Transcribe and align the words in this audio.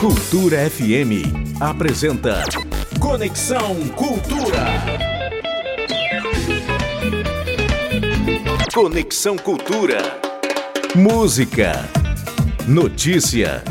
Cultura 0.00 0.68
FM 0.70 1.60
apresenta 1.60 2.42
Conexão 2.98 3.76
Cultura. 3.88 4.64
Conexão 8.72 9.36
Cultura. 9.36 9.98
Música, 10.96 11.86
notícia, 12.66 13.62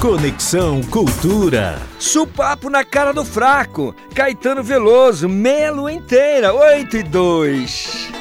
Conexão 0.00 0.82
Cultura. 0.84 1.78
Supapo 1.98 2.70
na 2.70 2.82
cara 2.82 3.12
do 3.12 3.22
fraco. 3.22 3.94
Caetano 4.14 4.62
Veloso, 4.62 5.28
Melo 5.28 5.90
inteira, 5.90 6.54
8 6.54 6.96
e 6.96 7.02
2. 7.02 8.19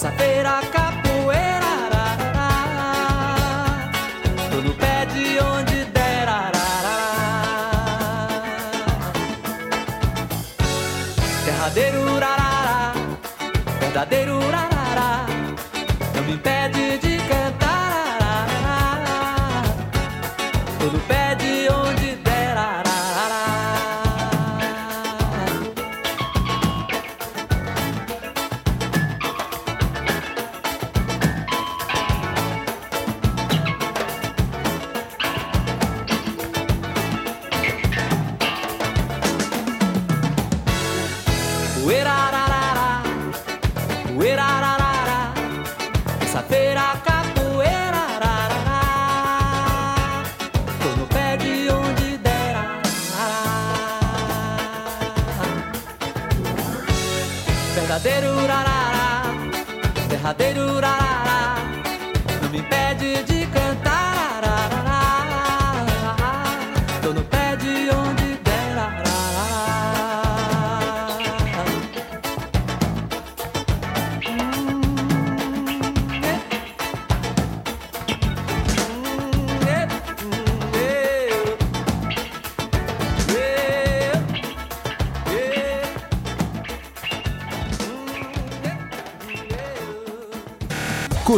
Terça-feira, 0.00 0.60
capoeira, 0.70 1.66
ararará. 1.86 2.50
Tô 4.48 4.58
no 4.60 4.72
pé 4.74 5.04
de 5.06 5.40
onde 5.40 5.86
der, 5.86 6.28
ararará. 6.28 6.98
Derradeiro, 11.44 12.14
urarará, 12.14 12.92
verdadeiro, 13.80 14.27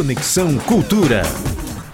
Conexão 0.01 0.57
Cultura. 0.57 1.21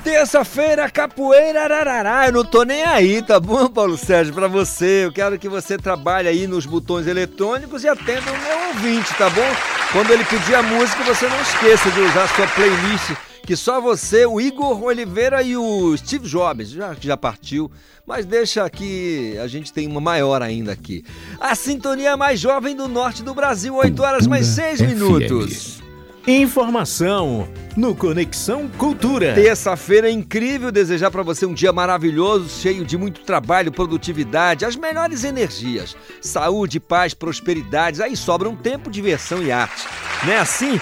Terça-feira, 0.01 0.89
capoeira, 0.89 1.65
ararará. 1.65 2.27
Eu 2.27 2.31
não 2.31 2.45
tô 2.45 2.63
nem 2.63 2.81
aí, 2.85 3.21
tá 3.21 3.37
bom, 3.37 3.67
Paulo 3.67 3.97
Sérgio? 3.97 4.33
Pra 4.33 4.47
você, 4.47 5.03
eu 5.03 5.11
quero 5.11 5.37
que 5.37 5.49
você 5.49 5.77
trabalhe 5.77 6.29
aí 6.29 6.47
nos 6.47 6.65
botões 6.65 7.05
eletrônicos 7.05 7.83
e 7.83 7.89
atenda 7.89 8.31
o 8.31 8.41
meu 8.41 8.67
ouvinte, 8.69 9.13
tá 9.15 9.29
bom? 9.29 9.45
Quando 9.91 10.11
ele 10.11 10.23
pedir 10.23 10.55
a 10.55 10.63
música, 10.63 11.03
você 11.03 11.27
não 11.27 11.41
esqueça 11.41 11.91
de 11.91 11.99
usar 11.99 12.23
a 12.23 12.27
sua 12.29 12.47
playlist, 12.47 13.11
que 13.45 13.57
só 13.57 13.81
você, 13.81 14.25
o 14.25 14.39
Igor 14.39 14.81
Oliveira 14.81 15.43
e 15.43 15.57
o 15.57 15.97
Steve 15.97 16.29
Jobs, 16.29 16.69
já, 16.69 16.95
já 16.97 17.17
partiu, 17.17 17.69
mas 18.05 18.25
deixa 18.25 18.69
que 18.69 19.37
a 19.37 19.47
gente 19.47 19.73
tem 19.73 19.85
uma 19.85 19.99
maior 19.99 20.41
ainda 20.41 20.71
aqui. 20.71 21.03
A 21.41 21.53
sintonia 21.55 22.15
mais 22.15 22.39
jovem 22.39 22.73
do 22.73 22.87
norte 22.87 23.21
do 23.21 23.33
Brasil, 23.33 23.75
8 23.75 24.01
horas 24.01 24.27
mais 24.27 24.47
6 24.47 24.79
FM. 24.79 24.83
minutos. 24.85 25.86
Informação 26.29 27.47
no 27.77 27.95
Conexão 27.95 28.67
Cultura. 28.77 29.33
Terça-feira 29.33 30.09
é 30.09 30.11
incrível 30.11 30.73
desejar 30.73 31.09
para 31.09 31.23
você 31.23 31.45
um 31.45 31.53
dia 31.53 31.71
maravilhoso, 31.71 32.49
cheio 32.49 32.83
de 32.83 32.97
muito 32.97 33.21
trabalho, 33.21 33.71
produtividade, 33.71 34.65
as 34.65 34.75
melhores 34.75 35.23
energias, 35.23 35.95
saúde, 36.19 36.81
paz, 36.81 37.13
prosperidades. 37.13 38.01
Aí 38.01 38.17
sobra 38.17 38.49
um 38.49 38.57
tempo, 38.57 38.91
diversão 38.91 39.41
e 39.41 39.53
arte. 39.53 39.87
Não 40.25 40.33
é 40.33 40.39
assim? 40.39 40.81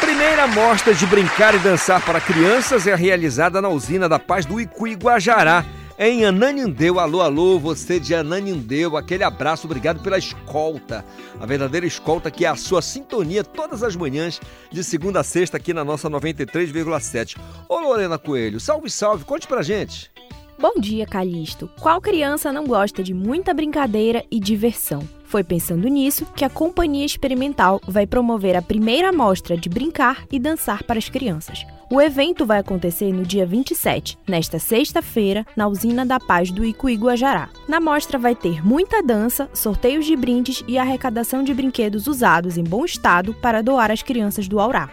Primeira 0.00 0.48
mostra 0.48 0.92
de 0.92 1.06
brincar 1.06 1.54
e 1.54 1.58
dançar 1.58 2.04
para 2.04 2.20
crianças 2.20 2.88
é 2.88 2.94
realizada 2.96 3.62
na 3.62 3.68
usina 3.68 4.08
da 4.08 4.18
Paz 4.18 4.44
do 4.44 4.60
Icuí 4.60 4.94
Guajará, 4.94 5.64
em 6.00 6.24
Ananindeu. 6.24 6.98
Alô, 6.98 7.20
alô, 7.20 7.58
você 7.58 8.00
de 8.00 8.14
Ananindeu, 8.14 8.96
aquele 8.96 9.22
abraço, 9.22 9.66
obrigado 9.66 10.00
pela 10.00 10.16
escolta. 10.16 11.04
A 11.38 11.44
verdadeira 11.44 11.86
escolta 11.86 12.30
que 12.30 12.46
é 12.46 12.48
a 12.48 12.56
sua 12.56 12.80
sintonia 12.80 13.44
todas 13.44 13.82
as 13.82 13.94
manhãs, 13.94 14.40
de 14.72 14.82
segunda 14.82 15.20
a 15.20 15.22
sexta, 15.22 15.58
aqui 15.58 15.74
na 15.74 15.84
nossa 15.84 16.08
93,7. 16.08 17.36
Ô 17.68 17.78
Lorena 17.80 18.18
Coelho, 18.18 18.58
salve, 18.58 18.88
salve, 18.88 19.26
conte 19.26 19.46
pra 19.46 19.60
gente. 19.60 20.10
Bom 20.58 20.72
dia, 20.80 21.06
Calixto. 21.06 21.70
Qual 21.78 22.00
criança 22.00 22.50
não 22.50 22.66
gosta 22.66 23.02
de 23.02 23.12
muita 23.12 23.52
brincadeira 23.52 24.24
e 24.30 24.40
diversão? 24.40 25.06
Foi 25.30 25.44
pensando 25.44 25.86
nisso 25.86 26.26
que 26.34 26.44
a 26.44 26.50
Companhia 26.50 27.06
Experimental 27.06 27.80
vai 27.86 28.04
promover 28.04 28.56
a 28.56 28.60
primeira 28.60 29.12
mostra 29.12 29.56
de 29.56 29.68
brincar 29.68 30.24
e 30.28 30.40
dançar 30.40 30.82
para 30.82 30.98
as 30.98 31.08
crianças. 31.08 31.64
O 31.88 32.00
evento 32.02 32.44
vai 32.44 32.58
acontecer 32.58 33.12
no 33.12 33.22
dia 33.22 33.46
27, 33.46 34.18
nesta 34.26 34.58
sexta-feira, 34.58 35.46
na 35.56 35.68
Usina 35.68 36.04
da 36.04 36.18
Paz 36.18 36.50
do 36.50 36.64
Icuí 36.64 36.96
Guajará. 36.96 37.48
Na 37.68 37.78
mostra 37.78 38.18
vai 38.18 38.34
ter 38.34 38.66
muita 38.66 39.04
dança, 39.04 39.48
sorteios 39.54 40.04
de 40.04 40.16
brindes 40.16 40.64
e 40.66 40.76
arrecadação 40.76 41.44
de 41.44 41.54
brinquedos 41.54 42.08
usados 42.08 42.58
em 42.58 42.64
bom 42.64 42.84
estado 42.84 43.32
para 43.34 43.62
doar 43.62 43.92
às 43.92 44.02
crianças 44.02 44.48
do 44.48 44.58
Aurá. 44.58 44.90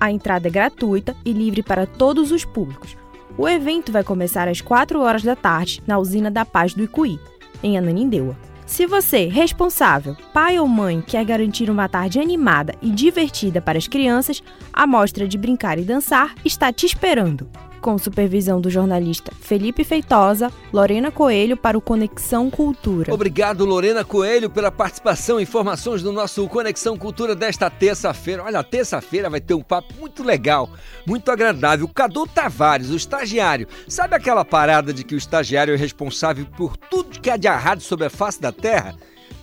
A 0.00 0.10
entrada 0.10 0.48
é 0.48 0.50
gratuita 0.50 1.14
e 1.22 1.34
livre 1.34 1.62
para 1.62 1.84
todos 1.84 2.32
os 2.32 2.46
públicos. 2.46 2.96
O 3.36 3.46
evento 3.46 3.92
vai 3.92 4.02
começar 4.02 4.48
às 4.48 4.62
4 4.62 4.98
horas 5.02 5.22
da 5.22 5.36
tarde 5.36 5.82
na 5.86 5.98
Usina 5.98 6.30
da 6.30 6.46
Paz 6.46 6.72
do 6.72 6.82
Icuí, 6.82 7.20
em 7.62 7.76
Ananindeua. 7.76 8.48
Se 8.70 8.86
você, 8.86 9.26
responsável, 9.26 10.16
pai 10.32 10.60
ou 10.60 10.68
mãe, 10.68 11.02
quer 11.04 11.24
garantir 11.24 11.68
uma 11.68 11.88
tarde 11.88 12.20
animada 12.20 12.72
e 12.80 12.88
divertida 12.88 13.60
para 13.60 13.76
as 13.76 13.88
crianças, 13.88 14.40
a 14.72 14.86
mostra 14.86 15.26
de 15.26 15.36
brincar 15.36 15.76
e 15.76 15.82
dançar 15.82 16.32
está 16.44 16.72
te 16.72 16.86
esperando. 16.86 17.50
Com 17.80 17.96
supervisão 17.96 18.60
do 18.60 18.68
jornalista 18.68 19.32
Felipe 19.40 19.84
Feitosa, 19.84 20.52
Lorena 20.70 21.10
Coelho 21.10 21.56
para 21.56 21.78
o 21.78 21.80
Conexão 21.80 22.50
Cultura. 22.50 23.12
Obrigado, 23.12 23.64
Lorena 23.64 24.04
Coelho, 24.04 24.50
pela 24.50 24.70
participação 24.70 25.40
e 25.40 25.44
informações 25.44 26.02
do 26.02 26.12
nosso 26.12 26.46
Conexão 26.48 26.96
Cultura 26.98 27.34
desta 27.34 27.70
terça-feira. 27.70 28.44
Olha, 28.44 28.62
terça-feira 28.62 29.30
vai 29.30 29.40
ter 29.40 29.54
um 29.54 29.62
papo 29.62 29.94
muito 29.98 30.22
legal, 30.22 30.68
muito 31.06 31.30
agradável. 31.30 31.88
Cadu 31.88 32.26
Tavares, 32.26 32.90
o 32.90 32.96
estagiário. 32.96 33.66
Sabe 33.88 34.14
aquela 34.14 34.44
parada 34.44 34.92
de 34.92 35.02
que 35.02 35.14
o 35.14 35.18
estagiário 35.18 35.72
é 35.72 35.76
responsável 35.76 36.46
por 36.56 36.76
tudo 36.76 37.18
que 37.18 37.30
há 37.30 37.36
de 37.38 37.48
errado 37.48 37.80
sobre 37.80 38.06
a 38.06 38.10
face 38.10 38.40
da 38.40 38.52
Terra? 38.52 38.94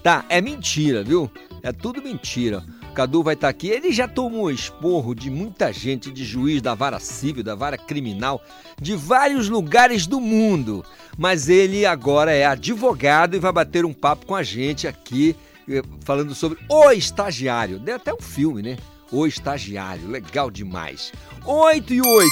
Tá, 0.04 0.24
é 0.30 0.40
mentira, 0.40 1.04
viu? 1.04 1.30
É 1.63 1.72
tudo 1.72 2.01
mentira. 2.01 2.63
Cadu 2.97 3.21
vai 3.21 3.35
estar 3.35 3.47
aqui. 3.47 3.67
Ele 3.67 3.91
já 3.91 4.07
tomou 4.07 4.49
esporro 4.49 5.13
de 5.13 5.29
muita 5.29 5.71
gente, 5.71 6.11
de 6.11 6.25
juiz 6.25 6.63
da 6.63 6.73
vara 6.73 6.99
civil, 6.99 7.44
da 7.44 7.53
vara 7.53 7.77
criminal, 7.77 8.41
de 8.81 8.95
vários 8.95 9.47
lugares 9.49 10.07
do 10.07 10.19
mundo. 10.19 10.83
Mas 11.15 11.47
ele 11.47 11.85
agora 11.85 12.31
é 12.31 12.44
advogado 12.44 13.35
e 13.35 13.39
vai 13.39 13.51
bater 13.51 13.85
um 13.85 13.94
papo 13.94 14.25
com 14.25 14.33
a 14.33 14.41
gente 14.41 14.88
aqui, 14.88 15.35
eh, 15.69 15.83
falando 16.03 16.33
sobre 16.33 16.57
o 16.67 16.91
estagiário. 16.91 17.77
Deu 17.77 17.97
até 17.97 18.11
um 18.11 18.19
filme, 18.19 18.63
né? 18.63 18.77
O 19.11 19.27
estagiário. 19.27 20.09
Legal 20.09 20.49
demais. 20.49 21.13
8 21.45 21.94
e 21.94 22.01
8. 22.01 22.29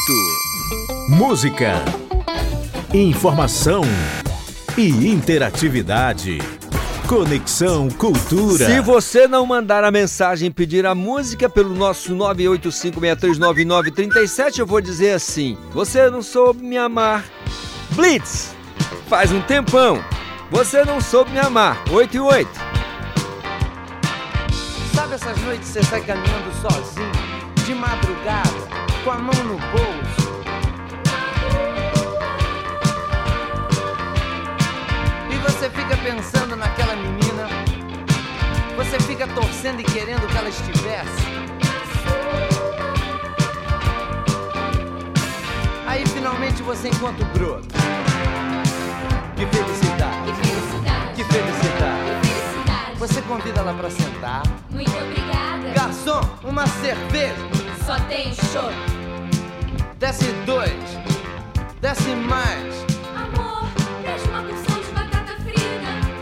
Música, 1.09 1.75
informação 2.91 3.83
e 4.75 4.87
interatividade. 5.11 6.39
Conexão 7.07 7.89
Cultura. 7.89 8.65
Se 8.65 8.81
você 8.81 9.27
não 9.27 9.45
mandar 9.45 9.83
a 9.83 9.91
mensagem 9.91 10.47
e 10.47 10.51
pedir 10.51 10.87
a 10.87 10.95
música 10.95 11.47
pelo 11.47 11.75
nosso 11.75 12.15
985639937, 12.15 14.57
eu 14.57 14.65
vou 14.65 14.81
dizer 14.81 15.11
assim: 15.11 15.55
Você 15.71 16.09
não 16.09 16.23
soube 16.23 16.63
me 16.63 16.77
amar. 16.77 17.23
Blitz, 17.91 18.55
faz 19.07 19.31
um 19.31 19.39
tempão. 19.41 20.03
Você 20.49 20.83
não 20.83 20.99
soube 20.99 21.29
me 21.31 21.39
amar. 21.39 21.83
8 21.91 22.15
e 22.15 22.19
8. 22.19 22.49
Sabe 24.95 25.13
essas 25.13 25.39
noites 25.41 25.67
você 25.67 25.83
sai 25.83 26.01
caminhando 26.01 26.51
sozinho, 26.59 27.11
de 27.65 27.75
madrugada, 27.75 28.49
com 29.03 29.11
a 29.11 29.19
mão 29.19 29.43
no 29.43 29.57
bolso? 29.57 30.24
Você 35.65 35.69
fica 35.81 35.97
pensando 35.97 36.55
naquela 36.55 36.95
menina, 36.95 37.47
você 38.75 38.99
fica 38.99 39.25
torcendo 39.29 39.79
e 39.79 39.83
querendo 39.83 40.27
que 40.27 40.37
ela 40.37 40.49
estivesse. 40.49 41.25
Aí 45.87 46.05
finalmente 46.05 46.61
você 46.61 46.89
encontra 46.89 47.25
o 47.25 47.29
broto. 47.29 47.67
Que 49.35 49.45
felicidade, 49.47 50.25
Que 50.25 50.33
felicidade, 50.35 51.13
que 51.15 51.23
felicidade. 51.23 52.11
que 52.21 52.43
felicidade. 52.43 52.97
Você 52.99 53.21
convida 53.23 53.61
ela 53.61 53.73
pra 53.73 53.89
sentar. 53.89 54.43
Muito 54.69 54.91
obrigada. 54.91 55.69
Garçom, 55.73 56.21
uma 56.43 56.67
cerveja. 56.67 57.33
Só 57.83 57.99
tem 58.01 58.31
show. 58.35 58.69
Desce 59.97 60.25
dois. 60.45 60.99
Desce 61.81 62.09
mais. 62.09 62.94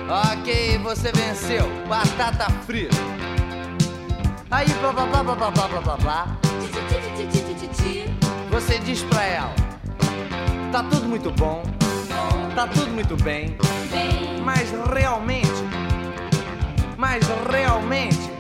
Ok, 0.10 0.77
você 0.79 1.12
venceu. 1.12 1.65
Batata 1.88 2.50
frita. 2.65 2.95
Aí, 4.51 4.67
blá 4.74 4.91
blá 4.91 5.05
blá 5.05 5.24
blá 5.24 5.36
blá 5.36 5.67
blá 5.67 5.81
blá 5.81 5.98
blá. 5.98 6.38
Você 8.51 8.79
diz 8.79 9.01
pra 9.03 9.24
ela: 9.24 9.53
Tá 10.72 10.83
tudo 10.83 11.07
muito 11.07 11.31
bom. 11.31 11.63
Tá 12.53 12.67
tudo 12.67 12.91
muito. 12.91 13.15
Bem, 13.24 13.57
Mas 14.43 14.69
realmente. 14.93 15.50
Mas 16.98 17.24
realmente. 17.50 18.31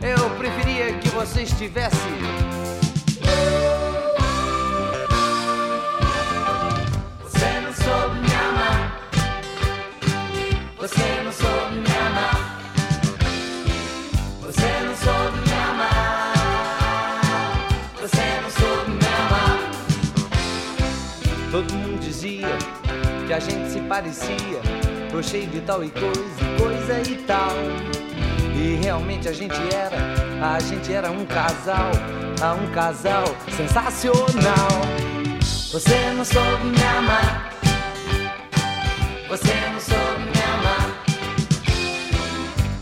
Eu 0.00 0.30
preferia 0.30 0.94
que 0.94 1.08
você 1.10 1.42
estivesse. 1.42 1.98
A 23.40 23.42
gente 23.42 23.70
se 23.70 23.80
parecia. 23.80 24.60
Tô 25.10 25.22
cheio 25.22 25.46
de 25.46 25.62
tal 25.62 25.82
e 25.82 25.90
coisa, 25.90 26.20
coisa 26.58 27.00
e 27.10 27.16
tal. 27.26 27.52
E 28.54 28.78
realmente 28.82 29.28
a 29.28 29.32
gente 29.32 29.56
era, 29.74 29.96
a 30.54 30.60
gente 30.60 30.92
era 30.92 31.10
um 31.10 31.24
casal, 31.24 31.90
ah, 32.42 32.52
um 32.52 32.70
casal 32.70 33.24
sensacional. 33.56 34.68
Você 35.72 36.12
não 36.14 36.24
soube 36.24 36.66
me 36.66 36.82
amar. 36.98 37.50
Você 39.28 39.54
não 39.72 39.80
soube 39.80 40.20
me 40.20 40.42
amar. 40.52 40.90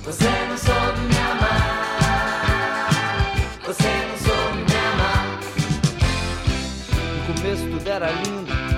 Você 0.05 0.29
não 0.49 0.59
soube 0.59 1.01
me 1.07 1.19
amar. 1.31 2.89
Você 3.65 3.89
não 4.09 4.19
soube 4.27 4.59
me 4.59 4.77
amar. 4.93 5.39
No 7.29 7.35
começo 7.35 7.63
tudo 7.63 7.89
era 7.89 8.11
lindo, 8.11 8.38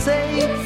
say 0.00 0.59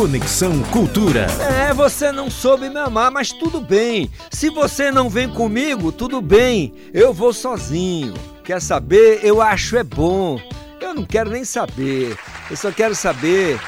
Conexão 0.00 0.62
Cultura. 0.72 1.26
É, 1.40 1.74
você 1.74 2.10
não 2.10 2.30
soube 2.30 2.70
me 2.70 2.78
amar, 2.78 3.10
mas 3.10 3.32
tudo 3.32 3.60
bem. 3.60 4.10
Se 4.30 4.48
você 4.48 4.90
não 4.90 5.10
vem 5.10 5.28
comigo, 5.28 5.92
tudo 5.92 6.22
bem. 6.22 6.72
Eu 6.94 7.12
vou 7.12 7.34
sozinho. 7.34 8.14
Quer 8.42 8.62
saber? 8.62 9.20
Eu 9.22 9.42
acho 9.42 9.76
é 9.76 9.84
bom. 9.84 10.40
Eu 10.80 10.94
não 10.94 11.04
quero 11.04 11.28
nem 11.28 11.44
saber. 11.44 12.16
Eu 12.50 12.56
só 12.56 12.72
quero 12.72 12.94
saber 12.94 13.60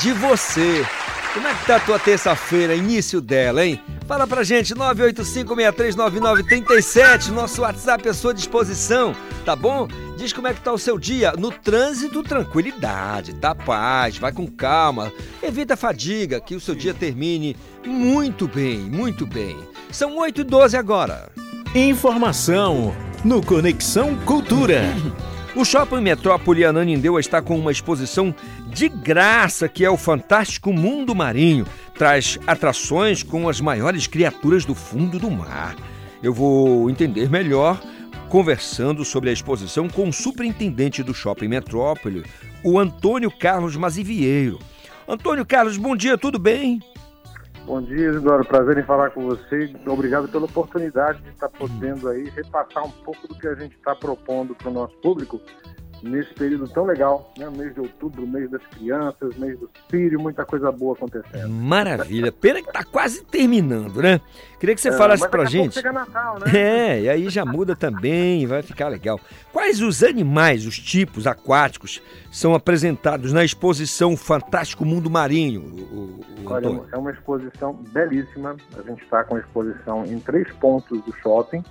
de 0.00 0.12
você. 0.14 0.84
Como 1.32 1.46
é 1.46 1.54
que 1.54 1.66
tá 1.66 1.76
a 1.76 1.80
tua 1.80 2.00
terça-feira, 2.00 2.74
início 2.74 3.20
dela, 3.20 3.64
hein? 3.64 3.80
Fala 4.08 4.26
pra 4.26 4.42
gente, 4.42 4.74
985-639937, 4.74 7.28
nosso 7.28 7.62
WhatsApp 7.62 8.08
à 8.08 8.14
sua 8.14 8.34
disposição, 8.34 9.14
tá 9.44 9.54
bom? 9.54 9.86
Diz 10.16 10.32
como 10.32 10.48
é 10.48 10.54
que 10.54 10.62
tá 10.62 10.72
o 10.72 10.78
seu 10.78 10.98
dia. 10.98 11.32
No 11.32 11.50
trânsito, 11.50 12.22
tranquilidade, 12.22 13.34
tá? 13.34 13.54
Paz, 13.54 14.16
vai 14.16 14.32
com 14.32 14.46
calma. 14.46 15.12
Evita 15.42 15.74
a 15.74 15.76
fadiga, 15.76 16.40
que 16.40 16.54
o 16.54 16.60
seu 16.60 16.74
dia 16.74 16.94
termine 16.94 17.54
muito 17.84 18.48
bem, 18.48 18.78
muito 18.78 19.26
bem. 19.26 19.56
São 19.90 20.16
8 20.16 20.40
e 20.40 20.44
12 20.44 20.76
agora. 20.76 21.30
Informação 21.74 22.96
no 23.22 23.44
Conexão 23.44 24.16
Cultura. 24.24 24.82
O 25.56 25.64
Shopping 25.64 26.02
Metrópole 26.02 26.66
Ananindeua 26.66 27.18
está 27.18 27.40
com 27.40 27.58
uma 27.58 27.72
exposição 27.72 28.34
de 28.66 28.90
graça 28.90 29.66
que 29.66 29.86
é 29.86 29.90
o 29.90 29.96
Fantástico 29.96 30.70
Mundo 30.70 31.14
Marinho. 31.14 31.66
Traz 31.94 32.38
atrações 32.46 33.22
com 33.22 33.48
as 33.48 33.58
maiores 33.58 34.06
criaturas 34.06 34.66
do 34.66 34.74
fundo 34.74 35.18
do 35.18 35.30
mar. 35.30 35.74
Eu 36.22 36.34
vou 36.34 36.90
entender 36.90 37.30
melhor 37.30 37.80
conversando 38.28 39.04
sobre 39.04 39.30
a 39.30 39.32
exposição 39.32 39.88
com 39.88 40.08
o 40.08 40.12
superintendente 40.12 41.02
do 41.02 41.14
Shopping 41.14 41.48
Metrópole, 41.48 42.24
o 42.64 42.78
Antônio 42.78 43.30
Carlos 43.30 43.76
Mazivieiro. 43.76 44.58
Antônio 45.08 45.46
Carlos, 45.46 45.76
bom 45.76 45.96
dia, 45.96 46.18
tudo 46.18 46.38
bem? 46.38 46.80
Bom 47.64 47.82
dia, 47.82 48.10
Isidoro. 48.10 48.44
Prazer 48.44 48.78
em 48.78 48.82
falar 48.84 49.10
com 49.10 49.26
você. 49.26 49.72
Obrigado 49.86 50.28
pela 50.28 50.44
oportunidade 50.44 51.20
de 51.22 51.30
estar 51.30 51.48
podendo 51.48 52.08
aí 52.08 52.30
repassar 52.30 52.84
um 52.84 52.90
pouco 52.90 53.26
do 53.26 53.34
que 53.34 53.46
a 53.46 53.54
gente 53.54 53.74
está 53.74 53.94
propondo 53.94 54.54
para 54.54 54.70
o 54.70 54.72
nosso 54.72 54.94
público 54.98 55.40
nesse 56.06 56.32
período 56.34 56.68
tão 56.68 56.84
legal, 56.84 57.32
né? 57.36 57.48
Mês 57.50 57.74
de 57.74 57.80
outubro, 57.80 58.26
mês 58.26 58.50
das 58.50 58.62
crianças, 58.66 59.36
mês 59.36 59.58
do 59.58 59.68
filho, 59.90 60.20
muita 60.20 60.44
coisa 60.44 60.70
boa 60.72 60.94
acontecendo. 60.94 61.48
Maravilha. 61.48 62.32
Pena 62.32 62.62
que 62.62 62.72
tá 62.72 62.84
quase 62.84 63.24
terminando, 63.24 64.00
né? 64.00 64.20
Queria 64.58 64.74
que 64.74 64.80
você 64.80 64.88
É, 64.88 64.92
falasse 64.92 65.28
pra 65.28 65.44
gente. 65.44 65.74
Chega 65.74 65.92
Natal, 65.92 66.38
né? 66.38 66.46
É, 66.56 67.00
e 67.02 67.08
aí 67.08 67.28
já 67.28 67.44
muda 67.44 67.76
também, 67.76 68.46
vai 68.46 68.62
ficar 68.62 68.88
legal. 68.88 69.20
Quais 69.52 69.82
os 69.82 70.02
animais, 70.02 70.66
os 70.66 70.78
tipos 70.78 71.26
aquáticos 71.26 72.00
são 72.30 72.54
apresentados 72.54 73.32
na 73.32 73.44
exposição 73.44 74.16
Fantástico 74.16 74.84
Mundo 74.84 75.10
Marinho, 75.10 75.60
o, 75.62 75.96
o 75.96 76.24
Olha, 76.46 76.68
Antônio? 76.68 76.88
é 76.92 76.96
uma 76.96 77.10
exposição 77.10 77.74
belíssima. 77.92 78.56
A 78.78 78.82
gente 78.82 79.02
está 79.02 79.24
com 79.24 79.36
a 79.36 79.40
exposição 79.40 80.04
em 80.06 80.18
três 80.20 80.50
pontos 80.54 81.02
do 81.02 81.12
shopping. 81.16 81.62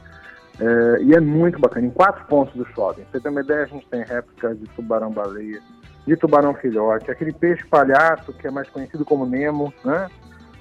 É, 0.60 1.04
e 1.04 1.14
é 1.14 1.20
muito 1.20 1.60
bacana, 1.60 1.88
em 1.88 1.90
quatro 1.90 2.26
pontos 2.26 2.54
do 2.56 2.66
shopping. 2.74 3.04
Você 3.12 3.20
ter 3.20 3.30
uma 3.30 3.42
ideia, 3.42 3.64
a 3.64 3.68
gente 3.68 3.88
tem 3.88 4.04
réplicas 4.04 4.58
de 4.60 4.66
tubarão-baleia, 4.70 5.62
de 6.06 6.16
tubarão-filhote, 6.16 7.12
aquele 7.12 7.34
peixe 7.34 7.66
palhaço, 7.66 8.34
que 8.34 8.48
é 8.48 8.52
mais 8.52 8.70
conhecido 8.70 9.04
como 9.04 9.26
Nemo, 9.26 9.74
né? 9.84 10.08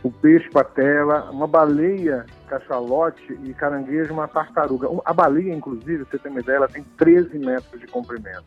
o 0.04 0.10
peixe 0.10 0.48
patela, 0.50 1.30
uma 1.30 1.46
baleia 1.46 2.26
cachalote 2.46 3.38
e 3.42 3.54
caranguejo, 3.54 4.12
uma 4.12 4.28
tartaruga. 4.28 4.86
A 5.02 5.14
baleia, 5.14 5.54
inclusive, 5.54 6.04
você 6.04 6.18
ter 6.18 6.28
uma 6.28 6.40
ideia, 6.40 6.56
ela 6.56 6.68
tem 6.68 6.84
13 6.98 7.38
metros 7.38 7.80
de 7.80 7.86
comprimento. 7.86 8.44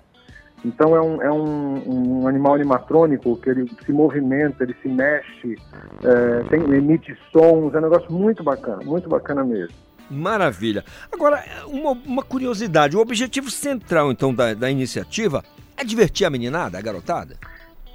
Então 0.63 0.95
é 0.95 1.01
um, 1.01 1.21
é 1.21 1.31
um, 1.31 2.21
um 2.21 2.27
animal 2.27 2.55
animatrônico 2.55 3.37
que 3.37 3.49
ele 3.49 3.71
se 3.85 3.91
movimenta, 3.91 4.63
ele 4.63 4.75
se 4.81 4.87
mexe, 4.87 5.55
é, 6.03 6.43
tem, 6.49 6.61
emite 6.75 7.15
sons, 7.31 7.73
é 7.73 7.77
um 7.77 7.81
negócio 7.81 8.11
muito 8.11 8.43
bacana, 8.43 8.83
muito 8.83 9.09
bacana 9.09 9.43
mesmo. 9.43 9.75
Maravilha. 10.09 10.83
Agora, 11.11 11.43
uma, 11.67 11.91
uma 11.91 12.23
curiosidade: 12.23 12.95
o 12.95 12.99
objetivo 12.99 13.49
central, 13.51 14.11
então, 14.11 14.33
da, 14.33 14.53
da 14.53 14.69
iniciativa 14.69 15.43
é 15.75 15.83
divertir 15.83 16.25
a 16.25 16.29
meninada, 16.29 16.77
a 16.77 16.81
garotada? 16.81 17.35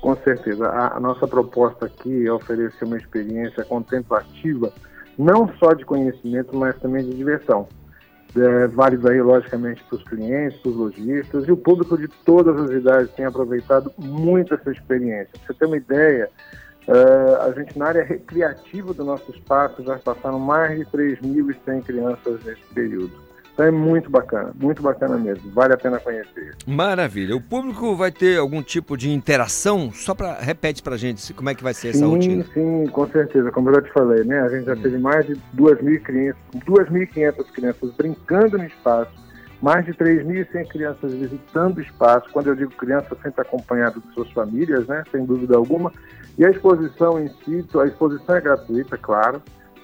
Com 0.00 0.16
certeza. 0.16 0.68
A, 0.68 0.96
a 0.96 1.00
nossa 1.00 1.26
proposta 1.26 1.86
aqui 1.86 2.26
é 2.26 2.32
oferecer 2.32 2.84
uma 2.84 2.96
experiência 2.96 3.64
contemplativa, 3.64 4.72
não 5.16 5.48
só 5.58 5.72
de 5.72 5.84
conhecimento, 5.84 6.56
mas 6.56 6.78
também 6.80 7.04
de 7.04 7.16
diversão. 7.16 7.68
É, 8.34 8.66
válido 8.68 9.08
aí, 9.10 9.20
logicamente, 9.20 9.84
para 9.84 9.96
os 9.96 10.02
clientes, 10.04 10.58
para 10.60 10.70
os 10.70 10.76
lojistas 10.76 11.46
e 11.46 11.52
o 11.52 11.56
público 11.56 11.98
de 11.98 12.08
todas 12.24 12.58
as 12.58 12.70
idades 12.70 13.12
tem 13.12 13.26
aproveitado 13.26 13.92
muito 13.98 14.54
essa 14.54 14.70
experiência. 14.70 15.28
Pra 15.32 15.46
você 15.46 15.54
ter 15.54 15.66
uma 15.66 15.76
ideia, 15.76 16.30
é, 16.88 17.46
a 17.46 17.52
gente 17.52 17.78
na 17.78 17.86
área 17.86 18.02
recreativa 18.02 18.92
do 18.92 19.04
nosso 19.04 19.30
espaço 19.30 19.82
já 19.84 19.98
passaram 19.98 20.38
mais 20.38 20.78
de 20.78 20.84
3.100 20.86 21.82
crianças 21.82 22.44
nesse 22.44 22.62
período. 22.74 23.12
Então 23.52 23.66
é 23.66 23.70
muito 23.70 24.10
bacana, 24.10 24.50
muito 24.58 24.82
bacana 24.82 25.18
mesmo. 25.18 25.50
Vale 25.52 25.74
a 25.74 25.76
pena 25.76 26.00
conhecer. 26.00 26.54
Maravilha. 26.66 27.36
O 27.36 27.40
público 27.40 27.94
vai 27.94 28.10
ter 28.10 28.38
algum 28.38 28.62
tipo 28.62 28.96
de 28.96 29.10
interação? 29.10 29.92
Só 29.92 30.14
para 30.14 30.40
repete 30.40 30.82
pra 30.82 30.96
gente 30.96 31.34
como 31.34 31.50
é 31.50 31.54
que 31.54 31.62
vai 31.62 31.74
ser 31.74 31.88
essa 31.88 31.98
sim, 31.98 32.04
rotina. 32.06 32.44
sim, 32.54 32.86
com 32.90 33.06
certeza. 33.08 33.50
Como 33.52 33.68
eu 33.68 33.74
já 33.74 33.82
te 33.82 33.92
falei, 33.92 34.24
né? 34.24 34.40
A 34.40 34.48
gente 34.48 34.64
já 34.64 34.74
teve 34.74 34.96
mais 34.96 35.26
de 35.26 35.34
2.000 35.54 36.00
crianças, 36.00 36.40
2.500 36.66 37.52
crianças 37.52 37.92
brincando 37.92 38.56
no 38.56 38.64
espaço, 38.64 39.12
mais 39.60 39.84
de 39.84 39.92
3.100 39.92 40.68
crianças 40.68 41.12
visitando 41.12 41.76
o 41.76 41.82
espaço. 41.82 42.30
Quando 42.32 42.46
eu 42.46 42.56
digo 42.56 42.70
criança, 42.72 43.14
sempre 43.22 43.42
acompanhado 43.42 44.00
de 44.00 44.14
suas 44.14 44.30
famílias, 44.30 44.86
né? 44.86 45.04
Sem 45.12 45.26
dúvida 45.26 45.56
alguma. 45.56 45.92
E 46.38 46.44
a 46.44 46.50
exposição 46.50 47.20
em 47.20 47.28
si, 47.28 47.64
a 47.78 47.86
exposição 47.86 48.36
é 48.36 48.40
gratuita, 48.40 48.96
claro. 48.96 49.42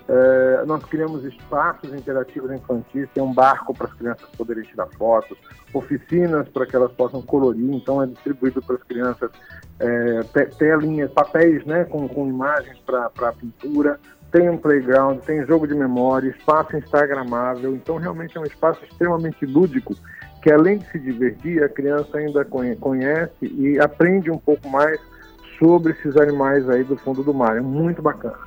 É, 0.09 0.65
nós 0.67 0.83
criamos 0.87 1.23
espaços 1.23 1.93
interativos 1.93 2.51
infantis, 2.51 3.07
tem 3.13 3.23
um 3.23 3.35
barco 3.35 3.75
para 3.75 3.89
as 3.89 3.93
crianças 3.93 4.27
poderem 4.39 4.63
tirar 4.65 4.87
fotos, 4.97 5.37
oficinas 5.75 6.49
para 6.49 6.65
que 6.65 6.75
elas 6.75 6.91
possam 6.93 7.21
colorir, 7.21 7.71
então 7.75 8.03
é 8.03 8.07
distribuído 8.07 8.63
para 8.63 8.77
as 8.77 8.83
crianças 8.85 9.31
é, 9.79 10.23
te- 10.33 10.57
telinhas, 10.57 11.11
papéis 11.13 11.63
né, 11.67 11.85
com, 11.85 12.09
com 12.09 12.27
imagens 12.27 12.79
para 12.87 13.33
pintura, 13.39 14.01
tem 14.33 14.49
um 14.49 14.57
playground, 14.57 15.21
tem 15.21 15.45
jogo 15.45 15.67
de 15.67 15.75
memória, 15.75 16.31
espaço 16.31 16.75
instagramável, 16.75 17.75
então 17.75 17.97
realmente 17.97 18.35
é 18.39 18.41
um 18.41 18.47
espaço 18.47 18.83
extremamente 18.85 19.45
lúdico, 19.45 19.95
que 20.43 20.51
além 20.51 20.79
de 20.79 20.91
se 20.91 20.99
divertir, 20.99 21.63
a 21.63 21.69
criança 21.69 22.17
ainda 22.17 22.47
conhe- 22.47 22.77
conhece 22.77 23.33
e 23.43 23.79
aprende 23.79 24.31
um 24.31 24.39
pouco 24.39 24.71
mais 24.71 24.99
sobre 25.59 25.93
esses 25.93 26.17
animais 26.17 26.69
aí 26.69 26.85
do 26.85 26.97
fundo 26.97 27.23
do 27.23 27.35
mar, 27.35 27.57
é 27.57 27.61
muito 27.61 28.01
bacana. 28.01 28.39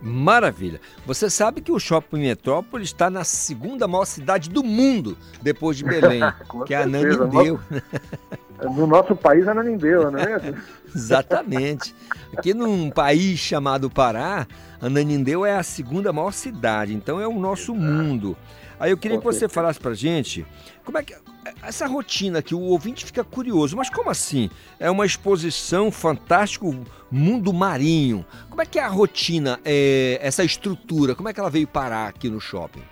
Maravilha. 0.00 0.80
Você 1.06 1.30
sabe 1.30 1.62
que 1.62 1.72
o 1.72 1.78
Shopping 1.78 2.20
Metrópole 2.20 2.84
está 2.84 3.08
na 3.08 3.24
segunda 3.24 3.88
maior 3.88 4.04
cidade 4.04 4.50
do 4.50 4.62
mundo, 4.62 5.16
depois 5.40 5.78
de 5.78 5.84
Belém, 5.84 6.20
que 6.66 6.74
é 6.74 6.84
Nanindeu. 6.84 7.58
No 8.62 8.86
nosso 8.86 9.16
país, 9.16 9.46
Ananindeua, 9.48 10.12
não 10.12 10.18
é 10.20 10.38
mesmo? 10.38 10.62
Exatamente. 10.94 11.94
Aqui 12.36 12.54
num 12.54 12.88
país 12.88 13.38
chamado 13.38 13.90
Pará, 13.90 14.46
Ananindeua 14.80 15.48
é 15.48 15.56
a 15.56 15.62
segunda 15.62 16.12
maior 16.12 16.32
cidade, 16.32 16.94
então 16.94 17.20
é 17.20 17.26
o 17.26 17.38
nosso 17.38 17.74
mundo. 17.74 18.36
Aí 18.78 18.92
eu 18.92 18.96
queria 18.96 19.18
que 19.18 19.24
você 19.24 19.48
falasse 19.48 19.80
pra 19.80 19.92
gente 19.92 20.46
como 20.84 20.96
é 20.96 21.02
que 21.02 21.14
essa 21.62 21.86
rotina 21.86 22.42
que 22.42 22.54
o 22.54 22.60
ouvinte 22.60 23.04
fica 23.04 23.24
curioso, 23.24 23.76
mas 23.76 23.90
como 23.90 24.10
assim? 24.10 24.50
É 24.78 24.90
uma 24.90 25.06
exposição 25.06 25.90
fantástico 25.90 26.74
mundo 27.10 27.52
marinho. 27.52 28.24
Como 28.48 28.62
é 28.62 28.66
que 28.66 28.78
é 28.78 28.82
a 28.82 28.88
rotina, 28.88 29.58
é, 29.64 30.18
essa 30.22 30.44
estrutura? 30.44 31.14
Como 31.14 31.28
é 31.28 31.32
que 31.32 31.40
ela 31.40 31.50
veio 31.50 31.66
parar 31.66 32.08
aqui 32.08 32.28
no 32.28 32.40
shopping? 32.40 32.82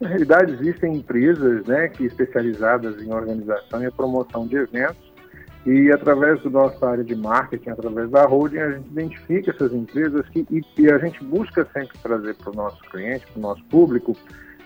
Na 0.00 0.08
realidade, 0.08 0.52
existem 0.52 0.96
empresas 0.96 1.66
né, 1.66 1.88
que 1.88 2.04
especializadas 2.04 3.02
em 3.02 3.12
organização 3.12 3.84
e 3.84 3.90
promoção 3.90 4.46
de 4.46 4.56
eventos 4.56 5.10
e 5.66 5.92
através 5.92 6.42
da 6.42 6.48
nossa 6.48 6.88
área 6.88 7.04
de 7.04 7.14
marketing, 7.14 7.70
através 7.70 8.10
da 8.10 8.24
holding, 8.24 8.58
a 8.58 8.70
gente 8.72 8.88
identifica 8.88 9.50
essas 9.50 9.72
empresas 9.74 10.26
que, 10.30 10.46
e, 10.50 10.64
e 10.78 10.90
a 10.90 10.98
gente 10.98 11.22
busca 11.22 11.66
sempre 11.72 11.98
trazer 11.98 12.34
para 12.36 12.50
o 12.50 12.54
nosso 12.54 12.80
cliente, 12.90 13.26
para 13.26 13.38
o 13.38 13.42
nosso 13.42 13.62
público, 13.64 14.16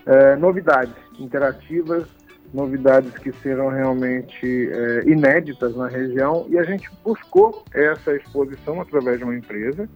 eh, 0.05 0.37
novidades 0.37 0.93
interativas, 1.19 2.07
novidades 2.55 3.11
que 3.17 3.31
sejam 3.33 3.67
realmente 3.67 4.69
eh, 4.71 5.03
inéditas 5.05 5.75
na 5.75 5.87
região 5.87 6.45
e 6.49 6.57
a 6.57 6.63
gente 6.63 6.89
buscou 7.03 7.63
essa 7.73 8.15
exposição 8.15 8.79
através 8.79 9.17
de 9.17 9.25
uma 9.25 9.35
empresa 9.35 9.89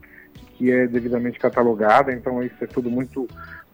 que 0.55 0.69
é 0.69 0.85
devidamente 0.85 1.39
catalogada, 1.39 2.11
então 2.11 2.43
isso 2.43 2.61
é 2.61 2.67
tudo 2.67 2.91
muito 2.91 3.27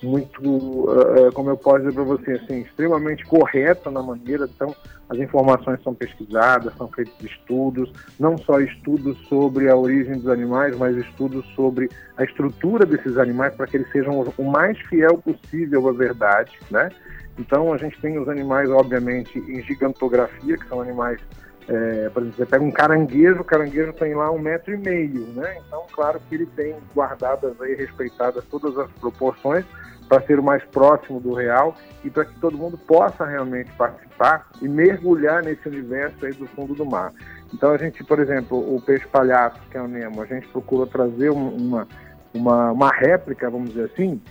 muito, 0.04 0.88
eh, 0.90 1.32
como 1.34 1.50
eu 1.50 1.58
posso 1.58 1.80
dizer 1.80 1.94
para 1.94 2.04
você, 2.04 2.34
assim, 2.34 2.62
extremamente 2.62 3.26
correta 3.26 3.90
na 3.90 4.04
maneira. 4.04 4.48
Então, 4.54 4.76
as 5.10 5.18
informações 5.18 5.82
são 5.84 5.94
pesquisadas, 5.94 6.74
são 6.78 6.88
feitos 6.90 7.16
estudos, 7.24 7.92
não 8.20 8.38
só 8.38 8.60
estudos 8.60 9.18
sobre 9.28 9.70
a 9.70 9.76
origem 9.76 10.16
dos 10.16 10.28
animais, 10.28 10.78
mas 10.78 10.98
estudos 10.98 11.46
sobre 11.56 11.90
a 12.18 12.24
estrutura 12.24 12.86
desses 12.86 13.18
animais 13.18 13.56
para 13.56 13.68
que 13.68 13.78
eles 13.78 13.92
sejam 13.92 14.20
o 14.38 14.44
mais 14.44 14.78
fiel 14.82 15.18
possível 15.18 15.88
à 15.88 15.94
verdade, 15.94 16.52
né? 16.70 16.90
Então, 17.38 17.74
a 17.74 17.78
gente 17.78 18.00
tem 18.00 18.18
os 18.18 18.30
animais, 18.30 18.70
obviamente, 18.70 19.38
em 19.40 19.62
gigantografia, 19.62 20.58
que 20.58 20.68
são 20.68 20.82
animais 20.82 21.20
é, 21.68 22.10
por 22.10 22.22
exemplo, 22.22 22.38
você 22.38 22.46
pega 22.46 22.64
um 22.64 22.72
caranguejo, 22.72 23.42
o 23.42 23.44
caranguejo 23.44 23.92
tem 23.94 24.14
lá 24.14 24.30
um 24.32 24.38
metro 24.38 24.72
e 24.72 24.78
meio, 24.78 25.26
né? 25.34 25.58
Então, 25.66 25.84
claro 25.92 26.20
que 26.30 26.36
ele 26.36 26.46
tem 26.46 26.76
guardadas 26.96 27.60
aí, 27.60 27.74
respeitadas 27.74 28.46
todas 28.46 28.78
as 28.78 28.90
proporções 28.92 29.66
para 30.08 30.22
ser 30.28 30.38
o 30.40 30.44
mais 30.44 30.64
próximo 30.66 31.20
do 31.20 31.34
real 31.34 31.76
e 32.04 32.10
para 32.12 32.24
que 32.26 32.40
todo 32.40 32.56
mundo 32.56 32.78
possa 32.78 33.26
realmente 33.26 33.72
participar 33.72 34.48
e 34.62 34.68
mergulhar 34.70 35.42
nesse 35.44 35.68
universo 35.68 36.24
aí 36.24 36.34
do 36.34 36.46
fundo 36.50 36.76
do 36.76 36.86
mar. 36.86 37.12
Então, 37.52 37.72
a 37.72 37.78
gente, 37.78 38.04
por 38.04 38.20
exemplo, 38.20 38.58
o 38.60 38.80
peixe 38.80 39.08
palhaço, 39.08 39.60
que 39.72 39.76
é 39.76 39.82
o 39.82 39.88
Nemo, 39.88 40.22
a 40.22 40.26
gente 40.26 40.48
procura 40.50 40.86
trazer 40.86 41.32
um- 41.32 41.56
uma, 41.58 41.88
uma, 42.32 42.72
uma 42.74 42.90
réplica, 42.92 43.50
vamos 43.50 43.70
dizer 43.70 43.86
assim, 43.92 44.22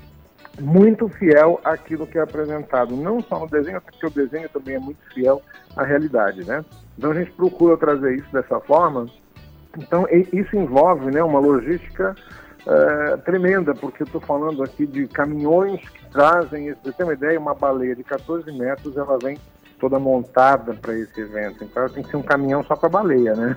muito 0.60 1.08
fiel 1.08 1.60
àquilo 1.64 2.06
que 2.06 2.18
é 2.18 2.22
apresentado, 2.22 2.96
não 2.96 3.20
só 3.20 3.40
no 3.40 3.48
desenho, 3.48 3.80
porque 3.80 4.06
o 4.06 4.10
desenho 4.10 4.48
também 4.48 4.76
é 4.76 4.78
muito 4.78 4.98
fiel 5.12 5.42
à 5.76 5.82
realidade, 5.82 6.44
né? 6.44 6.64
Então 6.96 7.10
a 7.10 7.14
gente 7.14 7.32
procura 7.32 7.76
trazer 7.76 8.16
isso 8.16 8.32
dessa 8.32 8.60
forma. 8.60 9.06
Então 9.76 10.06
isso 10.32 10.56
envolve, 10.56 11.10
né, 11.10 11.22
uma 11.22 11.40
logística 11.40 12.14
eh, 12.66 13.16
tremenda, 13.26 13.74
porque 13.74 14.02
eu 14.02 14.06
estou 14.06 14.20
falando 14.20 14.62
aqui 14.62 14.86
de 14.86 15.06
caminhões 15.06 15.86
que 15.88 16.08
trazem, 16.10 16.74
você 16.82 16.92
ter 16.92 17.04
uma 17.04 17.12
ideia, 17.12 17.38
uma 17.38 17.54
baleia 17.54 17.94
de 17.94 18.02
14 18.02 18.50
metros, 18.52 18.96
ela 18.96 19.18
vem 19.18 19.36
toda 19.78 19.98
montada 19.98 20.72
para 20.72 20.96
esse 20.96 21.20
evento. 21.20 21.62
Então 21.62 21.86
tem 21.90 22.02
que 22.02 22.08
ser 22.08 22.16
um 22.16 22.22
caminhão 22.22 22.64
só 22.64 22.74
para 22.74 22.88
baleia, 22.88 23.34
né? 23.34 23.56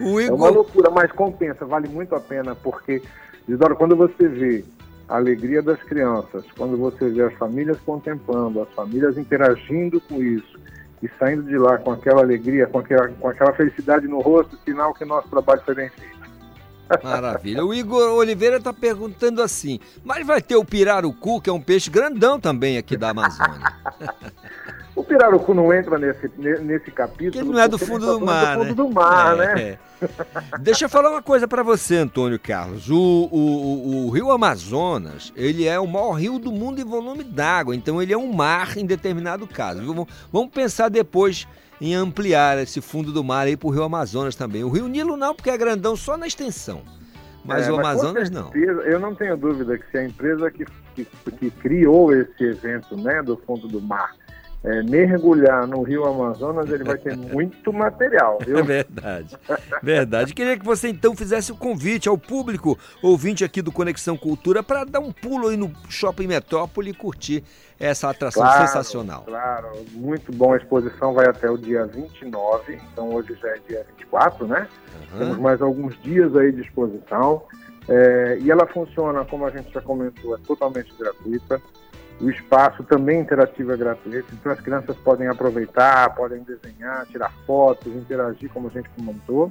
o 0.00 0.18
É 0.20 0.32
uma 0.32 0.48
Igor, 0.48 0.52
loucura, 0.52 0.90
mas 0.90 1.12
compensa, 1.12 1.64
vale 1.64 1.88
muito 1.88 2.12
a 2.16 2.20
pena, 2.20 2.56
porque, 2.56 3.00
Isidoro, 3.48 3.76
quando 3.76 3.96
você 3.96 4.28
vê 4.28 4.64
a 5.08 5.16
alegria 5.16 5.60
das 5.60 5.82
crianças, 5.82 6.44
quando 6.56 6.76
você 6.76 7.08
vê 7.08 7.22
as 7.22 7.34
famílias 7.34 7.78
contemplando, 7.80 8.62
as 8.62 8.68
famílias 8.74 9.18
interagindo 9.18 10.00
com 10.00 10.22
isso 10.22 10.58
e 11.02 11.10
saindo 11.18 11.42
de 11.42 11.58
lá 11.58 11.78
com 11.78 11.90
aquela 11.90 12.20
alegria, 12.20 12.66
com 12.66 12.78
aquela, 12.78 13.08
com 13.08 13.28
aquela 13.28 13.52
felicidade 13.52 14.06
no 14.06 14.20
rosto, 14.20 14.56
sinal 14.64 14.94
que 14.94 15.04
nosso 15.04 15.28
trabalho 15.28 15.62
foi 15.64 15.74
bem 15.74 15.88
feito. 15.88 16.20
maravilha. 17.02 17.64
O 17.64 17.72
Igor 17.74 18.12
Oliveira 18.12 18.58
está 18.58 18.72
perguntando 18.72 19.42
assim, 19.42 19.80
mas 20.04 20.26
vai 20.26 20.40
ter 20.42 20.56
o 20.56 20.64
pirarucu, 20.64 21.40
que 21.40 21.50
é 21.50 21.52
um 21.52 21.60
peixe 21.60 21.90
grandão 21.90 22.38
também 22.38 22.78
aqui 22.78 22.96
da 22.96 23.10
Amazônia. 23.10 23.72
O 24.94 25.04
pirarucu 25.04 25.54
não 25.54 25.72
entra 25.72 25.98
nesse, 25.98 26.30
ne- 26.36 26.58
nesse 26.58 26.90
capítulo. 26.90 27.30
Que 27.30 27.38
ele 27.38 27.48
não 27.50 27.60
é 27.60 27.68
do 27.68 27.78
fundo 27.78 28.04
tá 28.06 28.12
do 28.12 28.18
falando 28.18 28.26
mar, 28.26 28.56
do 28.56 28.62
né? 28.62 28.68
fundo 28.70 28.74
do 28.74 28.90
mar, 28.94 29.34
É, 29.34 29.54
né? 29.54 29.62
é. 29.62 29.78
Deixa 30.58 30.86
eu 30.86 30.88
falar 30.88 31.10
uma 31.10 31.22
coisa 31.22 31.46
pra 31.46 31.62
você, 31.62 31.96
Antônio 31.96 32.38
Carlos. 32.40 32.90
O, 32.90 32.96
o, 32.96 33.36
o- 33.38 34.06
o 34.06 34.10
rio 34.10 34.30
Amazonas, 34.30 35.32
ele 35.36 35.66
é 35.66 35.78
o 35.78 35.86
maior 35.86 36.12
rio 36.12 36.38
do 36.38 36.50
mundo 36.50 36.80
em 36.80 36.84
volume 36.84 37.22
d'água, 37.22 37.74
então 37.76 38.02
ele 38.02 38.12
é 38.12 38.18
um 38.18 38.32
mar 38.32 38.76
em 38.76 38.84
determinado 38.84 39.46
caso. 39.46 39.84
Vamos- 39.84 40.06
Vamos 40.32 40.50
pensar 40.50 40.88
depois 40.88 41.46
em 41.80 41.94
ampliar 41.94 42.58
esse 42.58 42.80
fundo 42.80 43.10
do 43.12 43.22
mar 43.24 43.46
aí 43.46 43.56
pro 43.56 43.70
rio 43.70 43.82
Amazonas 43.84 44.34
também. 44.34 44.64
O 44.64 44.68
rio 44.68 44.86
Nilo 44.88 45.16
não, 45.16 45.34
porque 45.34 45.50
é 45.50 45.56
grandão 45.56 45.96
só 45.96 46.16
na 46.16 46.26
extensão. 46.26 46.82
Mas 47.44 47.66
É, 47.68 47.72
o 47.72 47.76
Amazonas 47.78 48.28
não. 48.28 48.50
certeza, 48.52 48.80
Eu 48.82 48.98
não 49.00 49.14
tenho 49.14 49.34
dúvida 49.36 49.78
que 49.78 49.90
se 49.90 49.96
a 49.96 50.04
empresa 50.04 50.50
que, 50.50 50.66
que, 50.94 51.06
que 51.38 51.50
criou 51.50 52.12
esse 52.14 52.44
evento 52.44 52.94
né, 52.98 53.22
do 53.22 53.36
fundo 53.46 53.66
do 53.66 53.80
mar 53.80 54.14
é, 54.62 54.82
mergulhar 54.82 55.66
no 55.66 55.82
rio 55.82 56.04
Amazonas, 56.04 56.68
ele 56.70 56.84
vai 56.84 56.98
ter 56.98 57.16
muito 57.18 57.72
material, 57.72 58.38
É 58.42 58.44
viu? 58.44 58.64
verdade, 58.64 59.36
verdade. 59.82 60.34
Queria 60.34 60.58
que 60.58 60.64
você 60.64 60.88
então 60.88 61.16
fizesse 61.16 61.50
o 61.50 61.56
convite 61.56 62.08
ao 62.08 62.18
público 62.18 62.78
ouvinte 63.02 63.42
aqui 63.44 63.62
do 63.62 63.72
Conexão 63.72 64.16
Cultura 64.16 64.62
para 64.62 64.84
dar 64.84 65.00
um 65.00 65.12
pulo 65.12 65.48
aí 65.48 65.56
no 65.56 65.72
Shopping 65.88 66.26
Metrópole 66.26 66.90
e 66.90 66.94
curtir 66.94 67.42
essa 67.78 68.10
atração 68.10 68.42
Claro, 68.42 68.66
sensacional. 68.66 69.22
Claro, 69.26 69.68
muito 69.92 70.30
bom. 70.32 70.52
A 70.52 70.58
exposição 70.58 71.14
vai 71.14 71.26
até 71.26 71.50
o 71.50 71.56
dia 71.56 71.86
29, 71.86 72.78
então 72.92 73.14
hoje 73.14 73.34
já 73.40 73.48
é 73.48 73.58
dia 73.66 73.86
24, 73.96 74.46
né? 74.46 74.68
Temos 75.16 75.34
Aham. 75.36 75.40
mais 75.40 75.62
alguns 75.62 75.98
dias 76.02 76.36
aí 76.36 76.52
de 76.52 76.60
exposição. 76.60 77.42
É, 77.88 78.38
e 78.42 78.50
ela 78.50 78.66
funciona, 78.66 79.24
como 79.24 79.46
a 79.46 79.50
gente 79.50 79.72
já 79.72 79.80
comentou, 79.80 80.34
é 80.36 80.38
totalmente 80.46 80.92
gratuita. 80.98 81.60
O 82.20 82.28
espaço 82.28 82.84
também 82.84 83.20
interativo 83.20 83.72
é 83.72 83.76
gratuito, 83.76 84.34
então 84.34 84.52
as 84.52 84.60
crianças 84.60 84.94
podem 84.98 85.26
aproveitar, 85.26 86.14
podem 86.14 86.42
desenhar, 86.42 87.06
tirar 87.06 87.32
fotos, 87.46 87.94
interagir, 87.94 88.50
como 88.52 88.68
a 88.68 88.70
gente 88.70 88.90
comentou. 88.90 89.50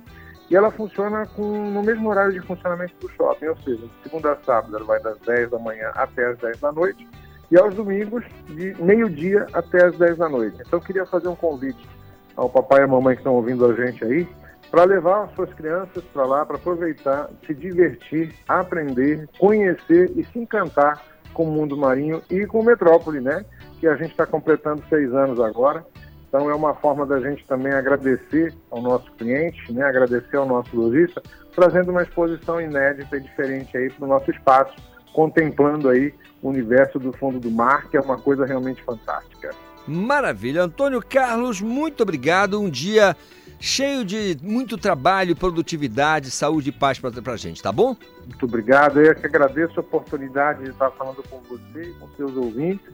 E 0.52 0.56
ela 0.56 0.70
funciona 0.70 1.26
com, 1.36 1.72
no 1.72 1.82
mesmo 1.82 2.10
horário 2.10 2.32
de 2.32 2.40
funcionamento 2.42 2.94
do 3.00 3.10
shopping, 3.10 3.48
ou 3.48 3.58
seja, 3.58 3.82
de 3.82 4.04
segunda 4.04 4.34
a 4.34 4.38
sábado 4.38 4.76
ela 4.76 4.86
vai 4.86 5.02
das 5.02 5.18
10 5.20 5.50
da 5.50 5.58
manhã 5.58 5.92
até 5.96 6.28
as 6.28 6.38
10 6.38 6.60
da 6.60 6.72
noite, 6.72 7.08
e 7.50 7.58
aos 7.58 7.74
domingos, 7.74 8.24
de 8.48 8.76
meio-dia 8.80 9.48
até 9.54 9.86
as 9.86 9.98
10 9.98 10.18
da 10.18 10.30
noite. 10.30 10.58
Então 10.60 10.78
eu 10.80 10.84
queria 10.84 11.06
fazer 11.08 11.28
um 11.28 11.36
convite 11.36 11.88
ao 12.36 12.50
papai 12.50 12.82
e 12.82 12.84
à 12.84 12.88
mamãe 12.88 13.16
que 13.16 13.22
estão 13.22 13.34
ouvindo 13.34 13.66
a 13.66 13.74
gente 13.74 14.04
aí, 14.06 14.28
para 14.70 14.84
levar 14.84 15.24
as 15.24 15.34
suas 15.34 15.52
crianças 15.54 16.04
para 16.14 16.26
lá, 16.26 16.46
para 16.46 16.58
aproveitar, 16.58 17.30
se 17.48 17.54
divertir, 17.56 18.36
aprender, 18.48 19.28
conhecer 19.40 20.12
e 20.16 20.24
se 20.24 20.38
encantar 20.38 21.04
com 21.34 21.44
o 21.44 21.52
mundo 21.52 21.78
marinho 21.78 22.22
e 22.30 22.46
com 22.46 22.60
o 22.60 22.64
Metrópole, 22.66 23.20
né? 23.20 23.46
Que 23.80 23.88
a 23.88 23.96
gente 23.96 24.12
está 24.12 24.26
completando 24.26 24.84
seis 24.90 25.14
anos 25.14 25.40
agora. 25.40 25.86
Então 26.28 26.50
é 26.50 26.54
uma 26.54 26.76
forma 26.76 27.06
da 27.06 27.20
gente 27.20 27.46
também 27.48 27.74
agradecer 27.74 28.54
ao 28.70 28.82
nosso 28.82 29.12
cliente, 29.14 29.72
né? 29.72 29.84
Agradecer 29.84 30.38
ao 30.38 30.46
nosso 30.46 30.76
lojista, 30.76 31.22
trazendo 31.56 31.92
uma 31.92 32.04
exposição 32.04 32.62
inédita 32.62 33.18
e 33.18 33.22
diferente 33.22 33.76
aí 33.76 33.90
para 33.90 34.06
o 34.06 34.08
nosso 34.08 34.30
espaço, 34.30 34.76
contemplando 35.12 35.90
aí 35.90 36.14
o 36.42 36.50
universo 36.50 37.00
do 37.00 37.12
fundo 37.14 37.40
do 37.40 37.50
mar, 37.50 37.90
que 37.90 37.98
é 37.98 38.02
uma 38.02 38.18
coisa 38.18 38.46
realmente 38.46 38.82
fantástica. 38.84 39.50
Maravilha. 39.88 40.64
Antônio 40.64 41.02
Carlos, 41.02 41.62
muito 41.62 42.04
obrigado. 42.04 42.62
Um 42.62 42.70
dia 42.70 43.18
cheio 43.60 44.06
de 44.06 44.38
muito 44.42 44.78
trabalho, 44.78 45.36
produtividade, 45.36 46.32
saúde 46.32 46.70
e 46.70 46.72
paz 46.72 47.00
para 47.00 47.34
a 47.34 47.38
gente, 47.38 47.62
tá 47.62 47.72
bom? 47.72 47.96
Muito 48.26 48.46
obrigado. 48.46 49.02
Eu 49.02 49.14
que 49.14 49.26
agradeço 49.26 49.74
a 49.78 49.82
oportunidade 49.82 50.64
de 50.64 50.70
estar 50.70 50.90
falando 50.92 51.24
com 51.30 51.40
você 51.42 51.94
com 52.00 52.08
seus 52.16 52.36
ouvintes. 52.36 52.88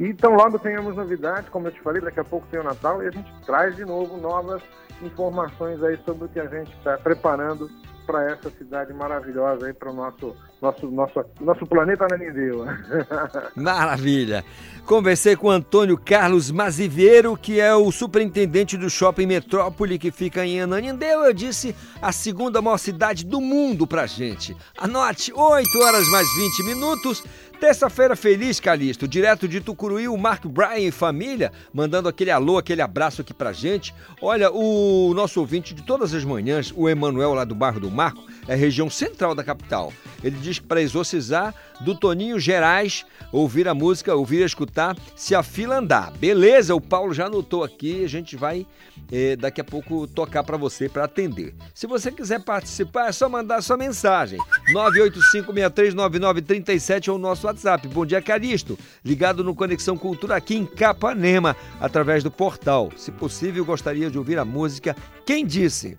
E 0.00 0.06
então 0.06 0.34
logo 0.34 0.58
tenhamos 0.58 0.96
novidades, 0.96 1.48
como 1.48 1.68
eu 1.68 1.72
te 1.72 1.80
falei, 1.80 2.00
daqui 2.00 2.20
a 2.20 2.24
pouco 2.24 2.46
tem 2.50 2.60
o 2.60 2.64
Natal 2.64 3.02
e 3.02 3.08
a 3.08 3.10
gente 3.10 3.32
traz 3.44 3.74
de 3.76 3.84
novo 3.84 4.16
novas 4.16 4.62
informações 5.02 5.82
aí 5.82 5.98
sobre 6.04 6.26
o 6.26 6.28
que 6.28 6.40
a 6.40 6.46
gente 6.46 6.70
está 6.72 6.96
preparando 6.98 7.70
para 8.08 8.32
essa 8.32 8.50
cidade 8.56 8.94
maravilhosa 8.94 9.66
aí 9.66 9.74
para 9.74 9.90
o 9.90 9.94
nosso 9.94 10.34
nosso 10.62 10.90
nosso 10.90 11.24
nosso 11.38 11.66
planeta 11.66 12.06
Ananindeu. 12.06 12.64
Maravilha. 13.54 14.42
Conversei 14.86 15.36
com 15.36 15.50
Antônio 15.50 15.98
Carlos 15.98 16.50
Maziveiro, 16.50 17.36
que 17.36 17.60
é 17.60 17.74
o 17.74 17.92
superintendente 17.92 18.78
do 18.78 18.88
Shopping 18.88 19.26
Metrópole, 19.26 19.98
que 19.98 20.10
fica 20.10 20.46
em 20.46 20.62
Ananindeu. 20.62 21.24
Eu 21.24 21.34
disse 21.34 21.76
a 22.00 22.10
segunda 22.10 22.62
maior 22.62 22.78
cidade 22.78 23.26
do 23.26 23.38
mundo 23.38 23.86
pra 23.86 24.06
gente. 24.06 24.56
Anote, 24.78 25.30
8 25.30 25.78
horas 25.80 26.08
mais 26.08 26.26
20 26.34 26.64
minutos. 26.64 27.22
Terça-feira 27.60 28.14
feliz, 28.14 28.60
Calixto. 28.60 29.08
Direto 29.08 29.48
de 29.48 29.60
Tucuruí, 29.60 30.06
o 30.06 30.16
Mark 30.16 30.46
Bryan 30.46 30.78
e 30.78 30.92
família, 30.92 31.50
mandando 31.74 32.08
aquele 32.08 32.30
alô, 32.30 32.56
aquele 32.56 32.80
abraço 32.80 33.22
aqui 33.22 33.34
pra 33.34 33.52
gente. 33.52 33.92
Olha, 34.22 34.48
o 34.52 35.12
nosso 35.12 35.40
ouvinte 35.40 35.74
de 35.74 35.82
todas 35.82 36.14
as 36.14 36.24
manhãs, 36.24 36.72
o 36.76 36.88
Emanuel 36.88 37.34
lá 37.34 37.42
do 37.42 37.56
bairro 37.56 37.80
do 37.80 37.90
Marco, 37.90 38.24
é 38.46 38.54
região 38.54 38.88
central 38.88 39.34
da 39.34 39.42
capital. 39.42 39.92
Ele 40.22 40.36
diz 40.36 40.60
que 40.60 40.66
para 40.66 40.80
exorcizar 40.80 41.52
do 41.80 41.96
Toninho 41.96 42.38
Gerais, 42.38 43.04
ouvir 43.32 43.66
a 43.68 43.74
música, 43.74 44.14
ouvir, 44.14 44.44
escutar, 44.44 44.96
se 45.16 45.34
a 45.34 45.42
fila 45.42 45.78
andar. 45.78 46.12
Beleza, 46.12 46.76
o 46.76 46.80
Paulo 46.80 47.12
já 47.12 47.26
anotou 47.26 47.64
aqui, 47.64 48.04
a 48.04 48.08
gente 48.08 48.36
vai 48.36 48.64
eh, 49.10 49.36
daqui 49.36 49.60
a 49.60 49.64
pouco 49.64 50.06
tocar 50.06 50.44
para 50.44 50.56
você 50.56 50.88
para 50.88 51.02
atender. 51.04 51.54
Se 51.74 51.86
você 51.86 52.10
quiser 52.12 52.42
participar, 52.42 53.08
é 53.08 53.12
só 53.12 53.28
mandar 53.28 53.62
sua 53.62 53.76
mensagem. 53.76 54.38
985639937 54.72 57.08
ou 57.08 57.16
o 57.16 57.18
nosso 57.18 57.47
WhatsApp. 57.48 57.88
Bom 57.88 58.04
dia, 58.04 58.22
Caristo. 58.22 58.78
Ligado 59.04 59.42
no 59.42 59.54
Conexão 59.54 59.96
Cultura 59.96 60.36
aqui 60.36 60.54
em 60.56 60.66
Capanema, 60.66 61.56
através 61.80 62.22
do 62.22 62.30
portal. 62.30 62.90
Se 62.96 63.10
possível, 63.10 63.64
gostaria 63.64 64.10
de 64.10 64.18
ouvir 64.18 64.38
a 64.38 64.44
música 64.44 64.94
Quem 65.24 65.44
Disse? 65.46 65.96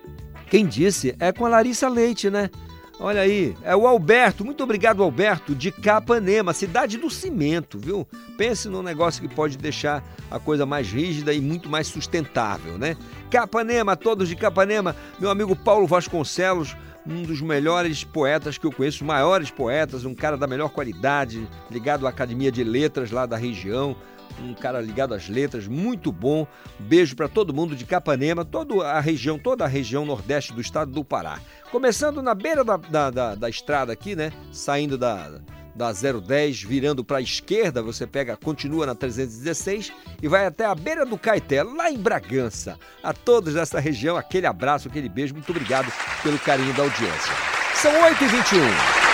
Quem 0.49 0.65
disse 0.65 1.15
é 1.19 1.31
com 1.31 1.45
a 1.45 1.49
Larissa 1.49 1.89
Leite, 1.89 2.29
né? 2.29 2.49
Olha 2.97 3.21
aí, 3.21 3.57
é 3.61 3.75
o 3.75 3.85
Alberto, 3.87 4.45
muito 4.45 4.63
obrigado 4.63 5.03
Alberto, 5.03 5.53
de 5.53 5.69
Capanema, 5.69 6.53
cidade 6.53 6.97
do 6.97 7.09
cimento, 7.09 7.77
viu? 7.77 8.07
Pense 8.37 8.69
num 8.69 8.81
negócio 8.81 9.21
que 9.21 9.35
pode 9.35 9.57
deixar 9.57 10.01
a 10.31 10.39
coisa 10.39 10.65
mais 10.65 10.89
rígida 10.89 11.33
e 11.33 11.41
muito 11.41 11.67
mais 11.67 11.87
sustentável, 11.87 12.77
né? 12.77 12.95
Capanema, 13.29 13.97
todos 13.97 14.29
de 14.29 14.35
Capanema, 14.35 14.95
meu 15.19 15.29
amigo 15.29 15.57
Paulo 15.57 15.85
Vasconcelos, 15.85 16.77
um 17.07 17.23
dos 17.23 17.41
melhores 17.41 18.03
poetas 18.03 18.57
que 18.57 18.65
eu 18.65 18.71
conheço, 18.71 19.05
maiores 19.05 19.51
poetas, 19.51 20.05
um 20.05 20.15
cara 20.15 20.37
da 20.37 20.47
melhor 20.47 20.69
qualidade, 20.69 21.47
ligado 21.69 22.07
à 22.07 22.09
Academia 22.09 22.51
de 22.51 22.63
Letras 22.63 23.11
lá 23.11 23.25
da 23.25 23.37
região, 23.37 23.95
um 24.41 24.53
cara 24.53 24.81
ligado 24.81 25.13
às 25.13 25.29
letras, 25.29 25.67
muito 25.67 26.11
bom. 26.11 26.45
Beijo 26.79 27.15
para 27.15 27.27
todo 27.27 27.53
mundo 27.53 27.75
de 27.75 27.85
Capanema, 27.85 28.43
toda 28.43 28.87
a 28.87 28.99
região, 28.99 29.37
toda 29.37 29.63
a 29.63 29.67
região 29.67 30.05
nordeste 30.05 30.53
do 30.53 30.61
estado 30.61 30.91
do 30.91 31.03
Pará. 31.03 31.39
Começando 31.71 32.21
na 32.21 32.33
beira 32.33 32.63
da, 32.63 32.77
da, 32.77 33.09
da, 33.09 33.35
da 33.35 33.49
estrada 33.49 33.93
aqui, 33.93 34.15
né? 34.15 34.31
Saindo 34.51 34.97
da, 34.97 35.39
da 35.75 35.91
010, 35.91 36.63
virando 36.63 37.03
para 37.03 37.17
a 37.17 37.21
esquerda, 37.21 37.83
você 37.83 38.07
pega, 38.07 38.37
continua 38.37 38.85
na 38.85 38.95
316 38.95 39.91
e 40.21 40.27
vai 40.27 40.45
até 40.45 40.65
a 40.65 40.73
beira 40.73 41.05
do 41.05 41.17
Caeté, 41.17 41.61
lá 41.61 41.91
em 41.91 41.97
Bragança. 41.97 42.79
A 43.03 43.11
todos 43.11 43.53
dessa 43.53 43.79
região, 43.79 44.15
aquele 44.15 44.47
abraço, 44.47 44.87
aquele 44.87 45.09
beijo, 45.09 45.33
muito 45.33 45.49
obrigado 45.49 45.91
pelo 46.23 46.39
carinho 46.39 46.73
da 46.73 46.83
audiência. 46.83 47.33
São 47.75 47.91
8h21. 47.91 49.05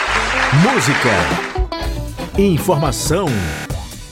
Música, 0.71 1.09
informação 2.39 3.25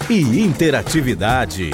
e 0.10 0.42
interatividade. 0.42 1.70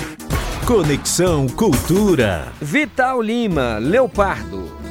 Conexão 0.66 1.48
Cultura. 1.48 2.52
Vital 2.60 3.22
Lima, 3.22 3.78
Leopardo. 3.78 4.85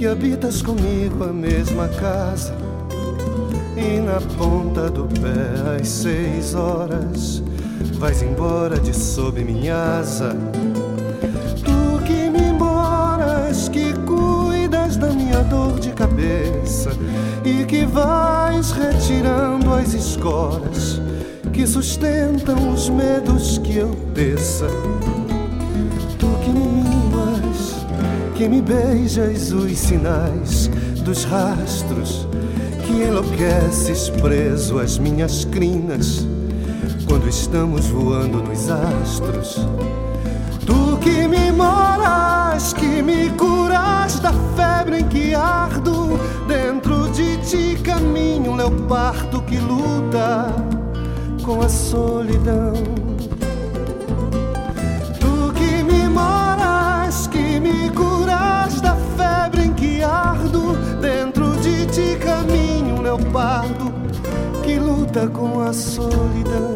Que 0.00 0.06
habitas 0.06 0.62
comigo 0.62 1.24
a 1.24 1.30
mesma 1.30 1.86
casa. 1.86 2.54
E 3.76 4.00
na 4.00 4.18
ponta 4.38 4.88
do 4.88 5.04
pé 5.04 5.78
às 5.78 5.88
seis 5.88 6.54
horas 6.54 7.42
vais 7.98 8.22
embora 8.22 8.80
de 8.80 8.96
sob 8.96 9.44
minha 9.44 9.98
asa. 9.98 10.34
Tu 11.62 12.02
que 12.06 12.30
me 12.30 12.50
moras, 12.50 13.68
que 13.68 13.92
cuidas 14.06 14.96
da 14.96 15.08
minha 15.08 15.42
dor 15.44 15.78
de 15.78 15.90
cabeça 15.90 16.92
e 17.44 17.66
que 17.66 17.84
vais 17.84 18.72
retirando 18.72 19.74
as 19.74 19.92
escoras 19.92 20.98
que 21.52 21.66
sustentam 21.66 22.72
os 22.72 22.88
medos 22.88 23.58
que 23.58 23.76
eu 23.76 23.90
desça. 24.14 24.66
Que 28.40 28.48
me 28.48 28.62
beijas 28.62 29.52
os 29.52 29.78
sinais 29.78 30.70
dos 31.04 31.24
rastros 31.24 32.26
que 32.86 33.02
enlouqueces 33.02 34.08
preso 34.08 34.78
às 34.78 34.96
minhas 34.96 35.44
crinas 35.44 36.26
quando 37.06 37.28
estamos 37.28 37.88
voando 37.88 38.42
nos 38.42 38.70
astros. 38.70 39.68
Tu 40.64 40.96
que 41.02 41.28
me 41.28 41.52
moras, 41.52 42.72
que 42.72 43.02
me 43.02 43.28
curas 43.36 44.18
da 44.20 44.32
febre 44.56 45.00
em 45.00 45.08
que 45.08 45.34
ardo, 45.34 46.18
dentro 46.48 47.10
de 47.10 47.36
ti 47.44 47.78
caminho 47.82 48.56
leopardo 48.56 49.42
que 49.42 49.58
luta 49.58 50.46
com 51.44 51.60
a 51.60 51.68
solidão. 51.68 52.72
Tu 55.20 55.52
que 55.52 55.82
me 55.82 56.08
moras, 56.08 57.26
que 57.26 57.60
me 57.60 57.90
curas 57.90 58.19
dentro 61.00 61.56
de 61.60 61.86
ti 61.86 62.18
caminho 62.18 62.96
um 62.96 63.02
leopardo 63.02 63.92
que 64.62 64.78
luta 64.78 65.28
com 65.28 65.60
a 65.60 65.72
solidão. 65.72 66.74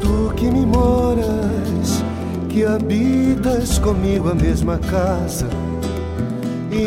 Tu 0.00 0.34
que 0.36 0.50
me 0.50 0.64
moras, 0.64 2.04
que 2.48 2.64
habitas 2.64 3.78
comigo 3.78 4.30
a 4.30 4.34
mesma 4.34 4.78
casa. 4.78 5.57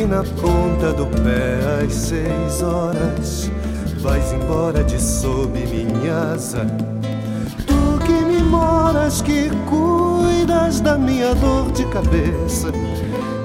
E 0.01 0.05
na 0.07 0.23
ponta 0.23 0.91
do 0.93 1.05
pé 1.05 1.85
às 1.85 1.93
seis 1.93 2.63
horas 2.63 3.51
vais 3.99 4.33
embora 4.33 4.83
de 4.83 4.99
sob 4.99 5.51
minha 5.67 6.33
asa. 6.33 6.65
Tu 7.67 8.03
que 8.03 8.25
me 8.25 8.41
moras, 8.41 9.21
que 9.21 9.51
cuidas 9.69 10.79
da 10.81 10.97
minha 10.97 11.35
dor 11.35 11.71
de 11.71 11.85
cabeça 11.85 12.69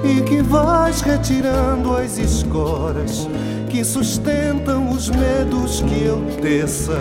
e 0.03 0.19
que 0.23 0.41
vais 0.41 1.01
retirando 1.01 1.95
as 1.95 2.17
escoras 2.17 3.29
que 3.69 3.83
sustentam 3.83 4.89
os 4.89 5.11
medos 5.11 5.81
que 5.81 6.05
eu 6.05 6.25
teça. 6.41 6.99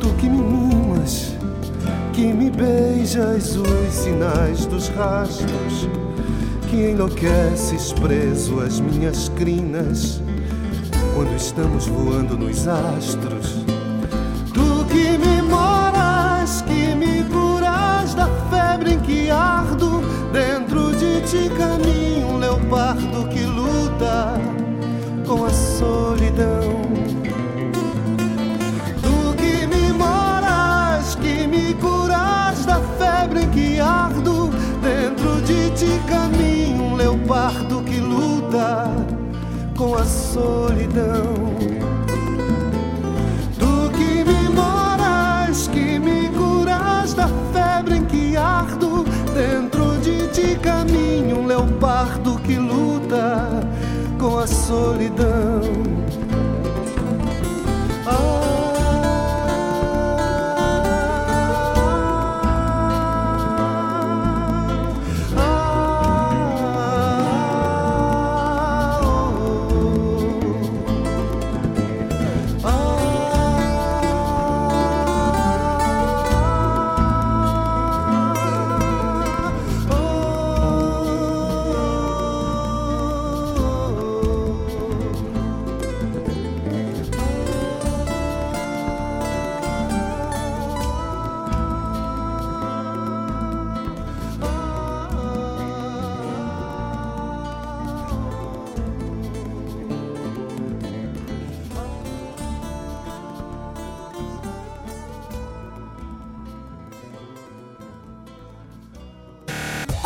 Tu 0.00 0.08
que 0.14 0.26
me 0.26 0.38
mimas, 0.38 1.34
que 2.14 2.32
me 2.32 2.48
beijas 2.48 3.54
os 3.56 3.92
sinais 3.92 4.64
dos 4.64 4.88
rastros 4.88 5.86
que 6.74 6.90
enlouqueces 6.90 7.92
preso 7.92 8.58
às 8.58 8.80
minhas 8.80 9.28
crinas 9.28 10.20
quando 11.14 11.32
estamos 11.36 11.86
voando 11.86 12.36
nos 12.36 12.66
astros. 12.66 13.64
Tu 14.52 14.84
que 14.86 15.16
me 15.16 15.40
moras, 15.42 16.62
que 16.62 16.96
me 16.96 17.22
curas 17.32 18.14
da 18.14 18.26
febre 18.50 18.94
em 18.94 18.98
que 18.98 19.30
ardo, 19.30 20.02
dentro 20.32 20.90
de 20.96 21.20
ti 21.20 21.48
caminho 21.56 22.26
um 22.30 22.38
leopardo 22.38 23.28
que 23.28 23.44
luta 23.44 24.34
com 25.28 25.44
a 25.44 25.50
solidão. 25.50 26.82
Tu 29.00 29.36
que 29.36 29.66
me 29.68 29.92
moras, 29.92 31.14
que 31.14 31.46
me 31.46 31.72
curas 31.74 32.66
da 32.66 32.80
febre 32.98 33.44
em 33.44 33.50
que 33.50 33.78
ardo, 33.78 34.50
dentro 34.82 35.40
de 35.42 35.70
ti 35.70 36.00
caminho 36.08 36.53
com 40.04 40.06
a 40.06 40.06
solidão. 40.06 41.34
Tu 43.58 43.90
que 43.96 44.24
me 44.24 44.48
moras, 44.50 45.68
que 45.68 45.98
me 45.98 46.28
curas 46.28 47.14
da 47.14 47.28
febre 47.52 47.96
em 47.96 48.04
que 48.04 48.36
ardo, 48.36 49.04
dentro 49.34 49.98
de 50.00 50.28
ti 50.28 50.58
caminho 50.60 51.38
um 51.38 51.46
leopardo 51.46 52.38
que 52.40 52.56
luta 52.56 53.66
com 54.18 54.38
a 54.38 54.46
solidão. 54.46 55.93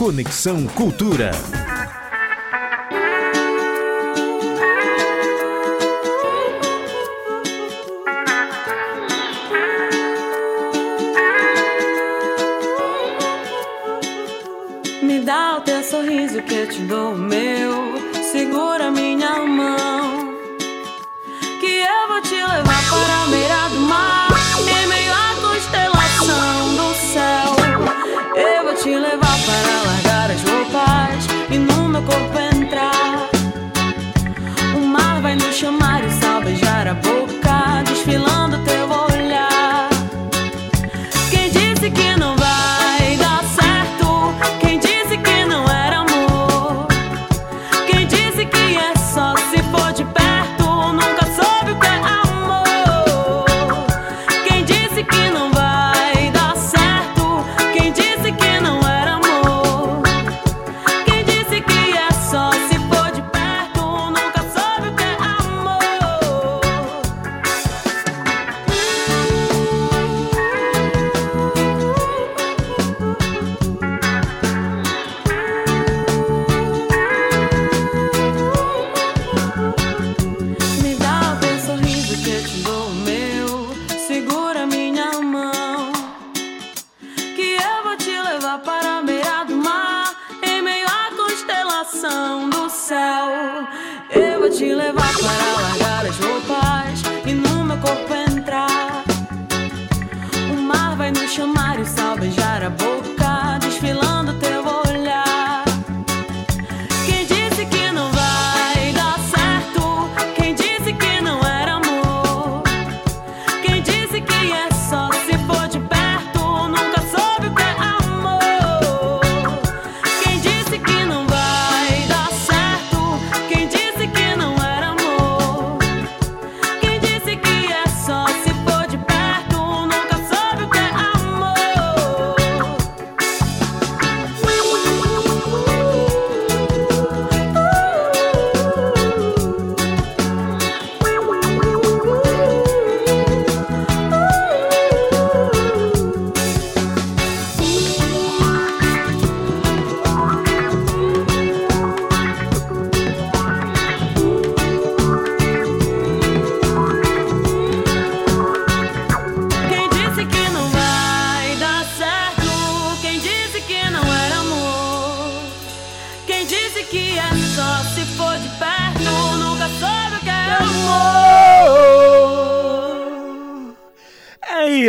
Conexão 0.09 0.67
Cultura. 0.69 1.33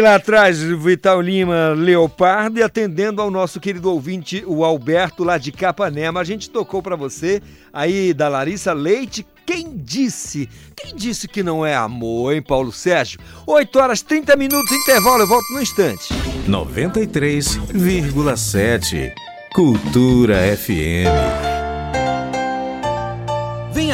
Lá 0.02 0.16
atrás, 0.16 0.62
Vital 0.62 1.22
Lima 1.22 1.74
Leopardo 1.76 2.60
e 2.60 2.64
atendendo 2.64 3.22
ao 3.22 3.30
nosso 3.30 3.60
querido 3.60 3.92
ouvinte, 3.92 4.42
o 4.48 4.64
Alberto, 4.64 5.26
lá 5.26 5.38
de 5.38 5.52
Capanema. 5.52 6.22
A 6.22 6.24
gente 6.24 6.50
tocou 6.50 6.82
pra 6.82 6.96
você 6.96 7.42
aí 7.74 8.14
da 8.14 8.30
Larissa 8.30 8.72
Leite. 8.72 9.28
Quem 9.46 9.76
disse? 9.76 10.48
Quem 10.76 10.96
disse 10.96 11.28
que 11.28 11.44
não 11.44 11.66
é 11.66 11.76
amor, 11.76 12.34
hein, 12.34 12.42
Paulo 12.42 12.72
Sérgio? 12.72 13.20
8 13.46 13.80
horas 13.80 14.02
30 14.02 14.38
minutos, 14.38 14.72
intervalo, 14.72 15.24
eu 15.24 15.28
volto 15.28 15.54
no 15.54 15.62
instante. 15.62 16.14
93,7 16.48 19.12
Cultura 19.54 20.38
FM. 20.56 21.39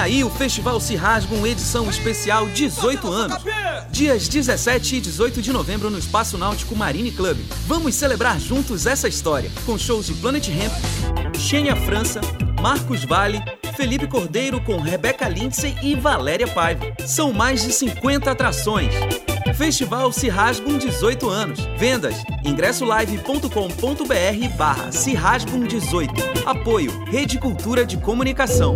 Aí 0.06 0.24
o 0.24 0.30
Festival 0.30 0.80
Se 0.80 0.96
Rasgam 0.96 1.48
edição 1.48 1.90
especial 1.90 2.48
18 2.50 3.12
anos. 3.12 3.44
Dias 3.90 4.28
17 4.28 4.98
e 4.98 5.02
18 5.02 5.42
de 5.42 5.52
novembro 5.52 5.90
no 5.90 5.98
Espaço 5.98 6.38
Náutico 6.38 6.76
Marine 6.76 7.12
Club. 7.12 7.40
Vamos 7.66 7.96
celebrar 7.96 8.40
juntos 8.40 8.86
essa 8.86 9.08
história, 9.08 9.50
com 9.66 9.80
shows 9.80 10.06
de 10.06 10.14
Planet 10.14 10.48
Hemp, 10.48 10.72
Xênia 11.36 11.76
França, 11.76 12.22
Marcos 12.62 13.04
Vale, 13.04 13.42
Felipe 13.76 14.06
Cordeiro 14.06 14.62
com 14.62 14.80
Rebeca 14.80 15.28
Lindsay 15.28 15.76
e 15.82 15.96
Valéria 15.96 16.48
Paiva. 16.48 16.86
São 17.08 17.34
mais 17.34 17.64
de 17.64 17.74
50 17.74 18.30
atrações. 18.30 18.94
Festival 19.56 20.12
Se 20.12 20.30
Rasgam 20.30 20.78
18 20.78 21.28
anos. 21.28 21.60
Vendas 21.80 22.24
ingressolive.com.br 22.46 24.56
barra 24.56 24.92
Se 24.92 25.16
Rasgam 25.16 25.62
18. 25.62 26.14
Apoio 26.46 26.92
Rede 27.06 27.40
Cultura 27.40 27.84
de 27.84 27.98
Comunicação. 27.98 28.76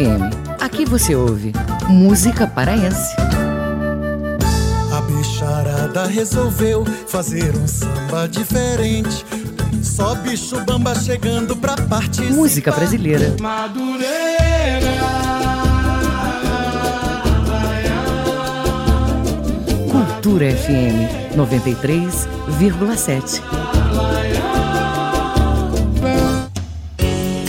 FM. 0.00 0.32
Aqui 0.60 0.86
você 0.86 1.14
ouve 1.14 1.52
música 1.88 2.46
paraense. 2.46 3.14
A 4.92 5.00
bicharada 5.02 6.06
resolveu 6.06 6.84
fazer 7.06 7.54
um 7.56 7.66
samba 7.66 8.26
diferente. 8.28 9.24
Só 9.82 10.14
bicho 10.14 10.58
bamba 10.64 10.94
chegando 10.94 11.54
pra 11.56 11.76
participar. 11.76 12.34
Música 12.34 12.72
brasileira. 12.72 13.36
Cultura 19.90 20.56
FM 20.56 21.36
93,7. 21.36 23.42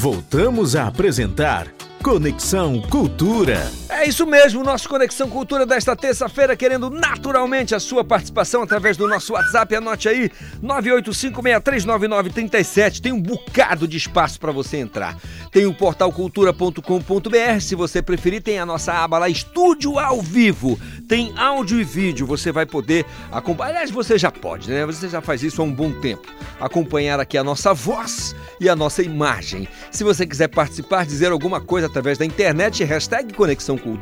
Voltamos 0.00 0.76
a 0.76 0.86
apresentar 0.86 1.66
Conexão 2.04 2.80
Cultura. 2.82 3.68
Isso 4.08 4.26
mesmo, 4.26 4.64
nosso 4.64 4.88
Conexão 4.88 5.28
Cultura 5.28 5.66
desta 5.66 5.94
terça-feira, 5.94 6.56
querendo 6.56 6.88
naturalmente 6.88 7.74
a 7.74 7.78
sua 7.78 8.02
participação 8.02 8.62
através 8.62 8.96
do 8.96 9.06
nosso 9.06 9.34
WhatsApp. 9.34 9.76
Anote 9.76 10.08
aí, 10.08 10.30
985639937. 10.64 13.02
Tem 13.02 13.12
um 13.12 13.20
bocado 13.20 13.86
de 13.86 13.98
espaço 13.98 14.40
para 14.40 14.50
você 14.50 14.78
entrar. 14.78 15.14
Tem 15.52 15.66
o 15.66 15.74
portal 15.74 16.10
cultura.com.br, 16.10 17.60
se 17.60 17.74
você 17.74 18.00
preferir, 18.00 18.40
tem 18.40 18.58
a 18.58 18.64
nossa 18.64 18.94
aba 18.94 19.18
lá, 19.18 19.28
Estúdio 19.28 19.98
ao 19.98 20.22
Vivo. 20.22 20.80
Tem 21.06 21.34
áudio 21.36 21.78
e 21.78 21.84
vídeo, 21.84 22.26
você 22.26 22.50
vai 22.50 22.64
poder 22.64 23.04
acompanhar. 23.30 23.72
Aliás, 23.72 23.90
você 23.90 24.16
já 24.16 24.30
pode, 24.30 24.70
né? 24.70 24.86
Você 24.86 25.06
já 25.08 25.20
faz 25.20 25.42
isso 25.42 25.60
há 25.60 25.64
um 25.66 25.72
bom 25.72 25.92
tempo. 26.00 26.32
Acompanhar 26.58 27.20
aqui 27.20 27.36
a 27.36 27.44
nossa 27.44 27.74
voz 27.74 28.34
e 28.58 28.70
a 28.70 28.76
nossa 28.76 29.02
imagem. 29.02 29.68
Se 29.90 30.02
você 30.02 30.26
quiser 30.26 30.48
participar, 30.48 31.04
dizer 31.04 31.30
alguma 31.30 31.60
coisa 31.60 31.86
através 31.86 32.16
da 32.16 32.24
internet, 32.24 32.82
hashtag 32.84 33.34
Conexão 33.34 33.76
Cultura, 33.76 33.97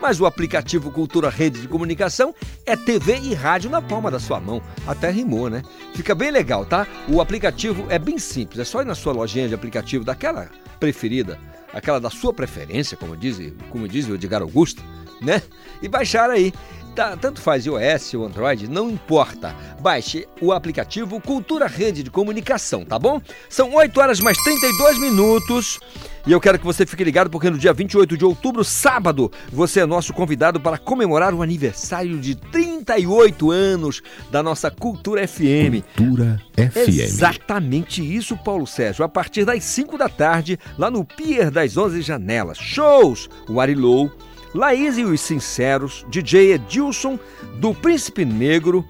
mas 0.00 0.20
o 0.20 0.26
aplicativo 0.26 0.90
Cultura 0.90 1.28
Rede 1.28 1.60
de 1.60 1.68
Comunicação 1.68 2.34
é 2.64 2.76
TV 2.76 3.18
e 3.18 3.34
rádio 3.34 3.70
na 3.70 3.82
palma 3.82 4.10
da 4.10 4.18
sua 4.18 4.40
mão. 4.40 4.62
Até 4.86 5.10
rimou, 5.10 5.50
né? 5.50 5.62
Fica 5.94 6.14
bem 6.14 6.30
legal, 6.30 6.64
tá? 6.64 6.86
O 7.08 7.20
aplicativo 7.20 7.86
é 7.88 7.98
bem 7.98 8.18
simples, 8.18 8.60
é 8.60 8.64
só 8.64 8.82
ir 8.82 8.86
na 8.86 8.94
sua 8.94 9.12
lojinha 9.12 9.48
de 9.48 9.54
aplicativo 9.54 10.04
daquela 10.04 10.50
preferida, 10.78 11.38
aquela 11.72 12.00
da 12.00 12.10
sua 12.10 12.32
preferência, 12.32 12.96
como 12.96 13.16
diz, 13.16 13.52
como 13.70 13.88
diz 13.88 14.08
o 14.08 14.14
Edgar 14.14 14.42
Augusto, 14.42 14.82
né? 15.20 15.42
E 15.82 15.88
baixar 15.88 16.30
aí. 16.30 16.52
Tá, 16.94 17.16
tanto 17.16 17.40
faz 17.40 17.66
iOS 17.66 18.14
ou 18.14 18.26
Android, 18.26 18.68
não 18.68 18.90
importa. 18.90 19.54
Baixe 19.80 20.26
o 20.40 20.52
aplicativo 20.52 21.20
Cultura 21.20 21.66
Rede 21.66 22.02
de 22.02 22.10
Comunicação, 22.10 22.84
tá 22.84 22.98
bom? 22.98 23.20
São 23.48 23.74
8 23.74 24.00
horas 24.00 24.20
mais 24.20 24.36
32 24.38 24.98
minutos. 24.98 25.78
E 26.26 26.32
eu 26.32 26.40
quero 26.40 26.58
que 26.58 26.64
você 26.64 26.84
fique 26.84 27.02
ligado 27.02 27.30
porque 27.30 27.48
no 27.48 27.56
dia 27.56 27.72
28 27.72 28.16
de 28.16 28.24
outubro, 28.24 28.62
sábado, 28.62 29.32
você 29.50 29.80
é 29.80 29.86
nosso 29.86 30.12
convidado 30.12 30.60
para 30.60 30.76
comemorar 30.76 31.32
o 31.32 31.42
aniversário 31.42 32.18
de 32.18 32.34
38 32.34 33.50
anos 33.50 34.02
da 34.30 34.42
nossa 34.42 34.70
Cultura 34.70 35.26
FM. 35.26 35.82
Cultura 35.96 36.42
FM. 36.56 36.88
Exatamente 37.00 38.02
isso, 38.02 38.36
Paulo 38.36 38.66
Sérgio. 38.66 39.04
A 39.04 39.08
partir 39.08 39.44
das 39.44 39.64
5 39.64 39.96
da 39.96 40.08
tarde, 40.08 40.58
lá 40.76 40.90
no 40.90 41.04
Pier 41.04 41.50
das 41.50 41.76
11 41.76 42.02
Janelas. 42.02 42.58
Shows! 42.58 43.30
O 43.48 43.60
Arilou, 43.60 44.12
Laís 44.54 44.98
e 44.98 45.04
os 45.04 45.20
Sinceros, 45.20 46.04
DJ 46.08 46.54
Edilson, 46.54 47.18
do 47.56 47.74
Príncipe 47.74 48.24
Negro, 48.24 48.84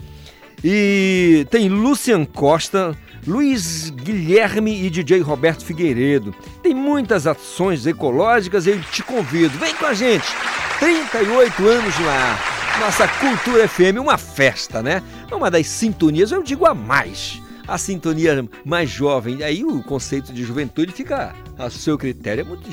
e 0.63 1.47
tem 1.51 1.69
Lucian 1.69 2.25
Costa, 2.25 2.97
Luiz 3.27 3.91
Guilherme 3.91 4.85
e 4.85 4.91
DJ 4.91 5.21
Roberto 5.21 5.65
Figueiredo. 5.65 6.35
Tem 6.63 6.75
muitas 6.75 7.27
ações 7.27 7.87
ecológicas 7.87 8.67
e 8.67 8.71
eu 8.71 8.81
te 8.81 9.03
convido. 9.03 9.59
Vem 9.59 9.75
com 9.75 9.87
a 9.87 9.95
gente! 9.95 10.27
38 10.79 11.69
anos 11.69 11.99
lá. 12.01 12.39
Nossa 12.81 13.07
Cultura 13.07 13.69
FM, 13.69 14.01
uma 14.01 14.17
festa, 14.17 14.83
né? 14.83 15.03
Uma 15.31 15.51
das 15.51 15.67
sintonias, 15.67 16.33
eu 16.33 16.43
digo 16.43 16.65
a 16.65 16.73
mais. 16.73 17.41
A 17.69 17.77
sintonia 17.77 18.49
mais 18.65 18.89
jovem. 18.89 19.43
Aí 19.43 19.63
o 19.63 19.83
conceito 19.83 20.33
de 20.33 20.43
juventude 20.43 20.93
fica 20.93 21.35
a 21.59 21.69
seu 21.69 21.99
critério. 21.99 22.41
É 22.41 22.45
muito, 22.45 22.71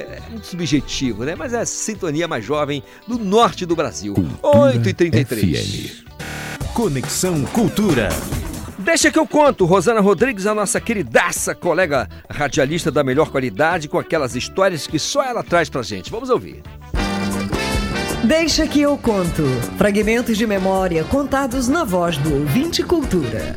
é 0.00 0.20
muito 0.30 0.46
subjetivo, 0.46 1.24
né? 1.24 1.34
Mas 1.34 1.52
é 1.52 1.60
a 1.60 1.66
sintonia 1.66 2.28
mais 2.28 2.44
jovem 2.44 2.82
do 3.06 3.18
norte 3.18 3.64
do 3.64 3.74
Brasil. 3.74 4.14
8h33. 4.42 6.04
Conexão 6.74 7.42
Cultura. 7.46 8.08
Deixa 8.78 9.10
que 9.10 9.18
eu 9.18 9.26
conto, 9.26 9.64
Rosana 9.64 10.00
Rodrigues, 10.00 10.46
a 10.46 10.54
nossa 10.54 10.80
queridaça 10.80 11.54
colega 11.54 12.08
radialista 12.30 12.90
da 12.90 13.02
melhor 13.02 13.30
qualidade, 13.30 13.88
com 13.88 13.98
aquelas 13.98 14.36
histórias 14.36 14.86
que 14.86 14.98
só 14.98 15.24
ela 15.24 15.42
traz 15.42 15.70
pra 15.70 15.82
gente. 15.82 16.10
Vamos 16.10 16.28
ouvir. 16.30 16.62
Deixa 18.22 18.66
que 18.66 18.80
eu 18.80 18.98
conto. 18.98 19.42
Fragmentos 19.78 20.36
de 20.36 20.46
memória 20.46 21.04
contados 21.04 21.68
na 21.68 21.84
voz 21.84 22.18
do 22.18 22.34
ouvinte 22.34 22.82
cultura. 22.82 23.56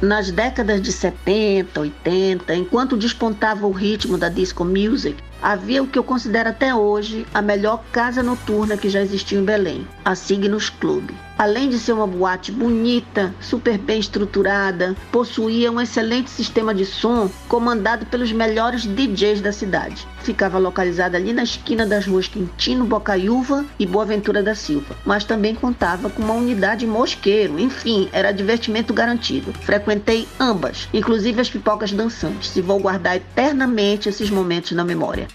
Nas 0.00 0.30
décadas 0.30 0.80
de 0.80 0.92
70, 0.92 1.80
80, 1.80 2.54
enquanto 2.54 2.96
despontava 2.96 3.66
o 3.66 3.70
ritmo 3.70 4.16
da 4.16 4.28
disco 4.28 4.64
music, 4.64 5.16
havia 5.42 5.82
o 5.82 5.86
que 5.86 5.98
eu 5.98 6.04
considero 6.04 6.50
até 6.50 6.74
hoje 6.74 7.26
a 7.34 7.42
melhor 7.42 7.82
casa 7.90 8.22
noturna 8.22 8.76
que 8.76 8.88
já 8.88 9.00
existiu 9.00 9.40
em 9.40 9.44
Belém, 9.44 9.86
a 10.04 10.14
Signos 10.14 10.70
Club. 10.70 11.10
Além 11.42 11.68
de 11.68 11.78
ser 11.78 11.92
uma 11.92 12.06
boate 12.06 12.52
bonita, 12.52 13.34
super 13.40 13.76
bem 13.76 13.98
estruturada, 13.98 14.94
possuía 15.10 15.72
um 15.72 15.80
excelente 15.80 16.30
sistema 16.30 16.72
de 16.72 16.86
som 16.86 17.28
comandado 17.48 18.06
pelos 18.06 18.30
melhores 18.30 18.86
DJs 18.86 19.40
da 19.40 19.50
cidade. 19.50 20.06
Ficava 20.22 20.56
localizada 20.58 21.16
ali 21.16 21.32
na 21.32 21.42
esquina 21.42 21.84
das 21.84 22.06
ruas 22.06 22.28
Quintino 22.28 22.84
Bocaiúva 22.84 23.64
e 23.76 23.84
Boaventura 23.84 24.40
da 24.40 24.54
Silva, 24.54 24.94
mas 25.04 25.24
também 25.24 25.52
contava 25.52 26.08
com 26.08 26.22
uma 26.22 26.34
unidade 26.34 26.86
mosqueiro, 26.86 27.58
enfim, 27.58 28.08
era 28.12 28.30
divertimento 28.30 28.94
garantido. 28.94 29.52
Frequentei 29.62 30.28
ambas, 30.38 30.88
inclusive 30.94 31.40
as 31.40 31.50
pipocas 31.50 31.90
dançantes, 31.90 32.54
e 32.54 32.60
vou 32.60 32.78
guardar 32.78 33.16
eternamente 33.16 34.08
esses 34.08 34.30
momentos 34.30 34.70
na 34.72 34.84
memória. 34.84 35.26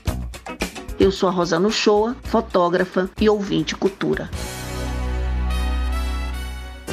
Eu 1.00 1.12
sou 1.12 1.30
a 1.30 1.32
Rosana 1.32 1.70
Shoa, 1.70 2.16
fotógrafa 2.24 3.10
e 3.20 3.30
ouvinte 3.30 3.76
cultura. 3.76 4.30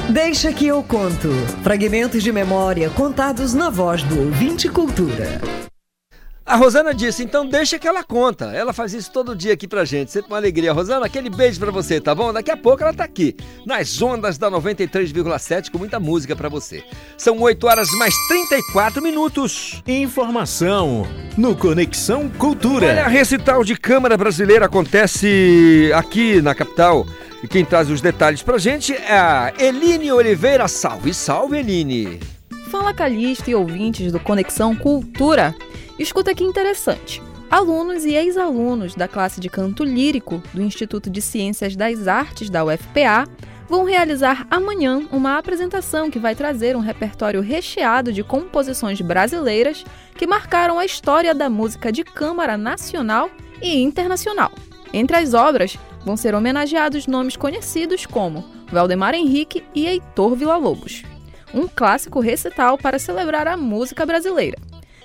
Deixa 0.09 0.53
que 0.53 0.67
eu 0.67 0.83
conto. 0.83 1.29
Fragmentos 1.63 2.21
de 2.21 2.31
memória 2.31 2.89
contados 2.91 3.53
na 3.53 3.69
voz 3.69 4.03
do 4.03 4.19
ouvinte 4.19 4.69
cultura. 4.69 5.41
A 6.47 6.57
Rosana 6.57 6.93
disse, 6.93 7.23
então 7.23 7.43
deixa 7.43 7.79
que 7.79 7.87
ela 7.87 8.03
conta. 8.03 8.45
Ela 8.53 8.71
faz 8.71 8.93
isso 8.93 9.11
todo 9.11 9.35
dia 9.35 9.53
aqui 9.53 9.67
pra 9.67 9.83
gente. 9.83 10.11
Sempre 10.11 10.31
uma 10.31 10.37
alegria. 10.37 10.71
Rosana, 10.71 11.03
aquele 11.03 11.27
beijo 11.27 11.59
pra 11.59 11.71
você, 11.71 11.99
tá 11.99 12.13
bom? 12.13 12.31
Daqui 12.31 12.51
a 12.51 12.57
pouco 12.57 12.83
ela 12.83 12.93
tá 12.93 13.03
aqui, 13.03 13.35
nas 13.65 13.99
ondas 13.99 14.37
da 14.37 14.51
93,7, 14.51 15.71
com 15.71 15.79
muita 15.79 15.99
música 15.99 16.35
pra 16.35 16.47
você. 16.47 16.83
São 17.17 17.39
8 17.39 17.65
horas 17.65 17.89
mais 17.97 18.13
34 18.27 19.01
minutos. 19.01 19.81
Informação 19.87 21.07
no 21.35 21.55
Conexão 21.55 22.29
Cultura. 22.29 22.89
Olha, 22.89 23.05
a 23.05 23.09
recital 23.09 23.63
de 23.63 23.75
Câmara 23.75 24.15
Brasileira 24.15 24.67
acontece 24.67 25.89
aqui 25.95 26.43
na 26.43 26.53
capital. 26.53 27.07
E 27.43 27.47
quem 27.47 27.65
traz 27.65 27.89
os 27.89 28.01
detalhes 28.01 28.43
pra 28.43 28.59
gente 28.59 28.93
é 28.93 29.17
a 29.17 29.51
Eline 29.57 30.11
Oliveira. 30.11 30.67
Salve, 30.67 31.11
salve, 31.11 31.57
Eline. 31.57 32.19
Fala 32.69 32.93
Calixto 32.93 33.49
e 33.49 33.55
ouvintes 33.55 34.11
do 34.11 34.19
Conexão 34.19 34.75
Cultura. 34.75 35.55
Escuta 35.97 36.35
que 36.35 36.43
interessante. 36.43 37.21
Alunos 37.49 38.03
e 38.03 38.13
ex-alunos 38.13 38.95
da 38.95 39.07
classe 39.07 39.39
de 39.39 39.49
canto 39.49 39.83
lírico 39.83 40.43
do 40.53 40.61
Instituto 40.61 41.09
de 41.09 41.21
Ciências 41.21 41.75
das 41.75 42.05
Artes 42.07 42.49
da 42.49 42.65
UFPA 42.65 43.25
vão 43.69 43.85
realizar 43.85 44.45
amanhã 44.51 45.07
uma 45.09 45.37
apresentação 45.37 46.11
que 46.11 46.19
vai 46.19 46.35
trazer 46.35 46.75
um 46.75 46.81
repertório 46.81 47.39
recheado 47.41 48.11
de 48.11 48.23
composições 48.23 48.99
brasileiras 48.99 49.85
que 50.17 50.27
marcaram 50.27 50.77
a 50.77 50.85
história 50.85 51.33
da 51.33 51.49
música 51.49 51.91
de 51.91 52.03
câmara 52.03 52.57
nacional 52.57 53.29
e 53.61 53.81
internacional. 53.81 54.51
Entre 54.91 55.15
as 55.15 55.33
obras 55.33 55.77
vão 56.03 56.17
ser 56.17 56.35
homenageados 56.35 57.07
nomes 57.07 57.37
conhecidos 57.37 58.05
como 58.05 58.43
Valdemar 58.69 59.15
Henrique 59.15 59.63
e 59.73 59.87
Heitor 59.87 60.35
Villa-Lobos. 60.35 61.03
Um 61.53 61.67
clássico 61.67 62.19
recital 62.19 62.77
para 62.77 62.99
celebrar 62.99 63.47
a 63.47 63.55
música 63.55 64.05
brasileira. 64.05 64.57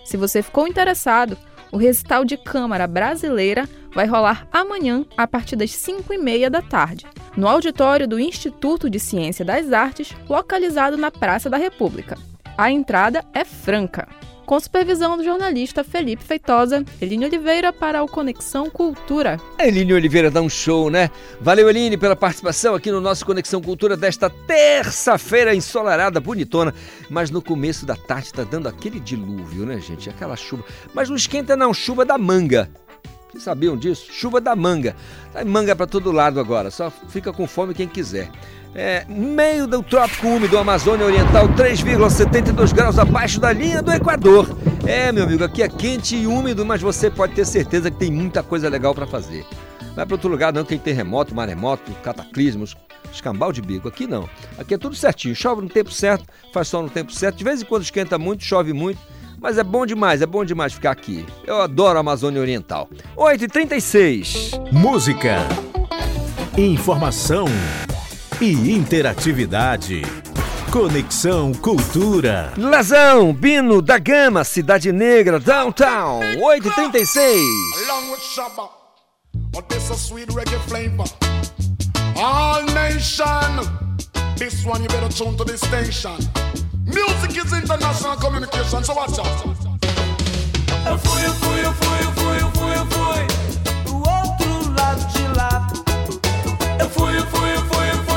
Se 0.05 0.17
você 0.17 0.43
ficou 0.43 0.67
interessado, 0.67 1.37
o 1.73 1.77
recital 1.77 2.25
de 2.25 2.37
Câmara 2.37 2.87
Brasileira 2.87 3.69
vai 3.95 4.07
rolar 4.07 4.47
amanhã 4.53 5.05
a 5.17 5.27
partir 5.27 5.57
das 5.57 5.73
5 5.73 6.13
e 6.13 6.19
meia 6.19 6.51
da 6.51 6.63
tarde, 6.63 7.07
no 7.37 7.49
auditório 7.49 8.09
do 8.09 8.19
Instituto 8.19 8.91
de 8.91 8.99
Ciência 8.99 9.45
das 9.45 9.73
Artes, 9.73 10.15
localizado 10.29 10.97
na 10.97 11.11
Praça 11.11 11.49
da 11.49 11.57
República. 11.57 12.19
A 12.57 12.71
entrada 12.71 13.25
é 13.33 13.45
franca. 13.45 14.09
Com 14.51 14.59
supervisão 14.59 15.17
do 15.17 15.23
jornalista 15.23 15.85
Felipe 15.85 16.25
Feitosa, 16.25 16.85
Eline 17.01 17.25
Oliveira 17.25 17.73
para 17.73 18.03
o 18.03 18.09
Conexão 18.09 18.69
Cultura. 18.69 19.39
A 19.57 19.65
Eline 19.65 19.95
Oliveira 19.95 20.29
dá 20.29 20.43
um 20.43 20.49
show, 20.49 20.91
né? 20.91 21.09
Valeu, 21.41 21.71
Eline, 21.71 21.97
pela 21.97 22.17
participação 22.17 22.75
aqui 22.75 22.91
no 22.91 23.01
nosso 23.01 23.25
Conexão 23.25 23.63
Cultura 23.63 23.97
desta 23.97 24.29
terça-feira 24.29 25.55
ensolarada, 25.55 26.19
bonitona. 26.19 26.75
Mas 27.09 27.31
no 27.31 27.41
começo 27.41 27.87
da 27.87 27.95
tarde 27.95 28.33
tá 28.33 28.43
dando 28.43 28.69
aquele 28.69 28.99
dilúvio, 28.99 29.65
né, 29.65 29.79
gente? 29.79 30.11
Aquela 30.11 30.35
chuva. 30.35 30.65
Mas 30.93 31.09
não 31.09 31.15
esquenta 31.15 31.57
não, 31.57 31.73
chuva 31.73 32.05
da 32.05 32.19
manga. 32.19 32.69
Vocês 33.31 33.45
sabiam 33.45 33.77
disso? 33.77 34.13
Chuva 34.13 34.41
da 34.41 34.57
manga. 34.57 34.97
Tá 35.33 35.45
manga 35.45 35.77
para 35.77 35.87
todo 35.87 36.11
lado 36.11 36.41
agora, 36.41 36.73
só 36.73 36.91
fica 36.91 37.33
com 37.33 37.47
fome 37.47 37.73
quem 37.73 37.87
quiser. 37.87 38.29
É, 38.75 39.05
meio 39.09 39.67
do 39.67 39.83
trópico 39.83 40.29
úmido 40.29 40.57
Amazônia 40.57 41.05
Oriental, 41.05 41.49
3,72 41.49 42.73
graus 42.73 42.99
abaixo 42.99 43.41
da 43.41 43.53
linha 43.53 43.83
do 43.83 43.93
Equador. 43.93 44.49
É, 44.87 45.11
meu 45.11 45.25
amigo, 45.25 45.43
aqui 45.43 45.63
é 45.63 45.69
quente 45.69 46.17
e 46.17 46.27
úmido, 46.27 46.65
mas 46.65 46.81
você 46.81 47.11
pode 47.11 47.35
ter 47.35 47.45
certeza 47.45 47.91
que 47.91 47.99
tem 47.99 48.13
muita 48.13 48.43
coisa 48.43 48.69
legal 48.69 48.95
para 48.95 49.07
fazer. 49.07 49.45
Vai 49.95 50.07
para 50.07 50.15
outro 50.15 50.31
lugar 50.31 50.53
não, 50.53 50.65
tem 50.65 50.79
terremoto, 50.79 51.35
maremoto, 51.35 51.91
cataclismos, 52.03 52.77
escambau 53.13 53.53
de 53.53 53.61
bico. 53.61 53.89
Aqui 53.89 54.07
não. 54.07 54.29
Aqui 54.57 54.75
é 54.75 54.79
tudo 54.79 54.95
certinho. 54.95 55.35
Chove 55.35 55.63
no 55.63 55.69
tempo 55.69 55.91
certo, 55.91 56.25
faz 56.53 56.69
sol 56.69 56.83
no 56.83 56.91
tempo 56.91 57.13
certo. 57.13 57.37
De 57.37 57.45
vez 57.45 57.63
em 57.63 57.65
quando 57.65 57.83
esquenta 57.83 58.19
muito, 58.19 58.45
chove 58.45 58.73
muito. 58.73 59.01
Mas 59.41 59.59
é 59.59 59.65
bom 59.65 59.85
demais, 59.85 60.23
é 60.23 60.27
bom 60.27 60.45
demais 60.45 60.75
ficar 60.75 60.91
aqui. 60.91 61.27
Eu 61.47 61.61
adoro 61.63 61.97
a 61.97 62.01
Amazônia 62.01 62.41
Oriental. 62.41 62.89
8h36. 63.17 64.71
Música, 64.71 65.39
informação 66.57 67.47
e 68.41 68.73
interatividade. 68.73 70.03
Conexão 70.71 71.53
Cultura. 71.53 72.53
Lazão, 72.57 73.35
Bino 73.35 73.83
da 73.83 73.99
Gama, 73.99 74.45
Cidade 74.45 74.93
Negra, 74.93 75.39
Downtown. 75.39 76.21
8h36. 76.37 77.19
Along 77.89 78.11
with 78.11 78.21
Shabba, 78.21 78.69
but 79.53 79.69
this 79.69 79.91
a 79.91 79.95
sweet 79.95 80.29
reggae 80.29 80.59
flavor. 80.69 81.05
All 82.17 82.63
nation, 82.65 83.67
this 84.37 84.65
one 84.65 84.83
you 84.83 84.89
better 84.89 85.09
tune 85.09 85.37
to 85.37 85.45
this 85.45 85.61
station. 85.61 86.17
Music 86.87 87.37
is 87.37 87.53
international 87.53 88.17
communication, 88.17 88.83
so 88.85 88.95
watch 88.95 89.19
out. 89.19 89.27
Eu 90.87 90.99
fui, 90.99 91.25
eu 91.25 91.35
fui, 91.35 91.61
eu 91.65 91.73
fui, 91.75 91.99
eu 92.05 92.13
fui, 92.13 92.41
eu 92.41 92.51
fui, 92.51 92.73
eu 92.75 92.87
fui 92.87 93.27
pro 93.85 93.97
outro 93.97 94.73
lado 94.79 95.13
de 95.13 95.27
lá. 95.37 95.69
Eu 96.79 96.89
fui, 96.89 97.19
eu 97.19 97.27
fui, 97.27 97.55
eu 97.55 97.63
fui, 97.67 97.91
eu 97.91 98.05
fui, 98.05 98.10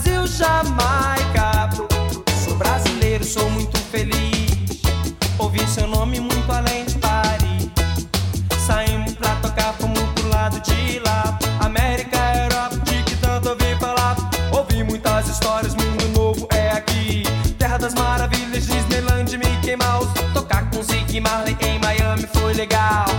Brasil, 0.00 0.26
Jamaica. 0.26 1.68
Sou 2.42 2.56
brasileiro, 2.56 3.22
sou 3.22 3.50
muito 3.50 3.76
feliz. 3.78 4.80
Ouvi 5.38 5.60
seu 5.68 5.86
nome 5.86 6.20
muito 6.20 6.50
além 6.50 6.86
de 6.86 6.98
Paris. 6.98 7.68
Saímos 8.66 9.12
pra 9.14 9.34
tocar, 9.36 9.74
fomos 9.74 10.00
pro 10.14 10.28
lado 10.28 10.58
de 10.60 11.00
lá. 11.00 11.38
América, 11.60 12.16
Europa, 12.34 12.76
de 12.78 13.02
que 13.02 13.16
tanto 13.16 13.50
ouvi 13.50 13.76
falar. 13.78 14.16
Ouvi 14.52 14.82
muitas 14.82 15.28
histórias, 15.28 15.74
mundo 15.74 16.08
novo 16.16 16.48
é 16.50 16.70
aqui. 16.70 17.24
Terra 17.58 17.76
das 17.76 17.94
maravilhas, 17.94 18.66
Disneyland, 18.66 19.36
Mickey 19.36 19.76
Mouse. 19.76 20.10
Tocar 20.32 20.70
com 20.70 20.82
Ziggy 20.82 21.20
Marley 21.20 21.56
em 21.60 21.78
Miami 21.78 22.26
foi 22.32 22.54
legal. 22.54 23.09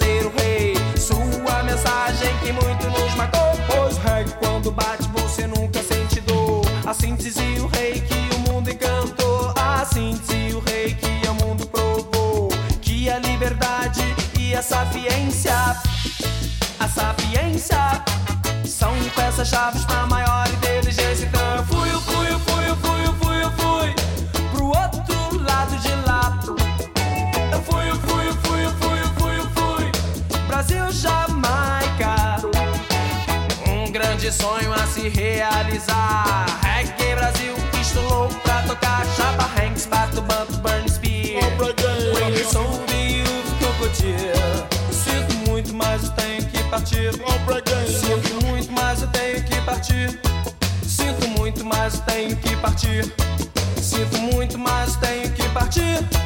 Ele 0.00 0.20
viu 0.20 0.22
nascer 0.22 0.26
o 0.26 0.30
rei. 0.30 0.74
Sua 0.96 1.62
mensagem 1.62 2.34
que 2.38 2.52
muito 2.52 2.86
nos 2.88 3.14
marcou. 3.14 3.52
Pois 3.66 3.98
reggae 3.98 4.32
quando 4.38 4.70
bate 4.70 5.08
você 5.08 5.46
nunca 5.46 5.82
sente 5.82 6.20
dor. 6.20 6.62
Assim 6.86 7.14
dizia 7.14 7.62
o 7.62 7.66
rei 7.68 8.00
que 8.00 8.34
o 8.34 8.52
mundo 8.52 8.70
encantou. 8.70 9.52
Assim 9.56 10.14
dizia 10.14 10.56
o 10.56 10.60
rei 10.60 10.94
que 10.94 11.28
o 11.28 11.34
mundo 11.34 11.66
provou. 11.66 12.48
Que 12.80 13.10
a 13.10 13.18
liberdade 13.18 14.02
e 14.38 14.54
a 14.54 14.62
sapiência, 14.62 15.54
a 16.78 16.88
sapiência, 16.88 18.02
são 18.64 18.92
peças 19.14 19.48
chaves 19.48 19.84
pra 19.84 20.06
maior 20.06 20.46
inteligência. 20.48 20.71
Realizar. 35.14 36.46
Reggae 36.62 37.14
Brasil, 37.14 37.54
estou 37.80 38.02
louco 38.08 38.34
pra 38.40 38.62
tocar. 38.62 39.04
Chapa 39.16 39.48
Hanks, 39.60 39.86
Bato 39.86 40.22
Banto, 40.22 40.58
Burn 40.58 40.88
Spear. 40.88 41.42
When 42.14 42.44
sou 42.44 42.62
viúvo 42.88 43.56
que 43.58 43.64
eu 43.64 43.74
curtir. 43.74 44.32
Sinto 44.92 45.48
muito, 45.48 45.74
mas 45.74 46.04
eu 46.04 46.10
tenho 46.12 46.44
que 46.46 46.62
partir. 46.64 47.12
Sinto 47.12 48.46
muito, 48.46 48.72
mas 48.72 49.02
eu 49.02 49.08
tenho 49.08 49.44
que 49.44 49.60
partir. 49.62 50.20
Sinto 50.86 51.28
muito, 51.28 51.64
mas 51.64 51.94
eu 51.94 52.00
tenho 52.02 52.36
que 52.36 52.56
partir. 52.56 53.14
Sinto 53.80 54.18
muito, 54.18 54.58
mas 54.58 54.94
eu 54.94 55.00
tenho 55.00 55.30
que 55.32 55.48
partir. 55.50 56.21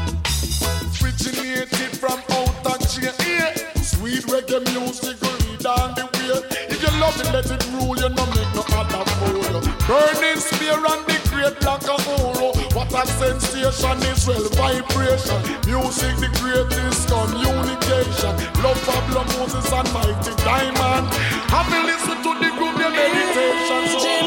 Burning 9.86 10.40
spear 10.42 10.74
and 10.74 11.06
the 11.06 11.14
great 11.30 11.60
black 11.60 11.82
hole. 11.86 12.52
What 12.74 12.90
a 12.90 13.06
sensation 13.06 14.02
is 14.10 14.26
well 14.26 14.42
vibration. 14.58 15.38
Music 15.62 16.16
the 16.18 16.26
greatest 16.42 17.06
communication. 17.06 18.34
Love 18.66 18.82
Pablo 18.82 19.22
Moses 19.38 19.70
and 19.70 19.88
Mighty 19.94 20.34
Diamond. 20.42 21.06
Have 21.54 21.70
you 21.70 21.86
listen 21.86 22.18
to 22.18 22.34
the 22.34 22.50
group 22.58 22.74
your 22.82 22.90
meditation. 22.90 23.86
Jim 24.02 24.26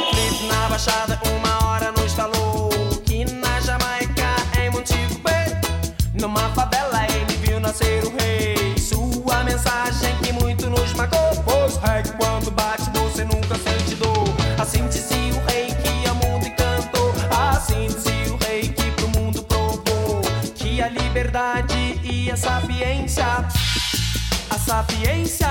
sapiência 24.70 25.48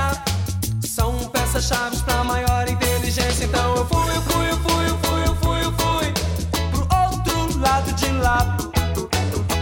são 0.87 1.13
peças 1.31 1.65
chaves 1.65 2.01
pra 2.03 2.23
maior 2.23 2.69
inteligência. 2.69 3.47
Então 3.47 3.75
eu 3.75 3.85
fui, 3.85 4.15
eu 4.15 4.23
fui, 4.23 4.49
eu 4.49 4.57
fui, 4.59 4.89
eu 4.89 4.97
fui, 4.97 5.23
eu 5.27 5.35
fui, 5.35 5.61
eu 5.65 5.73
fui 5.73 6.13
pro 6.71 6.83
outro 6.83 7.59
lado 7.59 7.93
de 7.95 8.13
lá. 8.13 8.57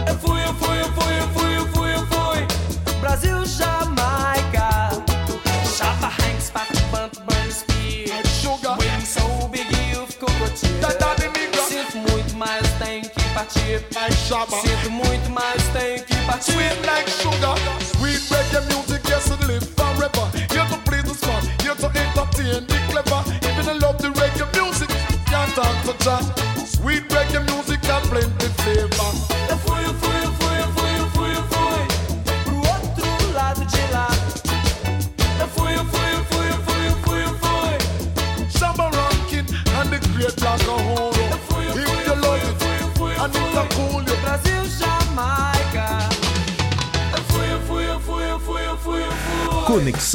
Eu 0.05 0.15
fui, 0.19 0.43
eu 0.43 0.53
fui, 0.53 0.79
eu 0.79 0.93
fui, 0.93 1.19
eu 1.19 1.27
fui, 1.29 1.57
eu 1.57 1.67
fui, 1.69 1.95
eu 1.95 2.05
fui. 2.05 2.99
Brasil, 3.01 3.43
Jamaica. 3.47 4.91
Chapa 5.75 6.05
Hanks, 6.05 6.51
Pato 6.51 6.79
Banto, 6.91 7.19
Burn 7.21 7.51
Spear. 7.51 8.27
Sugar. 8.27 8.77
Wing 8.77 9.05
Soul, 9.07 9.47
Big 9.47 9.73
Youth, 9.91 10.19
Cocotinha. 10.19 10.77
Sinto 11.67 11.97
muito, 11.97 12.35
mas 12.35 12.61
tenho 12.77 13.09
que 13.09 13.23
partir. 13.33 13.83
Sinto 14.61 14.91
muito, 14.91 15.29
mas 15.31 15.63
tenho 15.73 16.03
que 16.03 16.15
partir. 16.27 16.51
Sweet 16.51 16.85
like 16.85 17.09
sugar, 17.09 17.36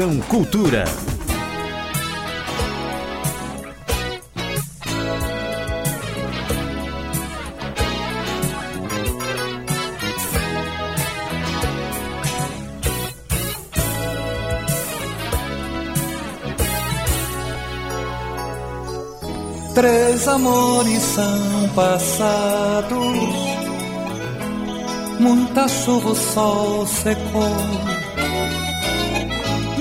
Conexão 0.03 0.20
Cultura. 0.22 0.84
Três 19.74 20.28
amores 20.28 21.03
são 21.03 21.68
passados 21.74 23.53
muita 25.20 25.68
chuva 25.68 26.11
o 26.11 26.14
sol 26.16 26.86
secou. 26.86 27.91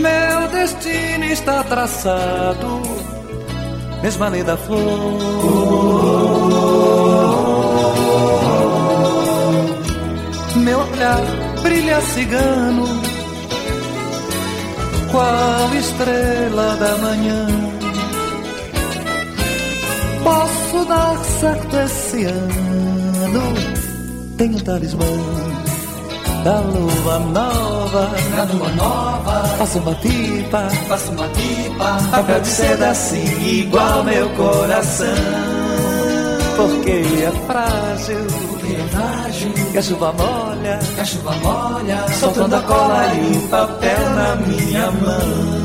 Meu 0.01 0.47
destino 0.47 1.25
está 1.25 1.63
traçado, 1.63 2.81
mesma 4.01 4.29
lei 4.29 4.43
da 4.43 4.57
flor. 4.57 4.81
Meu 10.55 10.79
olhar 10.79 11.21
brilha 11.61 12.01
cigano, 12.01 12.85
qual 15.11 15.73
estrela 15.75 16.75
da 16.77 16.97
manhã. 16.97 17.47
Posso 20.23 20.85
dar 20.85 21.17
certo 21.39 21.77
esse 21.77 22.23
ano, 22.25 23.53
tenho 24.35 24.59
talismã 24.63 25.40
da 26.43 26.59
lua 26.59 27.19
nova. 27.19 28.09
Da 28.35 28.43
lua 28.53 28.69
nova. 28.71 29.43
Faço 29.57 29.79
uma 29.79 29.93
pipa, 29.95 30.67
Faço 30.87 31.11
uma 31.11 31.27
pipa. 31.29 31.97
papel 32.11 32.39
de 32.41 32.47
seda 32.47 32.89
assim, 32.89 33.59
igual 33.59 34.03
meu 34.03 34.29
coração. 34.31 35.07
Porque 36.57 36.91
é 36.91 37.31
frágil, 37.47 38.27
Porque 38.49 38.73
é 38.73 38.87
frágil. 38.89 39.53
que 39.71 39.77
a 39.77 39.81
chuva 39.81 40.13
molha, 40.13 40.79
Que 40.95 41.01
a 41.01 41.05
chuva 41.05 41.31
molha. 41.41 42.05
soltando 42.19 42.55
a 42.55 42.61
cola 42.61 43.05
e 43.15 43.37
o 43.37 43.47
papel 43.47 44.09
na 44.11 44.35
minha 44.35 44.91
mão. 44.91 45.61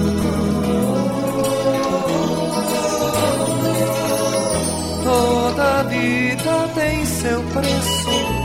Toda 5.05 5.83
vida 5.85 6.69
tem 6.75 7.05
seu 7.07 7.41
preço. 7.43 8.36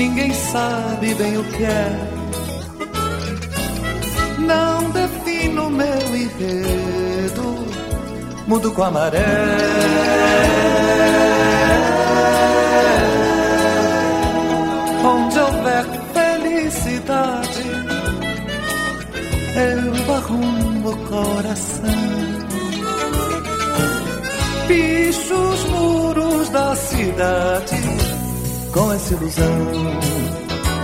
Ninguém 0.00 0.32
sabe 0.32 1.14
bem 1.14 1.36
o 1.36 1.44
que 1.44 1.62
é. 1.62 1.90
Não 4.38 4.90
defino 4.92 5.68
meu 5.68 6.16
enredo, 6.16 7.66
mudo 8.46 8.72
com 8.72 8.82
a 8.82 8.90
maré. 8.90 9.18
Onde 15.04 15.38
houver 15.38 15.84
felicidade, 16.14 17.64
eu 19.54 20.14
arrumo 20.14 20.88
o 20.88 20.96
coração. 21.08 21.90
Picho 24.66 25.34
os 25.34 25.64
muros 25.64 26.48
da 26.48 26.74
cidade 26.74 28.09
com 28.72 28.92
essa 28.92 29.14
ilusão 29.14 29.46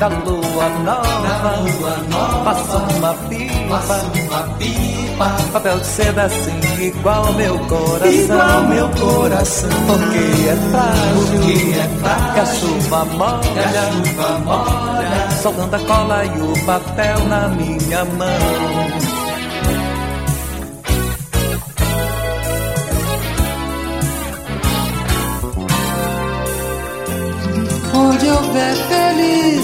da 0.01 0.09
lua 0.09 0.69
nova. 0.85 1.57
lua 1.61 1.97
nova. 2.11 2.45
Faço 2.45 2.77
uma 2.97 3.15
pipa, 3.29 3.79
Faço 3.81 4.07
uma 4.07 4.43
pipa. 4.59 5.37
papel 5.53 5.79
de 5.79 5.87
seda 5.87 6.23
assim, 6.25 6.61
igual 6.85 7.33
meu 7.35 7.59
coração. 7.61 8.11
Igual 8.13 8.63
meu 8.65 8.89
coração. 8.91 9.71
Porque 9.87 10.49
é 10.49 10.57
frágil, 10.71 11.15
Porque 11.15 11.79
é 11.79 11.89
frágil. 12.01 12.33
que 12.35 12.41
a 12.41 12.47
chuva 12.47 13.05
molha, 13.05 13.41
Que 13.53 13.79
a 13.79 13.93
chuva 13.93 14.39
molha. 14.45 15.31
soltando 15.43 15.75
a 15.75 15.79
cola 15.81 16.25
e 16.25 16.41
o 16.43 16.67
papel 16.67 17.19
na 17.29 17.49
minha 17.49 18.05
mão. 18.05 19.06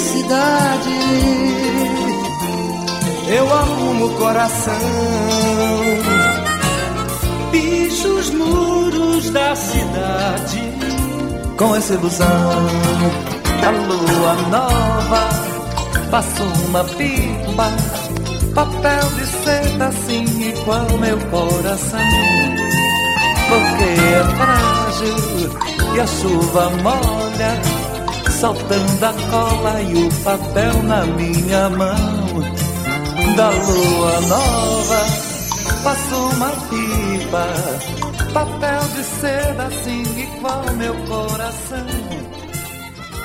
Felicidade, 0.03 0.90
eu 3.28 3.55
arrumo 3.55 4.07
o 4.07 4.18
coração. 4.18 4.72
Picho 7.53 8.09
os 8.09 8.30
muros 8.30 9.30
da 9.30 9.55
cidade 9.55 10.72
com 11.57 11.76
essa 11.76 11.94
ilusão 11.94 12.26
da 13.61 13.70
lua 13.70 14.34
nova. 14.50 15.28
Faço 16.11 16.42
uma 16.68 16.84
pipa, 16.84 17.70
papel 18.55 19.11
de 19.16 19.26
seda 19.26 19.86
assim 19.86 20.24
igual 20.48 20.86
meu 20.98 21.18
coração. 21.30 22.00
Porque 23.48 23.84
é 23.84 24.24
frágil 24.36 25.94
e 25.94 26.00
a 26.00 26.07
chuva 26.07 26.70
molha 26.82 27.82
soltando 28.43 29.05
a 29.05 29.12
cola 29.30 29.80
e 29.82 29.95
o 30.05 30.24
papel 30.24 30.82
na 30.82 31.07
minha 31.07 31.70
mão. 31.70 31.97
Da 33.36 33.51
lua 33.51 34.20
nova, 34.22 34.97
faço 35.84 36.16
uma 36.16 36.51
pipa, 36.68 37.47
papel 38.34 38.80
de 38.97 39.05
seda 39.05 39.66
assim 39.66 40.03
igual 40.20 40.64
meu 40.76 40.93
coração. 41.07 41.86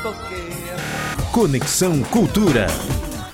Porque 0.03 0.35
é 0.35 1.31
Conexão 1.31 2.03
Cultura. 2.03 2.67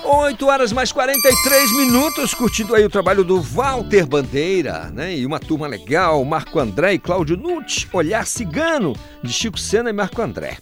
8 0.05 0.47
horas 0.47 0.71
mais 0.71 0.89
43 0.89 1.71
minutos, 1.75 2.33
curtindo 2.33 2.75
aí 2.75 2.85
o 2.85 2.89
trabalho 2.89 3.25
do 3.25 3.41
Walter 3.41 4.05
Bandeira, 4.05 4.89
né? 4.93 5.17
E 5.17 5.25
uma 5.25 5.39
turma 5.39 5.67
legal, 5.67 6.23
Marco 6.23 6.59
André 6.59 6.93
e 6.93 6.99
Cláudio 6.99 7.35
Nutt, 7.35 7.89
Olhar 7.91 8.25
Cigano, 8.25 8.95
de 9.21 9.33
Chico 9.33 9.59
Sena 9.59 9.89
e 9.89 9.93
Marco 9.93 10.21
André. 10.21 10.59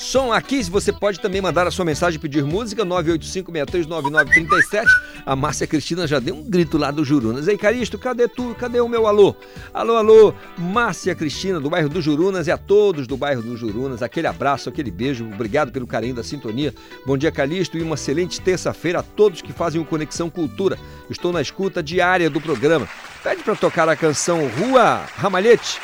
Som 0.00 0.32
aqui, 0.32 0.62
você 0.62 0.92
pode 0.92 1.18
também 1.18 1.40
mandar 1.40 1.66
a 1.66 1.72
sua 1.72 1.84
mensagem 1.84 2.18
e 2.18 2.20
pedir 2.20 2.44
música, 2.44 2.86
985-639937. 2.86 4.86
A 5.26 5.34
Márcia 5.34 5.66
Cristina 5.66 6.06
já 6.06 6.20
deu 6.20 6.36
um 6.36 6.44
grito 6.44 6.78
lá 6.78 6.92
do 6.92 7.04
Jurunas. 7.04 7.48
Ei, 7.48 7.58
Caristo, 7.58 7.98
cadê 7.98 8.28
tu? 8.28 8.54
Cadê 8.54 8.80
o 8.80 8.88
meu 8.88 9.08
alô? 9.08 9.34
Alô, 9.74 9.96
alô, 9.96 10.32
Márcia 10.56 11.16
Cristina, 11.16 11.58
do 11.58 11.68
bairro 11.68 11.88
do 11.88 12.00
Jurunas 12.00 12.46
e 12.46 12.52
a 12.52 12.56
todos 12.56 13.08
do 13.08 13.16
bairro 13.16 13.42
do 13.42 13.56
Jurunas. 13.56 14.00
Aquele 14.00 14.28
abraço, 14.28 14.68
aquele 14.68 14.92
beijo, 14.92 15.26
obrigado 15.26 15.72
pelo 15.72 15.86
carinho 15.86 16.14
da 16.14 16.22
sintonia. 16.22 16.72
Bom 17.04 17.18
dia, 17.18 17.32
Calixto, 17.32 17.76
e 17.76 17.82
uma 17.82 17.96
excelente 17.96 18.40
terça-feira 18.40 19.00
a 19.00 19.02
todos 19.02 19.42
que 19.42 19.52
fazem 19.52 19.80
o 19.80 19.84
Conexão 19.84 20.30
Cultura. 20.30 20.78
Estou 21.10 21.32
na 21.32 21.42
escuta 21.42 21.82
diária 21.82 22.30
do 22.30 22.40
programa. 22.40 22.88
Pede 23.24 23.42
para 23.42 23.56
tocar 23.56 23.88
a 23.88 23.96
canção 23.96 24.46
Rua 24.46 25.02
Ramalhete 25.16 25.80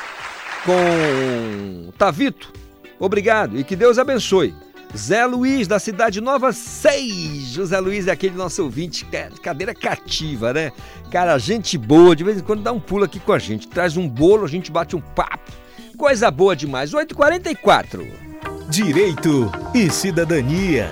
com 0.64 1.90
Tavito. 1.98 2.63
Obrigado 3.04 3.58
e 3.58 3.64
que 3.64 3.76
Deus 3.76 3.98
abençoe. 3.98 4.54
Zé 4.96 5.26
Luiz, 5.26 5.66
da 5.66 5.78
Cidade 5.80 6.20
Nova 6.20 6.52
6. 6.52 7.48
José 7.48 7.78
Luiz 7.80 8.06
é 8.06 8.12
aquele 8.12 8.36
nosso 8.36 8.62
ouvinte, 8.62 9.04
ca- 9.06 9.28
cadeira 9.42 9.74
cativa, 9.74 10.52
né? 10.52 10.70
Cara, 11.10 11.36
gente 11.36 11.76
boa, 11.76 12.14
de 12.14 12.22
vez 12.22 12.38
em 12.38 12.42
quando 12.42 12.62
dá 12.62 12.70
um 12.72 12.78
pulo 12.78 13.04
aqui 13.04 13.18
com 13.18 13.32
a 13.32 13.38
gente. 13.38 13.66
Traz 13.66 13.96
um 13.96 14.08
bolo, 14.08 14.44
a 14.44 14.48
gente 14.48 14.70
bate 14.70 14.94
um 14.94 15.00
papo. 15.00 15.50
Coisa 15.98 16.30
boa 16.30 16.54
demais. 16.54 16.92
8h44. 16.92 18.06
Direito 18.68 19.50
e 19.74 19.90
cidadania. 19.90 20.88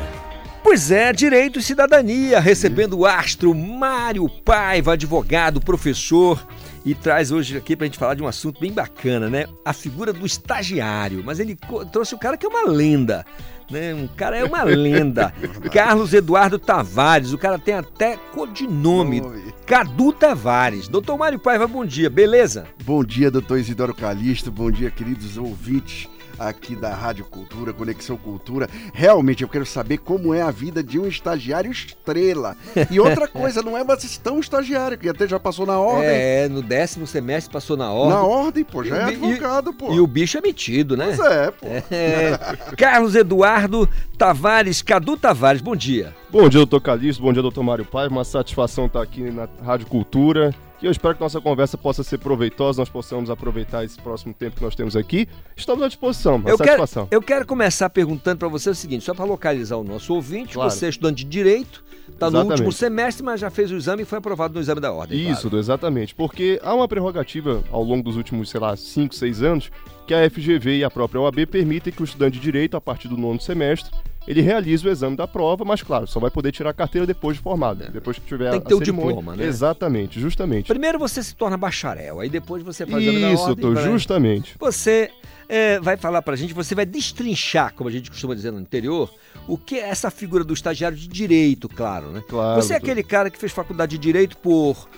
Pois 0.64 0.90
é, 0.92 1.12
Direito 1.12 1.58
e 1.58 1.62
Cidadania, 1.62 2.38
recebendo 2.38 2.98
o 2.98 3.04
astro 3.06 3.52
Mário 3.54 4.28
Paiva, 4.28 4.92
advogado, 4.92 5.60
professor, 5.60 6.44
e 6.84 6.94
traz 6.94 7.30
hoje 7.30 7.56
aqui 7.56 7.76
pra 7.76 7.86
gente 7.86 7.98
falar 7.98 8.14
de 8.14 8.22
um 8.22 8.26
assunto 8.26 8.60
bem 8.60 8.72
bacana, 8.72 9.28
né? 9.28 9.46
A 9.64 9.72
figura 9.72 10.12
do 10.12 10.26
estagiário. 10.26 11.22
Mas 11.24 11.38
ele 11.38 11.56
trouxe 11.92 12.14
o 12.14 12.18
cara 12.18 12.36
que 12.36 12.44
é 12.44 12.48
uma 12.48 12.68
lenda, 12.68 13.24
né? 13.70 13.94
Um 13.94 14.08
cara 14.08 14.36
é 14.36 14.44
uma 14.44 14.62
lenda. 14.62 15.32
Carlos 15.72 16.12
Eduardo 16.12 16.58
Tavares, 16.58 17.32
o 17.32 17.38
cara 17.38 17.58
tem 17.58 17.74
até 17.74 18.16
codinome. 18.32 19.22
Cadu 19.66 20.12
Tavares. 20.12 20.88
Doutor 20.88 21.16
Mário 21.16 21.38
Paiva, 21.38 21.66
bom 21.66 21.84
dia, 21.84 22.10
beleza? 22.10 22.66
Bom 22.84 23.04
dia, 23.04 23.30
doutor 23.30 23.58
Isidoro 23.58 23.94
Calixto. 23.94 24.50
Bom 24.50 24.70
dia, 24.70 24.90
queridos 24.90 25.36
ouvintes 25.38 26.11
aqui 26.38 26.74
da 26.74 26.94
Rádio 26.94 27.24
Cultura, 27.24 27.72
Conexão 27.72 28.16
Cultura. 28.16 28.68
Realmente, 28.92 29.42
eu 29.42 29.48
quero 29.48 29.66
saber 29.66 29.98
como 29.98 30.32
é 30.34 30.42
a 30.42 30.50
vida 30.50 30.82
de 30.82 30.98
um 30.98 31.06
estagiário 31.06 31.70
estrela. 31.70 32.56
E 32.90 32.98
outra 33.00 33.26
coisa, 33.28 33.62
não 33.62 33.76
é 33.76 33.84
mais 33.84 34.18
tão 34.18 34.38
estagiário, 34.40 34.96
que 34.98 35.08
até 35.08 35.26
já 35.26 35.38
passou 35.38 35.66
na 35.66 35.78
ordem. 35.78 36.08
É, 36.10 36.48
no 36.48 36.62
décimo 36.62 37.06
semestre 37.06 37.52
passou 37.52 37.76
na 37.76 37.90
ordem. 37.90 38.16
Na 38.16 38.22
ordem, 38.24 38.64
pô, 38.64 38.82
já 38.84 38.96
E 38.96 38.98
o 38.98 39.02
é 39.02 39.06
bi- 39.06 39.12
e- 39.12 39.30
advogado, 39.32 39.72
pô. 39.72 39.92
E 39.92 40.00
o 40.00 40.06
bicho 40.06 40.38
é 40.38 40.40
metido, 40.40 40.96
né? 40.96 41.12
Pois 41.16 41.18
é, 41.32 41.50
pô. 41.50 41.66
É. 41.90 42.38
Carlos 42.76 43.14
Eduardo 43.14 43.88
Tavares, 44.18 44.82
Cadu 44.82 45.16
Tavares, 45.16 45.60
bom 45.62 45.74
dia. 45.76 46.14
Bom 46.30 46.48
dia, 46.48 46.58
doutor 46.60 46.80
Calixto. 46.80 47.22
Bom 47.22 47.32
dia, 47.32 47.42
doutor 47.42 47.62
Mário 47.62 47.84
Paiva. 47.84 48.12
Uma 48.14 48.24
satisfação 48.24 48.86
estar 48.86 49.02
aqui 49.02 49.30
na 49.30 49.48
Rádio 49.64 49.86
Cultura. 49.86 50.54
E 50.82 50.86
eu 50.86 50.90
espero 50.90 51.14
que 51.14 51.20
nossa 51.20 51.40
conversa 51.40 51.78
possa 51.78 52.02
ser 52.02 52.18
proveitosa, 52.18 52.80
nós 52.80 52.88
possamos 52.88 53.30
aproveitar 53.30 53.84
esse 53.84 53.96
próximo 54.00 54.34
tempo 54.34 54.56
que 54.56 54.62
nós 54.64 54.74
temos 54.74 54.96
aqui. 54.96 55.28
Estamos 55.56 55.80
à 55.84 55.86
disposição, 55.86 56.42
Eu 56.44 56.58
quero, 56.58 56.70
satisfação. 56.70 57.06
eu 57.08 57.22
quero 57.22 57.46
começar 57.46 57.88
perguntando 57.88 58.38
para 58.38 58.48
você 58.48 58.68
o 58.70 58.74
seguinte, 58.74 59.04
só 59.04 59.14
para 59.14 59.24
localizar 59.24 59.76
o 59.76 59.84
nosso 59.84 60.12
ouvinte, 60.12 60.54
Claro. 60.54 60.68
você 60.68 60.86
é 60.86 60.88
estudante 60.88 61.22
de 61.24 61.30
Direito, 61.30 61.84
está 62.08 62.28
no 62.28 62.42
último 62.42 62.72
semestre, 62.72 63.22
mas 63.24 63.38
já 63.40 63.48
fez 63.48 63.70
o 63.70 63.76
exame 63.76 64.02
e 64.02 64.04
foi 64.04 64.18
aprovado 64.18 64.54
no 64.54 64.60
exame 64.60 64.80
da 64.80 64.90
ordem. 64.92 65.30
Isso, 65.30 65.48
exatamente. 65.56 66.16
Porque 66.16 66.60
há 66.64 66.74
uma 66.74 66.88
prerrogativa 66.88 67.62
ao 67.70 67.84
longo 67.84 68.02
dos 68.02 68.16
últimos, 68.16 68.50
sei 68.50 68.58
lá, 68.58 68.76
5, 68.76 69.14
6 69.14 69.40
anos, 69.40 69.70
que 70.04 70.12
a 70.12 70.28
FGV 70.28 70.78
e 70.78 70.84
a 70.84 70.90
própria 70.90 71.20
OAB 71.20 71.46
permitem 71.46 71.92
que 71.92 72.02
o 72.02 72.04
estudante 72.04 72.34
de 72.38 72.40
direito, 72.40 72.76
a 72.76 72.80
partir 72.80 73.06
do 73.06 73.16
nono 73.16 73.40
semestre, 73.40 73.92
ele 74.26 74.40
realiza 74.40 74.88
o 74.88 74.90
exame 74.90 75.16
da 75.16 75.26
prova, 75.26 75.64
mas 75.64 75.82
claro, 75.82 76.06
só 76.06 76.20
vai 76.20 76.30
poder 76.30 76.52
tirar 76.52 76.70
a 76.70 76.74
carteira 76.74 77.06
depois 77.06 77.36
de 77.36 77.42
formado, 77.42 77.84
depois 77.90 78.18
que 78.18 78.26
tiver 78.26 78.46
É. 78.48 78.50
Tem 78.52 78.60
que 78.60 78.66
a 78.66 78.68
ter 78.68 78.74
o 78.74 78.80
diploma, 78.80 79.36
né? 79.36 79.44
Exatamente, 79.46 80.20
justamente. 80.20 80.66
Primeiro 80.68 80.98
você 80.98 81.22
se 81.22 81.34
torna 81.34 81.56
bacharel, 81.56 82.20
aí 82.20 82.28
depois 82.28 82.62
você 82.62 82.86
faz 82.86 83.06
a 83.06 83.10
Isso, 83.10 83.42
ordem, 83.42 83.56
doutor, 83.56 83.74
vai- 83.74 83.84
justamente. 83.84 84.54
Você 84.58 85.10
é, 85.48 85.78
vai 85.80 85.96
falar 85.96 86.22
pra 86.22 86.36
gente, 86.36 86.54
você 86.54 86.74
vai 86.74 86.86
destrinchar, 86.86 87.74
como 87.74 87.88
a 87.88 87.92
gente 87.92 88.10
costuma 88.10 88.34
dizer 88.34 88.50
no 88.52 88.60
interior, 88.60 89.12
o 89.46 89.58
que 89.58 89.76
é 89.76 89.88
essa 89.88 90.10
figura 90.10 90.44
do 90.44 90.54
estagiário 90.54 90.96
de 90.96 91.08
direito, 91.08 91.68
claro, 91.68 92.08
né? 92.10 92.22
Claro, 92.28 92.60
você 92.62 92.74
é 92.74 92.76
aquele 92.76 93.02
cara 93.02 93.28
que 93.30 93.38
fez 93.38 93.52
faculdade 93.52 93.98
de 93.98 94.02
direito 94.02 94.36
por 94.38 94.88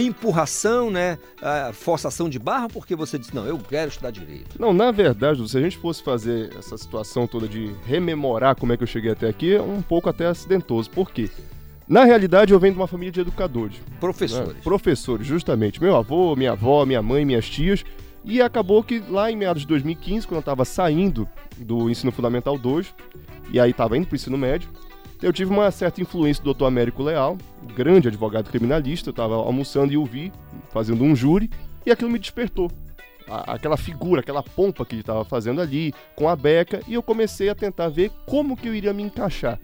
empurração, 0.00 0.90
né? 0.90 1.18
a 1.40 1.72
forçação 1.72 2.28
de 2.28 2.38
barra, 2.38 2.68
porque 2.68 2.96
você 2.96 3.18
disse, 3.18 3.34
não, 3.34 3.46
eu 3.46 3.58
quero 3.58 3.88
estudar 3.90 4.10
direito. 4.10 4.60
Não, 4.60 4.72
na 4.72 4.90
verdade, 4.90 5.48
se 5.48 5.56
a 5.56 5.60
gente 5.60 5.78
fosse 5.78 6.02
fazer 6.02 6.54
essa 6.58 6.76
situação 6.76 7.26
toda 7.26 7.46
de 7.46 7.74
rememorar 7.86 8.56
como 8.56 8.72
é 8.72 8.76
que 8.76 8.82
eu 8.82 8.86
cheguei 8.88 9.12
até 9.12 9.28
aqui, 9.28 9.54
é 9.54 9.62
um 9.62 9.82
pouco 9.82 10.08
até 10.08 10.26
acidentoso. 10.26 10.90
Por 10.90 11.10
quê? 11.10 11.30
Na 11.86 12.04
realidade, 12.04 12.52
eu 12.52 12.58
venho 12.58 12.72
de 12.72 12.80
uma 12.80 12.86
família 12.86 13.12
de 13.12 13.20
educadores. 13.20 13.76
Professores. 14.00 14.54
né? 14.54 14.60
Professores, 14.64 15.26
justamente. 15.26 15.82
Meu 15.82 15.94
avô, 15.94 16.34
minha 16.34 16.52
avó, 16.52 16.84
minha 16.86 17.02
mãe, 17.02 17.24
minhas 17.24 17.48
tias. 17.48 17.84
E 18.24 18.40
acabou 18.40 18.82
que 18.82 19.02
lá 19.08 19.30
em 19.30 19.36
meados 19.36 19.62
de 19.62 19.68
2015, 19.68 20.26
quando 20.26 20.36
eu 20.36 20.40
estava 20.40 20.64
saindo 20.64 21.28
do 21.58 21.90
ensino 21.90 22.10
fundamental 22.10 22.56
2, 22.56 22.94
e 23.52 23.60
aí 23.60 23.70
estava 23.70 23.98
indo 23.98 24.06
para 24.06 24.14
o 24.14 24.16
ensino 24.16 24.38
médio, 24.38 24.70
eu 25.22 25.32
tive 25.32 25.50
uma 25.50 25.70
certa 25.70 26.00
influência 26.00 26.42
do 26.42 26.52
Dr. 26.52 26.64
Américo 26.64 27.02
Leal, 27.02 27.38
grande 27.74 28.08
advogado 28.08 28.50
criminalista. 28.50 29.08
Eu 29.08 29.12
estava 29.12 29.34
almoçando 29.34 29.92
e 29.92 29.96
o 29.96 30.04
vi 30.04 30.32
fazendo 30.70 31.04
um 31.04 31.14
júri, 31.14 31.50
e 31.86 31.90
aquilo 31.90 32.10
me 32.10 32.18
despertou. 32.18 32.70
Aquela 33.26 33.76
figura, 33.76 34.20
aquela 34.20 34.42
pompa 34.42 34.84
que 34.84 34.94
ele 34.94 35.00
estava 35.00 35.24
fazendo 35.24 35.60
ali, 35.60 35.94
com 36.14 36.28
a 36.28 36.36
beca, 36.36 36.80
e 36.86 36.94
eu 36.94 37.02
comecei 37.02 37.48
a 37.48 37.54
tentar 37.54 37.88
ver 37.88 38.10
como 38.26 38.56
que 38.56 38.68
eu 38.68 38.74
iria 38.74 38.92
me 38.92 39.02
encaixar. 39.02 39.58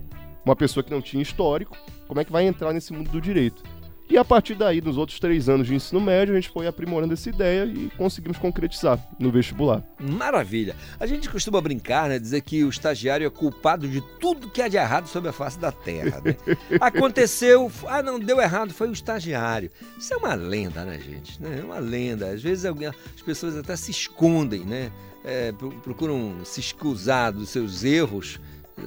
Uma 0.45 0.57
pessoa 0.57 0.83
que 0.83 0.91
não 0.91 1.03
tinha 1.03 1.23
histórico, 1.23 1.77
como 2.09 2.21
é 2.21 2.25
que 2.25 2.33
vai 2.33 2.47
entrar 2.47 2.73
nesse 2.73 2.93
mundo 2.93 3.11
do 3.11 3.21
direito? 3.21 3.63
E 4.11 4.19
a 4.19 4.25
partir 4.25 4.57
daí, 4.57 4.81
nos 4.81 4.97
outros 4.99 5.21
três 5.21 5.49
anos 5.49 5.69
de 5.69 5.75
ensino 5.77 6.01
médio, 6.01 6.35
a 6.35 6.41
gente 6.41 6.51
foi 6.51 6.67
aprimorando 6.67 7.13
essa 7.15 7.29
ideia 7.29 7.65
e 7.65 7.89
conseguimos 7.97 8.37
concretizar 8.39 8.99
no 9.21 9.31
vestibular. 9.31 9.85
Maravilha. 10.01 10.75
A 10.99 11.07
gente 11.07 11.29
costuma 11.31 11.61
brincar, 11.61 12.09
né? 12.09 12.19
Dizer 12.19 12.41
que 12.41 12.65
o 12.65 12.69
estagiário 12.69 13.25
é 13.25 13.31
culpado 13.31 13.87
de 13.89 14.01
tudo 14.19 14.49
que 14.51 14.61
há 14.61 14.67
de 14.67 14.77
errado 14.77 15.07
sobre 15.07 15.29
a 15.29 15.33
face 15.33 15.61
da 15.61 15.71
terra. 15.71 16.21
né? 16.25 16.35
Aconteceu, 16.81 17.71
ah, 17.87 18.03
não, 18.03 18.19
deu 18.19 18.41
errado, 18.41 18.75
foi 18.75 18.89
o 18.89 18.93
estagiário. 18.93 19.71
Isso 19.99 20.13
é 20.13 20.17
uma 20.17 20.35
lenda, 20.35 20.85
né, 20.85 20.99
gente? 20.99 21.41
Né? 21.41 21.61
É 21.61 21.65
uma 21.65 21.79
lenda. 21.79 22.31
Às 22.31 22.43
vezes 22.43 22.65
as 22.65 23.23
pessoas 23.25 23.57
até 23.57 23.77
se 23.77 23.93
escondem, 23.93 24.61
né? 24.65 24.91
É, 25.25 25.53
pro- 25.53 25.71
procuram 25.83 26.37
se 26.45 26.61
escusar 26.61 27.31
dos 27.33 27.51
seus 27.51 27.85
erros, 27.85 28.41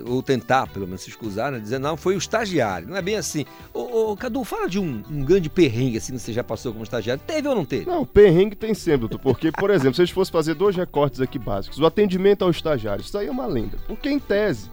ou 0.06 0.24
tentar, 0.24 0.68
pelo 0.68 0.86
menos, 0.88 1.02
se 1.02 1.10
escusar, 1.10 1.52
né? 1.52 1.60
Dizendo, 1.60 1.84
não, 1.84 1.96
foi 1.98 2.16
o 2.16 2.18
estagiário. 2.18 2.88
Não 2.88 2.96
é 2.96 3.02
bem 3.02 3.16
assim. 3.16 3.46
Ô, 3.74 4.12
ô, 4.12 4.18
Cadu, 4.18 4.44
fala 4.44 4.68
de 4.68 4.80
um, 4.80 5.04
um 5.10 5.24
grande 5.24 5.50
perrengue, 5.50 5.98
assim, 5.98 6.14
que 6.14 6.20
você 6.20 6.34
já 6.34 6.44
passou 6.44 6.72
como 6.72 6.84
estagiário. 6.84 7.22
Teve 7.26 7.48
ou 7.48 7.56
não 7.56 7.66
teve? 7.66 7.86
Não, 7.86 8.06
perrengue 8.06 8.56
tem 8.56 8.74
sempre, 8.74 9.02
doutor, 9.02 9.20
porque, 9.20 9.52
por 9.52 9.70
exemplo, 9.70 9.96
se 9.96 10.02
a 10.02 10.06
gente 10.06 10.14
fosse 10.14 10.32
fazer 10.32 10.56
dois 10.56 10.76
recortes 10.76 11.22
aqui 11.22 11.38
básicos, 11.38 11.80
o 11.80 11.86
atendimento 11.86 12.44
ao 12.44 12.50
estagiário, 12.50 13.02
isso 13.02 13.18
aí 13.18 13.28
é 13.28 13.32
uma 13.32 13.46
lenda. 13.46 13.78
Porque, 13.88 14.10
em 14.10 14.20
tese, 14.20 14.70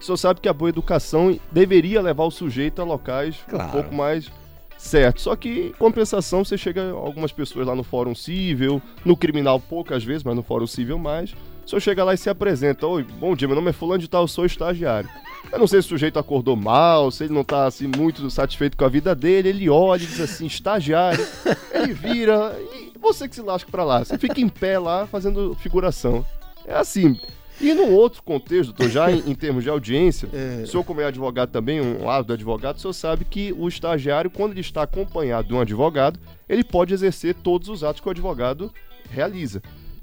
o 0.00 0.04
senhor 0.04 0.16
sabe 0.16 0.40
que 0.40 0.48
a 0.48 0.52
boa 0.52 0.68
educação 0.70 1.38
deveria 1.52 2.00
levar 2.00 2.24
o 2.24 2.30
sujeito 2.30 2.80
a 2.80 2.84
locais 2.84 3.36
Claro. 3.48 3.68
um 3.68 3.70
pouco 3.72 3.94
mais 3.94 4.30
certos. 4.78 5.22
Só 5.24 5.36
que, 5.36 5.48
em 5.68 5.72
compensação, 5.72 6.44
você 6.44 6.58
chega 6.58 6.90
algumas 6.90 7.30
pessoas 7.30 7.66
lá 7.66 7.74
no 7.74 7.84
Fórum 7.84 8.14
Cível, 8.14 8.82
no 9.04 9.16
criminal 9.16 9.60
poucas 9.60 10.02
vezes, 10.02 10.24
mas 10.24 10.34
no 10.34 10.42
Fórum 10.42 10.66
Cível 10.66 10.98
mais. 10.98 11.34
Senhor 11.72 11.80
chega 11.80 12.04
lá 12.04 12.12
e 12.12 12.18
se 12.18 12.28
apresenta. 12.28 12.86
Oi, 12.86 13.02
bom 13.02 13.34
dia, 13.34 13.48
meu 13.48 13.54
nome 13.54 13.70
é 13.70 13.72
fulano 13.72 13.98
de 13.98 14.08
tal, 14.08 14.24
eu 14.24 14.28
sou 14.28 14.44
estagiário. 14.44 15.08
Eu 15.50 15.58
não 15.58 15.66
sei 15.66 15.80
se 15.80 15.86
o 15.86 15.88
sujeito 15.88 16.18
acordou 16.18 16.54
mal, 16.54 17.10
se 17.10 17.24
ele 17.24 17.32
não 17.32 17.42
tá 17.42 17.64
assim 17.64 17.86
muito 17.86 18.28
satisfeito 18.30 18.76
com 18.76 18.84
a 18.84 18.90
vida 18.90 19.14
dele, 19.14 19.48
ele 19.48 19.70
olha 19.70 20.02
e 20.02 20.06
diz 20.06 20.20
assim, 20.20 20.44
estagiário. 20.44 21.26
Ele 21.72 21.94
vira 21.94 22.54
e 22.74 22.98
você 22.98 23.26
que 23.26 23.34
se 23.34 23.40
lasca 23.40 23.70
pra 23.70 23.82
lá. 23.84 24.04
Você 24.04 24.18
fica 24.18 24.40
em 24.40 24.48
pé 24.48 24.78
lá 24.78 25.06
fazendo 25.06 25.54
figuração. 25.54 26.24
É 26.66 26.74
assim. 26.74 27.18
E 27.60 27.72
num 27.72 27.92
outro 27.92 28.22
contexto, 28.22 28.72
doutor, 28.72 28.90
já 28.90 29.10
em, 29.10 29.30
em 29.30 29.34
termos 29.34 29.64
de 29.64 29.70
audiência, 29.70 30.28
o 30.62 30.66
senhor 30.66 30.84
como 30.84 31.00
é 31.00 31.06
advogado 31.06 31.50
também, 31.50 31.80
um 31.80 32.04
lado 32.04 32.26
do 32.26 32.32
advogado, 32.34 32.76
o 32.76 32.80
senhor 32.80 32.92
sabe 32.92 33.24
que 33.24 33.52
o 33.56 33.66
estagiário, 33.66 34.30
quando 34.30 34.52
ele 34.52 34.60
está 34.60 34.82
acompanhado 34.82 35.48
de 35.48 35.54
um 35.54 35.60
advogado, 35.60 36.20
ele 36.48 36.62
pode 36.62 36.92
exercer 36.92 37.34
todos 37.34 37.68
os 37.68 37.82
atos 37.82 38.00
que 38.00 38.08
o 38.08 38.10
advogado 38.10 38.72
realiza. 39.10 39.62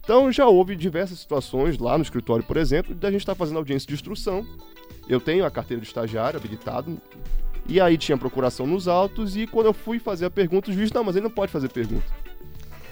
Então 0.09 0.31
já 0.31 0.47
houve 0.47 0.75
diversas 0.75 1.19
situações 1.19 1.77
lá 1.77 1.95
no 1.95 2.01
escritório, 2.01 2.43
por 2.43 2.57
exemplo, 2.57 2.95
da 2.95 3.11
gente 3.11 3.21
estar 3.21 3.35
fazendo 3.35 3.57
audiência 3.57 3.87
de 3.87 3.93
instrução. 3.93 4.43
Eu 5.07 5.21
tenho 5.21 5.45
a 5.45 5.51
carteira 5.51 5.79
de 5.79 5.87
estagiário 5.87 6.39
habilitado. 6.39 6.99
E 7.67 7.79
aí 7.79 7.95
tinha 7.95 8.17
procuração 8.17 8.65
nos 8.65 8.87
autos 8.87 9.37
e 9.37 9.45
quando 9.45 9.67
eu 9.67 9.73
fui 9.73 9.99
fazer 9.99 10.25
a 10.25 10.29
pergunta, 10.31 10.71
o 10.71 10.73
juiz, 10.73 10.91
não, 10.91 11.03
mas 11.03 11.15
ele 11.15 11.25
não 11.25 11.29
pode 11.29 11.51
fazer 11.51 11.69
pergunta. 11.69 12.07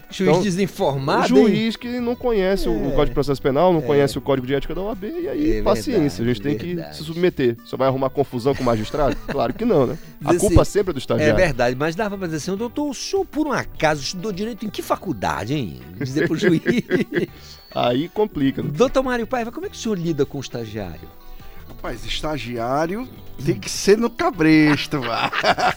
Juiz 0.09 0.41
desinformado, 0.43 1.25
O 1.25 1.27
juiz 1.47 1.75
que 1.75 1.99
não 1.99 2.15
conhece 2.15 2.69
o- 2.69 2.71
o 2.71 2.87
É. 2.87 2.91
Código 2.91 3.05
de 3.07 3.11
Processo 3.13 3.41
Penal, 3.41 3.73
não 3.73 3.79
É. 3.79 3.83
conhece 3.83 4.17
o 4.17 4.21
Código 4.21 4.47
de 4.47 4.55
Ética 4.55 4.73
da 4.73 4.81
OAB, 4.81 5.03
e 5.05 5.27
aí 5.27 5.57
É 5.57 5.61
paciência, 5.61 6.23
a 6.23 6.27
gente 6.27 6.41
tem 6.41 6.51
verdade, 6.53 6.57
que 6.69 6.75
verdade. 6.75 6.97
se 6.97 7.03
submeter. 7.03 7.57
Só 7.65 7.75
vai 7.75 7.87
arrumar 7.89 8.09
confusão 8.09 8.55
com 8.55 8.63
o 8.63 8.65
magistrado? 8.65 9.15
claro 9.27 9.53
que 9.53 9.65
não, 9.65 9.85
né? 9.85 9.97
A 10.23 10.33
culpa 10.35 10.61
assim, 10.61 10.71
sempre 10.71 10.91
é 10.91 10.93
do 10.93 10.97
É 10.97 10.99
estagiário. 10.99 11.35
verdade, 11.35 11.75
mas 11.75 11.93
dava 11.95 12.17
pra 12.17 12.27
dizer 12.27 12.37
assim, 12.37 12.55
doutor, 12.55 12.89
o 12.89 12.93
senhor 12.93 13.25
por 13.25 13.47
um 13.47 13.51
acaso 13.51 14.01
estudou 14.01 14.31
direito 14.31 14.65
em 14.65 14.69
que 14.69 14.81
faculdade, 14.81 15.53
hein? 15.53 15.79
Dizer 15.99 16.25
pro 16.27 16.37
juiz. 16.37 16.61
Aí 17.75 18.07
complica. 18.09 18.63
né? 18.63 18.69
doutor 18.73 19.03
Mário 19.03 19.27
Paiva, 19.27 19.51
como 19.51 19.65
é 19.65 19.69
que 19.69 19.75
o 19.75 19.79
senhor 19.79 19.97
lida 19.99 20.25
com 20.25 20.37
o 20.37 20.41
estagiário? 20.41 21.07
Rapaz, 21.87 22.05
estagiário 22.05 23.07
tem 23.45 23.59
que 23.59 23.69
ser 23.69 23.97
no 23.97 24.09
cabresto. 24.09 24.99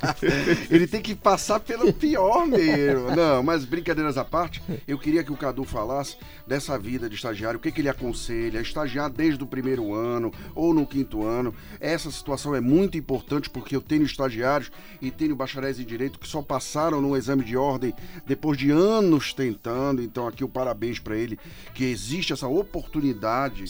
Ele 0.70 0.86
tem 0.86 1.02
que 1.02 1.14
passar 1.14 1.60
pelo 1.60 1.92
pior 1.92 2.46
mesmo. 2.46 3.14
Não, 3.14 3.42
mas 3.42 3.64
brincadeiras 3.64 4.16
à 4.16 4.24
parte, 4.24 4.62
eu 4.88 4.98
queria 4.98 5.22
que 5.22 5.32
o 5.32 5.36
Cadu 5.36 5.64
falasse 5.64 6.16
dessa 6.46 6.78
vida 6.78 7.08
de 7.08 7.14
estagiário, 7.14 7.58
o 7.58 7.62
que, 7.62 7.70
que 7.70 7.80
ele 7.80 7.88
aconselha, 7.88 8.60
estagiar 8.60 9.10
desde 9.10 9.42
o 9.44 9.46
primeiro 9.46 9.94
ano 9.94 10.32
ou 10.54 10.74
no 10.74 10.86
quinto 10.86 11.24
ano. 11.24 11.54
Essa 11.78 12.10
situação 12.10 12.54
é 12.54 12.60
muito 12.60 12.98
importante 12.98 13.48
porque 13.48 13.76
eu 13.76 13.80
tenho 13.80 14.02
estagiários 14.02 14.72
e 15.00 15.10
tenho 15.10 15.36
bacharéis 15.36 15.78
em 15.78 15.84
direito 15.84 16.18
que 16.18 16.26
só 16.26 16.42
passaram 16.42 17.00
no 17.00 17.16
exame 17.16 17.44
de 17.44 17.56
ordem 17.56 17.94
depois 18.26 18.58
de 18.58 18.70
anos 18.70 19.32
tentando. 19.32 20.02
Então, 20.02 20.26
aqui 20.26 20.42
o 20.42 20.48
parabéns 20.48 20.98
para 20.98 21.16
ele, 21.16 21.38
que 21.74 21.84
existe 21.84 22.32
essa 22.32 22.48
oportunidade 22.48 23.64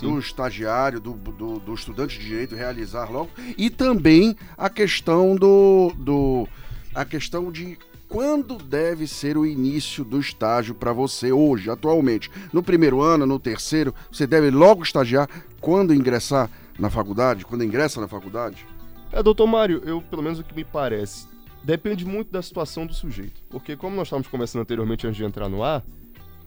do 0.00 0.18
estagiário, 0.18 1.00
do, 1.00 1.12
do, 1.12 1.58
do 1.60 1.74
estudante 1.84 2.18
de 2.18 2.26
direito 2.26 2.54
realizar 2.54 3.10
logo. 3.10 3.30
E 3.56 3.70
também 3.70 4.36
a 4.56 4.68
questão 4.68 5.36
do. 5.36 5.92
do 5.96 6.48
a 6.94 7.04
questão 7.04 7.50
de 7.50 7.76
quando 8.08 8.56
deve 8.56 9.06
ser 9.08 9.36
o 9.36 9.44
início 9.44 10.04
do 10.04 10.20
estágio 10.20 10.74
para 10.74 10.92
você 10.92 11.32
hoje, 11.32 11.68
atualmente. 11.68 12.30
No 12.52 12.62
primeiro 12.62 13.00
ano, 13.00 13.26
no 13.26 13.40
terceiro, 13.40 13.92
você 14.10 14.26
deve 14.26 14.50
logo 14.50 14.82
estagiar 14.84 15.28
quando 15.60 15.92
ingressar 15.92 16.48
na 16.78 16.90
faculdade, 16.90 17.44
quando 17.44 17.64
ingressa 17.64 18.00
na 18.00 18.06
faculdade? 18.06 18.64
É, 19.10 19.22
doutor 19.22 19.46
Mário, 19.46 19.82
eu, 19.84 20.00
pelo 20.00 20.22
menos 20.22 20.38
o 20.38 20.44
que 20.44 20.54
me 20.54 20.64
parece, 20.64 21.26
depende 21.62 22.04
muito 22.04 22.30
da 22.30 22.42
situação 22.42 22.86
do 22.86 22.94
sujeito. 22.94 23.42
Porque, 23.48 23.76
como 23.76 23.96
nós 23.96 24.06
estávamos 24.06 24.28
conversando 24.28 24.62
anteriormente 24.62 25.06
antes 25.06 25.16
de 25.16 25.24
entrar 25.24 25.48
no 25.48 25.64
ar, 25.64 25.84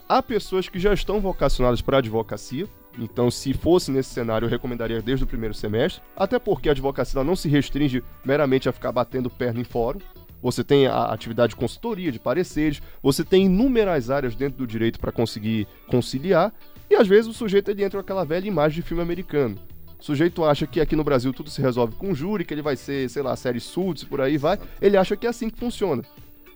há 0.07 0.21
pessoas 0.21 0.69
que 0.69 0.79
já 0.79 0.93
estão 0.93 1.19
vocacionadas 1.19 1.81
para 1.81 1.97
advocacia. 1.97 2.67
Então, 2.97 3.29
se 3.29 3.53
fosse 3.53 3.91
nesse 3.91 4.09
cenário, 4.09 4.45
eu 4.45 4.49
recomendaria 4.49 5.01
desde 5.01 5.23
o 5.23 5.27
primeiro 5.27 5.53
semestre. 5.53 6.01
Até 6.15 6.39
porque 6.39 6.69
a 6.69 6.71
advocacia 6.71 7.23
não 7.23 7.35
se 7.35 7.47
restringe 7.47 8.03
meramente 8.25 8.67
a 8.67 8.71
ficar 8.71 8.91
batendo 8.91 9.29
perna 9.29 9.61
em 9.61 9.63
fórum. 9.63 9.99
Você 10.41 10.63
tem 10.63 10.87
a 10.87 11.05
atividade 11.05 11.51
de 11.51 11.55
consultoria, 11.55 12.11
de 12.11 12.19
pareceres, 12.19 12.81
você 13.01 13.23
tem 13.23 13.45
inúmeras 13.45 14.09
áreas 14.09 14.35
dentro 14.35 14.59
do 14.59 14.67
direito 14.67 14.99
para 14.99 15.11
conseguir 15.11 15.67
conciliar. 15.87 16.53
E 16.89 16.95
às 16.95 17.07
vezes 17.07 17.29
o 17.29 17.33
sujeito 17.33 17.69
ele 17.69 17.83
entra 17.83 17.99
com 17.99 18.01
aquela 18.01 18.23
velha 18.23 18.47
imagem 18.47 18.81
de 18.81 18.87
filme 18.87 19.01
americano. 19.01 19.57
O 19.99 20.03
sujeito 20.03 20.45
acha 20.45 20.67
que 20.67 20.79
aqui 20.79 20.95
no 20.95 21.03
Brasil 21.03 21.33
tudo 21.33 21.49
se 21.49 21.61
resolve 21.61 21.95
com 21.95 22.13
júri, 22.13 22.45
que 22.45 22.53
ele 22.53 22.61
vai 22.61 22.75
ser, 22.75 23.09
sei 23.09 23.23
lá, 23.23 23.35
série 23.35 23.59
Suits, 23.59 24.03
por 24.03 24.21
aí 24.21 24.37
vai. 24.37 24.59
Ele 24.79 24.95
acha 24.95 25.17
que 25.17 25.25
é 25.25 25.29
assim 25.29 25.49
que 25.49 25.59
funciona. 25.59 26.03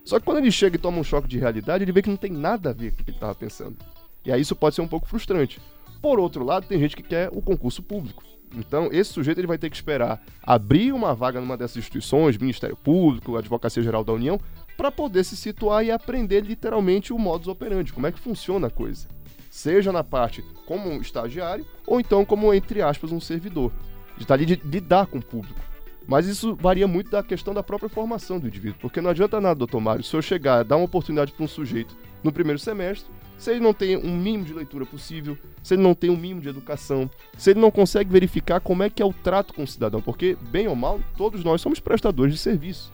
Só 0.05 0.19
que 0.19 0.25
quando 0.25 0.37
ele 0.37 0.51
chega 0.51 0.75
e 0.75 0.79
toma 0.79 0.99
um 0.99 1.03
choque 1.03 1.27
de 1.27 1.39
realidade, 1.39 1.83
ele 1.83 1.91
vê 1.91 2.01
que 2.01 2.09
não 2.09 2.17
tem 2.17 2.31
nada 2.31 2.69
a 2.69 2.73
ver 2.73 2.91
com 2.91 3.01
o 3.01 3.03
que 3.03 3.09
ele 3.09 3.17
estava 3.17 3.33
pensando. 3.33 3.77
E 4.23 4.31
aí 4.31 4.41
isso 4.41 4.55
pode 4.55 4.75
ser 4.75 4.81
um 4.81 4.87
pouco 4.87 5.07
frustrante. 5.07 5.59
Por 6.01 6.19
outro 6.19 6.43
lado, 6.43 6.65
tem 6.65 6.79
gente 6.79 6.95
que 6.95 7.03
quer 7.03 7.29
o 7.31 7.41
concurso 7.41 7.83
público. 7.83 8.23
Então, 8.55 8.89
esse 8.91 9.13
sujeito 9.13 9.39
ele 9.39 9.47
vai 9.47 9.57
ter 9.57 9.69
que 9.69 9.75
esperar 9.75 10.21
abrir 10.43 10.91
uma 10.91 11.13
vaga 11.13 11.39
numa 11.39 11.55
dessas 11.55 11.77
instituições, 11.77 12.37
Ministério 12.37 12.75
Público, 12.75 13.37
Advocacia 13.37 13.81
Geral 13.81 14.03
da 14.03 14.11
União, 14.11 14.39
para 14.75 14.91
poder 14.91 15.23
se 15.23 15.37
situar 15.37 15.85
e 15.85 15.91
aprender 15.91 16.41
literalmente 16.41 17.13
o 17.13 17.19
modus 17.19 17.47
operandi, 17.47 17.93
como 17.93 18.07
é 18.07 18.11
que 18.11 18.19
funciona 18.19 18.67
a 18.67 18.71
coisa. 18.71 19.07
Seja 19.49 19.91
na 19.91 20.03
parte 20.03 20.43
como 20.65 20.89
um 20.89 20.99
estagiário, 20.99 21.65
ou 21.85 21.99
então 21.99 22.25
como, 22.25 22.53
entre 22.53 22.81
aspas, 22.81 23.11
um 23.11 23.19
servidor. 23.19 23.71
De 24.17 24.23
estar 24.23 24.33
ali 24.33 24.45
de 24.45 24.55
lidar 24.55 25.07
com 25.07 25.19
o 25.19 25.25
público. 25.25 25.59
Mas 26.07 26.25
isso 26.25 26.55
varia 26.55 26.87
muito 26.87 27.11
da 27.11 27.23
questão 27.23 27.53
da 27.53 27.63
própria 27.63 27.89
formação 27.89 28.39
do 28.39 28.47
indivíduo. 28.47 28.79
Porque 28.81 29.01
não 29.01 29.09
adianta 29.09 29.39
nada, 29.39 29.55
doutor 29.55 29.79
Mário, 29.79 30.03
se 30.03 30.15
eu 30.15 30.21
chegar, 30.21 30.63
dar 30.63 30.77
uma 30.77 30.85
oportunidade 30.85 31.31
para 31.31 31.43
um 31.43 31.47
sujeito 31.47 31.95
no 32.23 32.31
primeiro 32.31 32.59
semestre, 32.59 33.09
se 33.41 33.49
ele 33.49 33.59
não 33.59 33.73
tem 33.73 33.97
um 33.97 34.15
mínimo 34.15 34.45
de 34.45 34.53
leitura 34.53 34.85
possível, 34.85 35.35
se 35.63 35.73
ele 35.73 35.81
não 35.81 35.95
tem 35.95 36.11
um 36.11 36.15
mínimo 36.15 36.41
de 36.41 36.47
educação, 36.47 37.09
se 37.35 37.49
ele 37.49 37.59
não 37.59 37.71
consegue 37.71 38.11
verificar 38.11 38.59
como 38.59 38.83
é 38.83 38.89
que 38.89 39.01
é 39.01 39.05
o 39.05 39.11
trato 39.11 39.51
com 39.51 39.63
o 39.63 39.67
cidadão, 39.67 39.99
porque, 39.99 40.37
bem 40.51 40.67
ou 40.67 40.75
mal, 40.75 40.99
todos 41.17 41.43
nós 41.43 41.59
somos 41.59 41.79
prestadores 41.79 42.35
de 42.35 42.39
serviço. 42.39 42.93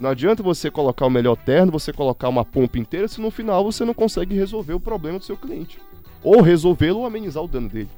Não 0.00 0.10
adianta 0.10 0.42
você 0.42 0.68
colocar 0.68 1.06
o 1.06 1.10
melhor 1.10 1.36
terno, 1.36 1.70
você 1.70 1.92
colocar 1.92 2.28
uma 2.28 2.44
pompa 2.44 2.76
inteira, 2.76 3.06
se 3.06 3.20
no 3.20 3.30
final 3.30 3.62
você 3.62 3.84
não 3.84 3.94
consegue 3.94 4.34
resolver 4.34 4.74
o 4.74 4.80
problema 4.80 5.20
do 5.20 5.24
seu 5.24 5.36
cliente. 5.36 5.78
Ou 6.24 6.42
resolvê-lo 6.42 6.98
ou 6.98 7.06
amenizar 7.06 7.44
o 7.44 7.48
dano 7.48 7.68
dele. 7.68 7.88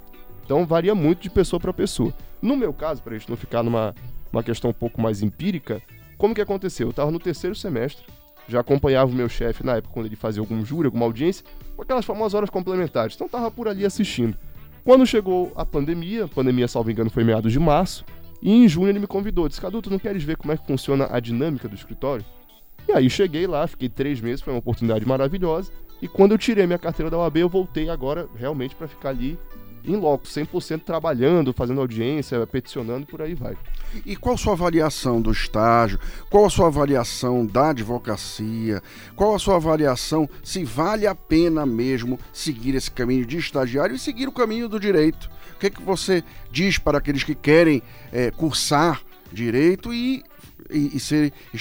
Então 0.45 0.67
varia 0.67 0.95
muito 0.95 1.23
de 1.23 1.31
pessoa 1.31 1.59
para 1.59 1.73
pessoa. 1.73 2.13
No 2.43 2.59
meu 2.59 2.75
caso, 2.75 3.03
para 3.03 3.15
a 3.15 3.19
gente 3.19 3.31
não 3.31 3.39
ficar 3.39 3.63
numa 3.63 3.95
uma 4.31 4.43
questão 4.43 4.69
um 4.69 4.75
pouco 4.75 5.01
mais 5.01 5.23
empírica, 5.23 5.81
como 6.19 6.35
que 6.35 6.43
aconteceu? 6.43 6.89
Eu 6.89 6.91
estava 6.91 7.11
no 7.11 7.19
terceiro 7.19 7.57
semestre, 7.57 8.05
já 8.51 8.61
acompanhava 8.61 9.11
o 9.11 9.15
meu 9.15 9.29
chefe 9.29 9.65
na 9.65 9.77
época 9.77 9.95
quando 9.95 10.07
ele 10.07 10.17
fazia 10.17 10.41
algum 10.41 10.65
júri, 10.65 10.87
alguma 10.87 11.05
audiência, 11.05 11.45
com 11.77 11.83
aquelas 11.83 12.05
famosas 12.05 12.35
horas 12.35 12.51
complementares. 12.51 13.15
Então 13.15 13.27
estava 13.27 13.51
por 13.51 13.69
ali 13.69 13.87
assistindo. 13.87 14.37
Quando 14.85 15.07
chegou 15.07 15.53
a 15.55 15.65
pandemia, 15.65 16.27
pandemia, 16.27 16.67
salvo 16.67 16.91
engano, 16.91 17.11
foi 17.11 17.23
meados 17.23 17.53
de 17.53 17.61
março, 17.61 18.05
e 18.43 18.51
em 18.51 18.67
junho 18.67 18.89
ele 18.89 18.99
me 18.99 19.07
convidou, 19.07 19.49
disse, 19.49 19.61
Cadu, 19.61 19.83
tu 19.83 19.91
não 19.91 19.99
queres 19.99 20.23
ver 20.23 20.37
como 20.37 20.53
é 20.53 20.57
que 20.57 20.67
funciona 20.67 21.07
a 21.11 21.21
dinâmica 21.21 21.69
do 21.69 21.75
escritório? 21.75 22.25
E 22.89 22.93
aí 22.93 23.11
cheguei 23.11 23.47
lá, 23.47 23.67
fiquei 23.67 23.89
três 23.89 24.21
meses, 24.21 24.41
foi 24.41 24.53
uma 24.53 24.59
oportunidade 24.59 25.07
maravilhosa, 25.07 25.71
e 26.01 26.09
quando 26.09 26.33
eu 26.33 26.39
tirei 26.39 26.67
minha 26.67 26.79
carteira 26.79 27.11
da 27.11 27.19
OAB, 27.19 27.37
eu 27.37 27.49
voltei 27.49 27.91
agora 27.91 28.27
realmente 28.35 28.75
para 28.75 28.89
ficar 28.89 29.11
ali 29.11 29.39
em 29.85 29.97
loco, 29.97 30.25
100% 30.25 30.83
trabalhando, 30.83 31.53
fazendo 31.53 31.81
audiência, 31.81 32.47
peticionando, 32.47 33.07
por 33.07 33.23
aí 33.23 33.35
vai. 33.35 33.57
E 34.05 34.15
qual 34.15 34.35
a 34.35 34.39
sua 34.39 34.53
avaliação 34.53 35.21
do 35.21 35.33
estágio? 35.33 35.99
Qual 36.29 36.45
a 36.45 36.51
sua 36.51 36.69
avaliação 36.69 37.45
da 37.45 37.71
advocacia? 37.71 38.83
Qual 39.17 39.35
a 39.35 39.39
sua 39.39 39.57
avaliação 39.57 40.29
se 40.43 40.65
vale 40.65 41.07
a 41.07 41.15
pena 41.15 41.65
mesmo 41.67 42.19
seguir 42.33 42.75
esse 42.75 42.91
caminho 42.91 43.27
de 43.27 43.39
estagiário 43.39 43.95
e 43.97 43.99
seguir 43.99 44.29
o 44.29 44.33
caminho 44.33 44.69
do 44.69 44.79
direito? 44.79 45.31
O 45.55 45.59
que, 45.59 45.67
é 45.67 45.71
que 45.71 45.83
você 45.83 46.23
diz 46.51 46.79
para 46.79 46.99
aqueles 46.99 47.25
que 47.25 47.35
querem 47.35 47.83
é, 48.13 48.31
cursar 48.31 49.03
direito 49.33 49.93
e, 49.93 50.23
e, 50.71 50.97
e 50.97 51.61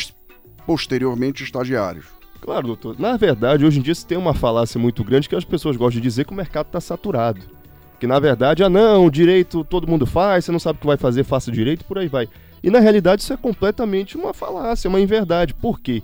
posteriormente 0.65 1.43
estagiários? 1.43 2.05
Claro, 2.41 2.67
doutor. 2.67 2.99
Na 2.99 3.17
verdade, 3.17 3.65
hoje 3.65 3.79
em 3.79 3.81
dia 3.81 3.93
se 3.93 4.05
tem 4.05 4.17
uma 4.17 4.33
falácia 4.33 4.79
muito 4.79 5.03
grande 5.03 5.27
que 5.27 5.35
as 5.35 5.43
pessoas 5.43 5.75
gostam 5.75 6.01
de 6.01 6.07
dizer 6.07 6.25
que 6.25 6.31
o 6.31 6.35
mercado 6.35 6.67
está 6.67 6.79
saturado. 6.79 7.58
Que 7.99 8.07
na 8.07 8.19
verdade, 8.19 8.63
ah 8.63 8.69
não, 8.69 9.09
direito 9.09 9.63
todo 9.63 9.87
mundo 9.87 10.05
faz, 10.05 10.45
você 10.45 10.51
não 10.51 10.59
sabe 10.59 10.77
o 10.77 10.79
que 10.81 10.87
vai 10.87 10.97
fazer, 10.97 11.23
faça 11.23 11.51
direito, 11.51 11.83
por 11.83 11.97
aí 11.97 12.07
vai. 12.07 12.29
E 12.63 12.69
na 12.69 12.79
realidade 12.79 13.21
isso 13.21 13.33
é 13.33 13.37
completamente 13.37 14.17
uma 14.17 14.33
falácia, 14.33 14.89
uma 14.89 14.99
inverdade. 14.99 15.53
Por 15.53 15.79
quê? 15.79 16.01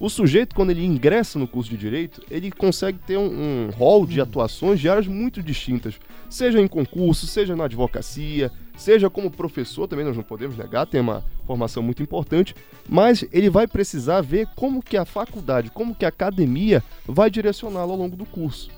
O 0.00 0.08
sujeito, 0.08 0.54
quando 0.54 0.70
ele 0.70 0.84
ingressa 0.84 1.38
no 1.38 1.46
curso 1.46 1.70
de 1.70 1.76
direito, 1.76 2.20
ele 2.30 2.50
consegue 2.50 2.98
ter 2.98 3.16
um, 3.16 3.68
um 3.68 3.70
rol 3.70 4.06
de 4.06 4.20
atuações 4.20 4.80
de 4.80 4.88
áreas 4.88 5.06
muito 5.06 5.42
distintas. 5.42 5.94
Seja 6.28 6.60
em 6.60 6.66
concurso, 6.66 7.26
seja 7.26 7.54
na 7.54 7.64
advocacia, 7.64 8.50
seja 8.76 9.08
como 9.08 9.30
professor, 9.30 9.86
também 9.86 10.04
nós 10.04 10.16
não 10.16 10.24
podemos 10.24 10.56
negar, 10.56 10.86
tem 10.86 11.00
uma 11.00 11.22
formação 11.46 11.82
muito 11.82 12.02
importante, 12.02 12.54
mas 12.88 13.24
ele 13.32 13.48
vai 13.48 13.66
precisar 13.66 14.20
ver 14.20 14.48
como 14.56 14.82
que 14.82 14.96
a 14.96 15.04
faculdade, 15.04 15.70
como 15.70 15.94
que 15.94 16.04
a 16.04 16.08
academia 16.08 16.82
vai 17.06 17.30
direcioná-lo 17.30 17.92
ao 17.92 17.98
longo 17.98 18.16
do 18.16 18.24
curso. 18.24 18.68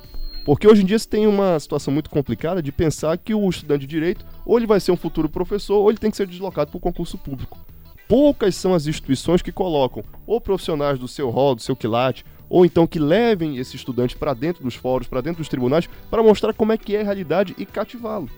Porque 0.46 0.68
hoje 0.68 0.82
em 0.82 0.86
dia 0.86 0.96
se 0.96 1.08
tem 1.08 1.26
uma 1.26 1.58
situação 1.58 1.92
muito 1.92 2.08
complicada 2.08 2.62
de 2.62 2.70
pensar 2.70 3.18
que 3.18 3.34
o 3.34 3.50
estudante 3.50 3.80
de 3.80 3.88
direito 3.88 4.24
ou 4.44 4.56
ele 4.56 4.66
vai 4.66 4.78
ser 4.78 4.92
um 4.92 4.96
futuro 4.96 5.28
professor 5.28 5.80
ou 5.80 5.90
ele 5.90 5.98
tem 5.98 6.08
que 6.08 6.16
ser 6.16 6.24
deslocado 6.24 6.70
para 6.70 6.78
o 6.78 6.80
concurso 6.80 7.18
público. 7.18 7.58
Poucas 8.06 8.54
são 8.54 8.72
as 8.72 8.86
instituições 8.86 9.42
que 9.42 9.50
colocam 9.50 10.04
ou 10.24 10.40
profissionais 10.40 11.00
do 11.00 11.08
seu 11.08 11.30
rol, 11.30 11.56
do 11.56 11.62
seu 11.62 11.74
quilate, 11.74 12.24
ou 12.48 12.64
então 12.64 12.86
que 12.86 13.00
levem 13.00 13.58
esse 13.58 13.74
estudante 13.74 14.16
para 14.16 14.34
dentro 14.34 14.62
dos 14.62 14.76
fóruns, 14.76 15.08
para 15.08 15.20
dentro 15.20 15.38
dos 15.38 15.48
tribunais, 15.48 15.88
para 16.08 16.22
mostrar 16.22 16.54
como 16.54 16.70
é 16.70 16.78
que 16.78 16.94
é 16.94 17.00
a 17.00 17.04
realidade 17.04 17.52
e 17.58 17.66
cativá-lo. 17.66 18.30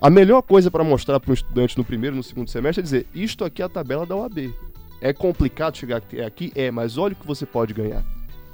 A 0.00 0.10
melhor 0.10 0.42
coisa 0.42 0.72
para 0.72 0.82
mostrar 0.82 1.20
para 1.20 1.30
um 1.30 1.34
estudante 1.34 1.78
no 1.78 1.84
primeiro 1.84 2.16
no 2.16 2.22
segundo 2.24 2.50
semestre 2.50 2.80
é 2.80 2.82
dizer: 2.82 3.06
isto 3.14 3.44
aqui 3.44 3.62
é 3.62 3.64
a 3.64 3.68
tabela 3.68 4.04
da 4.04 4.16
OAB. 4.16 4.52
É 5.00 5.12
complicado 5.12 5.76
chegar 5.76 5.98
aqui? 6.26 6.52
É, 6.56 6.68
mas 6.72 6.98
olha 6.98 7.12
o 7.12 7.16
que 7.16 7.26
você 7.26 7.46
pode 7.46 7.72
ganhar. 7.72 8.02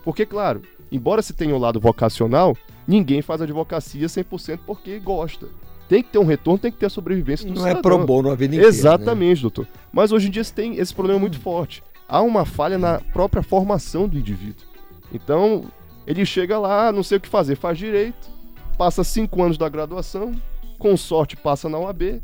Porque, 0.04 0.26
claro, 0.26 0.60
embora 0.92 1.22
se 1.22 1.32
tenha 1.32 1.54
o 1.54 1.58
lado 1.58 1.80
vocacional, 1.80 2.56
ninguém 2.86 3.22
faz 3.22 3.40
advocacia 3.40 4.06
100% 4.06 4.60
porque 4.66 4.98
gosta. 4.98 5.48
Tem 5.88 6.02
que 6.02 6.10
ter 6.10 6.18
um 6.18 6.24
retorno, 6.24 6.58
tem 6.58 6.70
que 6.70 6.78
ter 6.78 6.86
a 6.86 6.90
sobrevivência 6.90 7.46
do 7.46 7.54
Não 7.54 7.66
é 7.66 7.70
cidadão. 7.70 7.82
pro 7.82 8.06
bono 8.06 8.30
a 8.30 8.34
vida 8.34 8.54
inteira, 8.54 8.70
né? 8.72 8.78
Exatamente, 8.78 9.42
doutor. 9.42 9.66
Mas 9.92 10.12
hoje 10.12 10.28
em 10.28 10.30
dia 10.30 10.44
se 10.44 10.52
tem 10.52 10.76
esse 10.76 10.94
problema 10.94 11.18
muito 11.18 11.38
forte. 11.40 11.82
Há 12.08 12.22
uma 12.22 12.44
falha 12.44 12.78
na 12.78 13.00
própria 13.12 13.42
formação 13.42 14.08
do 14.08 14.18
indivíduo. 14.18 14.64
Então, 15.12 15.64
ele 16.06 16.24
chega 16.24 16.58
lá, 16.58 16.92
não 16.92 17.02
sei 17.02 17.18
o 17.18 17.20
que 17.20 17.28
fazer, 17.28 17.56
faz 17.56 17.76
direito, 17.76 18.30
passa 18.78 19.04
cinco 19.04 19.42
anos 19.42 19.58
da 19.58 19.68
graduação, 19.68 20.32
com 20.78 20.96
sorte 20.96 21.36
passa 21.36 21.68
na 21.68 21.78
UAB, 21.78 22.22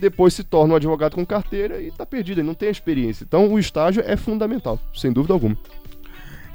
depois 0.00 0.32
se 0.32 0.42
torna 0.42 0.72
um 0.72 0.76
advogado 0.76 1.14
com 1.14 1.24
carteira 1.26 1.80
e 1.80 1.88
está 1.88 2.06
perdido, 2.06 2.40
ele 2.40 2.46
não 2.46 2.54
tem 2.54 2.68
a 2.68 2.72
experiência. 2.72 3.24
Então, 3.24 3.52
o 3.52 3.58
estágio 3.58 4.02
é 4.06 4.16
fundamental, 4.16 4.78
sem 4.94 5.12
dúvida 5.12 5.34
alguma. 5.34 5.56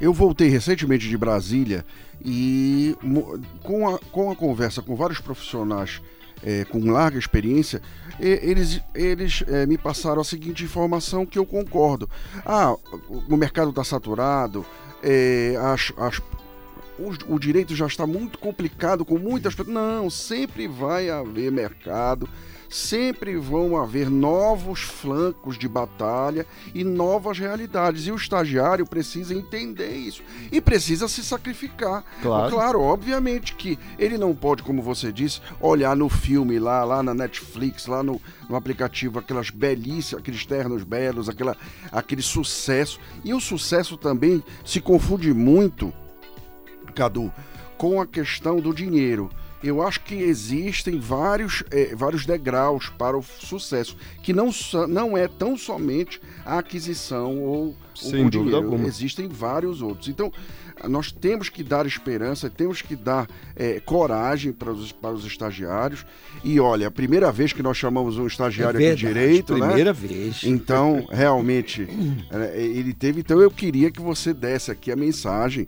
Eu 0.00 0.12
voltei 0.12 0.48
recentemente 0.48 1.08
de 1.08 1.16
Brasília 1.16 1.84
e 2.24 2.94
com 3.62 3.88
a, 3.94 3.98
com 3.98 4.30
a 4.30 4.36
conversa 4.36 4.82
com 4.82 4.94
vários 4.94 5.20
profissionais 5.20 6.00
eh, 6.44 6.64
com 6.68 6.90
larga 6.90 7.18
experiência, 7.18 7.80
eles, 8.20 8.80
eles 8.94 9.42
eh, 9.46 9.64
me 9.66 9.78
passaram 9.78 10.20
a 10.20 10.24
seguinte 10.24 10.64
informação 10.64 11.24
que 11.24 11.38
eu 11.38 11.46
concordo. 11.46 12.08
Ah, 12.44 12.76
o, 13.08 13.36
mercado 13.38 13.70
está 13.70 13.82
saturado, 13.82 14.64
eh, 15.02 15.54
as, 15.58 15.92
as- 15.96 16.20
o, 16.98 17.34
o 17.34 17.38
direito 17.38 17.74
já 17.74 17.86
está 17.86 18.06
muito 18.06 18.38
complicado 18.38 19.04
com 19.04 19.18
muitas 19.18 19.54
pessoas. 19.54 19.74
Não, 19.74 20.10
sempre 20.10 20.68
vai 20.68 21.08
haver 21.08 21.50
mercado, 21.50 22.28
sempre 22.68 23.36
vão 23.36 23.76
haver 23.76 24.10
novos 24.10 24.80
flancos 24.80 25.58
de 25.58 25.68
batalha 25.68 26.46
e 26.74 26.84
novas 26.84 27.38
realidades. 27.38 28.06
E 28.06 28.12
o 28.12 28.16
estagiário 28.16 28.86
precisa 28.86 29.34
entender 29.34 29.94
isso 29.94 30.22
e 30.50 30.60
precisa 30.60 31.08
se 31.08 31.24
sacrificar. 31.24 32.04
Claro. 32.22 32.50
claro 32.52 32.80
obviamente 32.80 33.54
que 33.54 33.78
ele 33.98 34.18
não 34.18 34.34
pode, 34.34 34.62
como 34.62 34.82
você 34.82 35.12
disse, 35.12 35.40
olhar 35.60 35.96
no 35.96 36.08
filme 36.08 36.58
lá, 36.58 36.84
lá 36.84 37.02
na 37.02 37.14
Netflix, 37.14 37.86
lá 37.86 38.02
no, 38.02 38.20
no 38.48 38.56
aplicativo, 38.56 39.18
aquelas 39.18 39.50
belíssimas, 39.50 40.20
aqueles 40.20 40.44
ternos 40.44 40.82
belos, 40.82 41.28
aquela, 41.28 41.56
aquele 41.92 42.22
sucesso. 42.22 42.98
E 43.24 43.32
o 43.32 43.40
sucesso 43.40 43.96
também 43.96 44.42
se 44.64 44.80
confunde 44.80 45.32
muito 45.32 45.92
Cadu, 46.96 47.30
com 47.76 48.00
a 48.00 48.06
questão 48.06 48.58
do 48.58 48.72
dinheiro. 48.72 49.30
Eu 49.68 49.82
acho 49.82 50.00
que 50.00 50.14
existem 50.14 50.98
vários, 50.98 51.64
eh, 51.70 51.94
vários 51.96 52.24
degraus 52.24 52.88
para 52.88 53.18
o 53.18 53.22
sucesso, 53.22 53.96
que 54.22 54.32
não, 54.32 54.50
não 54.88 55.16
é 55.16 55.26
tão 55.26 55.56
somente 55.56 56.20
a 56.44 56.58
aquisição 56.58 57.38
ou 57.42 57.74
Sem 57.94 58.26
o 58.26 58.30
dúvida 58.30 58.38
dinheiro. 58.38 58.56
alguma. 58.56 58.86
Existem 58.86 59.26
vários 59.28 59.82
outros. 59.82 60.08
Então, 60.08 60.32
nós 60.88 61.10
temos 61.10 61.48
que 61.48 61.62
dar 61.62 61.86
esperança, 61.86 62.50
temos 62.50 62.82
que 62.82 62.94
dar 62.94 63.26
eh, 63.56 63.80
coragem 63.84 64.52
para 64.52 64.70
os, 64.70 64.92
para 64.92 65.12
os 65.12 65.24
estagiários. 65.24 66.04
E 66.44 66.60
olha, 66.60 66.86
a 66.88 66.90
primeira 66.90 67.32
vez 67.32 67.52
que 67.52 67.62
nós 67.62 67.76
chamamos 67.76 68.18
um 68.18 68.26
estagiário 68.26 68.80
É 68.80 68.88
aqui 68.88 68.96
de 68.96 69.04
verdade, 69.06 69.26
direito, 69.26 69.54
né? 69.56 69.66
primeira 69.66 69.92
vez. 69.92 70.44
Então, 70.44 71.06
realmente, 71.10 71.88
eh, 72.30 72.54
ele 72.60 72.92
teve. 72.92 73.20
Então, 73.20 73.40
eu 73.40 73.50
queria 73.50 73.90
que 73.90 74.00
você 74.00 74.32
desse 74.34 74.70
aqui 74.70 74.92
a 74.92 74.96
mensagem 74.96 75.66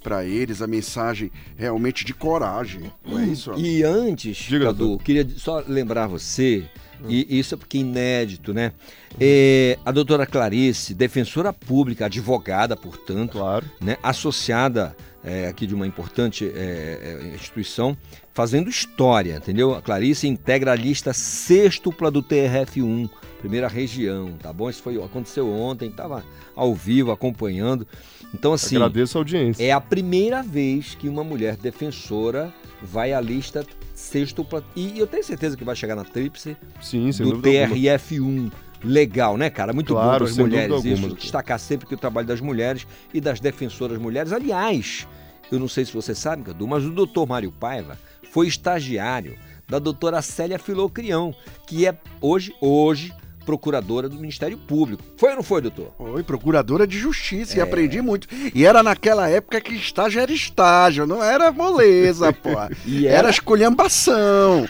para 0.00 0.24
eles, 0.24 0.62
a 0.62 0.66
mensagem 0.66 1.30
realmente 1.56 2.04
de 2.04 2.14
coragem. 2.14 2.92
Não 3.04 3.18
é 3.18 3.26
isso? 3.26 3.52
E 3.56 3.82
antes, 3.82 4.48
Cadu, 4.48 4.98
queria 4.98 5.26
só 5.36 5.62
lembrar 5.66 6.06
você, 6.06 6.64
e 7.08 7.38
isso 7.38 7.54
é 7.54 7.56
porque 7.56 7.78
é 7.78 7.80
inédito, 7.80 8.52
né? 8.52 8.72
É, 9.18 9.78
a 9.84 9.90
doutora 9.90 10.26
Clarice, 10.26 10.94
defensora 10.94 11.52
pública, 11.52 12.06
advogada, 12.06 12.76
portanto, 12.76 13.38
né? 13.80 13.96
associada 14.02 14.94
é, 15.24 15.48
aqui 15.48 15.66
de 15.66 15.74
uma 15.74 15.86
importante 15.86 16.50
é, 16.54 17.20
é, 17.22 17.34
instituição, 17.34 17.96
fazendo 18.32 18.70
história, 18.70 19.36
entendeu? 19.36 19.74
A 19.74 19.82
Clarice 19.82 20.26
integra 20.26 20.72
a 20.72 20.74
lista 20.74 21.12
sextupla 21.12 22.10
do 22.10 22.22
TRF1, 22.22 23.10
primeira 23.38 23.68
região, 23.68 24.32
tá 24.40 24.52
bom? 24.52 24.68
Isso 24.68 24.82
foi, 24.82 25.02
aconteceu 25.02 25.50
ontem, 25.50 25.88
estava 25.88 26.24
ao 26.54 26.74
vivo 26.74 27.10
acompanhando. 27.10 27.86
Então, 28.34 28.52
assim. 28.52 28.76
Agradeço 28.76 29.18
a 29.18 29.20
audiência. 29.20 29.62
É 29.64 29.72
a 29.72 29.80
primeira 29.80 30.42
vez 30.42 30.94
que 30.94 31.08
uma 31.08 31.24
mulher 31.24 31.56
defensora 31.56 32.52
vai 32.82 33.12
à 33.12 33.20
lista 33.20 33.64
sextupla. 33.94 34.64
E 34.74 34.98
eu 34.98 35.06
tenho 35.06 35.24
certeza 35.24 35.56
que 35.56 35.64
vai 35.64 35.76
chegar 35.76 35.94
na 35.96 36.04
tríplice 36.04 36.56
Sim, 36.80 37.10
sem 37.12 37.26
do 37.26 37.32
dúvida 37.32 37.62
alguma. 37.64 37.76
TRF1. 37.76 38.52
Legal, 38.82 39.36
né, 39.36 39.50
cara? 39.50 39.74
Muito 39.74 39.92
bom 39.92 40.00
Claro, 40.00 40.24
para 40.24 40.30
as 40.32 40.38
mulheres 40.38 40.72
alguma, 40.72 40.92
isso. 40.94 41.02
doutor. 41.02 41.18
Destacar 41.20 41.58
sempre 41.58 41.86
que 41.86 41.94
o 41.94 41.98
trabalho 41.98 42.26
das 42.26 42.40
mulheres 42.40 42.86
e 43.12 43.20
das 43.20 43.38
defensoras 43.38 43.98
mulheres. 43.98 44.32
Aliás, 44.32 45.06
eu 45.52 45.58
não 45.58 45.68
sei 45.68 45.84
se 45.84 45.92
você 45.92 46.14
sabe, 46.14 46.44
Cadu, 46.44 46.66
mas 46.66 46.84
o 46.86 46.90
doutor 46.90 47.26
Mário 47.26 47.52
Paiva 47.52 47.98
foi 48.30 48.46
estagiário 48.46 49.36
da 49.68 49.78
doutora 49.78 50.22
Célia 50.22 50.58
Filocrião, 50.58 51.34
que 51.66 51.86
é 51.86 51.94
hoje, 52.22 52.54
hoje, 52.60 53.12
procuradora 53.50 54.08
do 54.08 54.14
Ministério 54.16 54.56
Público. 54.56 55.02
Foi 55.16 55.30
ou 55.30 55.36
não 55.36 55.42
foi, 55.42 55.60
doutor? 55.60 55.92
Foi 55.98 56.22
procuradora 56.22 56.86
de 56.86 56.96
justiça 56.98 57.56
e 57.56 57.60
É. 57.60 57.62
aprendi 57.62 58.00
muito. 58.00 58.28
E 58.54 58.64
era 58.64 58.80
naquela 58.80 59.28
época 59.28 59.60
que 59.60 59.74
estágio 59.74 60.20
era 60.20 60.32
estágio, 60.32 61.04
não 61.04 61.22
era 61.22 61.50
moleza, 61.50 62.32
pô. 62.32 62.50
E 62.86 63.06
era... 63.08 63.18
era? 63.18 63.30
esculhambação. 63.30 64.68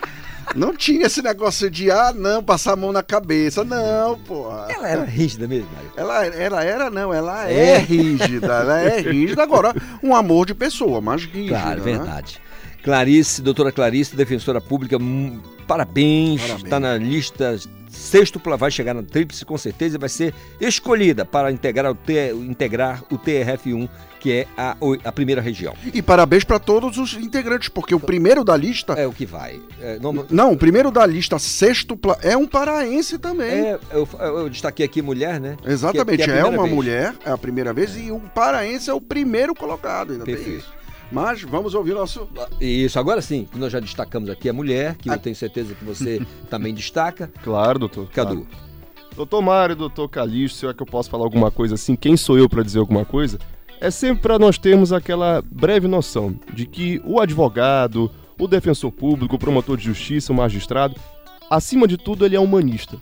Não 0.56 0.74
tinha 0.74 1.06
esse 1.06 1.20
negócio 1.22 1.70
de, 1.70 1.90
ah, 1.90 2.12
não, 2.16 2.42
passar 2.42 2.72
a 2.72 2.76
mão 2.76 2.90
na 2.90 3.02
cabeça. 3.02 3.62
Não, 3.62 4.18
porra. 4.18 4.66
Ela 4.70 4.88
era 4.88 5.04
rígida 5.04 5.46
mesmo, 5.46 5.68
Mário? 5.74 5.90
Ela, 5.96 6.26
ela 6.26 6.64
era, 6.64 6.90
não, 6.90 7.12
ela 7.14 7.48
É. 7.48 7.74
é, 7.74 7.78
rígida. 7.78 8.46
Ela 8.46 8.80
é 8.80 9.00
rígida. 9.00 9.42
Agora, 9.42 9.74
um 10.02 10.14
amor 10.16 10.46
de 10.46 10.54
pessoa, 10.54 11.00
mas 11.02 11.24
rígida. 11.24 11.60
Claro, 11.60 11.84
né? 11.84 11.92
verdade. 11.98 12.40
Clarice, 12.82 13.42
doutora 13.42 13.70
Clarice, 13.70 14.16
defensora 14.16 14.60
pública, 14.60 14.96
hum. 14.96 15.38
Parabéns. 15.68 16.42
Está 16.64 16.80
na 16.80 16.96
lista 16.96 17.56
sextupla, 17.91 18.57
vai 18.57 18.70
chegar 18.70 18.95
na 18.95 19.03
tríplice 19.03 19.45
com 19.45 19.59
certeza 19.59 19.97
e 19.97 19.99
vai 19.99 20.09
ser 20.09 20.32
escolhida 20.61 21.24
para 21.24 21.51
integrar 21.51 21.91
o, 21.91 21.95
T, 21.95 22.32
integrar 22.32 23.03
o 23.11 23.18
TRF1, 23.18 23.88
que 24.20 24.32
é 24.32 24.47
a, 24.57 24.76
a 25.05 25.12
primeira 25.12 25.41
região. 25.41 25.74
E 25.93 26.01
parabéns 26.03 26.45
para 26.45 26.59
todos 26.59 26.99
os 26.99 27.14
integrantes, 27.14 27.68
porque 27.68 27.95
o 27.95 28.01
primeiro 28.01 28.45
da 28.45 28.57
lista. 28.57 28.93
É 28.93 29.07
o 29.07 29.12
que 29.12 29.24
vai. 29.26 29.59
É, 29.80 29.99
não- 29.99 30.26
Não, 30.30 30.53
o 30.53 30.57
primeiro 30.57 30.91
da 30.91 31.05
lista 31.07 31.38
sextupla 31.38 32.18
é 32.22 32.36
um 32.36 32.47
paraense 32.47 33.18
também. 33.18 33.49
É, 33.51 33.78
eu, 33.93 34.09
eu 34.20 34.49
destaquei 34.51 34.84
aqui 34.86 35.01
mulher, 35.03 35.41
né? 35.41 35.57
Exatamente, 35.66 36.18
Que- 36.18 36.24
que 36.24 36.30
é, 36.30 36.34
a 36.41 36.43
primeira 36.45 36.57
uma 36.59 36.64
vez. 36.64 36.74
mulher, 36.74 37.14
é 37.24 37.30
a 37.30 37.38
primeira 37.38 37.72
vez, 37.72 37.97
e 37.97 38.11
o 38.11 38.20
paraense 38.20 38.91
é 38.91 38.95
o 38.95 39.01
primeiro 39.01 39.55
colocado, 39.55 40.12
ainda 40.12 40.24
tem 40.24 40.34
Perfeito. 40.34 40.59
isso. 40.59 40.79
Mas 41.11 41.42
vamos 41.42 41.74
ouvir 41.74 41.94
nosso. 41.94 42.28
Isso, 42.61 42.98
agora 42.98 43.20
sim, 43.20 43.46
que 43.50 43.58
nós 43.58 43.72
já 43.72 43.80
destacamos 43.80 44.30
aqui 44.30 44.48
a 44.48 44.52
mulher, 44.52 44.96
que 44.96 45.11
eu 45.11 45.18
tenho 45.18 45.34
certeza 45.34 45.74
que 45.74 45.84
você 45.84 46.20
também 46.48 46.72
destaca. 46.72 47.30
Claro, 47.42 47.80
doutor. 47.80 48.08
Cadu. 48.11 48.46
Doutor 49.16 49.42
Mário, 49.42 49.74
doutor 49.74 50.08
Calixto, 50.08 50.58
será 50.58 50.72
que 50.72 50.82
eu 50.82 50.86
posso 50.86 51.11
falar 51.11 51.24
alguma 51.24 51.50
coisa 51.50 51.74
assim? 51.74 51.96
Quem 51.96 52.16
sou 52.16 52.38
eu 52.38 52.48
para 52.48 52.62
dizer 52.62 52.78
alguma 52.78 53.04
coisa? 53.04 53.38
É 53.80 53.90
sempre 53.90 54.22
para 54.22 54.38
nós 54.38 54.56
termos 54.56 54.92
aquela 54.92 55.42
breve 55.50 55.88
noção 55.88 56.34
de 56.52 56.64
que 56.64 57.02
o 57.04 57.20
advogado, 57.20 58.11
o 58.38 58.46
defensor 58.46 58.92
público, 58.92 59.34
o 59.34 59.38
promotor 59.38 59.76
de 59.76 59.84
justiça, 59.84 60.32
o 60.32 60.36
magistrado, 60.36 60.94
acima 61.50 61.88
de 61.88 61.96
tudo, 61.96 62.24
ele 62.24 62.36
é 62.36 62.40
humanista. 62.40 62.98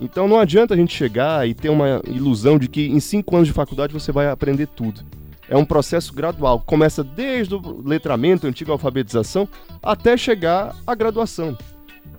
Então 0.00 0.26
não 0.26 0.38
adianta 0.38 0.74
a 0.74 0.76
gente 0.76 0.94
chegar 0.94 1.48
e 1.48 1.54
ter 1.54 1.68
uma 1.68 2.02
ilusão 2.06 2.58
de 2.58 2.68
que 2.68 2.86
em 2.86 2.98
cinco 2.98 3.36
anos 3.36 3.46
de 3.46 3.54
faculdade 3.54 3.92
você 3.92 4.10
vai 4.10 4.28
aprender 4.28 4.66
tudo. 4.66 5.00
É 5.48 5.56
um 5.56 5.64
processo 5.64 6.14
gradual, 6.14 6.60
começa 6.60 7.02
desde 7.02 7.54
o 7.54 7.82
letramento, 7.84 8.46
antiga 8.46 8.72
alfabetização, 8.72 9.48
até 9.82 10.16
chegar 10.16 10.74
à 10.86 10.94
graduação. 10.94 11.56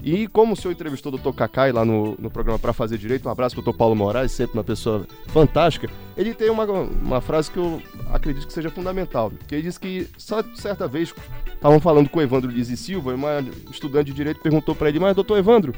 E 0.04 0.28
como 0.28 0.54
o 0.54 0.56
senhor 0.56 0.74
entrevistou 0.74 1.14
o 1.14 1.18
Dr. 1.18 1.32
Kakai 1.32 1.72
lá 1.72 1.86
no, 1.86 2.16
no 2.20 2.30
programa 2.30 2.60
Pra 2.60 2.74
Fazer 2.74 2.98
Direito, 2.98 3.28
um 3.28 3.32
abraço 3.32 3.56
pro 3.56 3.72
Dr. 3.72 3.78
Paulo 3.78 3.96
Moraes, 3.96 4.34
sempre 4.34 4.58
uma 4.58 4.64
pessoa 4.64 5.08
fantástica, 5.28 5.90
ele 6.18 6.34
tem 6.34 6.50
uma, 6.50 6.66
uma 6.66 7.22
frase 7.22 7.50
que 7.50 7.58
eu 7.58 7.82
acredito 8.12 8.46
que 8.46 8.52
seja 8.52 8.70
fundamental, 8.70 9.32
que 9.48 9.56
ele 9.56 9.62
diz 9.62 9.78
que 9.78 10.10
só 10.18 10.44
certa 10.56 10.90
vez 10.90 11.14
estavam 11.54 11.80
falando 11.80 12.10
com 12.10 12.20
o 12.20 12.22
Evandro 12.22 12.52
Liz 12.52 12.70
e 12.70 12.76
Silva, 12.76 13.16
uma 13.16 13.46
estudante 13.72 14.08
de 14.08 14.14
direito 14.14 14.42
perguntou 14.42 14.76
para 14.76 14.90
ele, 14.90 15.00
mas 15.00 15.16
doutor 15.16 15.38
Evandro, 15.38 15.74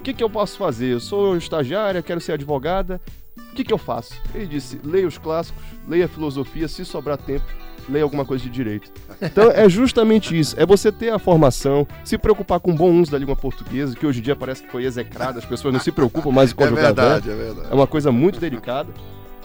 o 0.00 0.02
que, 0.02 0.14
que 0.14 0.24
eu 0.24 0.30
posso 0.30 0.56
fazer? 0.56 0.86
Eu 0.94 1.00
sou 1.00 1.36
estagiária, 1.36 2.02
quero 2.02 2.20
ser 2.20 2.32
advogada, 2.32 3.00
o 3.36 3.54
que, 3.54 3.62
que 3.62 3.72
eu 3.72 3.78
faço? 3.78 4.14
Ele 4.34 4.46
disse, 4.46 4.80
leia 4.82 5.06
os 5.06 5.18
clássicos, 5.18 5.62
leia 5.86 6.08
filosofia, 6.08 6.66
se 6.68 6.84
sobrar 6.84 7.18
tempo, 7.18 7.44
leia 7.88 8.02
alguma 8.04 8.24
coisa 8.24 8.42
de 8.44 8.50
direito. 8.50 8.90
Então 9.20 9.50
é 9.50 9.68
justamente 9.68 10.38
isso, 10.38 10.58
é 10.58 10.64
você 10.64 10.90
ter 10.90 11.10
a 11.10 11.18
formação, 11.18 11.86
se 12.02 12.16
preocupar 12.16 12.60
com 12.60 12.70
o 12.72 12.74
bom 12.74 12.90
uso 13.00 13.10
da 13.12 13.18
língua 13.18 13.36
portuguesa, 13.36 13.94
que 13.94 14.06
hoje 14.06 14.20
em 14.20 14.22
dia 14.22 14.34
parece 14.34 14.62
que 14.62 14.70
foi 14.70 14.84
execrada, 14.84 15.38
as 15.38 15.44
pessoas 15.44 15.74
não 15.74 15.80
se 15.80 15.92
preocupam 15.92 16.30
mais 16.30 16.50
em 16.50 16.54
É 16.54 16.56
conjugar 16.56 16.84
verdade, 16.84 17.26
verbo. 17.28 17.42
é 17.42 17.44
verdade. 17.46 17.68
É 17.70 17.74
uma 17.74 17.86
coisa 17.86 18.10
muito 18.10 18.40
delicada. 18.40 18.92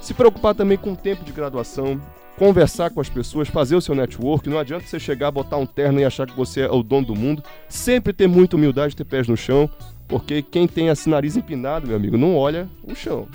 Se 0.02 0.14
preocupar 0.14 0.56
também 0.56 0.78
com 0.78 0.94
o 0.94 0.96
tempo 0.96 1.26
de 1.26 1.32
graduação, 1.34 2.00
conversar 2.38 2.92
com 2.92 3.02
as 3.02 3.10
pessoas, 3.10 3.48
fazer 3.48 3.76
o 3.76 3.82
seu 3.82 3.96
network. 3.96 4.48
Não 4.50 4.60
adianta 4.60 4.86
você 4.86 5.00
chegar, 5.00 5.32
botar 5.32 5.58
um 5.58 5.66
terno 5.66 6.00
e 6.00 6.06
achar 6.06 6.28
que 6.28 6.36
você 6.36 6.62
é 6.62 6.70
o 6.70 6.84
dono 6.84 7.08
do 7.08 7.16
mundo. 7.16 7.42
Sempre 7.68 8.14
ter 8.14 8.28
muita 8.28 8.56
humildade, 8.56 8.96
ter 8.96 9.06
pés 9.06 9.28
no 9.28 9.36
chão, 9.38 9.70
porque 10.08 10.42
quem 10.42 10.68
tem 10.68 10.88
esse 10.88 11.10
nariz 11.10 11.36
empinado, 11.36 11.88
meu 11.88 11.96
amigo, 11.96 12.18
não 12.18 12.36
olha 12.36 12.70
o 12.84 12.96
chão. 12.96 13.28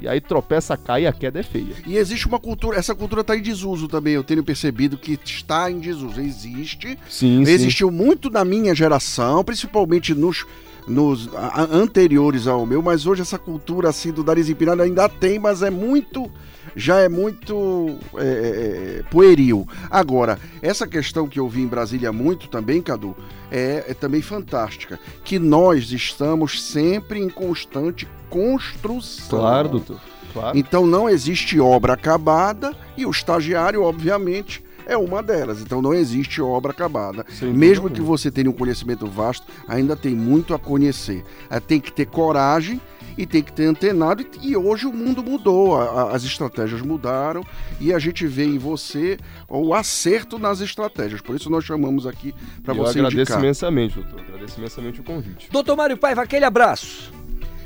E 0.00 0.08
aí 0.08 0.20
tropeça, 0.20 0.76
cai 0.76 1.02
e 1.02 1.06
a 1.06 1.12
queda 1.12 1.40
é 1.40 1.42
feia. 1.42 1.74
E 1.86 1.96
existe 1.96 2.26
uma 2.26 2.38
cultura, 2.38 2.78
essa 2.78 2.94
cultura 2.94 3.20
está 3.20 3.36
em 3.36 3.42
desuso 3.42 3.86
também. 3.86 4.14
Eu 4.14 4.24
tenho 4.24 4.42
percebido 4.42 4.96
que 4.96 5.18
está 5.22 5.70
em 5.70 5.78
desuso. 5.78 6.20
Existe. 6.20 6.98
Sim, 7.08 7.44
sim. 7.44 7.52
Existiu 7.52 7.90
muito 7.90 8.30
na 8.30 8.42
minha 8.42 8.74
geração, 8.74 9.44
principalmente 9.44 10.14
nos, 10.14 10.46
nos 10.88 11.28
anteriores 11.70 12.46
ao 12.46 12.64
meu, 12.64 12.80
mas 12.80 13.06
hoje 13.06 13.20
essa 13.20 13.38
cultura 13.38 13.90
assim 13.90 14.10
do 14.10 14.24
nariz 14.24 14.48
empinado 14.48 14.80
ainda 14.80 15.06
tem, 15.06 15.38
mas 15.38 15.62
é 15.62 15.70
muito. 15.70 16.30
Já 16.76 17.00
é 17.00 17.08
muito 17.08 17.98
é, 18.16 19.00
é, 19.00 19.02
pueril. 19.10 19.66
Agora, 19.90 20.38
essa 20.62 20.86
questão 20.86 21.28
que 21.28 21.38
eu 21.38 21.48
vi 21.48 21.62
em 21.62 21.66
Brasília 21.66 22.12
muito 22.12 22.48
também, 22.48 22.80
Cadu, 22.82 23.16
é, 23.50 23.84
é 23.88 23.94
também 23.94 24.22
fantástica. 24.22 24.98
Que 25.24 25.38
nós 25.38 25.92
estamos 25.92 26.62
sempre 26.62 27.18
em 27.20 27.28
constante 27.28 28.06
construção. 28.28 29.40
Claro, 29.40 29.68
doutor. 29.68 30.00
Claro. 30.32 30.56
Então 30.56 30.86
não 30.86 31.08
existe 31.08 31.58
obra 31.58 31.94
acabada 31.94 32.74
e 32.96 33.04
o 33.04 33.10
estagiário, 33.10 33.82
obviamente, 33.82 34.62
é 34.86 34.96
uma 34.96 35.22
delas. 35.22 35.60
Então 35.60 35.80
não 35.82 35.94
existe 35.94 36.40
obra 36.40 36.72
acabada. 36.72 37.24
Sem 37.28 37.52
Mesmo 37.52 37.90
que 37.90 38.00
você 38.00 38.30
tenha 38.30 38.50
um 38.50 38.52
conhecimento 38.52 39.06
vasto, 39.06 39.46
ainda 39.68 39.96
tem 39.96 40.14
muito 40.14 40.54
a 40.54 40.58
conhecer. 40.58 41.24
Eh, 41.48 41.60
Tem 41.60 41.80
que 41.80 41.92
ter 41.92 42.06
coragem 42.06 42.80
e 43.22 43.26
tem 43.26 43.42
que 43.42 43.52
ter 43.52 43.66
antenado. 43.66 44.24
E 44.42 44.50
e 44.50 44.56
hoje 44.56 44.86
o 44.86 44.92
mundo 44.92 45.22
mudou, 45.22 45.80
a- 45.80 45.84
a- 45.84 46.16
as 46.16 46.24
estratégias 46.24 46.80
mudaram 46.82 47.44
e 47.80 47.92
a 47.92 47.98
gente 47.98 48.26
vê 48.26 48.44
em 48.44 48.58
você 48.58 49.16
o 49.48 49.72
acerto 49.74 50.38
nas 50.38 50.60
estratégias. 50.60 51.20
Por 51.20 51.36
isso 51.36 51.48
nós 51.48 51.64
chamamos 51.64 52.06
aqui 52.06 52.34
para 52.64 52.74
eu 52.74 52.78
você 52.78 52.98
agradeço 52.98 53.20
indicar. 53.20 53.38
imensamente, 53.38 53.94
doutor. 53.94 54.20
Agradeço 54.20 54.58
imensamente 54.58 55.00
o 55.00 55.04
convite. 55.04 55.48
Doutor 55.52 55.76
Mário 55.76 55.96
Paiva, 55.96 56.22
aquele 56.22 56.44
abraço. 56.44 57.12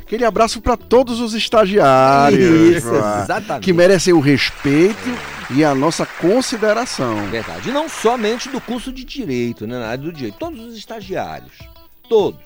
Aquele 0.02 0.24
abraço 0.26 0.60
para 0.60 0.76
todos 0.76 1.18
os 1.20 1.32
estagiários, 1.32 2.76
Isso, 2.76 2.90
pá, 2.90 3.22
exatamente. 3.24 3.64
que 3.64 3.72
merecem 3.72 4.12
o 4.12 4.20
respeito 4.20 4.98
e 5.50 5.64
a 5.64 5.74
nossa 5.74 6.04
consideração. 6.06 7.26
Verdade. 7.30 7.70
E 7.70 7.72
não 7.72 7.88
somente 7.88 8.48
do 8.50 8.60
curso 8.60 8.92
de 8.92 9.02
Direito, 9.04 9.66
né, 9.66 9.78
na 9.78 9.86
área 9.86 10.04
do 10.04 10.12
Direito. 10.12 10.36
Todos 10.38 10.60
os 10.60 10.76
estagiários. 10.76 11.52
Todos. 12.08 12.38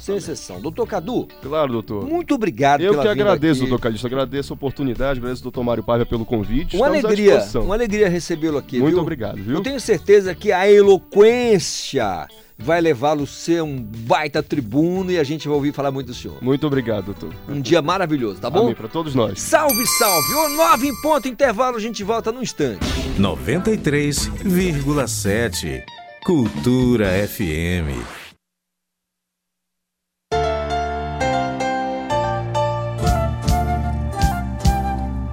Sem 0.00 0.16
exceção. 0.16 0.60
Doutor 0.60 0.86
Cadu, 0.86 1.26
Claro, 1.42 1.72
doutor. 1.72 2.06
muito 2.06 2.34
obrigado 2.34 2.80
Eu 2.82 2.90
pela 2.92 3.02
que 3.04 3.08
agradeço, 3.08 3.60
aqui. 3.62 3.70
doutor 3.70 3.82
Calixto. 3.82 4.06
Agradeço 4.06 4.52
a 4.52 4.54
oportunidade, 4.54 5.18
agradeço 5.18 5.40
ao 5.40 5.44
doutor 5.44 5.64
Mário 5.64 5.82
Paiva 5.82 6.04
pelo 6.04 6.24
convite. 6.24 6.76
Uma 6.76 6.86
Estamos 6.96 7.04
alegria, 7.04 7.42
uma 7.62 7.74
alegria 7.74 8.08
recebê-lo 8.08 8.58
aqui, 8.58 8.78
Muito 8.78 8.94
viu? 8.94 9.02
obrigado, 9.02 9.36
viu? 9.42 9.56
Eu 9.56 9.62
tenho 9.62 9.80
certeza 9.80 10.34
que 10.34 10.52
a 10.52 10.70
eloquência 10.70 12.26
vai 12.58 12.80
levá-lo 12.80 13.24
a 13.24 13.26
ser 13.26 13.62
um 13.62 13.82
baita 13.82 14.42
tribuno 14.42 15.10
e 15.10 15.18
a 15.18 15.24
gente 15.24 15.48
vai 15.48 15.54
ouvir 15.56 15.72
falar 15.72 15.90
muito 15.90 16.08
do 16.08 16.14
senhor. 16.14 16.36
Muito 16.42 16.66
obrigado, 16.66 17.06
doutor. 17.06 17.32
Um 17.48 17.60
dia 17.60 17.80
maravilhoso, 17.82 18.40
tá 18.40 18.48
bom? 18.50 18.62
Amém, 18.64 18.74
para 18.74 18.88
todos 18.88 19.14
nós. 19.14 19.40
Salve, 19.40 19.84
salve! 19.98 20.34
O 20.34 20.48
9 20.50 20.86
em 20.88 21.00
ponto, 21.00 21.26
intervalo, 21.28 21.76
a 21.76 21.80
gente 21.80 22.04
volta 22.04 22.30
num 22.30 22.42
instante. 22.42 22.84
93,7 23.18 25.82
Cultura 26.24 27.06
FM. 27.26 28.21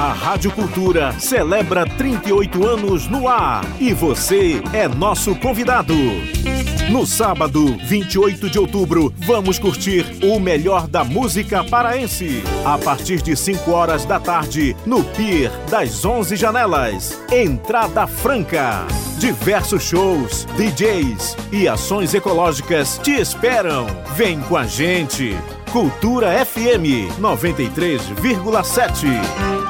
A 0.00 0.12
Rádio 0.14 0.50
Cultura 0.52 1.12
celebra 1.20 1.84
38 1.84 2.66
anos 2.66 3.06
no 3.06 3.28
ar 3.28 3.62
e 3.78 3.92
você 3.92 4.62
é 4.72 4.88
nosso 4.88 5.36
convidado. 5.36 5.92
No 6.88 7.04
sábado, 7.04 7.76
28 7.84 8.48
de 8.48 8.58
outubro, 8.58 9.12
vamos 9.18 9.58
curtir 9.58 10.06
o 10.22 10.40
melhor 10.40 10.88
da 10.88 11.04
música 11.04 11.62
paraense. 11.62 12.42
A 12.64 12.78
partir 12.78 13.20
de 13.20 13.36
5 13.36 13.70
horas 13.70 14.06
da 14.06 14.18
tarde, 14.18 14.74
no 14.86 15.04
Pier 15.04 15.52
das 15.68 16.02
11 16.02 16.34
Janelas. 16.34 17.20
Entrada 17.30 18.06
franca. 18.06 18.86
Diversos 19.18 19.82
shows, 19.82 20.46
DJs 20.56 21.36
e 21.52 21.68
ações 21.68 22.14
ecológicas 22.14 22.98
te 23.02 23.20
esperam. 23.20 23.86
Vem 24.16 24.40
com 24.40 24.56
a 24.56 24.66
gente. 24.66 25.36
Cultura 25.70 26.42
FM 26.46 27.20
93,7. 27.20 29.69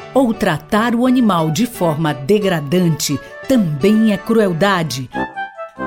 ou 0.13 0.33
tratar 0.33 0.95
o 0.95 1.05
animal 1.05 1.51
de 1.51 1.65
forma 1.65 2.13
degradante 2.13 3.19
também 3.47 4.13
é 4.13 4.17
crueldade. 4.17 5.09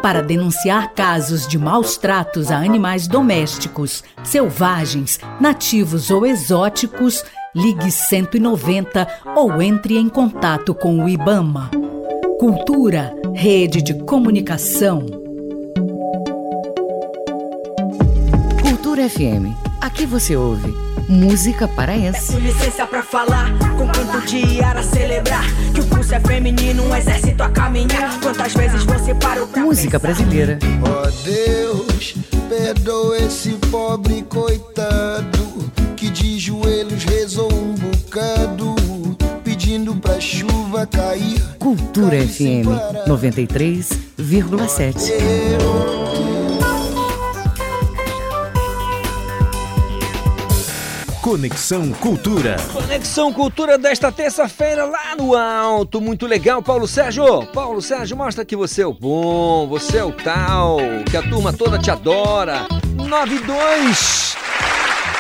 Para 0.02 0.22
denunciar 0.22 0.92
casos 0.92 1.46
de 1.46 1.58
maus 1.58 1.96
tratos 1.96 2.50
a 2.50 2.58
animais 2.58 3.06
domésticos, 3.06 4.04
selvagens, 4.22 5.18
nativos 5.40 6.10
ou 6.10 6.26
exóticos, 6.26 7.24
ligue 7.54 7.90
190 7.90 9.06
ou 9.34 9.62
entre 9.62 9.96
em 9.96 10.08
contato 10.08 10.74
com 10.74 11.02
o 11.02 11.08
IBAMA. 11.08 11.70
Cultura, 12.38 13.14
rede 13.34 13.80
de 13.80 13.94
comunicação. 14.04 15.06
Cultura 18.62 19.08
FM. 19.08 19.56
Aqui 19.80 20.04
você 20.04 20.36
ouve 20.36 20.83
música 21.08 21.66
paraense. 21.68 22.32
Peço 22.32 22.38
licença 22.38 22.86
pra 22.86 23.02
falar, 23.02 23.50
com 23.76 23.86
quanto 23.88 24.24
dia 24.26 24.66
era 24.66 24.82
celebrar 24.82 25.44
que 25.74 25.80
o 25.80 25.86
pulso 25.86 26.14
é 26.14 26.20
feminino, 26.20 26.84
um 26.84 26.96
exército 26.96 27.42
a 27.42 27.50
caminhar. 27.50 28.18
Quantas 28.20 28.54
vezes 28.54 28.84
você 28.84 29.14
parou 29.14 29.46
pra 29.46 29.62
Música 29.62 29.98
brasileira. 29.98 30.58
Ó 30.82 31.10
Deus, 31.24 32.14
perdoa 32.48 33.18
esse 33.18 33.50
pobre 33.70 34.22
coitado 34.22 35.70
que 35.96 36.08
de 36.10 36.38
joelhos 36.38 37.04
rezou 37.04 37.52
um 37.52 37.74
bocado, 37.74 38.74
pedindo 39.42 39.94
pra 39.96 40.20
chuva 40.20 40.86
cair. 40.86 41.42
Cultura 41.58 42.16
FM 42.26 42.66
93,7. 43.06 45.12
Conexão 51.24 51.90
Cultura. 51.92 52.56
Conexão 52.70 53.32
Cultura 53.32 53.78
desta 53.78 54.12
terça-feira 54.12 54.84
lá 54.84 55.16
no 55.16 55.34
alto. 55.34 55.98
Muito 55.98 56.26
legal, 56.26 56.62
Paulo 56.62 56.86
Sérgio. 56.86 57.46
Paulo 57.46 57.80
Sérgio, 57.80 58.14
mostra 58.14 58.44
que 58.44 58.54
você 58.54 58.82
é 58.82 58.86
o 58.86 58.92
bom, 58.92 59.66
você 59.66 59.96
é 59.96 60.04
o 60.04 60.12
tal, 60.12 60.76
que 61.10 61.16
a 61.16 61.22
turma 61.22 61.50
toda 61.50 61.78
te 61.78 61.90
adora. 61.90 62.66
92. 62.94 64.36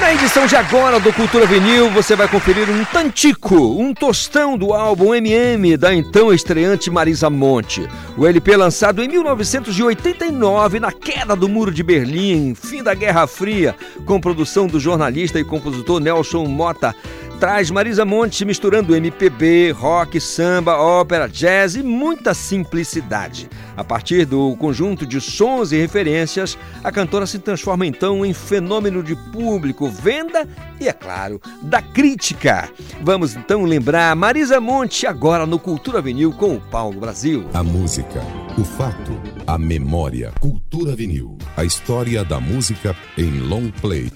Na 0.04 0.12
edição 0.12 0.46
de 0.46 0.54
agora 0.54 1.00
do 1.00 1.10
Cultura 1.14 1.46
Vinil, 1.46 1.88
você 1.88 2.14
vai 2.14 2.28
conferir 2.28 2.68
um 2.68 2.84
tantico, 2.84 3.56
um 3.56 3.94
tostão 3.94 4.54
do 4.54 4.74
álbum 4.74 5.14
MM 5.14 5.78
da 5.78 5.94
então 5.94 6.30
estreante 6.30 6.90
Marisa 6.90 7.30
Monte. 7.30 7.88
O 8.14 8.26
LP 8.26 8.54
lançado 8.54 9.02
em 9.02 9.08
1989, 9.08 10.78
na 10.78 10.92
queda 10.92 11.34
do 11.34 11.48
Muro 11.48 11.72
de 11.72 11.82
Berlim, 11.82 12.54
fim 12.54 12.82
da 12.82 12.92
Guerra 12.92 13.26
Fria, 13.26 13.74
com 14.04 14.20
produção 14.20 14.66
do 14.66 14.78
jornalista 14.78 15.40
e 15.40 15.44
compositor 15.44 15.98
Nelson 16.00 16.44
Mota, 16.44 16.94
traz 17.38 17.70
Marisa 17.70 18.04
Monte 18.04 18.44
misturando 18.44 18.94
MPB, 18.94 19.72
rock, 19.72 20.20
samba, 20.20 20.76
ópera, 20.76 21.28
jazz 21.28 21.74
e 21.74 21.82
muita 21.82 22.34
simplicidade. 22.34 23.48
A 23.76 23.82
partir 23.82 24.24
do 24.24 24.56
conjunto 24.56 25.06
de 25.06 25.20
sons 25.20 25.72
e 25.72 25.76
referências, 25.76 26.56
a 26.82 26.92
cantora 26.92 27.26
se 27.26 27.38
transforma 27.38 27.86
então 27.86 28.24
em 28.24 28.32
fenômeno 28.32 29.02
de 29.02 29.16
público, 29.32 29.88
venda 29.88 30.48
e, 30.80 30.88
é 30.88 30.92
claro, 30.92 31.40
da 31.62 31.82
crítica. 31.82 32.68
Vamos 33.02 33.34
então 33.34 33.64
lembrar 33.64 34.14
Marisa 34.14 34.60
Monte 34.60 35.06
agora 35.06 35.44
no 35.44 35.58
Cultura 35.58 36.00
Vinil 36.00 36.32
com 36.32 36.56
o 36.56 36.60
Paulo 36.60 37.00
Brasil. 37.00 37.46
A 37.52 37.62
música, 37.62 38.22
o 38.56 38.64
fato, 38.64 39.20
a 39.46 39.58
memória. 39.58 40.32
Cultura 40.40 40.94
Vinil. 40.94 41.36
A 41.56 41.64
história 41.64 42.24
da 42.24 42.38
música 42.38 42.94
em 43.18 43.40
long 43.40 43.70
play. 43.80 44.10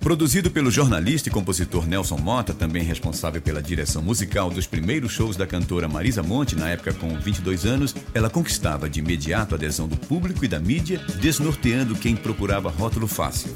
Produzido 0.00 0.50
pelo 0.50 0.70
jornalista 0.70 1.28
e 1.28 1.32
compositor 1.32 1.86
Nelson 1.86 2.16
Mota, 2.16 2.54
também 2.54 2.82
responsável 2.82 3.42
pela 3.42 3.60
direção 3.60 4.00
musical 4.00 4.48
dos 4.48 4.66
primeiros 4.66 5.12
shows 5.12 5.36
da 5.36 5.46
cantora 5.46 5.88
Marisa 5.88 6.22
Monte, 6.22 6.56
na 6.56 6.70
época 6.70 6.94
com 6.94 7.18
22 7.18 7.66
anos, 7.66 7.94
ela 8.14 8.30
conquistava 8.30 8.88
de 8.88 9.00
imediato 9.00 9.54
a 9.54 9.58
adesão 9.58 9.88
do 9.88 9.96
público 9.96 10.44
e 10.44 10.48
da 10.48 10.60
mídia, 10.60 10.98
desnorteando 11.20 11.96
quem 11.96 12.14
procurava 12.16 12.70
rótulo 12.70 13.06
fácil. 13.06 13.50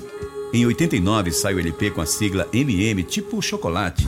Em 0.53 0.67
89 0.67 1.31
sai 1.33 1.55
o 1.55 1.61
LP 1.61 1.93
com 1.93 2.01
a 2.01 2.07
sigla 2.07 2.47
MM 2.53 3.03
tipo 3.05 3.41
chocolate, 3.41 4.07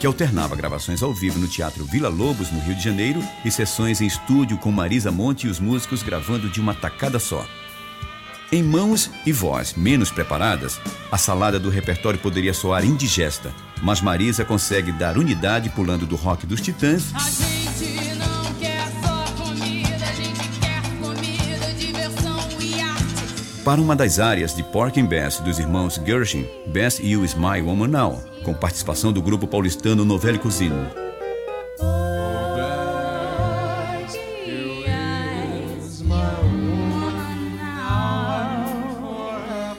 que 0.00 0.06
alternava 0.06 0.56
gravações 0.56 1.02
ao 1.02 1.12
vivo 1.12 1.38
no 1.38 1.48
Teatro 1.48 1.84
Vila 1.84 2.08
Lobos, 2.08 2.50
no 2.50 2.60
Rio 2.60 2.74
de 2.74 2.82
Janeiro, 2.82 3.22
e 3.44 3.50
sessões 3.50 4.00
em 4.00 4.06
estúdio 4.06 4.56
com 4.56 4.72
Marisa 4.72 5.10
Monte 5.10 5.46
e 5.46 5.50
os 5.50 5.60
músicos 5.60 6.02
gravando 6.02 6.48
de 6.48 6.60
uma 6.60 6.74
tacada 6.74 7.18
só. 7.18 7.46
Em 8.50 8.62
mãos 8.62 9.10
e 9.26 9.32
voz 9.32 9.74
menos 9.74 10.10
preparadas, 10.10 10.80
a 11.12 11.18
salada 11.18 11.58
do 11.58 11.68
repertório 11.68 12.18
poderia 12.18 12.54
soar 12.54 12.82
indigesta, 12.82 13.52
mas 13.82 14.00
Marisa 14.00 14.42
consegue 14.42 14.90
dar 14.90 15.18
unidade 15.18 15.68
pulando 15.68 16.06
do 16.06 16.16
rock 16.16 16.46
dos 16.46 16.60
Titãs 16.60 17.12
para 23.68 23.82
uma 23.82 23.94
das 23.94 24.18
áreas 24.18 24.56
de 24.56 24.62
Pork 24.62 24.98
and 24.98 25.04
Bass 25.04 25.40
dos 25.40 25.58
irmãos 25.58 26.00
Gershwin, 26.02 26.46
Best 26.68 27.06
You 27.06 27.22
Is 27.22 27.34
My 27.34 27.60
Woman 27.60 27.88
Now, 27.88 28.24
com 28.42 28.54
participação 28.54 29.12
do 29.12 29.20
grupo 29.20 29.46
paulistano 29.46 30.06
Novelli 30.06 30.38
Cousine. 30.38 31.07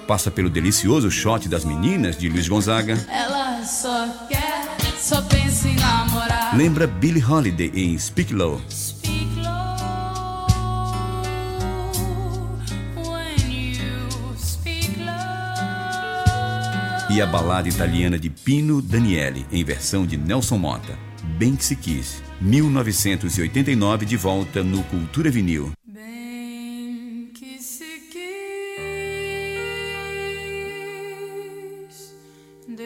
Passa 0.10 0.32
pelo 0.32 0.50
delicioso 0.50 1.12
shot 1.12 1.48
das 1.48 1.64
meninas 1.64 2.18
de 2.18 2.28
Luiz 2.28 2.48
Gonzaga. 2.48 2.98
Ela 3.08 3.64
só 3.64 4.08
quer, 4.28 4.66
só 4.98 5.22
pensa 5.22 5.68
em 5.68 5.76
namorar. 5.76 6.58
Lembra 6.58 6.88
Billie 6.88 7.24
Holiday 7.24 7.72
em 7.76 7.96
Speak 8.00 8.34
Low. 8.34 8.60
E 17.12 17.22
a 17.22 17.26
balada 17.28 17.70
italiana 17.70 18.18
de 18.18 18.32
Pino 18.32 18.82
Daniele, 18.82 19.46
em 19.52 19.64
versão 19.64 20.08
de 20.08 20.18
Nelson 20.18 20.58
Mota. 20.58 20.98
Bem 21.38 21.56
que 21.56 21.64
se 21.64 21.76
quis. 21.76 22.24
1989 22.42 24.08
de 24.08 24.18
volta 24.18 24.64
no 24.64 24.84
Cultura 24.86 25.30
Vinil. 25.30 25.72
Bem 25.86 26.19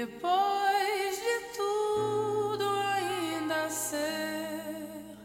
depois 0.06 1.16
de 1.16 1.36
tudo 1.56 2.66
ainda 2.68 3.70
ser 3.70 5.16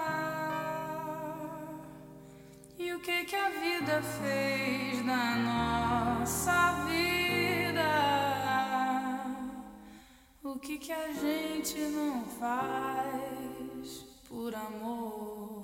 E 2.80 2.94
o 2.94 3.02
que 3.02 3.26
que 3.26 3.36
a 3.36 3.50
vida 3.50 4.02
fez 4.02 5.04
na 5.04 5.36
nossa 5.36 6.86
vida? 6.88 7.92
O 10.42 10.58
que 10.58 10.78
que 10.78 10.94
a 10.94 11.12
gente 11.12 11.80
não 11.80 12.24
faz 12.40 13.53
por 14.34 14.56
amor? 14.56 15.62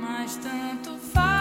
Mas 0.00 0.36
tanto 0.36 0.96
faz, 0.98 1.35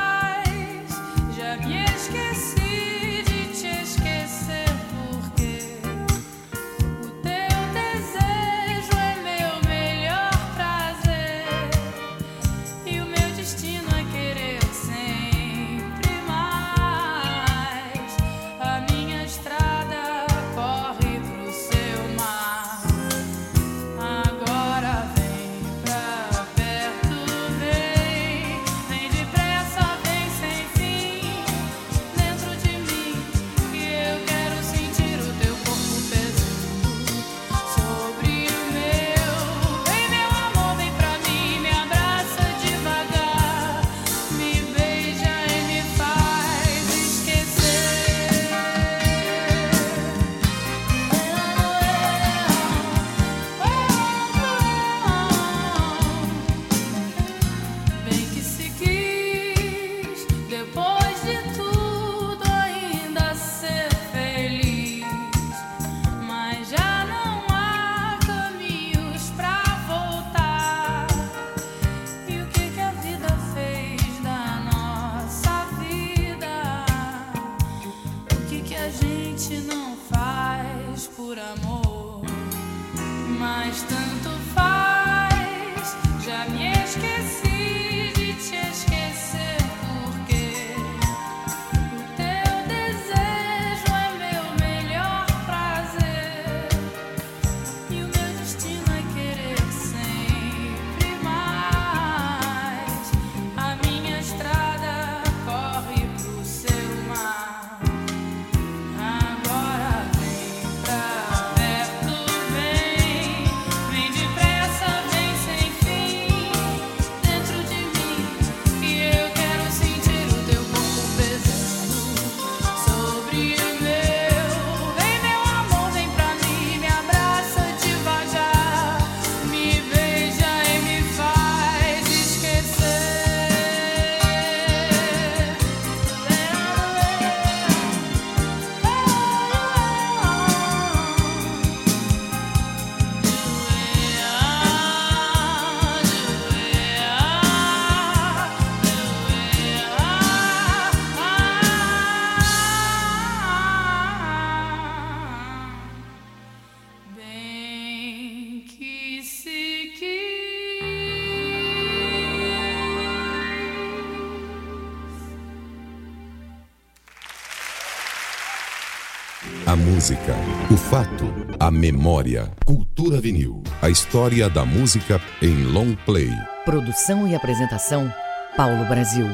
memória. 171.91 172.51
Cultura 172.65 173.21
Vinil. 173.21 173.61
A 173.79 173.91
história 173.91 174.49
da 174.49 174.65
música 174.65 175.21
em 175.39 175.65
long 175.65 175.95
play. 176.03 176.31
Produção 176.65 177.27
e 177.27 177.35
apresentação, 177.35 178.11
Paulo 178.57 178.85
Brasil. 178.85 179.27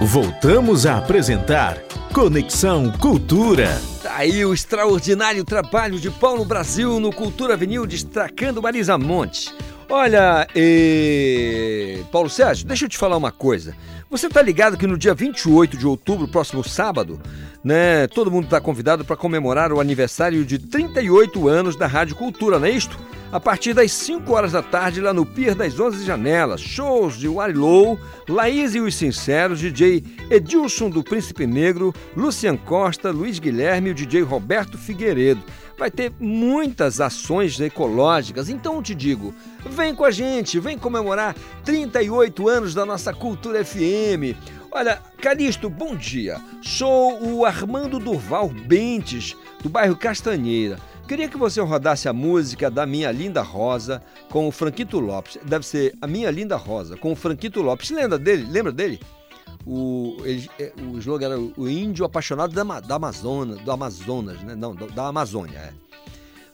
Voltamos 0.00 0.84
a 0.84 0.98
apresentar 0.98 1.78
Conexão 2.12 2.90
Cultura. 2.90 3.80
Tá 4.02 4.16
aí 4.16 4.44
o 4.44 4.52
extraordinário 4.52 5.44
trabalho 5.44 6.00
de 6.00 6.10
Paulo 6.10 6.44
Brasil 6.44 6.98
no 6.98 7.12
Cultura 7.12 7.56
Vinil, 7.56 7.86
destacando 7.86 8.60
Marisa 8.60 8.98
Monte. 8.98 9.54
Olha, 9.94 10.48
e... 10.56 11.98
Paulo 12.10 12.30
Sérgio, 12.30 12.66
deixa 12.66 12.86
eu 12.86 12.88
te 12.88 12.96
falar 12.96 13.14
uma 13.18 13.30
coisa. 13.30 13.76
Você 14.08 14.26
tá 14.26 14.40
ligado 14.40 14.78
que 14.78 14.86
no 14.86 14.96
dia 14.96 15.12
28 15.12 15.76
de 15.76 15.86
outubro, 15.86 16.26
próximo 16.26 16.64
sábado, 16.64 17.20
né, 17.62 18.06
todo 18.06 18.30
mundo 18.30 18.44
está 18.44 18.58
convidado 18.58 19.04
para 19.04 19.18
comemorar 19.18 19.70
o 19.70 19.80
aniversário 19.80 20.46
de 20.46 20.58
38 20.58 21.46
anos 21.46 21.76
da 21.76 21.86
Rádio 21.86 22.16
Cultura, 22.16 22.58
não 22.58 22.68
é 22.68 22.70
isto? 22.70 22.98
A 23.30 23.38
partir 23.38 23.74
das 23.74 23.92
5 23.92 24.32
horas 24.32 24.52
da 24.52 24.62
tarde, 24.62 24.98
lá 24.98 25.12
no 25.12 25.26
Pier 25.26 25.54
das 25.54 25.78
11 25.78 26.06
Janelas, 26.06 26.62
shows 26.62 27.18
de 27.18 27.28
Warilou, 27.28 28.00
Laís 28.26 28.74
e 28.74 28.80
os 28.80 28.94
Sinceros, 28.94 29.60
DJ 29.60 30.02
Edilson 30.30 30.88
do 30.88 31.04
Príncipe 31.04 31.46
Negro, 31.46 31.94
Lucian 32.16 32.56
Costa, 32.56 33.10
Luiz 33.10 33.38
Guilherme 33.38 33.90
e 33.90 33.92
o 33.92 33.94
DJ 33.94 34.22
Roberto 34.22 34.78
Figueiredo. 34.78 35.42
Vai 35.78 35.90
ter 35.90 36.12
muitas 36.20 37.00
ações 37.00 37.58
ecológicas, 37.58 38.48
então 38.48 38.76
eu 38.76 38.82
te 38.82 38.94
digo, 38.94 39.34
vem 39.64 39.94
com 39.94 40.04
a 40.04 40.10
gente, 40.10 40.60
vem 40.60 40.78
comemorar 40.78 41.34
38 41.64 42.48
anos 42.48 42.74
da 42.74 42.84
nossa 42.84 43.12
Cultura 43.12 43.64
FM. 43.64 44.36
Olha, 44.70 45.02
Calixto, 45.20 45.68
bom 45.68 45.94
dia. 45.94 46.40
Sou 46.62 47.22
o 47.22 47.44
Armando 47.44 47.98
Durval 47.98 48.48
Bentes, 48.48 49.36
do 49.62 49.68
bairro 49.68 49.96
Castanheira. 49.96 50.78
Queria 51.06 51.28
que 51.28 51.36
você 51.36 51.60
rodasse 51.60 52.08
a 52.08 52.12
música 52.12 52.70
da 52.70 52.86
Minha 52.86 53.10
Linda 53.10 53.42
Rosa 53.42 54.02
com 54.30 54.48
o 54.48 54.52
Franquito 54.52 54.98
Lopes. 54.98 55.38
Deve 55.44 55.66
ser 55.66 55.94
a 56.00 56.06
Minha 56.06 56.30
Linda 56.30 56.56
Rosa 56.56 56.96
com 56.96 57.12
o 57.12 57.16
Franquito 57.16 57.60
Lopes. 57.60 57.90
Lembra 57.90 58.18
dele? 58.18 58.46
Lembra 58.50 58.72
dele? 58.72 58.98
O, 59.66 60.16
ele- 60.24 60.50
é, 60.58 60.72
o 60.82 60.98
slogan 60.98 61.26
era 61.26 61.38
o 61.40 61.68
índio 61.68 62.04
apaixonado 62.04 62.52
da, 62.52 62.80
da 62.80 62.94
Amazônia, 62.96 63.56
do 63.56 63.70
Amazonas, 63.70 64.40
né? 64.42 64.54
Não, 64.54 64.74
da 64.74 65.06
Amazônia, 65.06 65.58
é. 65.58 65.72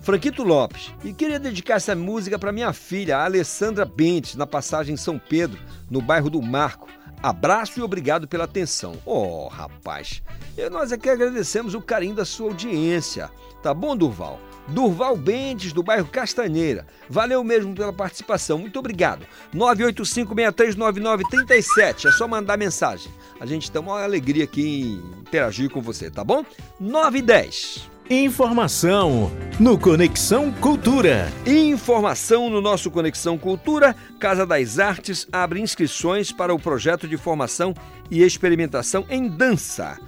Franquito 0.01 0.44
Lopes. 0.44 0.93
E 1.05 1.12
queria 1.12 1.40
dedicar 1.40 1.74
essa 1.74 1.94
música 1.94 2.39
para 2.39 2.52
minha 2.52 2.72
filha, 2.72 3.18
Alessandra 3.18 3.85
Bentes, 3.85 4.35
na 4.36 4.47
passagem 4.47 4.97
São 4.97 5.18
Pedro, 5.18 5.59
no 5.90 6.01
bairro 6.01 6.30
do 6.30 6.40
Marco. 6.40 6.86
Abraço 7.20 7.80
e 7.80 7.82
obrigado 7.82 8.28
pela 8.28 8.44
atenção. 8.44 8.94
Oh, 9.05 9.48
rapaz, 9.48 10.22
e 10.56 10.68
nós 10.70 10.93
aqui 10.93 11.09
agradecemos 11.10 11.74
o 11.74 11.80
carinho 11.80 12.14
da 12.14 12.24
sua 12.24 12.48
audiência. 12.48 13.28
Tá 13.60 13.74
bom, 13.74 13.97
Durval? 13.97 14.39
Durval 14.69 15.16
Bentes, 15.16 15.73
do 15.73 15.82
bairro 15.82 16.07
Castanheira. 16.07 16.86
Valeu 17.09 17.43
mesmo 17.43 17.74
pela 17.74 17.93
participação. 17.93 18.59
Muito 18.59 18.78
obrigado. 18.78 19.27
985639937. 19.55 22.07
É 22.07 22.12
só 22.12 22.28
mandar 22.28 22.57
mensagem. 22.57 23.11
A 23.40 23.47
gente 23.47 23.70
tem 23.70 23.81
uma 23.81 24.03
alegria 24.03 24.45
aqui 24.45 24.62
em 24.62 25.03
interagir 25.20 25.70
com 25.70 25.81
você, 25.81 26.11
tá 26.11 26.23
bom? 26.23 26.45
9 26.78 27.19
e 27.19 27.23
10. 27.23 27.89
Informação 28.11 29.31
no 29.61 29.78
Conexão 29.78 30.51
Cultura. 30.51 31.31
Informação 31.47 32.49
no 32.49 32.61
nosso 32.61 32.90
Conexão 32.90 33.36
Cultura. 33.36 33.95
Casa 34.19 34.47
das 34.47 34.78
Artes 34.78 35.28
abre 35.31 35.61
inscrições 35.61 36.32
para 36.32 36.55
o 36.55 36.59
projeto 36.59 37.07
de 37.07 37.19
formação 37.19 37.74
e 38.11 38.23
experimentação 38.23 39.05
em 39.11 39.28
dança. 39.28 39.99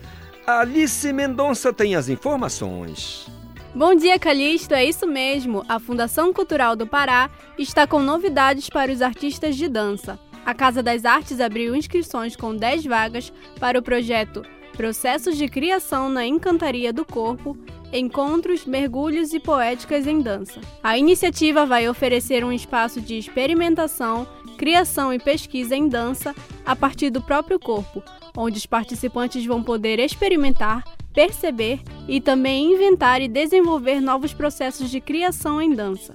Alice 0.46 1.12
Mendonça 1.12 1.74
tem 1.74 1.94
as 1.94 2.08
informações. 2.08 3.26
Bom 3.72 3.94
dia, 3.94 4.18
Calixto. 4.18 4.74
É 4.74 4.84
isso 4.84 5.06
mesmo. 5.06 5.64
A 5.68 5.78
Fundação 5.78 6.32
Cultural 6.32 6.74
do 6.74 6.88
Pará 6.88 7.30
está 7.56 7.86
com 7.86 8.00
novidades 8.00 8.68
para 8.68 8.90
os 8.90 9.00
artistas 9.00 9.54
de 9.54 9.68
dança. 9.68 10.18
A 10.44 10.52
Casa 10.52 10.82
das 10.82 11.04
Artes 11.04 11.40
abriu 11.40 11.76
inscrições 11.76 12.34
com 12.34 12.54
10 12.54 12.84
vagas 12.86 13.32
para 13.60 13.78
o 13.78 13.82
projeto 13.82 14.42
Processos 14.76 15.36
de 15.36 15.46
Criação 15.48 16.08
na 16.08 16.26
Encantaria 16.26 16.92
do 16.92 17.04
Corpo, 17.04 17.56
Encontros, 17.92 18.66
Mergulhos 18.66 19.32
e 19.32 19.38
Poéticas 19.38 20.04
em 20.04 20.20
Dança. 20.20 20.60
A 20.82 20.98
iniciativa 20.98 21.64
vai 21.64 21.88
oferecer 21.88 22.44
um 22.44 22.52
espaço 22.52 23.00
de 23.00 23.18
experimentação, 23.18 24.26
criação 24.58 25.14
e 25.14 25.18
pesquisa 25.18 25.76
em 25.76 25.88
dança 25.88 26.34
a 26.66 26.74
partir 26.74 27.10
do 27.10 27.22
próprio 27.22 27.60
corpo, 27.60 28.02
onde 28.36 28.58
os 28.58 28.66
participantes 28.66 29.44
vão 29.46 29.62
poder 29.62 30.00
experimentar, 30.00 30.82
perceber 31.12 31.80
e 32.08 32.20
também 32.20 32.72
inventar 32.72 33.20
e 33.20 33.28
desenvolver 33.28 34.00
novos 34.00 34.32
processos 34.32 34.90
de 34.90 35.00
criação 35.00 35.60
em 35.60 35.74
dança. 35.74 36.14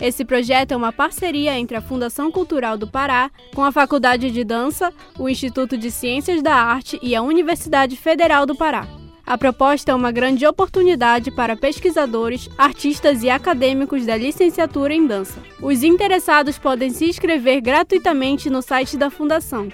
Esse 0.00 0.24
projeto 0.24 0.72
é 0.72 0.76
uma 0.76 0.92
parceria 0.92 1.58
entre 1.58 1.76
a 1.76 1.80
Fundação 1.80 2.30
Cultural 2.30 2.78
do 2.78 2.86
Pará, 2.86 3.30
com 3.52 3.64
a 3.64 3.72
Faculdade 3.72 4.30
de 4.30 4.44
Dança, 4.44 4.92
o 5.18 5.28
Instituto 5.28 5.76
de 5.76 5.90
Ciências 5.90 6.40
da 6.40 6.54
Arte 6.54 6.98
e 7.02 7.16
a 7.16 7.22
Universidade 7.22 7.96
Federal 7.96 8.46
do 8.46 8.54
Pará. 8.54 8.86
A 9.26 9.36
proposta 9.36 9.92
é 9.92 9.94
uma 9.94 10.10
grande 10.10 10.46
oportunidade 10.46 11.30
para 11.30 11.56
pesquisadores, 11.56 12.48
artistas 12.56 13.22
e 13.22 13.28
acadêmicos 13.28 14.06
da 14.06 14.16
licenciatura 14.16 14.94
em 14.94 15.06
dança. 15.06 15.42
Os 15.60 15.82
interessados 15.82 16.56
podem 16.56 16.90
se 16.90 17.04
inscrever 17.04 17.60
gratuitamente 17.60 18.48
no 18.48 18.62
site 18.62 18.96
da 18.96 19.10
Fundação, 19.10 19.68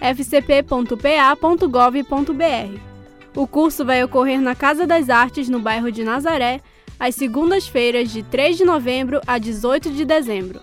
fcp.pa.gov.br. 0.00 2.89
O 3.34 3.46
curso 3.46 3.84
vai 3.84 4.02
ocorrer 4.02 4.40
na 4.40 4.54
Casa 4.54 4.86
das 4.86 5.08
Artes, 5.08 5.48
no 5.48 5.60
bairro 5.60 5.92
de 5.92 6.02
Nazaré, 6.02 6.60
às 6.98 7.14
segundas-feiras 7.14 8.10
de 8.10 8.22
3 8.22 8.58
de 8.58 8.64
novembro 8.64 9.20
a 9.26 9.38
18 9.38 9.90
de 9.90 10.04
dezembro, 10.04 10.60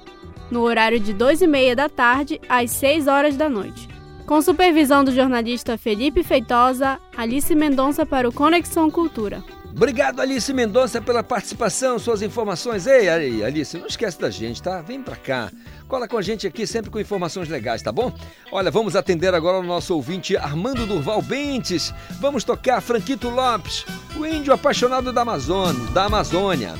no 0.51 0.61
horário 0.61 0.99
de 0.99 1.13
2 1.13 1.41
e 1.41 1.47
meia 1.47 1.75
da 1.75 1.87
tarde 1.89 2.39
às 2.47 2.71
6 2.71 3.07
horas 3.07 3.37
da 3.37 3.49
noite. 3.49 3.87
Com 4.25 4.41
supervisão 4.41 5.05
do 5.05 5.11
jornalista 5.13 5.77
Felipe 5.77 6.21
Feitosa, 6.21 6.99
Alice 7.15 7.55
Mendonça 7.55 8.05
para 8.05 8.27
o 8.27 8.33
Conexão 8.33 8.91
Cultura. 8.91 9.41
Obrigado, 9.77 10.19
Alice 10.19 10.51
Mendonça, 10.51 10.99
pela 10.99 11.21
participação, 11.21 11.99
suas 11.99 12.23
informações. 12.23 12.87
Ei, 12.87 13.07
Alice, 13.43 13.77
não 13.77 13.85
esquece 13.85 14.19
da 14.19 14.27
gente, 14.27 14.59
tá? 14.59 14.81
Vem 14.81 15.03
pra 15.03 15.15
cá. 15.15 15.51
Cola 15.87 16.07
com 16.07 16.17
a 16.17 16.21
gente 16.23 16.47
aqui 16.47 16.65
sempre 16.65 16.89
com 16.89 16.99
informações 16.99 17.47
legais, 17.47 17.83
tá 17.83 17.91
bom? 17.91 18.11
Olha, 18.51 18.71
vamos 18.71 18.95
atender 18.95 19.35
agora 19.35 19.59
o 19.59 19.63
nosso 19.63 19.93
ouvinte 19.93 20.35
Armando 20.35 20.87
Durval 20.87 21.21
Bentes. 21.21 21.93
Vamos 22.19 22.43
tocar 22.43 22.81
Franquito 22.81 23.29
Lopes, 23.29 23.85
o 24.15 24.25
índio 24.25 24.51
apaixonado 24.51 25.13
da 25.13 25.21
Amazônia. 25.21 25.91
Da 25.91 26.05
Amazônia. 26.05 26.73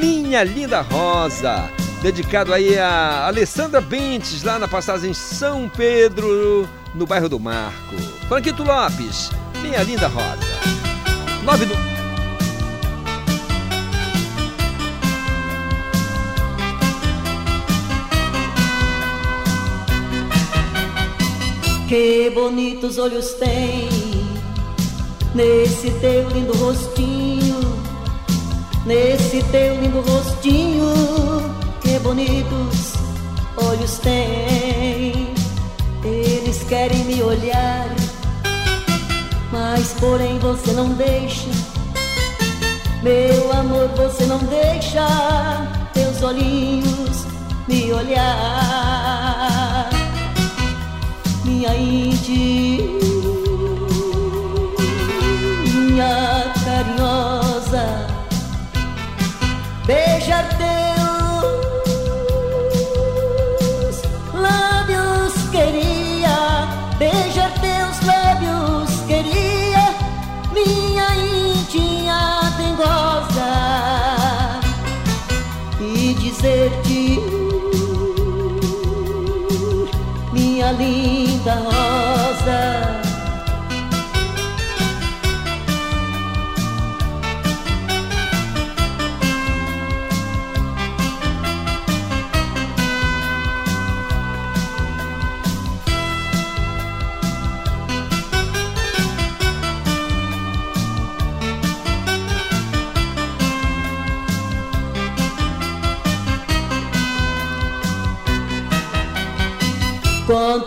Minha 0.00 0.44
Linda 0.44 0.80
Rosa. 0.80 1.68
Dedicado 2.02 2.54
aí 2.54 2.78
a 2.78 3.26
Alessandra 3.26 3.80
Bentes, 3.80 4.44
lá 4.44 4.60
na 4.60 4.68
passagem 4.68 5.12
São 5.12 5.68
Pedro, 5.68 6.68
no 6.94 7.04
bairro 7.04 7.28
do 7.28 7.40
Marco. 7.40 7.96
Franquito 8.28 8.62
Lopes, 8.62 9.28
Minha 9.60 9.82
Linda 9.82 10.06
Rosa. 10.06 10.38
Nove 11.42 11.66
do... 11.66 11.74
Que 21.88 22.28
bonitos 22.34 22.98
olhos 22.98 23.32
tem 23.32 23.88
nesse 25.34 25.90
teu 26.02 26.28
lindo 26.28 26.52
rostinho, 26.58 27.60
nesse 28.84 29.42
teu 29.44 29.80
lindo 29.80 30.02
rostinho. 30.02 30.84
Que 31.80 31.98
bonitos 32.00 32.92
olhos 33.56 33.98
tem. 34.00 35.32
Eles 36.04 36.62
querem 36.64 37.04
me 37.04 37.22
olhar, 37.22 37.88
mas 39.50 39.94
porém 39.94 40.38
você 40.40 40.72
não 40.72 40.90
deixa. 40.90 41.48
Meu 43.02 43.50
amor, 43.50 43.88
você 43.96 44.26
não 44.26 44.40
deixa 44.40 45.06
teus 45.94 46.22
olhinhos 46.22 47.24
me 47.66 47.90
olhar 47.94 49.57
carinhosa, 56.64 57.84
beijar 59.86 60.47
linda 81.48 81.64
rosa. 81.64 81.77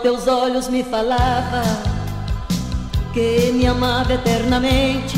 Teus 0.02 0.26
olhos 0.26 0.68
me 0.68 0.82
falava 0.82 1.62
que 3.12 3.52
me 3.52 3.66
amava 3.66 4.14
eternamente, 4.14 5.16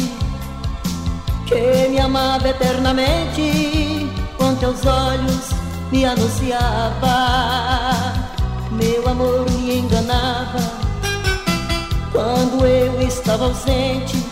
que 1.47 1.89
me 1.89 1.99
amava 1.99 2.51
eternamente. 2.51 4.11
Com 4.37 4.55
teus 4.57 4.85
olhos 4.85 5.51
me 5.91 6.05
anunciava, 6.05 7.07
meu 8.71 9.09
amor 9.09 9.51
me 9.51 9.79
enganava. 9.79 10.61
Quando 12.13 12.67
eu 12.67 13.01
estava 13.01 13.47
ausente, 13.47 14.23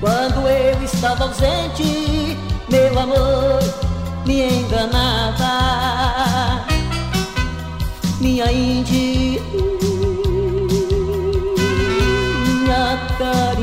quando 0.00 0.48
eu 0.48 0.82
estava 0.84 1.24
ausente, 1.24 2.38
meu 2.70 2.98
amor 2.98 3.60
me 4.24 4.60
enganava 4.60 6.71
minha 8.22 8.46
indinha 8.52 9.42
carinhosa, 13.18 13.61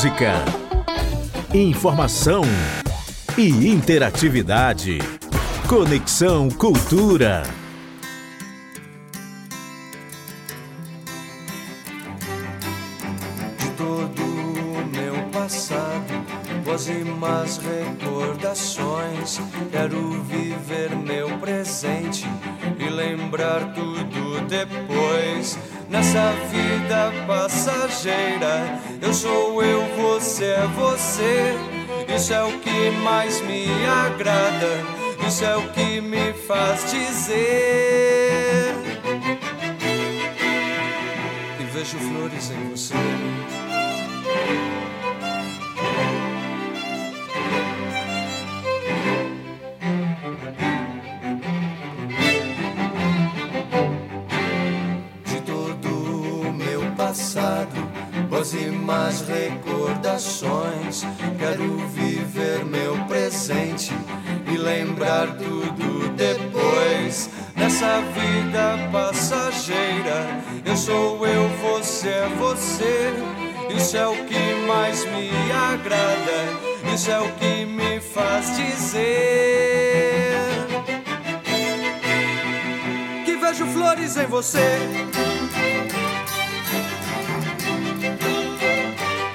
Música, 0.00 0.32
informação 1.52 2.40
e 3.36 3.68
interatividade. 3.68 4.96
Conexão 5.68 6.48
Cultura. 6.48 7.42
Agrada, 34.20 34.84
isso 35.26 35.44
é 35.44 35.56
o 35.56 35.66
que 35.72 36.00
me 36.00 36.34
faz 36.46 36.90
dizer. 36.90 38.74
E 41.58 41.64
vejo 41.72 41.98
flores 41.98 42.50
em 42.50 42.68
você. 42.68 42.94
de 55.24 55.40
todo 55.42 55.88
o 55.88 56.52
meu 56.52 56.82
passado, 56.94 57.74
boas 58.28 58.52
e 58.52 58.66
más 58.66 59.22
recordações. 59.22 60.59
Agrada, 75.80 76.92
isso 76.94 77.10
é 77.10 77.18
o 77.18 77.28
que 77.32 77.64
me 77.64 78.00
faz 78.00 78.54
dizer 78.54 80.36
que 83.24 83.36
vejo 83.36 83.66
flores 83.66 84.16
em 84.18 84.26
você. 84.26 84.78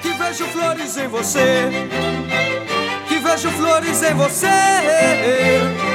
Que 0.02 0.12
vejo 0.12 0.44
flores 0.46 0.96
em 0.96 1.08
você. 1.08 1.70
Que 3.08 3.18
vejo 3.18 3.50
vejo 3.50 3.50
flores 3.50 4.02
em 4.02 4.14
você. 4.14 5.85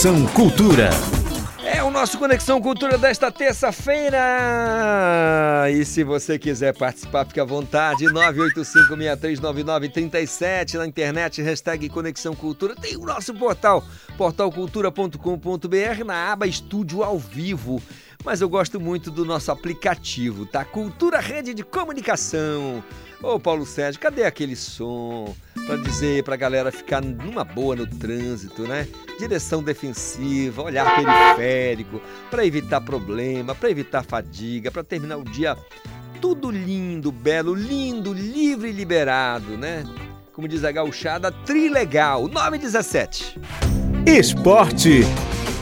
Conexão 0.00 0.24
Cultura. 0.28 0.88
É 1.62 1.82
o 1.82 1.90
nosso 1.90 2.18
Conexão 2.18 2.58
Cultura 2.58 2.96
desta 2.96 3.30
terça-feira. 3.30 4.16
E 5.70 5.84
se 5.84 6.02
você 6.02 6.38
quiser 6.38 6.74
participar, 6.74 7.26
fique 7.26 7.38
à 7.38 7.44
vontade. 7.44 8.06
985639937 8.06 10.78
na 10.78 10.86
internet, 10.86 11.42
hashtag 11.42 11.86
Conexão 11.90 12.34
Cultura. 12.34 12.74
Tem 12.74 12.96
o 12.96 13.04
nosso 13.04 13.34
portal, 13.34 13.84
portalcultura.com.br, 14.16 16.04
na 16.06 16.32
aba 16.32 16.46
Estúdio 16.46 17.02
ao 17.02 17.18
Vivo. 17.18 17.82
Mas 18.24 18.40
eu 18.40 18.48
gosto 18.48 18.80
muito 18.80 19.10
do 19.10 19.26
nosso 19.26 19.52
aplicativo, 19.52 20.46
tá? 20.46 20.64
Cultura 20.64 21.20
Rede 21.20 21.52
de 21.52 21.62
Comunicação. 21.62 22.82
Ô 23.22 23.38
Paulo 23.38 23.66
Sérgio, 23.66 24.00
cadê 24.00 24.24
aquele 24.24 24.56
som? 24.56 25.34
Pra 25.66 25.76
dizer 25.76 26.24
pra 26.24 26.36
galera 26.36 26.72
ficar 26.72 27.02
numa 27.02 27.44
boa 27.44 27.76
no 27.76 27.86
trânsito, 27.86 28.62
né? 28.62 28.88
Direção 29.18 29.62
defensiva, 29.62 30.62
olhar 30.62 30.96
periférico, 30.96 32.00
pra 32.30 32.46
evitar 32.46 32.80
problema, 32.80 33.54
pra 33.54 33.70
evitar 33.70 34.02
fadiga, 34.02 34.70
pra 34.70 34.82
terminar 34.82 35.18
o 35.18 35.24
dia 35.24 35.56
tudo 36.20 36.50
lindo, 36.50 37.10
belo, 37.10 37.54
lindo, 37.54 38.12
livre 38.12 38.68
e 38.68 38.72
liberado, 38.72 39.56
né? 39.56 39.84
Como 40.32 40.46
diz 40.46 40.64
a 40.64 40.70
gauchada, 40.70 41.32
trilegal. 41.32 42.28
917. 42.28 43.40
Esporte 44.06 45.02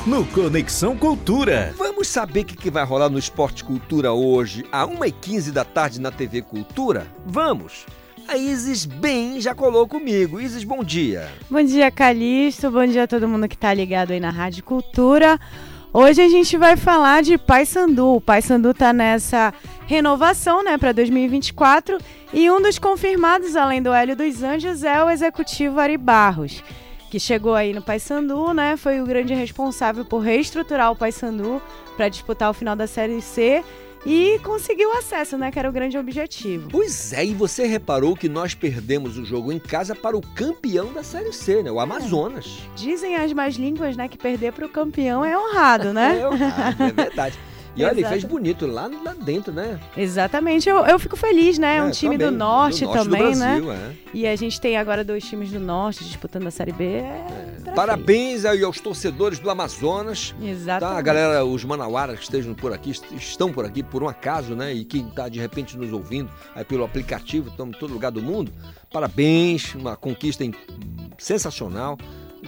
no 0.06 0.24
Conexão 0.24 0.96
Cultura. 0.96 1.74
Vamos 1.76 2.06
saber 2.06 2.40
o 2.40 2.44
que, 2.44 2.70
vai 2.70 2.84
rolar 2.84 3.10
no 3.10 3.18
Esporte 3.18 3.64
Cultura 3.64 4.12
hoje, 4.12 4.64
a 4.70 4.86
1h15 4.86 5.50
da 5.50 5.64
tarde 5.64 6.00
na 6.00 6.10
TV 6.10 6.42
Cultura? 6.42 7.06
Vamos! 7.26 7.84
A 8.28 8.36
Isis 8.36 8.86
Bem 8.86 9.40
já 9.40 9.54
colou 9.54 9.88
comigo. 9.88 10.40
Isis, 10.40 10.62
bom 10.62 10.84
dia. 10.84 11.28
Bom 11.50 11.62
dia, 11.62 11.90
Calixto. 11.90 12.70
Bom 12.70 12.86
dia 12.86 13.04
a 13.04 13.08
todo 13.08 13.28
mundo 13.28 13.48
que 13.48 13.56
tá 13.56 13.74
ligado 13.74 14.12
aí 14.12 14.20
na 14.20 14.30
Rádio 14.30 14.62
Cultura. 14.62 15.38
Hoje 15.92 16.22
a 16.22 16.28
gente 16.28 16.56
vai 16.56 16.76
falar 16.76 17.22
de 17.22 17.36
Paysandu. 17.36 18.14
O 18.14 18.20
Paysandu 18.20 18.72
tá 18.72 18.92
nessa 18.92 19.52
renovação, 19.86 20.62
né, 20.62 20.78
para 20.78 20.92
2024, 20.92 21.98
e 22.32 22.50
um 22.50 22.60
dos 22.60 22.78
confirmados 22.78 23.56
além 23.56 23.82
do 23.82 23.92
Hélio 23.92 24.14
dos 24.14 24.42
Anjos 24.42 24.84
é 24.84 25.02
o 25.02 25.08
executivo 25.08 25.80
Ari 25.80 25.96
Barros, 25.96 26.62
que 27.10 27.18
chegou 27.18 27.54
aí 27.54 27.72
no 27.72 27.82
Paysandu, 27.82 28.52
né, 28.52 28.76
foi 28.76 29.00
o 29.00 29.06
grande 29.06 29.34
responsável 29.34 30.04
por 30.04 30.18
reestruturar 30.18 30.92
o 30.92 30.96
Paysandu 30.96 31.60
para 31.96 32.08
disputar 32.08 32.50
o 32.50 32.54
final 32.54 32.76
da 32.76 32.86
Série 32.86 33.20
C 33.22 33.64
e 34.06 34.38
conseguiu 34.44 34.92
acesso, 34.92 35.36
né, 35.36 35.50
que 35.50 35.58
era 35.58 35.68
o 35.68 35.72
grande 35.72 35.98
objetivo. 35.98 36.68
Pois 36.70 37.12
é, 37.12 37.24
e 37.24 37.34
você 37.34 37.66
reparou 37.66 38.14
que 38.14 38.28
nós 38.28 38.54
perdemos 38.54 39.18
o 39.18 39.24
jogo 39.24 39.52
em 39.52 39.58
casa 39.58 39.94
para 39.94 40.16
o 40.16 40.20
campeão 40.20 40.92
da 40.92 41.02
Série 41.02 41.32
C, 41.32 41.62
né? 41.62 41.70
O 41.70 41.80
Amazonas. 41.80 42.60
Dizem 42.76 43.16
as 43.16 43.32
más 43.32 43.56
línguas, 43.56 43.96
né, 43.96 44.08
que 44.08 44.16
perder 44.16 44.52
para 44.52 44.66
o 44.66 44.68
campeão 44.68 45.24
é 45.24 45.36
honrado, 45.36 45.92
né? 45.92 46.18
É 46.18 46.28
honrado, 46.28 46.82
é 46.82 46.92
verdade. 46.92 47.38
E 47.78 47.84
olha, 47.84 47.92
ele 47.92 48.04
fez 48.08 48.24
bonito 48.24 48.66
lá, 48.66 48.90
lá 49.04 49.14
dentro, 49.14 49.52
né? 49.52 49.78
Exatamente, 49.96 50.68
eu, 50.68 50.78
eu 50.86 50.98
fico 50.98 51.16
feliz, 51.16 51.58
né? 51.58 51.76
É 51.76 51.82
um 51.82 51.88
É, 51.88 51.90
time 51.90 52.18
também, 52.18 52.32
do 52.32 52.36
norte, 52.38 52.80
do 52.80 52.86
norte 52.86 52.98
do 52.98 53.04
também, 53.04 53.36
Brasil, 53.36 53.64
né? 53.66 53.94
é. 53.94 54.08
E 54.14 54.26
a 54.26 54.34
gente 54.36 54.60
tem 54.60 54.76
agora 54.76 55.04
dois 55.04 55.24
times 55.24 55.50
do 55.50 55.60
norte 55.60 56.04
disputando 56.04 56.46
a 56.46 56.50
Série 56.50 56.72
B. 56.72 56.84
É 56.84 57.24
pra 57.64 57.72
Parabéns 57.74 58.44
aí 58.44 58.62
aos 58.64 58.80
torcedores 58.80 59.38
do 59.38 59.50
Amazonas. 59.50 60.34
Exatamente. 60.42 60.92
Tá? 60.94 60.98
A 60.98 61.02
galera, 61.02 61.44
os 61.44 61.64
manauaras 61.64 62.16
que 62.18 62.24
estejam 62.24 62.54
por 62.54 62.72
aqui, 62.72 62.90
est- 62.90 63.12
estão 63.12 63.52
por 63.52 63.64
aqui 63.64 63.82
por 63.82 64.02
um 64.02 64.08
acaso, 64.08 64.54
né? 64.54 64.72
E 64.72 64.84
quem 64.84 65.06
está 65.06 65.28
de 65.28 65.38
repente 65.38 65.76
nos 65.76 65.92
ouvindo 65.92 66.30
aí 66.54 66.64
pelo 66.64 66.84
aplicativo, 66.84 67.48
estamos 67.50 67.76
em 67.76 67.78
todo 67.78 67.92
lugar 67.92 68.10
do 68.10 68.22
mundo. 68.22 68.50
Parabéns, 68.90 69.74
uma 69.74 69.96
conquista 69.96 70.42
sensacional. 71.18 71.98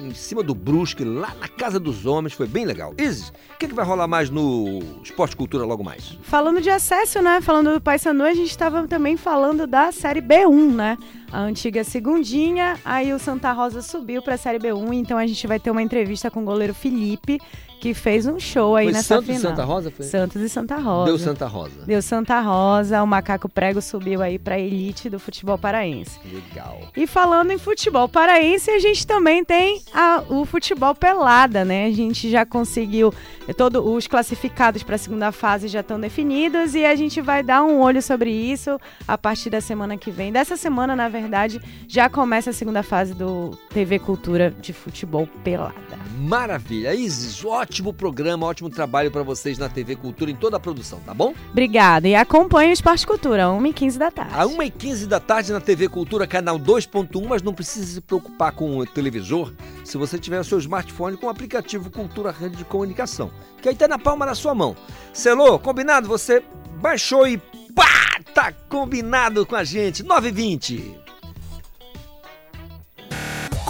Em 0.01 0.15
cima 0.15 0.43
do 0.43 0.55
Brusque, 0.55 1.05
lá 1.05 1.35
na 1.39 1.47
Casa 1.47 1.79
dos 1.79 2.07
Homens, 2.07 2.33
foi 2.33 2.47
bem 2.47 2.65
legal. 2.65 2.95
Isis, 2.97 3.29
o 3.29 3.59
que, 3.59 3.69
que 3.69 3.75
vai 3.75 3.85
rolar 3.85 4.09
mais 4.09 4.31
no 4.31 4.81
Esporte 5.05 5.37
Cultura 5.37 5.67
logo 5.67 5.85
mais? 5.85 6.19
Falando 6.23 6.61
de 6.61 6.71
acesso, 6.71 7.21
né? 7.21 7.43
Falando 7.43 7.75
do 7.75 7.81
Paysandu, 7.83 8.23
a 8.23 8.33
gente 8.33 8.49
estava 8.49 8.89
também 8.89 9.19
falando 9.19 9.67
da 9.67 9.93
Série 9.93 10.23
B1, 10.23 10.73
né? 10.73 10.97
A 11.31 11.41
antiga 11.41 11.85
segundinha, 11.85 12.79
aí 12.83 13.13
o 13.13 13.19
Santa 13.19 13.53
Rosa 13.53 13.83
subiu 13.83 14.23
para 14.23 14.35
a 14.35 14.39
Série 14.39 14.59
B1, 14.59 14.95
então 14.95 15.19
a 15.19 15.27
gente 15.27 15.47
vai 15.47 15.61
ter 15.61 15.71
uma 15.71 15.83
entrevista 15.83 16.31
com 16.31 16.41
o 16.41 16.45
goleiro 16.45 16.73
Felipe, 16.73 17.39
que 17.81 17.95
fez 17.95 18.27
um 18.27 18.39
show 18.39 18.77
aí 18.77 18.87
Foi 18.87 18.93
nessa 18.93 19.15
Santos 19.15 19.29
e 19.31 19.33
final. 19.37 19.51
Santa 19.51 19.65
Rosa, 19.65 19.91
foi? 19.91 20.07
Santos 20.07 20.43
e 20.43 20.49
Santa 20.49 20.77
Rosa. 20.77 21.05
Deu 21.07 21.19
Santa 21.19 21.47
Rosa. 21.47 21.83
Deu 21.87 22.03
Santa 22.03 22.41
Rosa, 22.41 23.03
o 23.03 23.07
Macaco 23.07 23.49
Prego 23.49 23.81
subiu 23.81 24.21
aí 24.23 24.39
para 24.39 24.57
a 24.57 24.59
elite 24.59 25.09
do 25.09 25.19
futebol 25.19 25.57
paraense. 25.57 26.19
Legal. 26.31 26.79
E 26.97 27.07
falando 27.07 27.51
em 27.53 27.59
futebol 27.59 28.09
paraense, 28.09 28.71
a 28.71 28.79
gente 28.79 29.07
também 29.07 29.43
tem 29.45 29.81
a- 29.95 30.23
o 30.29 30.45
futebol 30.45 30.95
pelada, 30.95 31.65
né? 31.65 31.87
A 31.87 31.91
gente 31.91 32.29
já 32.31 32.45
conseguiu, 32.45 33.15
todos 33.57 33.83
os 33.85 34.07
classificados 34.07 34.83
para 34.83 34.97
a 34.97 34.99
segunda 34.99 35.33
fase 35.33 35.67
já 35.67 35.81
estão 35.81 35.99
definidos 35.99 36.75
e 36.75 36.85
a 36.85 36.95
gente 36.95 37.21
vai 37.23 37.43
dar 37.43 37.63
um 37.63 37.81
olho 37.81 38.03
sobre 38.03 38.31
isso 38.31 38.79
a 39.09 39.17
partir 39.17 39.49
da 39.49 39.61
semana 39.63 39.97
que 39.97 40.11
vem. 40.11 40.31
Dessa 40.31 40.57
semana, 40.57 40.95
na 40.95 41.09
verdade, 41.09 41.61
já 41.89 42.11
começa 42.11 42.51
a 42.51 42.53
segunda 42.53 42.83
fase 42.83 43.15
do 43.15 43.57
TV 43.71 43.99
Cultura 43.99 44.51
de 44.51 44.73
futebol 44.75 45.27
pelada. 45.43 45.75
Maravilha. 46.19 46.95
Isis, 46.95 47.43
ótimo 47.45 47.70
programa, 47.93 48.47
ótimo 48.47 48.69
trabalho 48.69 49.11
para 49.11 49.23
vocês 49.23 49.57
na 49.57 49.69
TV 49.69 49.95
Cultura 49.95 50.31
em 50.31 50.35
toda 50.35 50.57
a 50.57 50.61
produção, 50.61 50.99
tá 51.01 51.15
bom? 51.15 51.33
Obrigada 51.51 52.09
e 52.09 52.15
acompanhe 52.15 52.71
o 52.71 52.73
Esporte 52.73 53.07
Cultura, 53.07 53.45
1h15 53.45 53.99
da 53.99 54.11
tarde. 54.11 54.35
A 54.35 54.45
1h15 54.45 55.07
da 55.07 55.21
tarde 55.21 55.53
na 55.53 55.61
TV 55.61 55.89
Cultura, 55.89 56.27
canal 56.27 56.59
2.1, 56.59 57.27
mas 57.29 57.43
não 57.43 57.55
precisa 57.55 57.87
se 57.87 58.01
preocupar 58.01 58.53
com 58.53 58.79
o 58.79 58.85
televisor 58.85 59.53
se 59.85 59.97
você 59.97 60.19
tiver 60.19 60.41
o 60.41 60.45
seu 60.45 60.59
smartphone 60.59 61.17
com 61.17 61.27
o 61.27 61.31
aplicativo 61.31 61.91
Cultura 61.91 62.33
Rede 62.33 62.57
de 62.57 62.65
Comunicação, 62.65 63.31
que 63.63 63.69
aí 63.69 63.75
tá 63.75 63.87
na 63.87 63.99
palma 63.99 64.27
da 64.27 64.35
sua 64.35 64.55
mão. 64.55 64.77
Selou, 65.13 65.59
combinado? 65.59 66.09
Você 66.09 66.43
baixou 66.81 67.29
e 67.29 67.39
pá, 67.75 68.21
tá 68.35 68.53
combinado 68.69 69.47
com 69.47 69.55
a 69.57 69.65
gente. 69.65 70.03
9h20. 70.03 71.10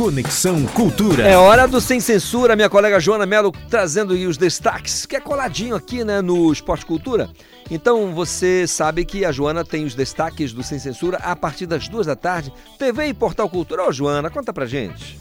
Conexão 0.00 0.64
Cultura. 0.64 1.28
É 1.28 1.36
hora 1.36 1.68
do 1.68 1.78
Sem 1.78 2.00
Censura, 2.00 2.56
minha 2.56 2.70
colega 2.70 2.98
Joana 2.98 3.26
Mello 3.26 3.52
trazendo 3.68 4.14
os 4.14 4.38
destaques, 4.38 5.04
que 5.04 5.14
é 5.14 5.20
coladinho 5.20 5.76
aqui 5.76 6.02
né, 6.02 6.22
no 6.22 6.50
Esporte 6.50 6.86
Cultura. 6.86 7.28
Então 7.70 8.14
você 8.14 8.66
sabe 8.66 9.04
que 9.04 9.26
a 9.26 9.30
Joana 9.30 9.62
tem 9.62 9.84
os 9.84 9.94
destaques 9.94 10.54
do 10.54 10.62
Sem 10.62 10.78
Censura 10.78 11.18
a 11.18 11.36
partir 11.36 11.66
das 11.66 11.86
duas 11.86 12.06
da 12.06 12.16
tarde, 12.16 12.50
TV 12.78 13.08
e 13.08 13.14
Portal 13.14 13.46
Cultura. 13.50 13.86
Ô 13.86 13.92
Joana, 13.92 14.30
conta 14.30 14.54
pra 14.54 14.64
gente. 14.64 15.20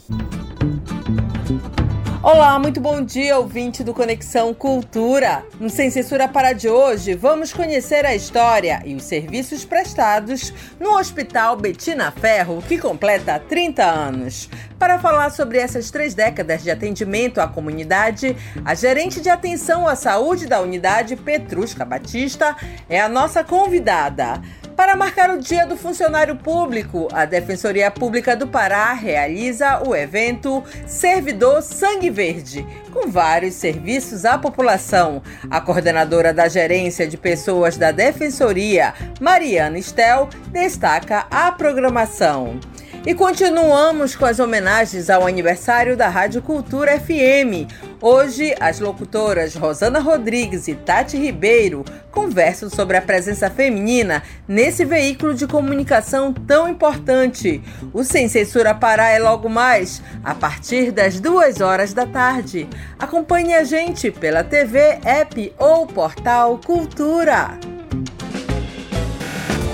Olá, 2.22 2.58
muito 2.58 2.82
bom 2.82 3.02
dia, 3.02 3.38
ouvinte 3.38 3.82
do 3.82 3.94
Conexão 3.94 4.52
Cultura. 4.52 5.42
No 5.58 5.70
Sem 5.70 5.88
Censura 5.88 6.28
para 6.28 6.52
de 6.52 6.68
hoje, 6.68 7.14
vamos 7.14 7.50
conhecer 7.50 8.04
a 8.04 8.14
história 8.14 8.82
e 8.84 8.94
os 8.94 9.04
serviços 9.04 9.64
prestados 9.64 10.52
no 10.78 10.98
Hospital 10.98 11.56
Betina 11.56 12.10
Ferro, 12.10 12.62
que 12.68 12.76
completa 12.76 13.38
30 13.38 13.82
anos. 13.82 14.50
Para 14.78 14.98
falar 14.98 15.30
sobre 15.30 15.56
essas 15.56 15.90
três 15.90 16.12
décadas 16.12 16.62
de 16.62 16.70
atendimento 16.70 17.40
à 17.40 17.48
comunidade, 17.48 18.36
a 18.66 18.74
gerente 18.74 19.22
de 19.22 19.30
atenção 19.30 19.88
à 19.88 19.96
saúde 19.96 20.46
da 20.46 20.60
unidade, 20.60 21.16
Petrusca 21.16 21.86
Batista, 21.86 22.54
é 22.86 23.00
a 23.00 23.08
nossa 23.08 23.42
convidada. 23.42 24.42
Para 24.80 24.96
marcar 24.96 25.28
o 25.28 25.36
Dia 25.36 25.66
do 25.66 25.76
Funcionário 25.76 26.36
Público, 26.36 27.06
a 27.12 27.26
Defensoria 27.26 27.90
Pública 27.90 28.34
do 28.34 28.48
Pará 28.48 28.94
realiza 28.94 29.86
o 29.86 29.94
evento 29.94 30.64
Servidor 30.86 31.60
Sangue 31.60 32.08
Verde, 32.08 32.66
com 32.90 33.10
vários 33.10 33.56
serviços 33.56 34.24
à 34.24 34.38
população. 34.38 35.22
A 35.50 35.60
coordenadora 35.60 36.32
da 36.32 36.48
Gerência 36.48 37.06
de 37.06 37.18
Pessoas 37.18 37.76
da 37.76 37.92
Defensoria, 37.92 38.94
Mariana 39.20 39.78
Estel, 39.78 40.30
destaca 40.50 41.26
a 41.30 41.52
programação. 41.52 42.58
E 43.06 43.14
continuamos 43.14 44.14
com 44.14 44.26
as 44.26 44.38
homenagens 44.38 45.08
ao 45.08 45.26
aniversário 45.26 45.96
da 45.96 46.06
Rádio 46.06 46.42
Cultura 46.42 47.00
FM. 47.00 47.66
Hoje, 47.98 48.54
as 48.60 48.78
locutoras 48.78 49.54
Rosana 49.54 50.00
Rodrigues 50.00 50.68
e 50.68 50.74
Tati 50.74 51.16
Ribeiro 51.16 51.82
conversam 52.10 52.68
sobre 52.68 52.98
a 52.98 53.02
presença 53.02 53.48
feminina 53.48 54.22
nesse 54.46 54.84
veículo 54.84 55.34
de 55.34 55.46
comunicação 55.46 56.30
tão 56.30 56.68
importante. 56.68 57.62
O 57.94 58.04
Sem 58.04 58.28
Censura 58.28 58.74
Pará 58.74 59.08
é 59.08 59.18
logo 59.18 59.48
mais, 59.48 60.02
a 60.22 60.34
partir 60.34 60.92
das 60.92 61.18
duas 61.18 61.62
horas 61.62 61.94
da 61.94 62.04
tarde. 62.04 62.68
Acompanhe 62.98 63.54
a 63.54 63.64
gente 63.64 64.10
pela 64.10 64.44
TV, 64.44 64.98
app 65.06 65.54
ou 65.58 65.86
portal 65.86 66.60
Cultura. 66.64 67.58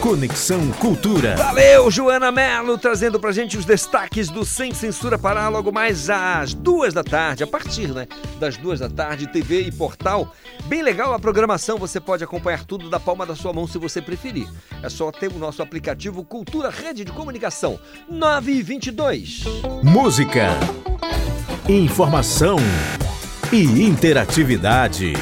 Conexão 0.06 0.70
Cultura. 0.78 1.34
Valeu, 1.34 1.90
Joana 1.90 2.30
Melo, 2.30 2.78
trazendo 2.78 3.18
pra 3.18 3.32
gente 3.32 3.58
os 3.58 3.64
destaques 3.64 4.28
do 4.28 4.44
Sem 4.44 4.72
Censura 4.72 5.18
Pará 5.18 5.48
logo 5.48 5.72
mais 5.72 6.08
às 6.08 6.54
duas 6.54 6.94
da 6.94 7.02
tarde, 7.02 7.42
a 7.42 7.46
partir 7.46 7.88
né, 7.88 8.06
das 8.38 8.56
duas 8.56 8.78
da 8.78 8.88
tarde, 8.88 9.26
TV 9.26 9.62
e 9.62 9.72
portal. 9.72 10.32
Bem 10.66 10.80
legal 10.80 11.12
a 11.12 11.18
programação, 11.18 11.76
você 11.76 11.98
pode 11.98 12.22
acompanhar 12.22 12.64
tudo 12.64 12.88
da 12.88 13.00
palma 13.00 13.26
da 13.26 13.34
sua 13.34 13.52
mão 13.52 13.66
se 13.66 13.78
você 13.78 14.00
preferir. 14.00 14.46
É 14.80 14.88
só 14.88 15.10
ter 15.10 15.32
o 15.32 15.40
nosso 15.40 15.60
aplicativo 15.60 16.22
Cultura 16.22 16.70
Rede 16.70 17.04
de 17.04 17.10
Comunicação 17.10 17.76
922. 18.08 19.42
Música, 19.82 20.50
informação 21.68 22.58
e 23.52 23.82
interatividade. 23.82 25.14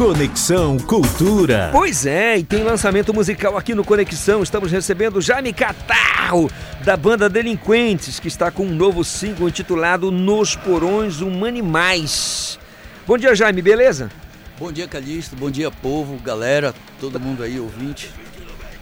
Conexão 0.00 0.78
Cultura. 0.78 1.68
Pois 1.70 2.06
é, 2.06 2.38
e 2.38 2.42
tem 2.42 2.64
lançamento 2.64 3.12
musical 3.12 3.58
aqui 3.58 3.74
no 3.74 3.84
Conexão. 3.84 4.42
Estamos 4.42 4.72
recebendo 4.72 5.20
Jaime 5.20 5.52
Catarro, 5.52 6.50
da 6.82 6.96
banda 6.96 7.28
Delinquentes, 7.28 8.18
que 8.18 8.26
está 8.26 8.50
com 8.50 8.64
um 8.64 8.74
novo 8.74 9.04
single 9.04 9.46
intitulado 9.46 10.10
Nos 10.10 10.56
Porões 10.56 11.20
Humanimais. 11.20 12.58
Bom 13.06 13.18
dia, 13.18 13.34
Jaime, 13.34 13.60
beleza? 13.60 14.10
Bom 14.58 14.72
dia, 14.72 14.88
Calixto. 14.88 15.36
Bom 15.36 15.50
dia, 15.50 15.70
povo, 15.70 16.16
galera, 16.24 16.74
todo 16.98 17.20
mundo 17.20 17.42
aí, 17.42 17.60
ouvinte. 17.60 18.10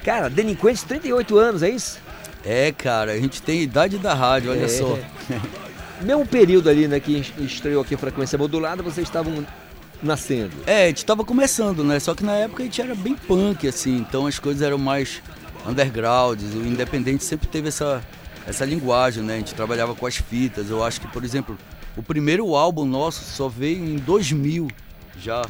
Cara, 0.04 0.30
Delinquentes, 0.30 0.84
38 0.84 1.36
anos, 1.36 1.64
é 1.64 1.70
isso? 1.70 1.98
É, 2.44 2.70
cara, 2.70 3.10
a 3.10 3.18
gente 3.18 3.42
tem 3.42 3.58
a 3.58 3.62
idade 3.64 3.98
da 3.98 4.14
rádio, 4.14 4.52
olha 4.52 4.66
É. 4.66 4.68
só. 4.68 4.96
Mesmo 6.00 6.24
período 6.24 6.70
ali, 6.70 6.86
né, 6.86 7.00
que 7.00 7.24
estreou 7.40 7.82
aqui 7.82 7.96
a 7.96 7.98
frequência 7.98 8.38
modulada, 8.38 8.84
vocês 8.84 9.04
estavam 9.04 9.44
nascendo. 10.02 10.52
É, 10.66 10.84
a 10.84 10.88
gente 10.88 11.04
tava 11.04 11.24
começando, 11.24 11.82
né? 11.84 11.98
Só 11.98 12.14
que 12.14 12.24
na 12.24 12.34
época 12.34 12.62
a 12.62 12.66
gente 12.66 12.80
era 12.80 12.94
bem 12.94 13.14
punk, 13.14 13.66
assim, 13.66 13.96
então 13.96 14.26
as 14.26 14.38
coisas 14.38 14.62
eram 14.62 14.78
mais 14.78 15.22
underground. 15.66 16.40
O 16.42 16.66
independente 16.66 17.24
sempre 17.24 17.48
teve 17.48 17.68
essa, 17.68 18.02
essa 18.46 18.64
linguagem, 18.64 19.22
né? 19.22 19.34
A 19.34 19.38
gente 19.38 19.54
trabalhava 19.54 19.94
com 19.94 20.06
as 20.06 20.16
fitas. 20.16 20.70
Eu 20.70 20.84
acho 20.84 21.00
que, 21.00 21.08
por 21.08 21.24
exemplo, 21.24 21.58
o 21.96 22.02
primeiro 22.02 22.54
álbum 22.54 22.84
nosso 22.84 23.24
só 23.24 23.48
veio 23.48 23.84
em 23.84 23.96
2000 23.96 24.68
já, 25.20 25.42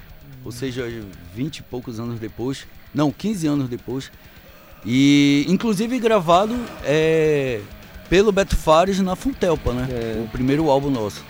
ou 0.44 0.50
seja, 0.50 0.88
20 1.34 1.58
e 1.58 1.62
poucos 1.62 2.00
anos 2.00 2.18
depois. 2.18 2.66
Não, 2.94 3.12
15 3.12 3.46
anos 3.46 3.68
depois. 3.68 4.10
E 4.84 5.44
inclusive 5.48 5.98
gravado 5.98 6.56
é, 6.84 7.60
pelo 8.08 8.32
Beto 8.32 8.56
Fares 8.56 8.98
na 9.00 9.14
Funtelpa, 9.14 9.72
né? 9.72 9.86
O 10.24 10.28
primeiro 10.28 10.70
álbum 10.70 10.90
nosso. 10.90 11.22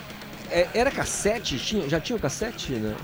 É, 0.50 0.66
era 0.74 0.90
cassete? 0.90 1.58
Tinha, 1.58 1.88
já 1.88 2.00
tinha 2.00 2.16
o 2.16 2.20
cassete? 2.20 2.72
Né? 2.72 2.94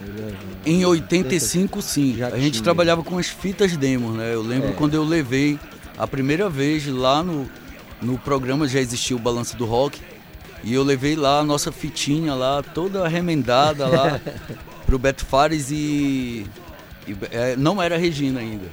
Em 0.65 0.85
85, 0.85 1.83
sim. 1.83 2.17
Já 2.17 2.29
a 2.29 2.39
gente 2.39 2.53
tinha. 2.55 2.65
trabalhava 2.65 3.03
com 3.03 3.19
as 3.19 3.29
fitas 3.29 3.77
demos, 3.77 4.17
né? 4.17 4.33
Eu 4.35 4.43
lembro 4.43 4.71
É. 4.71 4.73
quando 4.73 4.95
eu 4.95 5.05
levei 5.05 5.59
a 5.99 6.07
primeira 6.07 6.49
vez 6.49 6.87
lá 6.87 7.23
no, 7.23 7.49
no 8.01 8.19
programa, 8.19 8.67
já 8.67 8.81
existia 8.81 9.15
o 9.17 9.19
Balanço 9.19 9.57
do 9.57 9.65
Rock, 9.65 10.01
e 10.63 10.73
eu 10.73 10.83
levei 10.83 11.15
lá 11.17 11.41
a 11.41 11.45
nossa 11.45 11.71
fitinha 11.71 12.35
lá, 12.35 12.63
toda 12.63 13.07
remendada 13.07 13.87
lá, 13.87 14.21
pro 14.87 14.99
Beto 14.99 15.25
Fares 15.27 15.71
e. 15.71 16.47
e, 17.07 17.17
é, 17.31 17.55
não 17.57 17.83
era 17.83 17.97
Regina 17.99 18.41
ainda. 18.41 18.67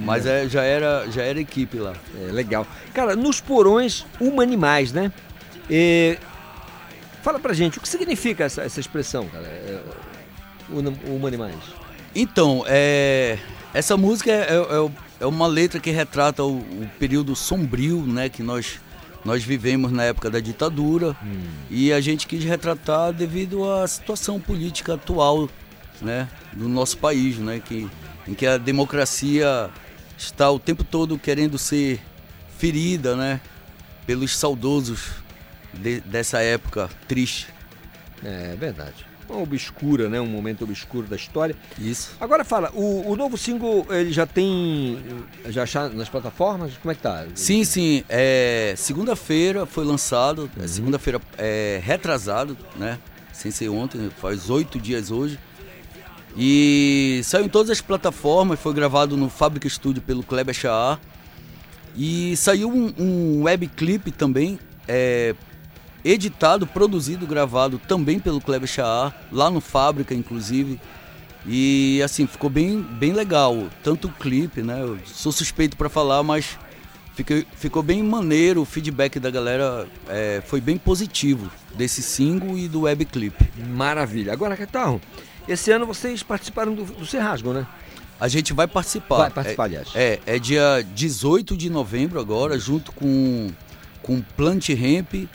Mas 0.00 0.24
Não. 0.26 0.30
é, 0.32 0.48
já, 0.48 0.62
era, 0.62 1.06
já 1.10 1.22
era 1.24 1.40
equipe 1.40 1.76
lá. 1.78 1.92
É, 2.20 2.30
legal. 2.30 2.64
Cara, 2.94 3.16
nos 3.16 3.40
porões 3.40 4.06
humanimais, 4.20 4.92
né? 4.92 5.10
É, 5.68 6.16
Fala 7.22 7.38
pra 7.38 7.52
gente, 7.52 7.78
o 7.78 7.80
que 7.80 7.88
significa 7.88 8.44
essa, 8.44 8.62
essa 8.62 8.80
expressão, 8.80 9.26
cara? 9.28 9.44
É, 9.46 9.80
huma- 10.70 10.94
humanimais. 11.06 11.54
Então, 12.14 12.64
é, 12.66 13.38
essa 13.74 13.96
música 13.96 14.30
é, 14.30 14.54
é- 14.56 14.90
é 15.20 15.26
uma 15.26 15.46
letra 15.46 15.78
que 15.80 15.90
retrata 15.90 16.42
o, 16.44 16.58
o 16.58 16.88
período 16.98 17.34
sombrio 17.36 18.00
né, 18.06 18.28
que 18.28 18.42
nós, 18.42 18.80
nós 19.24 19.42
vivemos 19.42 19.90
na 19.92 20.04
época 20.04 20.30
da 20.30 20.40
ditadura 20.40 21.16
e 21.68 21.92
a 21.92 22.00
gente 22.00 22.26
quis 22.26 22.44
retratar 22.44 23.12
devido 23.12 23.68
à 23.70 23.86
situação 23.86 24.40
política 24.40 24.94
atual 24.94 25.48
né, 26.00 26.28
do 26.52 26.68
nosso 26.68 26.96
país, 26.98 27.36
né, 27.38 27.60
que, 27.64 27.88
em 28.26 28.32
que 28.34 28.46
a 28.46 28.56
democracia 28.56 29.68
está 30.16 30.48
o 30.50 30.58
tempo 30.58 30.84
todo 30.84 31.18
querendo 31.18 31.58
ser 31.58 32.00
ferida 32.56 33.16
né, 33.16 33.40
pelos 34.06 34.36
saudosos 34.36 35.10
de- 35.72 36.00
dessa 36.00 36.40
época 36.40 36.88
triste. 37.06 37.48
É 38.24 38.56
verdade. 38.58 39.06
Uma 39.28 39.42
obscura, 39.42 40.08
né? 40.08 40.18
Um 40.20 40.26
momento 40.26 40.64
obscuro 40.64 41.06
da 41.06 41.14
história. 41.14 41.54
Isso. 41.78 42.12
Agora 42.18 42.44
fala, 42.44 42.70
o, 42.72 43.10
o 43.10 43.14
novo 43.14 43.36
single, 43.36 43.86
ele 43.90 44.10
já 44.10 44.24
tem. 44.26 44.98
Já 45.50 45.64
está 45.64 45.88
nas 45.90 46.08
plataformas? 46.08 46.72
Como 46.80 46.90
é 46.90 46.94
que 46.94 47.02
tá? 47.02 47.26
Sim, 47.34 47.62
sim. 47.62 48.02
É, 48.08 48.72
segunda-feira 48.76 49.66
foi 49.66 49.84
lançado, 49.84 50.50
é, 50.58 50.66
segunda-feira 50.66 51.20
é, 51.36 51.78
retrasado, 51.84 52.56
né? 52.76 52.98
Sem 53.32 53.50
ser 53.50 53.68
ontem, 53.68 54.08
faz 54.18 54.48
oito 54.48 54.80
dias 54.80 55.10
hoje. 55.10 55.38
E 56.36 57.20
saiu 57.24 57.44
em 57.44 57.48
todas 57.48 57.70
as 57.70 57.80
plataformas, 57.80 58.58
foi 58.60 58.72
gravado 58.72 59.16
no 59.16 59.28
Fábrica 59.28 59.68
Studio 59.68 60.00
pelo 60.02 60.22
Kleber 60.22 60.54
Chaar. 60.54 60.98
E 61.96 62.36
saiu 62.36 62.70
um, 62.70 62.94
um 62.98 63.42
webclip 63.42 64.10
também, 64.12 64.58
é, 64.86 65.34
editado, 66.04 66.66
produzido, 66.66 67.26
gravado 67.26 67.78
também 67.78 68.18
pelo 68.18 68.40
Kleber 68.40 68.68
Chaar, 68.68 69.14
lá 69.32 69.50
no 69.50 69.60
Fábrica, 69.60 70.14
inclusive. 70.14 70.80
E 71.46 72.00
assim, 72.04 72.26
ficou 72.26 72.50
bem, 72.50 72.80
bem 72.82 73.12
legal. 73.12 73.66
Tanto 73.82 74.08
o 74.08 74.12
clipe, 74.12 74.62
né? 74.62 74.80
Eu 74.82 74.98
sou 75.06 75.32
suspeito 75.32 75.76
para 75.76 75.88
falar, 75.88 76.22
mas 76.22 76.58
fiquei- 77.14 77.46
ficou 77.56 77.82
bem 77.82 78.02
maneiro. 78.02 78.60
O 78.62 78.64
feedback 78.64 79.18
da 79.18 79.30
galera 79.30 79.86
é, 80.08 80.42
foi 80.46 80.60
bem 80.60 80.76
positivo 80.76 81.50
desse 81.74 82.02
single 82.02 82.58
e 82.58 82.68
do 82.68 82.82
webclip. 82.82 83.34
Maravilha. 83.68 84.32
Agora, 84.32 84.56
Catarro, 84.56 85.00
esse 85.48 85.70
ano 85.70 85.86
vocês 85.86 86.22
participaram 86.22 86.74
do, 86.74 86.84
do 86.84 87.06
Serrasgo, 87.06 87.52
né? 87.52 87.66
A 88.20 88.26
gente 88.26 88.52
vai 88.52 88.66
participar. 88.66 89.16
Vai 89.18 89.30
participar, 89.30 89.62
é, 89.62 89.66
aliás. 89.66 89.88
É, 89.94 90.18
é 90.26 90.38
dia 90.38 90.84
18 90.94 91.56
de 91.56 91.70
novembro 91.70 92.18
agora, 92.20 92.58
junto 92.58 92.90
com, 92.92 93.48
com 94.02 94.20
Plant 94.36 94.68
Ramp, 94.70 95.28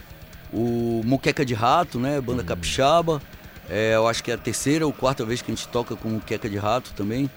o 0.53 1.01
Moqueca 1.03 1.45
de 1.45 1.53
Rato, 1.53 1.99
né? 1.99 2.21
Banda. 2.21 2.43
Capixaba. 2.43 3.21
É, 3.69 3.95
eu 3.95 4.07
acho 4.07 4.23
que 4.23 4.30
é 4.30 4.34
a 4.35 4.38
terceira 4.38 4.85
ou 4.85 4.93
quarta 4.93 5.25
vez 5.25 5.41
que 5.41 5.51
a 5.51 5.55
gente 5.55 5.67
toca 5.67 5.95
com 5.95 6.09
Moqueca 6.09 6.49
de 6.49 6.57
Rato 6.57 6.93
também. 6.93 7.30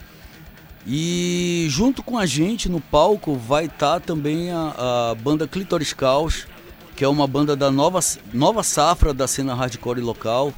E 0.86 1.66
junto 1.68 2.02
com 2.02 2.16
a 2.16 2.26
gente 2.26 2.68
no 2.68 2.80
palco 2.80 3.34
vai 3.34 3.66
estar 3.66 4.01
também 4.01 4.52
a, 4.52 5.10
a 5.10 5.14
banda 5.16 5.48
Clitoris 5.48 5.93
Caos, 5.93 6.47
que 6.94 7.05
é 7.05 7.09
uma 7.09 7.26
banda 7.26 7.56
da 7.56 7.70
nova, 7.70 7.98
nova 8.32 8.62
safra 8.62 9.12
da 9.12 9.26
cena 9.26 9.55
hardcore 9.55 10.01
local. 10.01 10.52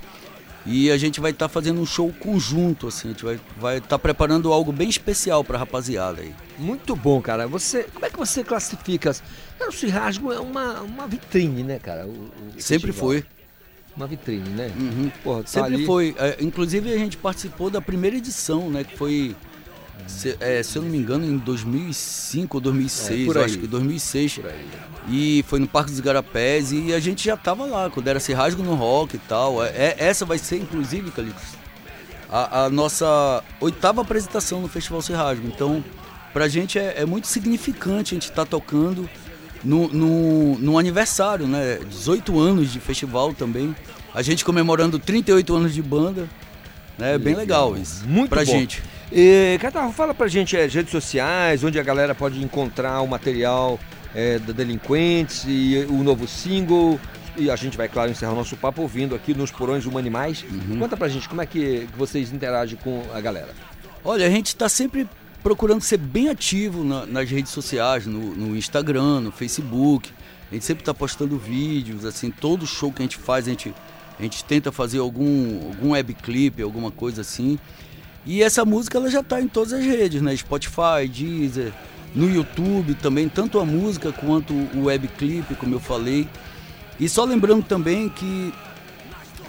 E 0.68 0.90
a 0.90 0.98
gente 0.98 1.18
vai 1.20 1.30
estar 1.30 1.48
fazendo 1.48 1.80
um 1.80 1.86
show 1.86 2.12
conjunto, 2.20 2.88
assim, 2.88 3.08
a 3.08 3.10
gente 3.12 3.24
vai 3.24 3.34
estar 3.36 3.54
vai 3.58 3.80
tá 3.80 3.98
preparando 3.98 4.52
algo 4.52 4.70
bem 4.70 4.88
especial 4.88 5.42
pra 5.42 5.56
rapaziada 5.58 6.20
aí. 6.20 6.34
Muito 6.58 6.94
bom, 6.94 7.20
cara. 7.22 7.46
Você, 7.48 7.84
como 7.84 8.04
é 8.04 8.10
que 8.10 8.18
você 8.18 8.44
classifica? 8.44 9.10
as- 9.10 9.22
Cara, 9.58 9.70
o 9.70 9.72
Serrasgo 9.72 10.30
é 10.32 10.38
uma, 10.38 10.82
uma 10.82 11.06
vitrine, 11.06 11.62
né, 11.62 11.78
cara? 11.78 12.06
O- 12.06 12.10
o 12.10 12.60
Sempre 12.60 12.88
festival. 12.92 13.10
foi. 13.10 13.24
Uma 13.96 14.06
vitrine, 14.06 14.48
né? 14.50 14.70
Uhum. 14.78 15.10
Porra, 15.24 15.42
tá 15.42 15.48
Sempre 15.48 15.74
ali- 15.76 15.86
foi. 15.86 16.14
É, 16.18 16.36
inclusive 16.40 16.92
a 16.92 16.98
gente 16.98 17.16
participou 17.16 17.70
da 17.70 17.80
primeira 17.80 18.16
edição, 18.16 18.70
né? 18.70 18.84
Que 18.84 18.96
foi, 18.96 19.34
se, 20.08 20.36
é, 20.40 20.62
se 20.62 20.76
eu 20.76 20.82
não 20.82 20.88
me 20.90 20.98
engano, 20.98 21.24
em 21.24 21.36
2005 21.38 22.56
ou 22.56 22.60
2006, 22.60 23.36
É, 23.36 23.44
acho 23.44 23.58
que 23.58 23.66
2006. 23.66 24.40
E 25.08 25.44
foi 25.46 25.58
no 25.58 25.66
Parque 25.66 25.90
dos 25.90 26.00
Garapés 26.00 26.72
e 26.72 26.92
a 26.92 27.00
gente 27.00 27.24
já 27.24 27.36
tava 27.36 27.64
lá, 27.66 27.88
quando 27.88 28.08
era 28.08 28.18
Serrasgo 28.18 28.62
no 28.62 28.74
Rock 28.74 29.16
e 29.16 29.18
tal. 29.20 29.64
É, 29.64 29.68
é- 29.68 29.96
essa 29.98 30.24
vai 30.24 30.38
ser, 30.38 30.56
inclusive, 30.58 31.10
Calixto, 31.10 31.56
a, 32.30 32.64
a 32.64 32.70
nossa 32.70 33.42
oitava 33.60 34.00
apresentação 34.02 34.60
no 34.60 34.68
Festival 34.68 35.00
Serrasgo. 35.00 35.46
Então, 35.46 35.82
pra 36.32 36.48
gente 36.48 36.78
é, 36.78 36.94
é 36.98 37.06
muito 37.06 37.26
significante 37.26 38.14
a 38.14 38.16
gente 38.16 38.28
estar 38.30 38.44
tocando 38.44 39.08
no, 39.64 39.88
no, 39.88 40.58
no 40.58 40.78
aniversário, 40.78 41.46
né? 41.46 41.78
18 41.88 42.38
anos 42.38 42.72
de 42.72 42.80
festival 42.80 43.32
também. 43.34 43.74
A 44.14 44.22
gente 44.22 44.44
comemorando 44.44 44.98
38 44.98 45.54
anos 45.54 45.74
de 45.74 45.82
banda. 45.82 46.28
né? 46.98 47.14
É 47.14 47.18
bem 47.18 47.34
legal 47.34 47.76
isso. 47.76 48.06
Muito 48.06 48.30
pra 48.30 48.44
bom. 48.44 48.50
gente. 48.50 48.82
E, 49.10 49.56
Catarro, 49.60 49.92
fala 49.92 50.12
pra 50.14 50.28
gente 50.28 50.56
é, 50.56 50.64
as 50.64 50.74
redes 50.74 50.90
sociais, 50.92 51.64
onde 51.64 51.78
a 51.78 51.82
galera 51.82 52.14
pode 52.14 52.42
encontrar 52.42 53.00
o 53.00 53.06
material 53.06 53.80
é, 54.14 54.38
da 54.38 54.52
Delinquentes 54.52 55.44
e 55.46 55.86
o 55.88 56.02
novo 56.02 56.28
single. 56.28 57.00
e 57.36 57.50
a 57.50 57.56
gente 57.56 57.76
vai, 57.76 57.88
claro, 57.88 58.10
encerrar 58.10 58.32
o 58.32 58.36
nosso 58.36 58.56
papo 58.56 58.82
ouvindo 58.82 59.14
aqui 59.14 59.32
nos 59.32 59.50
Porões 59.50 59.86
Human 59.86 60.00
Animais. 60.00 60.44
Conta 60.78 60.96
pra 60.96 61.08
gente 61.08 61.28
como 61.28 61.40
é 61.40 61.46
que, 61.46 61.86
vocês 61.96 62.32
interagem 62.32 62.78
com 62.82 63.02
a 63.14 63.20
galera. 63.20 63.48
Olha, 64.04 64.26
a 64.26 64.30
gente 64.30 64.48
está 64.48 64.68
sempre 64.68 65.08
procurando 65.42 65.80
ser 65.80 65.96
bem 65.98 66.28
ativo 66.28 66.84
na- 66.84 67.06
nas 67.06 67.30
redes 67.30 67.52
sociais, 67.52 68.06
no, 68.06 68.34
no 68.34 68.56
Instagram, 68.56 69.20
no 69.20 69.32
Facebook. 69.32 70.10
A 70.50 70.54
gente 70.54 70.64
sempre 70.66 70.82
está 70.82 70.92
postando 70.92 71.38
vídeos, 71.38 72.04
assim, 72.04 72.30
todo 72.30 72.66
show 72.66 72.92
que 72.92 73.00
a 73.02 73.04
gente 73.04 73.16
faz, 73.16 73.46
a 73.46 73.50
gente, 73.50 73.72
a 74.18 74.22
gente 74.22 74.44
tenta 74.44 74.70
fazer 74.72 74.98
algum, 74.98 75.68
algum 75.68 75.90
webclip, 75.92 76.60
alguma 76.62 76.90
coisa 76.90 77.20
assim. 77.22 77.58
E 78.28 78.42
essa 78.42 78.62
música 78.62 78.98
ela 78.98 79.08
já 79.10 79.20
está 79.20 79.40
em 79.40 79.48
todas 79.48 79.72
as 79.72 79.82
redes, 79.82 80.20
né? 80.20 80.36
Spotify, 80.36 81.08
Deezer, 81.10 81.72
no 82.14 82.30
YouTube 82.30 82.94
também, 82.96 83.26
tanto 83.26 83.58
a 83.58 83.64
música 83.64 84.12
quanto 84.12 84.52
o 84.52 84.84
webclip, 84.84 85.54
como 85.54 85.74
eu 85.74 85.80
falei. 85.80 86.28
E 87.00 87.08
só 87.08 87.24
lembrando 87.24 87.64
também 87.64 88.10
que 88.10 88.52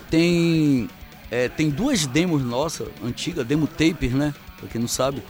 tem, 0.09 0.89
é, 1.29 1.49
tem 1.49 1.69
duas 1.69 2.07
demos 2.07 2.41
nossas, 2.41 2.87
antigas, 3.03 3.45
demo 3.45 3.67
tapes, 3.67 4.13
né? 4.13 4.33
Pra 4.57 4.69
quem 4.69 4.79
não 4.79 4.87
sabe, 4.87 5.21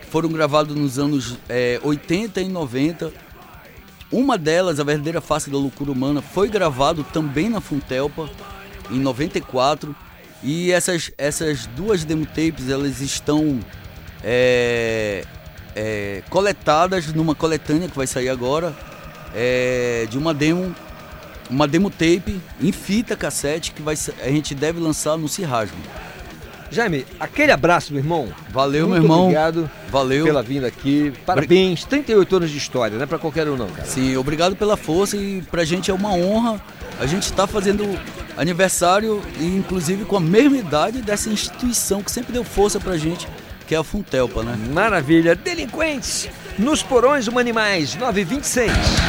que 0.00 0.06
foram 0.06 0.28
gravadas 0.28 0.76
nos 0.76 1.00
anos 1.00 1.36
é, 1.48 1.80
80 1.82 2.40
e 2.42 2.48
90. 2.48 3.12
Uma 4.12 4.38
delas, 4.38 4.78
A 4.78 4.84
Verdadeira 4.84 5.20
Face 5.20 5.50
da 5.50 5.58
Loucura 5.58 5.90
Humana, 5.90 6.22
foi 6.22 6.48
gravado 6.48 7.02
também 7.12 7.48
na 7.48 7.60
Funtelpa, 7.60 8.30
em 8.88 9.00
94. 9.00 9.96
E 10.42 10.70
essas, 10.72 11.10
essas 11.18 11.66
duas 11.66 12.04
demo 12.04 12.26
tapes, 12.26 12.68
elas 12.68 13.00
estão 13.00 13.58
é, 14.22 15.24
é, 15.74 16.22
coletadas 16.30 17.12
numa 17.12 17.34
coletânea 17.34 17.88
que 17.88 17.96
vai 17.96 18.06
sair 18.06 18.28
agora, 18.28 18.74
é, 19.34 20.06
de 20.08 20.16
uma 20.16 20.32
demo 20.32 20.74
uma 21.50 21.66
demo 21.66 21.88
tape 21.90 22.38
em 22.60 22.70
fita 22.72 23.16
cassete 23.16 23.72
que 23.72 23.80
vai, 23.80 23.94
a 24.22 24.28
gente 24.28 24.54
deve 24.54 24.78
lançar 24.78 25.16
no 25.16 25.28
Cirrasgo. 25.28 25.76
Jaime, 26.70 27.06
aquele 27.18 27.50
abraço, 27.50 27.92
meu 27.92 28.02
irmão. 28.02 28.28
Valeu, 28.50 28.86
Muito 28.86 28.92
meu 28.92 29.02
irmão. 29.02 29.22
Obrigado 29.22 29.70
Valeu. 29.90 30.26
pela 30.26 30.42
vinda 30.42 30.66
aqui. 30.66 31.12
Parabéns, 31.24 31.84
38 31.84 32.36
anos 32.36 32.50
de 32.50 32.58
história, 32.58 32.96
não 32.96 33.04
é 33.04 33.06
pra 33.06 33.18
qualquer 33.18 33.48
um 33.48 33.56
não, 33.56 33.68
cara. 33.68 33.88
Sim, 33.88 34.16
obrigado 34.16 34.54
pela 34.54 34.76
força 34.76 35.16
e 35.16 35.40
pra 35.50 35.64
gente 35.64 35.90
é 35.90 35.94
uma 35.94 36.12
honra. 36.12 36.60
A 37.00 37.06
gente 37.06 37.32
tá 37.32 37.46
fazendo 37.46 37.98
aniversário 38.38 39.22
inclusive 39.40 40.04
com 40.04 40.16
a 40.16 40.20
mesma 40.20 40.56
idade 40.56 41.02
dessa 41.02 41.28
instituição 41.28 42.02
que 42.02 42.10
sempre 42.10 42.32
deu 42.32 42.44
força 42.44 42.78
pra 42.78 42.96
gente, 42.96 43.28
que 43.66 43.74
é 43.74 43.78
a 43.78 43.84
Funtelpa, 43.84 44.42
né? 44.42 44.56
Maravilha. 44.72 45.34
Delinquentes, 45.34 46.28
nos 46.58 46.82
porões 46.82 47.26
Human 47.26 47.40
Animais, 47.40 47.94
926. 47.96 49.07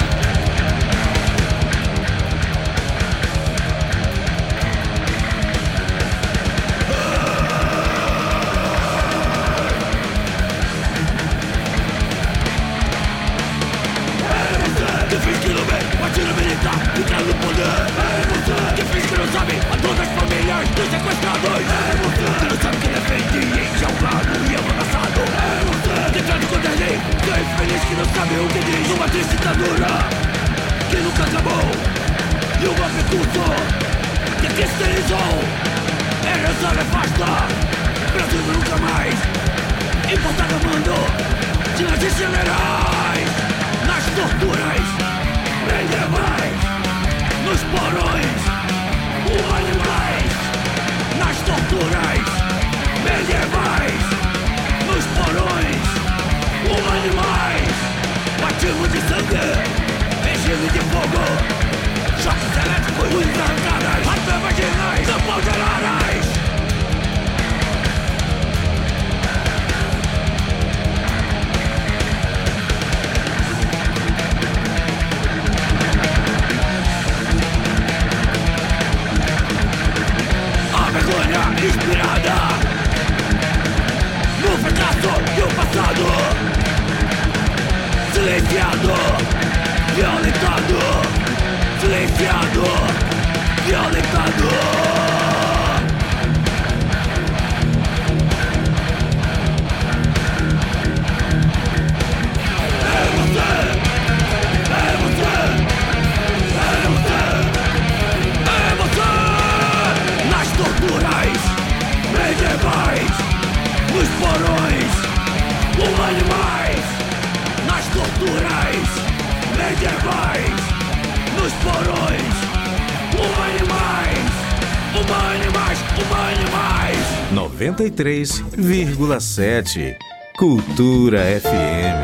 93,7 127.80 129.95
Cultura 130.38 131.22
FM. 131.39 132.03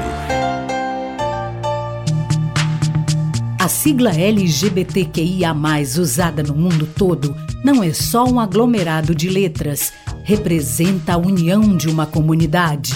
A 3.60 3.68
sigla 3.68 4.12
LGBTQIA, 4.12 5.54
usada 5.98 6.42
no 6.42 6.56
mundo 6.56 6.88
todo, 6.98 7.36
não 7.62 7.84
é 7.84 7.92
só 7.92 8.24
um 8.24 8.40
aglomerado 8.40 9.14
de 9.14 9.28
letras, 9.28 9.92
representa 10.24 11.16
a 11.16 11.18
união 11.18 11.76
de 11.76 11.90
uma 11.90 12.06
comunidade. 12.06 12.94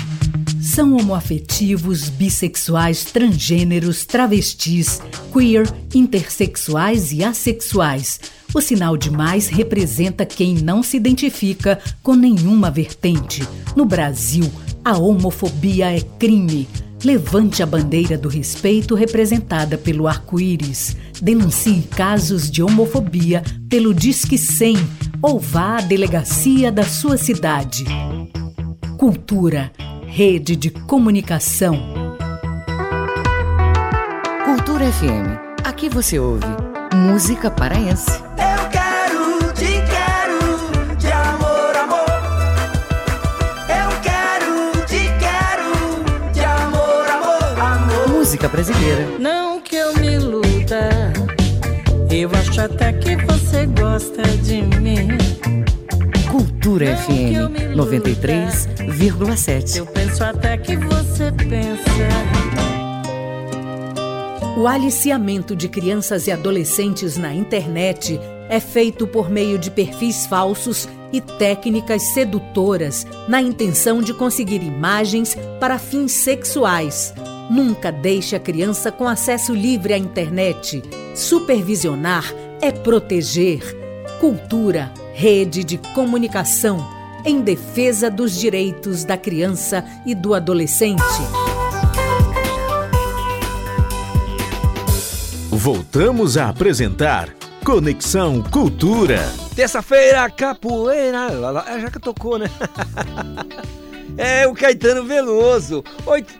São 0.61 0.95
homoafetivos, 0.95 2.07
bissexuais, 2.07 3.03
transgêneros, 3.03 4.05
travestis, 4.05 5.01
queer, 5.33 5.69
intersexuais 5.93 7.11
e 7.11 7.25
assexuais. 7.25 8.21
O 8.53 8.61
sinal 8.61 8.97
de 8.97 9.11
mais 9.11 9.47
representa 9.47 10.25
quem 10.25 10.55
não 10.55 10.81
se 10.81 10.97
identifica 10.97 11.79
com 12.01 12.15
nenhuma 12.15 12.71
vertente. 12.71 13.47
No 13.75 13.85
Brasil, 13.85 14.49
a 14.83 14.97
homofobia 14.97 15.95
é 15.95 16.01
crime. 16.01 16.67
Levante 17.03 17.61
a 17.61 17.65
bandeira 17.65 18.17
do 18.17 18.27
respeito 18.27 18.95
representada 18.95 19.77
pelo 19.77 20.07
arco-íris. 20.07 20.97
Denuncie 21.21 21.83
casos 21.83 22.49
de 22.49 22.63
homofobia 22.63 23.43
pelo 23.69 23.93
Disque 23.93 24.37
100 24.37 24.77
ou 25.21 25.39
vá 25.39 25.77
à 25.77 25.81
delegacia 25.81 26.71
da 26.71 26.83
sua 26.83 27.17
cidade. 27.17 27.85
Cultura, 28.97 29.71
rede 30.07 30.55
de 30.55 30.71
comunicação. 30.71 31.79
Cultura 34.43 34.91
FM. 34.91 35.63
Aqui 35.63 35.87
você 35.87 36.19
ouve 36.19 36.47
música 36.95 37.51
paraense. 37.51 38.28
Música 48.39 48.47
brasileira. 48.47 49.19
Não 49.19 49.59
que 49.59 49.75
eu 49.75 49.93
me 49.95 50.13
iluda, 50.13 51.11
eu 52.09 52.31
acho 52.39 52.61
até 52.61 52.93
que 52.93 53.17
você 53.25 53.65
gosta 53.65 54.21
de 54.41 54.61
mim. 54.79 55.09
Cultura 56.31 56.95
FM 56.95 57.75
93,7. 57.75 59.75
Eu 59.75 59.85
penso 59.87 60.23
até 60.23 60.57
que 60.57 60.77
você 60.77 61.33
pensa. 61.33 61.83
O 64.57 64.67
aliciamento 64.67 65.53
de 65.53 65.67
crianças 65.67 66.27
e 66.27 66.31
adolescentes 66.31 67.17
na 67.17 67.33
internet 67.33 68.17
é 68.47 68.61
feito 68.61 69.05
por 69.05 69.29
meio 69.29 69.59
de 69.59 69.69
perfis 69.69 70.25
falsos 70.25 70.87
e 71.11 71.19
técnicas 71.19 72.13
sedutoras 72.13 73.05
na 73.27 73.41
intenção 73.41 74.01
de 74.01 74.13
conseguir 74.13 74.63
imagens 74.63 75.35
para 75.59 75.77
fins 75.77 76.13
sexuais. 76.13 77.13
Nunca 77.49 77.91
deixe 77.91 78.35
a 78.35 78.39
criança 78.39 78.91
com 78.91 79.07
acesso 79.07 79.55
livre 79.55 79.91
à 79.93 79.97
internet. 79.97 80.83
Supervisionar 81.15 82.31
é 82.61 82.71
proteger. 82.71 83.59
Cultura, 84.19 84.93
rede 85.13 85.63
de 85.63 85.77
comunicação 85.95 86.87
em 87.25 87.41
defesa 87.41 88.09
dos 88.09 88.37
direitos 88.37 89.03
da 89.03 89.17
criança 89.17 89.83
e 90.05 90.13
do 90.13 90.33
adolescente. 90.33 91.01
Voltamos 95.49 96.37
a 96.37 96.49
apresentar 96.49 97.29
Conexão 97.65 98.41
Cultura. 98.43 99.19
Terça-feira, 99.55 100.29
capoeira. 100.29 101.27
É, 101.67 101.79
já 101.81 101.91
que 101.91 101.99
tocou, 101.99 102.37
né? 102.37 102.49
É 104.21 104.45
o 104.45 104.53
Caetano 104.53 105.05
Veloso, 105.05 105.81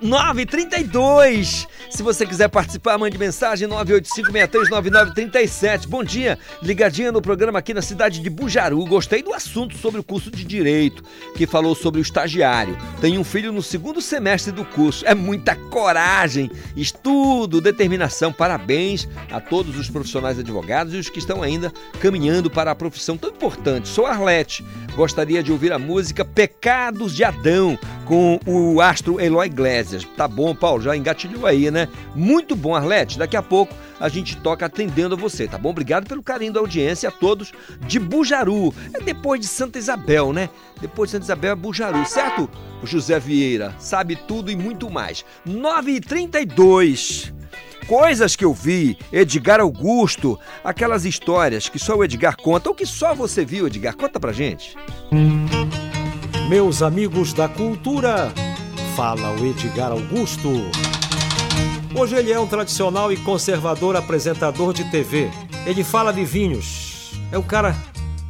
932. 0.01 1.65
Se 1.89 2.03
você 2.03 2.26
quiser 2.26 2.49
participar, 2.49 2.97
mande 2.97 3.18
mensagem 3.18 3.69
985639937. 3.69 5.88
Bom 5.88 6.03
dia, 6.03 6.38
ligadinha 6.61 7.10
no 7.10 7.22
programa 7.22 7.60
aqui 7.60 7.73
na 7.73 7.81
cidade 7.81 8.19
de 8.19 8.30
Bujaru. 8.30 8.85
Gostei 8.85 9.23
do 9.23 9.34
assunto 9.34 9.77
sobre 9.77 10.01
o 10.01 10.03
curso 10.03 10.30
de 10.30 10.43
Direito, 10.43 11.01
que 11.38 11.47
falou 11.47 11.73
sobre 11.73 12.01
o 12.01 12.03
estagiário. 12.03 12.77
Tenho 12.99 13.22
um 13.22 13.23
filho 13.23 13.53
no 13.53 13.64
segundo 13.64 14.01
semestre 14.01 14.51
do 14.51 14.65
curso. 14.65 15.06
É 15.07 15.15
muita 15.15 15.56
coragem, 15.56 16.51
estudo, 16.76 17.61
determinação. 17.61 18.34
Parabéns 18.34 19.07
a 19.31 19.39
todos 19.39 19.80
os 19.80 19.89
profissionais 19.89 20.38
advogados 20.38 20.93
e 20.93 20.97
os 20.97 21.07
que 21.07 21.19
estão 21.19 21.41
ainda 21.41 21.72
caminhando 22.01 22.49
para 22.49 22.72
a 22.72 22.76
profissão 22.76 23.18
tão 23.18 23.30
importante. 23.30 23.88
Sou 23.88 24.06
Arlete. 24.06 24.65
Gostaria 24.99 25.41
de 25.41 25.49
ouvir 25.49 25.71
a 25.71 25.80
música 25.80 26.26
Pecados 26.26 27.15
de 27.15 27.23
Adão 27.23 27.80
com 28.03 28.38
o 28.45 28.81
astro 28.81 29.17
Eloy 29.17 29.47
Iglesias. 29.47 30.03
Tá 30.17 30.27
bom, 30.27 30.53
Paulo? 30.53 30.81
Já 30.81 30.93
engatilhou 30.93 31.45
aí, 31.45 31.71
né? 31.71 31.88
Muito 32.13 32.53
bom, 32.53 32.76
Arlete. 32.76 33.17
Daqui 33.17 33.38
a 33.38 33.41
pouco 33.41 33.73
a 33.97 34.09
gente 34.09 34.35
toca 34.35 34.65
atendendo 34.65 35.15
a 35.15 35.17
você, 35.17 35.47
tá 35.47 35.57
bom? 35.57 35.69
Obrigado 35.69 36.05
pelo 36.05 36.21
carinho 36.21 36.51
da 36.51 36.59
audiência 36.59 37.07
a 37.07 37.13
todos 37.13 37.53
de 37.88 37.97
Bujaru. 37.97 38.73
É 38.93 38.99
depois 38.99 39.39
de 39.39 39.47
Santa 39.47 39.80
Isabel, 39.80 40.34
né? 40.34 40.49
Depois 40.81 41.09
de 41.09 41.11
Santa 41.13 41.23
Isabel 41.27 41.53
é 41.53 41.55
Bujaru, 41.55 42.05
certo? 42.05 42.49
José 42.84 43.17
Vieira 43.21 43.73
sabe 43.80 44.17
tudo 44.17 44.51
e 44.51 44.55
muito 44.57 44.89
mais. 44.89 45.23
9h32. 45.47 47.39
Coisas 47.90 48.36
que 48.36 48.45
eu 48.45 48.53
vi, 48.53 48.95
Edgar 49.11 49.60
Augusto, 49.60 50.40
aquelas 50.64 51.06
histórias 51.06 51.68
que 51.68 51.80
só 51.80 51.98
o 51.98 52.03
Edgar 52.03 52.38
conta 52.38 52.70
ou 52.70 52.76
que 52.76 52.86
só 52.86 53.16
você 53.16 53.44
viu, 53.44 53.66
Edgar. 53.66 53.98
Conta 53.98 54.20
pra 54.20 54.32
gente. 54.32 54.76
Meus 56.48 56.84
amigos 56.84 57.34
da 57.34 57.49
cultura, 57.49 58.32
fala 58.95 59.32
o 59.32 59.44
Edgar 59.44 59.91
Augusto. 59.91 60.52
Hoje 61.95 62.16
ele 62.16 62.32
é 62.32 62.40
um 62.40 62.45
tradicional 62.45 63.11
e 63.11 63.18
conservador 63.18 63.95
apresentador 63.95 64.72
de 64.72 64.84
TV. 64.91 65.32
Ele 65.66 65.84
fala 65.84 66.14
de 66.14 66.24
vinhos. 66.24 67.14
É 67.32 67.40
um 67.40 67.44
cara 67.44 67.76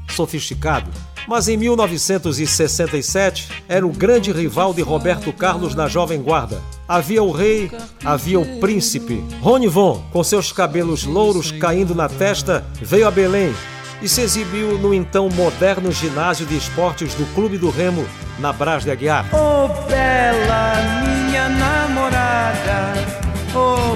sofisticado. 0.08 0.90
Mas 1.28 1.50
em 1.50 1.58
1967 1.58 3.50
era 3.68 3.86
o 3.86 3.92
grande 3.92 4.32
rival 4.32 4.74
de 4.74 4.82
Roberto 4.82 5.34
Carlos 5.34 5.76
na 5.76 5.90
Jovem 5.90 6.22
Guarda. 6.22 6.62
Havia 6.90 7.22
o 7.22 7.30
rei, 7.32 7.72
havia 8.04 8.40
o 8.40 8.60
príncipe. 8.60 9.24
Rony 9.42 9.68
Von, 9.68 10.04
com 10.12 10.24
seus 10.24 10.52
cabelos 10.52 11.04
louros 11.04 11.52
caindo 11.52 11.94
na 11.94 12.10
testa, 12.10 12.66
veio 12.82 13.08
a 13.08 13.12
Belém 13.12 13.54
e 14.02 14.10
se 14.10 14.22
exibiu 14.22 14.76
no 14.80 14.92
então 14.92 15.30
moderno 15.30 15.92
ginásio 15.92 16.48
de 16.48 16.58
esportes 16.58 17.14
do 17.14 17.32
Clube 17.36 17.60
do 17.60 17.70
Remo, 17.70 18.04
na 18.40 18.52
Brás 18.52 18.84
de 18.84 18.90
Aguiar. 18.90 19.24
Oh, 19.32 19.68
bela 19.88 20.74
minha 21.04 21.48
namorada. 21.50 21.89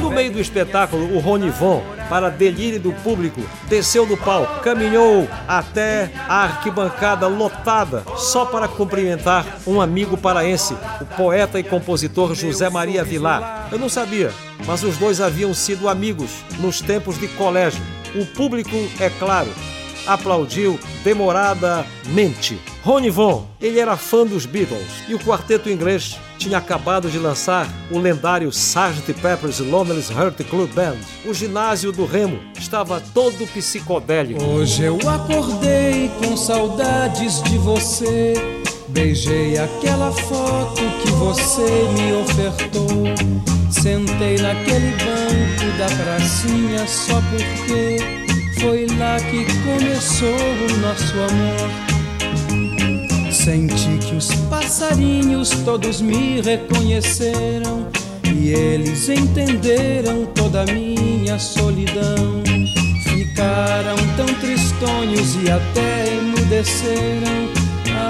No 0.01 0.09
meio 0.09 0.31
do 0.31 0.39
espetáculo, 0.39 1.15
o 1.15 1.19
Rony 1.19 1.49
Von, 1.49 1.83
para 2.09 2.29
delírio 2.29 2.79
do 2.79 2.91
público, 2.91 3.41
desceu 3.67 4.05
do 4.05 4.17
palco, 4.17 4.61
caminhou 4.61 5.27
até 5.47 6.11
a 6.27 6.43
arquibancada 6.43 7.27
lotada 7.27 8.03
só 8.17 8.45
para 8.45 8.67
cumprimentar 8.67 9.45
um 9.65 9.79
amigo 9.79 10.17
paraense, 10.17 10.75
o 11.01 11.05
poeta 11.05 11.59
e 11.59 11.63
compositor 11.63 12.33
José 12.33 12.69
Maria 12.69 13.03
Vilar. 13.03 13.69
Eu 13.71 13.79
não 13.79 13.89
sabia, 13.89 14.31
mas 14.65 14.83
os 14.83 14.97
dois 14.97 15.21
haviam 15.21 15.53
sido 15.53 15.87
amigos 15.87 16.31
nos 16.59 16.81
tempos 16.81 17.19
de 17.19 17.27
colégio. 17.29 17.81
O 18.15 18.25
público, 18.25 18.75
é 18.99 19.09
claro, 19.09 19.49
aplaudiu 20.05 20.79
demoradamente. 21.03 22.59
Rony 22.83 23.09
Von, 23.09 23.45
ele 23.61 23.79
era 23.79 23.95
fã 23.95 24.25
dos 24.25 24.45
Beatles 24.45 25.03
e 25.07 25.15
o 25.15 25.19
quarteto 25.19 25.69
inglês 25.69 26.17
tinha 26.37 26.57
acabado 26.57 27.09
de 27.09 27.17
lançar 27.17 27.67
o 27.89 27.97
lendário 27.97 28.49
Sgt. 28.49 29.13
Pepper's 29.21 29.59
Lonely 29.59 30.03
Heart 30.11 30.43
Club 30.49 30.69
Band. 30.73 30.97
O 31.25 31.33
ginásio 31.33 31.91
do 31.91 32.05
Remo 32.05 32.39
estava 32.59 33.01
todo 33.13 33.47
psicodélico. 33.47 34.43
Hoje 34.43 34.83
eu 34.83 34.97
acordei 35.07 36.11
com 36.19 36.35
saudades 36.35 37.41
de 37.43 37.57
você. 37.57 38.33
Beijei 38.89 39.57
aquela 39.57 40.11
foto 40.11 40.81
que 41.01 41.11
você 41.11 41.87
me 41.93 42.13
ofertou. 42.21 42.89
Sentei 43.71 44.37
naquele 44.37 44.91
banco 44.97 45.77
da 45.77 45.87
pracinha 46.03 46.85
só 46.85 47.21
porque 47.31 48.22
foi 48.63 48.87
lá 48.97 49.17
que 49.19 49.45
começou 49.63 50.29
o 50.29 50.77
nosso 50.77 51.13
amor. 51.19 51.69
Senti 53.29 53.97
que 54.07 54.15
os 54.15 54.33
passarinhos 54.49 55.49
todos 55.65 55.99
me 55.99 56.39
reconheceram 56.41 57.85
e 58.33 58.49
eles 58.49 59.09
entenderam 59.09 60.25
toda 60.27 60.61
a 60.61 60.65
minha 60.65 61.37
solidão. 61.37 62.41
Ficaram 63.03 63.97
tão 64.15 64.27
tristonhos 64.35 65.35
e 65.43 65.51
até 65.51 66.07
emudeceram. 66.15 67.49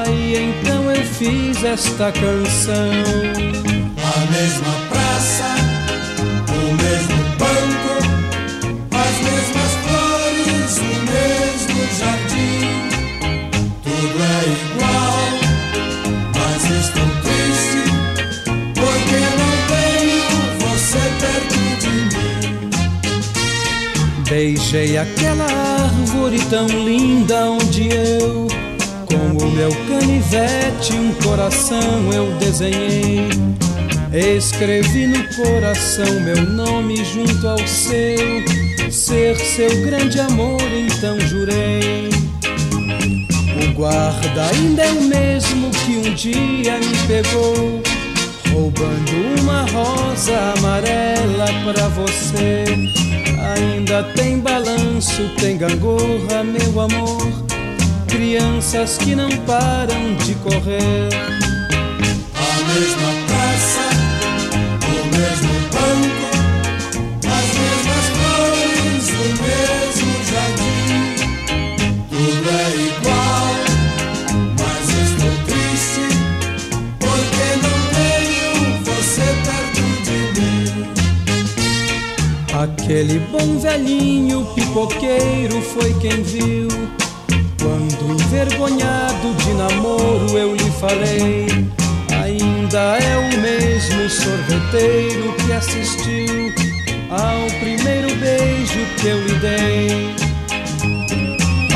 Aí 0.06 0.36
então 0.38 0.92
eu 0.92 1.04
fiz 1.04 1.64
esta 1.64 2.12
canção. 2.12 3.43
Beijei 24.74 24.98
aquela 24.98 25.46
árvore 25.46 26.40
tão 26.50 26.66
linda 26.66 27.52
onde 27.52 27.90
eu, 27.90 28.48
com 29.06 29.46
o 29.46 29.52
meu 29.52 29.70
canivete, 29.88 30.94
um 30.94 31.14
coração 31.24 32.12
eu 32.12 32.32
desenhei. 32.40 33.30
Escrevi 34.12 35.06
no 35.06 35.24
coração 35.36 36.20
meu 36.22 36.42
nome 36.42 37.06
junto 37.06 37.48
ao 37.48 37.60
seu, 37.68 38.44
ser 38.90 39.38
seu 39.38 39.70
grande 39.86 40.20
amor, 40.20 40.64
então 40.74 41.20
jurei. 41.20 42.10
O 43.62 43.74
guarda 43.76 44.50
ainda 44.56 44.86
é 44.86 44.92
o 44.92 45.02
mesmo 45.04 45.70
que 45.70 45.98
um 45.98 46.14
dia 46.16 46.80
me 46.80 46.98
pegou, 47.08 47.80
roubando 48.52 49.40
uma 49.40 49.68
rosa 49.70 50.36
amarela 50.58 51.46
pra 51.64 51.88
você. 51.90 53.13
Ainda 53.44 54.04
tem 54.16 54.40
balanço, 54.40 55.30
tem 55.40 55.58
gangorra, 55.58 56.44
meu 56.44 56.80
amor. 56.80 57.44
Crianças 58.08 58.98
que 58.98 59.16
não 59.16 59.30
param 59.46 60.16
de 60.26 60.34
correr. 60.36 61.10
A 62.36 62.74
mesma 62.74 63.23
Aquele 82.94 83.18
bom 83.32 83.58
velhinho 83.58 84.46
pipoqueiro 84.54 85.60
foi 85.64 85.96
quem 85.96 86.22
viu. 86.22 86.68
Quando 87.60 88.22
envergonhado 88.22 89.34
de 89.34 89.54
namoro 89.56 90.38
eu 90.38 90.56
lhe 90.56 90.72
falei. 90.80 91.48
Ainda 92.22 93.00
é 93.00 93.18
o 93.18 93.42
mesmo 93.42 94.08
sorveteiro 94.08 95.34
que 95.38 95.54
assistiu 95.54 96.54
ao 97.10 97.48
primeiro 97.62 98.16
beijo 98.18 98.86
que 99.00 99.08
eu 99.08 99.26
lhe 99.26 99.40
dei. 99.40 100.16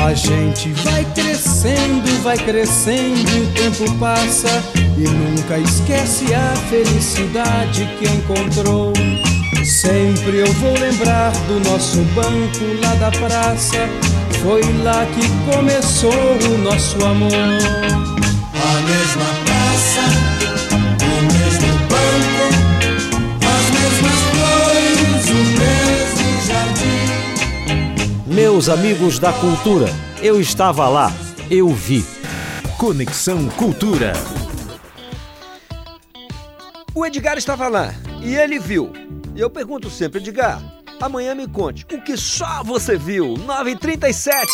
A 0.00 0.14
gente 0.14 0.68
vai 0.84 1.04
crescendo, 1.16 2.22
vai 2.22 2.36
crescendo, 2.36 3.28
e 3.28 3.40
o 3.42 3.46
tempo 3.54 3.92
passa 3.98 4.62
e 4.96 5.00
nunca 5.00 5.58
esquece 5.58 6.32
a 6.32 6.54
felicidade 6.70 7.88
que 7.98 8.06
encontrou. 8.06 8.92
Sempre 9.68 10.38
eu 10.38 10.52
vou 10.54 10.72
lembrar 10.78 11.30
do 11.46 11.60
nosso 11.60 11.98
banco 12.14 12.64
lá 12.80 12.94
da 12.94 13.10
praça. 13.10 13.76
Foi 14.42 14.62
lá 14.82 15.04
que 15.06 15.28
começou 15.54 16.10
o 16.10 16.58
nosso 16.58 16.96
amor. 17.04 17.30
A 17.30 18.80
mesma 18.80 19.26
praça, 19.44 20.00
o 21.04 21.20
mesmo 21.34 21.68
banco, 21.86 22.46
as 23.44 23.66
mesmas 23.76 24.18
flores, 24.32 25.28
o 25.30 25.42
mesmo 25.60 26.26
jardim. 26.48 28.34
Meus 28.34 28.70
amigos 28.70 29.18
da 29.18 29.34
cultura, 29.34 29.92
eu 30.22 30.40
estava 30.40 30.88
lá, 30.88 31.12
eu 31.50 31.68
vi. 31.68 32.06
Conexão 32.78 33.48
Cultura. 33.50 34.14
O 36.94 37.04
Edgar 37.04 37.36
estava 37.36 37.68
lá 37.68 37.94
e 38.22 38.34
ele 38.34 38.58
viu. 38.58 38.92
E 39.38 39.40
eu 39.40 39.48
pergunto 39.48 39.88
sempre, 39.88 40.18
Edgar, 40.18 40.60
amanhã 41.00 41.32
me 41.32 41.46
conte 41.46 41.86
o 41.94 42.02
que 42.02 42.16
só 42.16 42.64
você 42.64 42.96
viu. 42.98 43.34
9h37. 43.34 44.44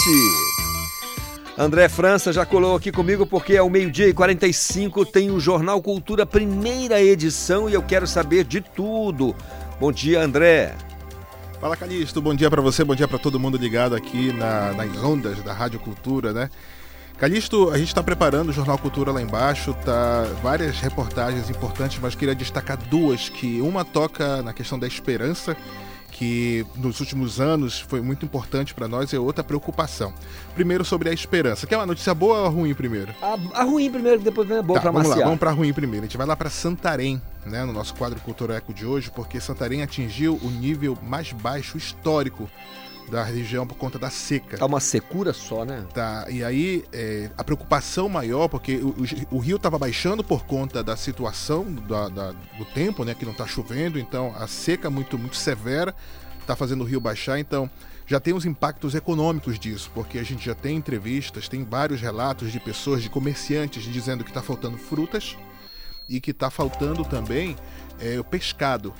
André 1.56 1.88
França 1.88 2.34
já 2.34 2.44
colou 2.44 2.76
aqui 2.76 2.92
comigo 2.92 3.24
porque 3.24 3.54
é 3.54 3.62
o 3.62 3.70
meio-dia 3.70 4.08
e 4.08 4.12
45 4.12 5.06
tem 5.06 5.30
o 5.30 5.40
Jornal 5.40 5.80
Cultura, 5.80 6.26
primeira 6.26 7.00
edição, 7.00 7.70
e 7.70 7.72
eu 7.72 7.82
quero 7.82 8.06
saber 8.06 8.44
de 8.44 8.60
tudo. 8.60 9.34
Bom 9.80 9.90
dia, 9.90 10.20
André. 10.20 10.74
Fala 11.58 11.78
Calixto, 11.78 12.20
bom 12.20 12.34
dia 12.34 12.50
pra 12.50 12.60
você, 12.60 12.84
bom 12.84 12.94
dia 12.94 13.08
pra 13.08 13.18
todo 13.18 13.40
mundo 13.40 13.56
ligado 13.56 13.94
aqui 13.94 14.34
na- 14.34 14.74
nas 14.74 15.02
ondas 15.02 15.42
da 15.42 15.54
Rádio 15.54 15.80
Cultura, 15.80 16.30
né? 16.30 16.50
Calixto, 17.18 17.70
a 17.70 17.78
gente 17.78 17.88
está 17.88 18.02
preparando 18.02 18.48
o 18.48 18.52
Jornal 18.52 18.76
Cultura 18.76 19.12
lá 19.12 19.22
embaixo, 19.22 19.72
tá 19.84 20.24
várias 20.42 20.80
reportagens 20.80 21.48
importantes, 21.48 21.98
mas 22.02 22.14
queria 22.14 22.34
destacar 22.34 22.76
duas, 22.76 23.28
que 23.28 23.60
uma 23.60 23.84
toca 23.84 24.42
na 24.42 24.52
questão 24.52 24.76
da 24.76 24.86
esperança, 24.86 25.56
que 26.10 26.66
nos 26.76 26.98
últimos 26.98 27.40
anos 27.40 27.80
foi 27.80 28.00
muito 28.00 28.24
importante 28.24 28.74
para 28.74 28.88
nós, 28.88 29.12
e 29.12 29.16
outra 29.16 29.44
preocupação. 29.44 30.12
Primeiro 30.54 30.84
sobre 30.84 31.08
a 31.08 31.12
esperança. 31.12 31.66
Quer 31.68 31.76
uma 31.76 31.86
notícia 31.86 32.12
boa 32.12 32.40
ou 32.40 32.50
ruim 32.50 32.74
primeiro? 32.74 33.14
A, 33.22 33.60
a 33.60 33.62
ruim 33.62 33.90
primeiro, 33.90 34.18
que 34.18 34.24
depois 34.24 34.46
vem 34.46 34.58
a 34.58 34.62
boa 34.62 34.78
Tá, 34.78 34.82
pra 34.82 34.90
vamos 34.90 35.08
lá, 35.08 35.16
vamos 35.24 35.38
para 35.38 35.52
ruim 35.52 35.72
primeiro. 35.72 36.04
A 36.04 36.08
gente 36.08 36.16
vai 36.16 36.26
lá 36.26 36.34
para 36.36 36.50
Santarém, 36.50 37.22
né, 37.46 37.64
no 37.64 37.72
nosso 37.72 37.94
quadro 37.94 38.20
Cultura 38.20 38.56
Eco 38.56 38.74
de 38.74 38.84
hoje, 38.84 39.10
porque 39.10 39.40
Santarém 39.40 39.82
atingiu 39.82 40.38
o 40.42 40.50
nível 40.50 40.98
mais 41.00 41.32
baixo 41.32 41.78
histórico 41.78 42.50
da 43.10 43.22
região 43.22 43.66
por 43.66 43.76
conta 43.76 43.98
da 43.98 44.10
seca. 44.10 44.56
É 44.60 44.64
uma 44.64 44.80
secura 44.80 45.32
só, 45.32 45.64
né? 45.64 45.84
Tá, 45.92 46.26
e 46.30 46.42
aí 46.42 46.84
é, 46.92 47.30
a 47.36 47.44
preocupação 47.44 48.08
maior, 48.08 48.48
porque 48.48 48.76
o, 48.76 48.88
o- 48.90 49.36
o 49.36 49.38
rio 49.38 49.56
estava 49.56 49.78
baixando 49.78 50.24
por 50.24 50.44
conta 50.46 50.82
da 50.82 50.96
situação 50.96 51.64
da- 51.86 52.08
da- 52.08 52.32
do 52.32 52.64
tempo, 52.74 53.04
né, 53.04 53.14
que 53.14 53.24
não 53.24 53.32
está 53.32 53.46
chovendo, 53.46 53.98
então 53.98 54.34
a 54.38 54.46
seca 54.46 54.88
muito 54.90 55.18
muito 55.18 55.36
severa 55.36 55.94
está 56.40 56.56
fazendo 56.56 56.80
o 56.82 56.84
rio 56.84 57.00
baixar, 57.00 57.38
então 57.38 57.70
já 58.06 58.20
tem 58.20 58.34
os 58.34 58.44
impactos 58.44 58.94
econômicos 58.94 59.58
disso, 59.58 59.90
porque 59.94 60.18
a 60.18 60.22
gente 60.22 60.44
já 60.44 60.54
tem 60.54 60.76
entrevistas, 60.76 61.48
tem 61.48 61.64
vários 61.64 62.00
relatos 62.00 62.52
de 62.52 62.60
pessoas, 62.60 63.02
de 63.02 63.08
comerciantes 63.08 63.82
dizendo 63.84 64.22
que 64.24 64.30
está 64.30 64.42
faltando 64.42 64.76
frutas 64.76 65.36
e 66.08 66.20
que 66.20 66.30
está 66.32 66.50
faltando 66.50 67.02
também 67.04 67.56
é, 67.98 68.18
o 68.20 68.24
pescado. 68.24 68.92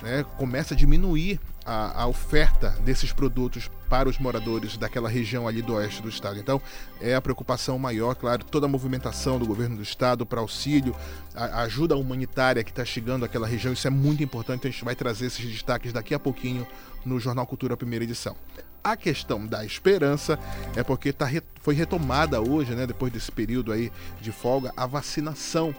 Né? 0.00 0.24
Começa 0.36 0.74
a 0.74 0.76
diminuir 0.76 1.40
a, 1.64 2.02
a 2.02 2.06
oferta 2.06 2.70
desses 2.84 3.12
produtos 3.12 3.70
para 3.88 4.08
os 4.08 4.18
moradores 4.18 4.76
daquela 4.76 5.08
região 5.08 5.46
ali 5.46 5.60
do 5.60 5.74
oeste 5.74 6.02
do 6.02 6.08
estado. 6.08 6.38
Então, 6.38 6.60
é 7.00 7.14
a 7.14 7.20
preocupação 7.20 7.78
maior, 7.78 8.14
claro, 8.14 8.44
toda 8.44 8.66
a 8.66 8.68
movimentação 8.68 9.38
do 9.38 9.46
governo 9.46 9.76
do 9.76 9.82
estado 9.82 10.24
para 10.24 10.40
auxílio, 10.40 10.94
a, 11.34 11.44
a 11.44 11.60
ajuda 11.62 11.96
humanitária 11.96 12.64
que 12.64 12.70
está 12.70 12.84
chegando 12.84 13.24
àquela 13.24 13.46
região, 13.46 13.72
isso 13.72 13.86
é 13.86 13.90
muito 13.90 14.22
importante. 14.22 14.66
A 14.66 14.70
gente 14.70 14.84
vai 14.84 14.94
trazer 14.94 15.26
esses 15.26 15.44
destaques 15.44 15.92
daqui 15.92 16.14
a 16.14 16.18
pouquinho 16.18 16.66
no 17.04 17.20
Jornal 17.20 17.46
Cultura, 17.46 17.76
primeira 17.76 18.04
edição. 18.04 18.36
A 18.82 18.96
questão 18.96 19.46
da 19.46 19.64
esperança 19.64 20.38
é 20.74 20.82
porque 20.82 21.12
tá 21.12 21.30
foi 21.60 21.74
retomada 21.74 22.40
hoje, 22.40 22.74
né, 22.74 22.84
depois 22.84 23.12
desse 23.12 23.30
período 23.30 23.70
aí 23.70 23.92
de 24.20 24.32
folga, 24.32 24.72
a 24.76 24.86
vacinação 24.86 25.72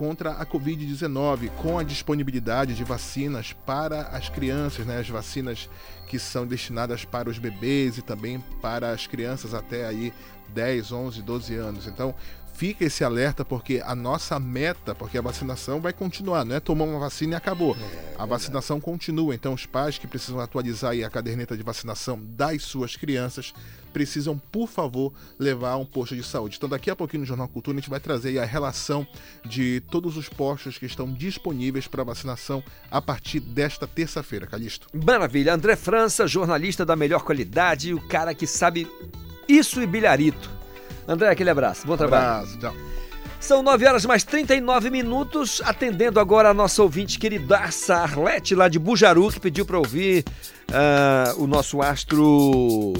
contra 0.00 0.30
a 0.30 0.46
Covid-19, 0.46 1.50
com 1.58 1.78
a 1.78 1.82
disponibilidade 1.82 2.74
de 2.74 2.82
vacinas 2.82 3.52
para 3.52 4.04
as 4.04 4.30
crianças, 4.30 4.86
né, 4.86 4.98
as 4.98 5.10
vacinas 5.10 5.68
que 6.08 6.18
são 6.18 6.46
destinadas 6.46 7.04
para 7.04 7.28
os 7.28 7.38
bebês 7.38 7.98
e 7.98 8.02
também 8.02 8.42
para 8.62 8.92
as 8.92 9.06
crianças 9.06 9.52
até 9.52 9.84
aí 9.84 10.10
10, 10.54 10.90
11, 10.90 11.20
12 11.20 11.54
anos. 11.54 11.86
Então, 11.86 12.14
fica 12.54 12.82
esse 12.82 13.04
alerta 13.04 13.44
porque 13.44 13.82
a 13.84 13.94
nossa 13.94 14.40
meta, 14.40 14.94
porque 14.94 15.18
a 15.18 15.22
vacinação 15.22 15.82
vai 15.82 15.92
continuar, 15.92 16.46
não 16.46 16.56
é 16.56 16.60
tomar 16.60 16.84
uma 16.86 16.98
vacina 16.98 17.34
e 17.34 17.36
acabou. 17.36 17.76
a 18.18 18.24
vacinação 18.24 18.80
continua, 18.80 19.34
então 19.34 19.52
os 19.52 19.66
pais 19.66 19.98
que 19.98 20.06
precisam 20.06 20.40
atualizar 20.40 20.94
a 20.94 21.10
caderneta 21.10 21.54
de 21.54 21.62
vacinação 21.62 22.18
das 22.18 22.62
suas 22.62 22.96
crianças 22.96 23.52
precisam, 23.90 24.40
por 24.50 24.68
favor, 24.68 25.12
levar 25.38 25.76
um 25.76 25.84
posto 25.84 26.16
de 26.16 26.22
saúde. 26.22 26.56
Então, 26.56 26.68
daqui 26.68 26.90
a 26.90 26.96
pouquinho 26.96 27.20
no 27.20 27.26
Jornal 27.26 27.48
Cultura, 27.48 27.76
a 27.76 27.80
gente 27.80 27.90
vai 27.90 28.00
trazer 28.00 28.30
aí 28.30 28.38
a 28.38 28.44
relação 28.44 29.06
de 29.44 29.82
todos 29.90 30.16
os 30.16 30.28
postos 30.28 30.78
que 30.78 30.86
estão 30.86 31.12
disponíveis 31.12 31.86
para 31.86 32.02
vacinação 32.04 32.62
a 32.90 33.02
partir 33.02 33.40
desta 33.40 33.86
terça-feira, 33.86 34.46
Calixto. 34.46 34.86
Maravilha. 34.92 35.54
André 35.54 35.76
França, 35.76 36.26
jornalista 36.26 36.84
da 36.84 36.96
melhor 36.96 37.22
qualidade, 37.22 37.92
o 37.92 38.00
cara 38.08 38.34
que 38.34 38.46
sabe 38.46 38.86
isso 39.48 39.82
e 39.82 39.86
bilharito. 39.86 40.50
André, 41.06 41.28
aquele 41.28 41.50
abraço. 41.50 41.86
Bom 41.86 41.96
trabalho. 41.96 42.24
Abraço, 42.24 42.58
tchau. 42.58 42.74
São 43.40 43.62
9 43.62 43.86
horas 43.86 44.04
mais 44.04 44.22
39 44.22 44.90
minutos, 44.90 45.62
atendendo 45.64 46.20
agora 46.20 46.50
a 46.50 46.54
nossa 46.54 46.82
ouvinte 46.82 47.18
queridaça 47.18 47.96
Arlete, 47.96 48.54
lá 48.54 48.68
de 48.68 48.78
Bujaru, 48.78 49.30
que 49.30 49.40
pediu 49.40 49.64
para 49.64 49.78
ouvir 49.78 50.24
ah, 50.72 51.34
o 51.36 51.46
nosso 51.46 51.82
astro 51.82 52.92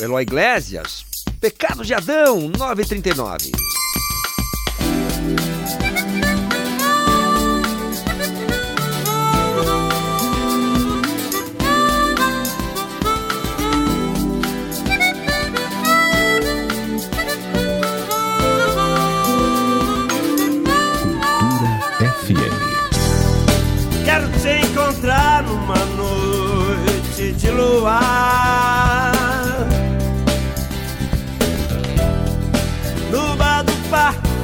Eloy 0.00 0.22
Iglesias. 0.22 1.04
Pecado 1.40 1.84
de 1.84 1.94
Adão, 1.94 2.50
9h39. 2.50 3.50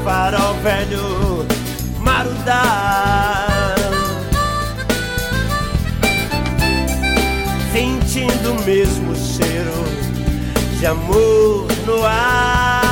Farol 0.05 0.55
velho, 0.63 1.47
marudá. 1.99 3.75
Sentindo 7.73 8.53
o 8.53 8.65
mesmo 8.65 9.17
cheiro 9.17 9.73
de 10.79 10.87
amor 10.87 11.67
no 11.87 12.05
ar. 12.05 12.84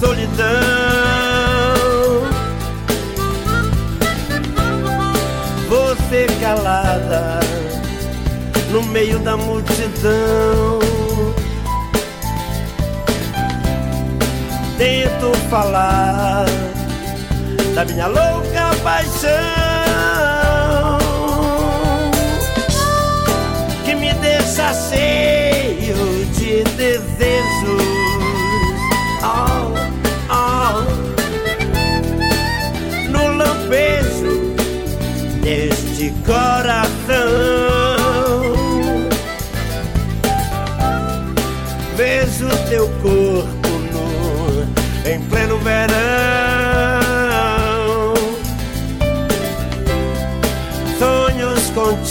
Solidão. 0.00 0.46
Você 5.68 6.26
calada 6.40 7.40
no 8.70 8.82
meio 8.84 9.18
da 9.18 9.36
multidão. 9.36 10.80
Tento 14.78 15.36
falar 15.50 16.46
da 17.74 17.84
minha 17.84 18.06
louca 18.06 18.74
paixão 18.82 19.30
que 23.84 23.94
me 23.94 24.14
deixa 24.14 24.72
cheio 24.72 25.49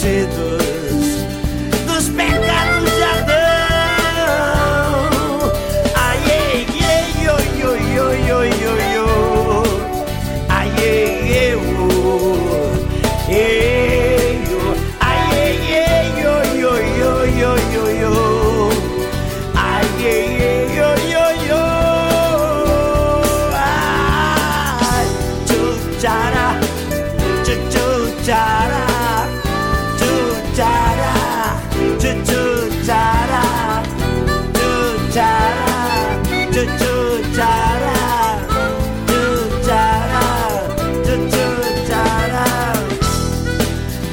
perdidos. 0.02 0.59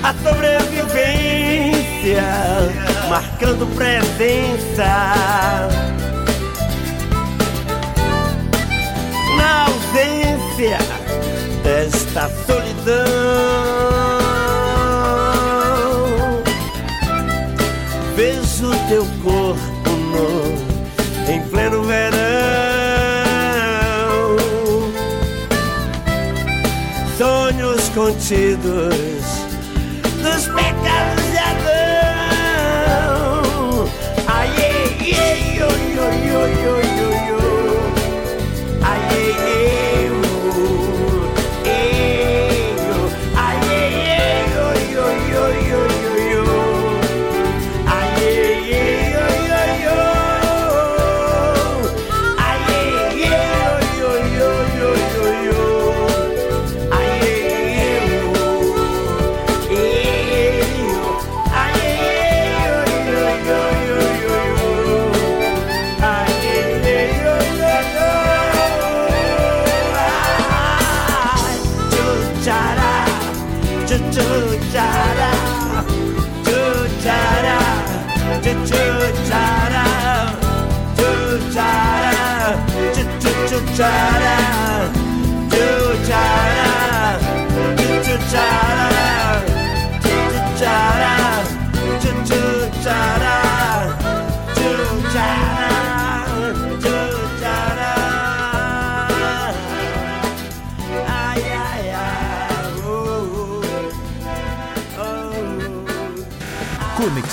A 0.03 0.13
sobrevivência 0.23 2.23
marcando 3.09 3.65
presença. 3.75 4.87
Na 9.35 9.65
ausência 9.65 10.77
sentidos. 28.27 29.16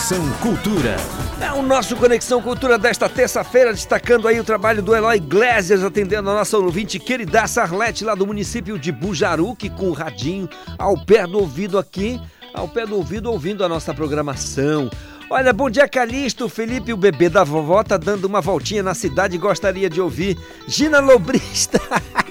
Conexão 0.05 0.31
Cultura. 0.33 0.97
É 1.41 1.51
o 1.53 1.63
nosso 1.63 1.97
Conexão 1.97 2.43
Cultura 2.43 2.77
desta 2.77 3.09
terça-feira, 3.09 3.73
destacando 3.73 4.29
aí 4.29 4.39
o 4.39 4.45
trabalho 4.45 4.83
do 4.83 4.95
Eloy 4.95 5.17
Iglesias, 5.17 5.83
atendendo 5.83 6.29
a 6.29 6.35
nossa 6.35 6.59
ouvinte 6.59 6.99
querida 6.99 7.47
Sarlete, 7.47 8.05
lá 8.05 8.15
do 8.15 8.27
município 8.27 8.79
de 8.79 8.93
Bujaruque, 8.93 9.71
com 9.71 9.89
o 9.89 9.95
radinho 9.95 10.47
ao 10.77 11.03
pé 11.03 11.27
do 11.27 11.39
ouvido 11.39 11.79
aqui, 11.79 12.21
ao 12.53 12.69
pé 12.69 12.85
do 12.85 12.97
ouvido, 12.97 13.33
ouvindo 13.33 13.65
a 13.65 13.69
nossa 13.69 13.95
programação. 13.95 14.91
Olha, 15.31 15.55
bom 15.55 15.71
dia 15.71 15.89
Calixto, 15.89 16.51
Felipe, 16.51 16.93
o 16.93 16.99
bebê 16.99 17.31
da 17.31 17.43
vovó, 17.43 17.83
tá 17.83 17.97
dando 17.97 18.27
uma 18.27 18.43
voltinha 18.43 18.83
na 18.83 18.93
cidade 18.93 19.37
e 19.37 19.39
gostaria 19.39 19.89
de 19.89 20.03
ouvir 20.03 20.39
Gina 20.69 21.01
Lobrista. 21.01 21.81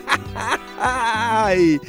Ai, 0.85 1.79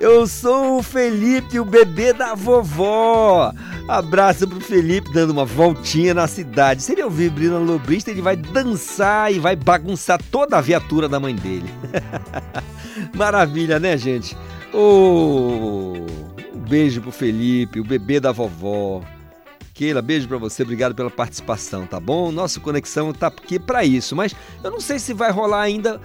eu 0.00 0.26
sou 0.26 0.78
o 0.78 0.82
Felipe, 0.82 1.60
o 1.60 1.64
bebê 1.64 2.12
da 2.12 2.34
vovó. 2.34 3.54
Abraço 3.86 4.48
pro 4.48 4.60
Felipe 4.60 5.12
dando 5.12 5.30
uma 5.30 5.44
voltinha 5.44 6.12
na 6.12 6.26
cidade. 6.26 6.82
Se 6.82 6.90
ele 6.90 7.04
ouvir 7.04 7.30
Brina 7.30 7.58
Lobrista, 7.58 8.10
ele 8.10 8.20
vai 8.20 8.34
dançar 8.34 9.32
e 9.32 9.38
vai 9.38 9.54
bagunçar 9.54 10.20
toda 10.28 10.58
a 10.58 10.60
viatura 10.60 11.08
da 11.08 11.20
mãe 11.20 11.36
dele. 11.36 11.70
Maravilha, 13.14 13.78
né, 13.78 13.96
gente? 13.96 14.36
Oh, 14.72 16.04
um 16.52 16.58
beijo 16.68 17.00
pro 17.00 17.12
Felipe, 17.12 17.78
o 17.78 17.84
bebê 17.84 18.18
da 18.18 18.32
vovó. 18.32 19.02
Keila, 19.74 20.02
beijo 20.02 20.28
pra 20.28 20.36
você, 20.36 20.62
obrigado 20.62 20.94
pela 20.94 21.10
participação, 21.10 21.86
tá 21.86 21.98
bom? 21.98 22.30
Nosso 22.30 22.60
Conexão 22.60 23.10
tá 23.12 23.28
aqui 23.28 23.58
pra 23.58 23.84
isso, 23.84 24.14
mas 24.14 24.34
eu 24.62 24.70
não 24.70 24.80
sei 24.80 24.98
se 24.98 25.14
vai 25.14 25.30
rolar 25.30 25.62
ainda 25.62 25.98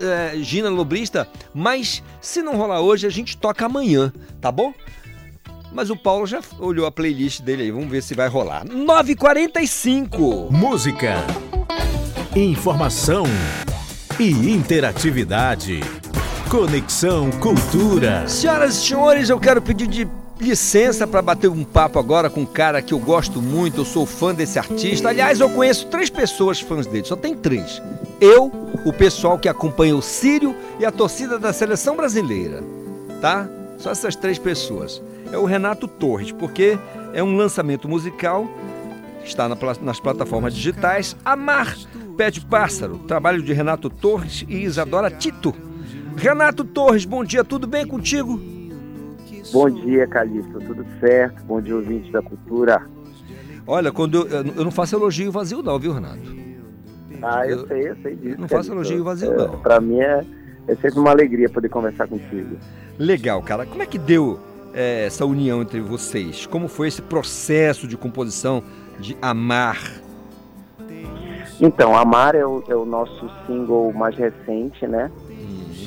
eh, 0.00 0.34
Gina 0.40 0.68
Lobrista, 0.68 1.28
mas 1.54 2.02
se 2.20 2.42
não 2.42 2.56
rolar 2.56 2.80
hoje, 2.80 3.06
a 3.06 3.10
gente 3.10 3.36
toca 3.36 3.64
amanhã, 3.64 4.12
tá 4.40 4.50
bom? 4.50 4.74
Mas 5.72 5.88
o 5.88 5.96
Paulo 5.96 6.26
já 6.26 6.40
olhou 6.58 6.84
a 6.84 6.90
playlist 6.90 7.40
dele 7.42 7.62
aí, 7.62 7.70
vamos 7.70 7.88
ver 7.88 8.02
se 8.02 8.14
vai 8.14 8.28
rolar. 8.28 8.64
9h45! 8.66 10.50
Música, 10.50 11.24
informação 12.34 13.24
e 14.18 14.30
interatividade. 14.52 15.80
Conexão 16.50 17.30
Cultura. 17.30 18.28
Senhoras 18.28 18.76
e 18.76 18.86
senhores, 18.86 19.30
eu 19.30 19.40
quero 19.40 19.62
pedir 19.62 19.86
de 19.86 20.06
licença 20.42 21.06
para 21.06 21.22
bater 21.22 21.48
um 21.48 21.64
papo 21.64 21.98
agora 21.98 22.28
com 22.28 22.40
um 22.40 22.46
cara 22.46 22.82
que 22.82 22.92
eu 22.92 22.98
gosto 22.98 23.40
muito, 23.40 23.80
eu 23.80 23.84
sou 23.84 24.04
fã 24.04 24.34
desse 24.34 24.58
artista. 24.58 25.08
Aliás, 25.08 25.40
eu 25.40 25.48
conheço 25.48 25.86
três 25.86 26.10
pessoas 26.10 26.60
fãs 26.60 26.86
dele, 26.86 27.06
só 27.06 27.16
tem 27.16 27.34
três. 27.34 27.80
Eu, 28.20 28.52
o 28.84 28.92
pessoal 28.92 29.38
que 29.38 29.48
acompanha 29.48 29.96
o 29.96 30.02
Sírio 30.02 30.54
e 30.78 30.84
a 30.84 30.90
torcida 30.90 31.38
da 31.38 31.52
seleção 31.52 31.96
brasileira, 31.96 32.62
tá? 33.20 33.48
Só 33.78 33.90
essas 33.90 34.16
três 34.16 34.38
pessoas. 34.38 35.00
É 35.32 35.38
o 35.38 35.44
Renato 35.44 35.88
Torres, 35.88 36.32
porque 36.32 36.78
é 37.14 37.22
um 37.22 37.36
lançamento 37.36 37.88
musical, 37.88 38.48
está 39.24 39.48
nas 39.48 40.00
plataformas 40.00 40.54
digitais. 40.54 41.16
Amar, 41.24 41.76
Pé 42.16 42.30
de 42.30 42.40
Pássaro, 42.40 42.98
trabalho 43.06 43.42
de 43.42 43.52
Renato 43.52 43.88
Torres 43.88 44.44
e 44.48 44.62
Isadora 44.64 45.10
Tito. 45.10 45.54
Renato 46.16 46.64
Torres, 46.64 47.04
bom 47.04 47.24
dia, 47.24 47.42
tudo 47.42 47.66
bem 47.66 47.86
contigo? 47.86 48.61
Bom 49.50 49.68
dia, 49.68 50.06
Calixto. 50.06 50.60
Tudo 50.60 50.84
certo? 51.00 51.42
Bom 51.44 51.60
dia, 51.60 51.74
ouvintes 51.74 52.12
da 52.12 52.22
cultura. 52.22 52.82
Olha, 53.66 53.90
quando 53.92 54.26
eu, 54.26 54.44
eu 54.56 54.64
não 54.64 54.70
faço 54.70 54.96
elogio 54.96 55.32
vazio 55.32 55.62
não, 55.62 55.78
viu, 55.78 55.92
Renato? 55.92 56.42
Ah, 57.22 57.46
eu, 57.46 57.66
sei, 57.66 57.88
eu 57.88 57.96
sei 58.02 58.16
disso. 58.16 58.40
não 58.40 58.48
faço 58.48 58.72
elogio 58.72 59.04
vazio, 59.04 59.32
É, 59.32 59.36
não. 59.36 59.58
Pra 59.60 59.80
mim 59.80 60.00
é, 60.00 60.24
é 60.66 60.74
sempre 60.76 60.98
uma 60.98 61.10
alegria 61.10 61.48
poder 61.48 61.68
conversar 61.68 62.08
contigo. 62.08 62.56
Legal, 62.98 63.40
cara. 63.42 63.64
Como 63.64 63.82
é 63.82 63.86
que 63.86 63.98
deu 63.98 64.40
é, 64.74 65.06
essa 65.06 65.24
união 65.24 65.62
entre 65.62 65.80
vocês? 65.80 66.46
Como 66.46 66.66
foi 66.68 66.88
esse 66.88 67.02
processo 67.02 67.86
de 67.86 67.96
composição 67.96 68.62
de 68.98 69.16
Amar? 69.22 69.78
Então, 71.60 71.96
Amar 71.96 72.34
é 72.34 72.44
o, 72.44 72.64
é 72.68 72.74
o 72.74 72.84
nosso 72.84 73.30
single 73.46 73.92
mais 73.92 74.16
recente, 74.16 74.84
né? 74.86 75.10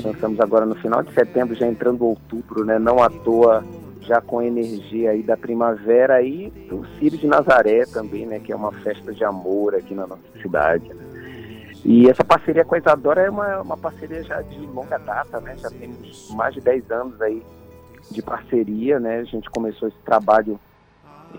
Lançamos 0.04 0.40
agora 0.40 0.66
no 0.66 0.76
final 0.76 1.04
de 1.04 1.14
setembro, 1.14 1.56
já 1.56 1.68
entrando 1.68 2.06
outubro, 2.06 2.66
né? 2.66 2.80
Não 2.80 3.02
à 3.02 3.10
toa 3.10 3.64
já 4.02 4.22
com 4.22 4.42
energia 4.42 5.12
aí 5.12 5.24
da 5.24 5.36
primavera 5.36 6.22
e 6.22 6.50
do 6.70 6.86
Círio 6.98 7.18
de 7.18 7.28
Nazaré 7.28 7.86
também, 7.86 8.26
né? 8.26 8.40
Que 8.40 8.52
é 8.52 8.56
uma 8.56 8.72
festa 8.72 9.12
de 9.14 9.24
amor 9.24 9.76
aqui 9.76 9.94
na 9.96 10.06
nossa 10.06 10.22
cidade. 10.42 10.94
né? 10.94 11.04
E 11.84 12.10
essa 12.10 12.24
parceria 12.24 12.66
com 12.66 12.76
a 12.76 12.80
Isadora 12.80 13.22
é 13.22 13.30
uma, 13.30 13.62
uma 13.62 13.78
parceria 13.78 14.24
já 14.24 14.42
de 14.42 14.60
longa 14.60 14.98
data, 14.98 15.40
né? 15.40 15.56
Já 15.58 15.70
temos 15.70 16.32
mais 16.36 16.54
de 16.54 16.62
10 16.62 16.92
anos 16.92 17.22
aí 17.22 17.44
de 18.10 18.22
parceria, 18.22 19.00
né? 19.00 19.20
A 19.20 19.24
gente 19.24 19.50
começou 19.50 19.88
esse 19.88 19.98
trabalho, 20.00 20.60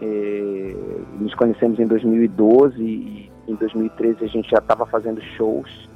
eh, 0.00 0.74
nos 1.18 1.34
conhecemos 1.34 1.78
em 1.78 1.86
2012 1.86 2.80
e 2.80 3.32
em 3.48 3.54
2013 3.54 4.24
a 4.24 4.28
gente 4.28 4.50
já 4.50 4.58
estava 4.58 4.86
fazendo 4.86 5.20
shows 5.36 5.88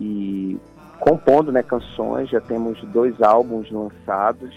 e 0.00 0.58
compondo 1.00 1.50
né, 1.52 1.62
canções, 1.62 2.28
já 2.28 2.40
temos 2.40 2.80
dois 2.92 3.20
álbuns 3.22 3.70
lançados 3.70 4.54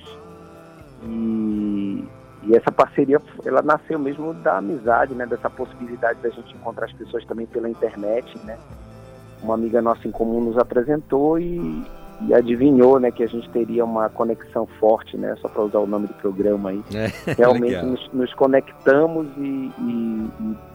e, 1.03 2.03
e 2.43 2.55
essa 2.55 2.71
parceria 2.71 3.19
ela 3.45 3.61
nasceu 3.61 3.97
mesmo 3.99 4.33
da 4.33 4.57
amizade, 4.57 5.13
né, 5.13 5.25
dessa 5.25 5.49
possibilidade 5.49 6.19
da 6.21 6.29
gente 6.29 6.53
encontrar 6.55 6.85
as 6.85 6.93
pessoas 6.93 7.25
também 7.25 7.45
pela 7.45 7.69
internet, 7.69 8.37
né? 8.45 8.57
Uma 9.43 9.55
amiga 9.55 9.81
nossa 9.81 10.07
em 10.07 10.11
comum 10.11 10.39
nos 10.41 10.57
apresentou 10.57 11.39
e, 11.39 11.83
e 12.27 12.33
adivinhou, 12.33 12.99
né, 12.99 13.09
que 13.11 13.23
a 13.23 13.27
gente 13.27 13.49
teria 13.49 13.83
uma 13.83 14.07
conexão 14.09 14.67
forte, 14.79 15.17
né, 15.17 15.35
só 15.41 15.47
para 15.47 15.63
usar 15.63 15.79
o 15.79 15.87
nome 15.87 16.07
do 16.07 16.13
programa 16.15 16.69
aí. 16.69 16.83
Realmente 17.37 17.73
legal. 17.75 17.85
nos, 17.85 18.09
nos 18.13 18.33
conectamos 18.35 19.27
e- 19.37 19.71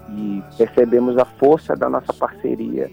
e 0.08 0.42
percebemos 0.56 1.16
a 1.18 1.24
força 1.24 1.74
da 1.76 1.88
nossa 1.88 2.12
parceria, 2.12 2.90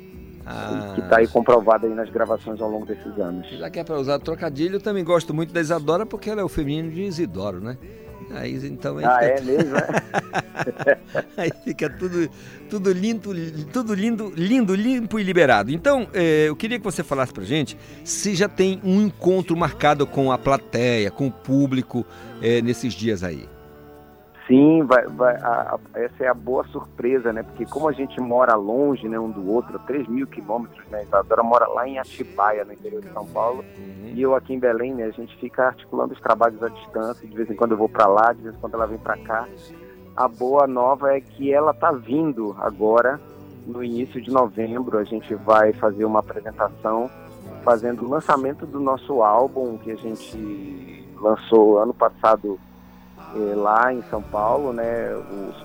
que 0.96 1.02
está 1.02 1.18
aí 1.20 1.28
comprovada 1.28 1.88
aí 1.88 1.94
nas 1.94 2.10
gravações 2.10 2.60
ao 2.62 2.70
longo 2.70 2.86
desses 2.86 3.18
anos. 3.20 3.48
Já 3.50 3.70
que 3.70 3.80
é 3.80 3.84
para 3.84 4.00
usar 4.00 4.20
trocadilho, 4.20 4.76
eu 4.76 4.82
também 4.82 5.04
gosto 5.04 5.34
muito 5.34 5.54
da 5.54 5.62
Isadora 5.62 6.06
porque 6.06 6.30
ela 6.30 6.42
é 6.42 6.44
o 6.44 6.50
feminino 6.50 6.92
de 6.92 7.02
Isidoro, 7.04 7.60
né? 7.62 7.78
Aí, 8.32 8.56
então, 8.68 8.98
aí 8.98 9.06
Ah, 9.06 9.20
fica- 9.20 9.26
é 9.26 9.42
mesmo, 9.42 9.76
aí 11.38 11.52
fica 11.64 11.90
tudo, 11.90 12.30
tudo 12.70 12.92
lindo, 12.92 13.30
tudo 13.72 13.94
lindo, 13.94 14.32
lindo, 14.36 14.74
limpo 14.74 15.20
e 15.20 15.24
liberado. 15.24 15.72
Então, 15.72 16.08
eh, 16.14 16.46
eu 16.48 16.56
queria 16.56 16.80
que 16.80 16.84
você 16.86 17.04
falasse 17.04 17.34
pra 17.34 17.44
gente 17.44 17.78
se 18.04 18.34
já 18.34 18.48
tem 18.48 18.80
um 18.84 19.02
encontro 19.02 19.56
marcado 19.58 20.08
com 20.08 20.32
a 20.32 20.38
plateia, 20.38 21.12
com 21.12 21.28
o 21.28 21.32
público 21.32 22.06
eh, 22.42 22.62
nesses 22.62 22.94
dias 22.94 23.24
aí. 23.24 23.48
Sim, 24.48 24.84
vai, 24.84 25.08
vai, 25.08 25.36
a- 25.38 25.76
a- 25.76 26.00
essa 26.00 26.24
é 26.26 26.28
a 26.28 26.34
boa 26.34 26.66
surpresa, 26.66 27.32
né? 27.32 27.44
Porque 27.44 27.66
como 27.66 27.88
a 27.88 27.94
gente 27.94 28.20
mora 28.20 28.56
longe, 28.56 29.08
né, 29.08 29.18
um 29.18 29.32
do 29.32 29.50
outro, 29.50 29.80
3 29.80 30.06
mil 30.08 30.28
quilômetros, 30.28 30.86
né? 30.90 31.04
Isadora 31.04 31.42
mora 31.42 31.66
lá 31.70 31.88
em 31.88 31.98
Atibaia, 31.98 32.66
no 32.66 32.74
interior 32.74 33.02
de 33.02 33.12
São 33.14 33.26
Paulo, 33.26 33.64
e 34.14 34.22
eu 34.22 34.36
aqui 34.36 34.54
em 34.54 34.60
Belém, 34.60 34.94
né? 34.94 35.06
A 35.06 35.12
gente 35.12 35.36
fica 35.38 35.68
articulando 35.68 36.14
os 36.14 36.20
trabalhos 36.20 36.62
à 36.62 36.68
distância, 36.68 37.26
de 37.26 37.34
vez 37.36 37.50
em 37.50 37.56
quando 37.56 37.72
eu 37.72 37.78
vou 37.78 37.88
para 37.88 38.06
lá, 38.06 38.34
de 38.34 38.42
vez 38.42 38.54
em 38.54 38.60
quando 38.60 38.74
ela 38.74 38.86
vem 38.86 38.98
para 38.98 39.18
cá. 39.18 39.48
A 40.16 40.28
boa 40.28 40.68
nova 40.68 41.16
é 41.16 41.22
que 41.22 41.52
ela 41.54 41.74
tá 41.74 41.92
vindo 41.94 42.54
agora, 42.60 43.20
no 43.66 43.82
início 43.82 44.22
de 44.22 44.30
novembro, 44.30 44.98
a 44.98 45.06
gente 45.06 45.34
vai 45.36 45.72
fazer 45.72 46.04
uma 46.04 46.20
apresentação 46.20 47.10
fazendo 47.64 48.04
o 48.06 48.10
lançamento 48.10 48.66
do 48.66 48.80
nosso 48.80 49.24
álbum 49.24 49.78
que 49.78 49.90
a 49.90 49.96
gente 49.96 51.08
lançou 51.18 51.78
ano 51.80 51.94
passado 51.94 52.60
eh, 53.36 53.56
lá 53.56 53.92
em 53.94 54.02
São 54.04 54.22
Paulo, 54.22 54.74
né? 54.74 55.14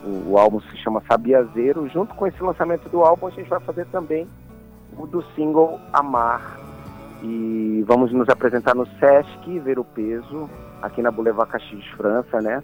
O, 0.04 0.30
o- 0.32 0.38
álbum 0.38 0.60
se 0.60 0.76
chama 0.78 1.02
Sabiazeiro. 1.08 1.88
Junto 1.88 2.14
com 2.14 2.26
esse 2.26 2.42
lançamento 2.42 2.88
do 2.88 3.02
álbum, 3.02 3.26
a 3.26 3.30
gente 3.30 3.48
vai 3.48 3.60
fazer 3.60 3.86
também 3.86 4.26
o 4.98 5.06
do 5.06 5.22
single 5.34 5.78
Amar. 5.92 6.58
E 7.22 7.84
vamos 7.86 8.12
nos 8.12 8.28
apresentar 8.28 8.74
no 8.74 8.86
Sesc 8.98 9.58
Ver 9.60 9.78
o 9.78 9.84
Peso, 9.84 10.48
aqui 10.80 11.02
na 11.02 11.10
Boulevard 11.10 11.50
Caxias 11.50 11.84
França, 11.96 12.40
né? 12.40 12.62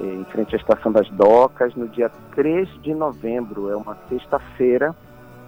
Eh, 0.00 0.04
Em 0.20 0.24
frente 0.24 0.54
à 0.54 0.58
Estação 0.58 0.92
das 0.92 1.08
Docas, 1.10 1.74
no 1.74 1.88
dia 1.88 2.10
3 2.34 2.68
de 2.82 2.94
novembro. 2.94 3.70
É 3.70 3.76
uma 3.76 3.96
sexta-feira, 4.08 4.94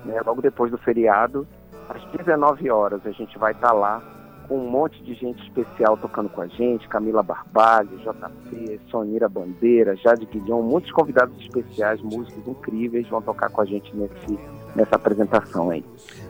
né? 0.05 0.21
logo 0.27 0.43
depois 0.43 0.71
do 0.71 0.79
feriado, 0.79 1.47
às 1.89 2.03
19 2.19 2.71
horas. 2.71 3.01
A 3.07 3.11
gente 3.13 3.39
vai 3.39 3.53
estar 3.53 3.73
lá 3.73 4.03
com 4.49 4.59
um 4.59 4.71
monte 4.71 5.03
de 5.03 5.15
gente 5.15 5.43
especial 5.43 5.97
tocando 5.97 6.29
com 6.29 6.41
a 6.41 6.47
gente, 6.47 6.87
Camila 6.89 7.23
Barbalho, 7.23 7.99
JP, 7.99 8.81
Sonira 8.91 9.29
Bandeira, 9.29 9.97
Jade 9.97 10.27
Guilhom, 10.27 10.63
muitos 10.63 10.91
convidados 10.93 11.35
especiais, 11.41 12.01
músicos 12.03 12.47
incríveis 12.47 13.09
vão 13.09 13.23
tocar 13.23 13.51
com 13.51 13.61
a 13.61 13.65
gente 13.65 13.95
nesse, 13.97 14.39
nessa 14.75 14.97
apresentação 14.97 15.71
aí. 15.71 15.85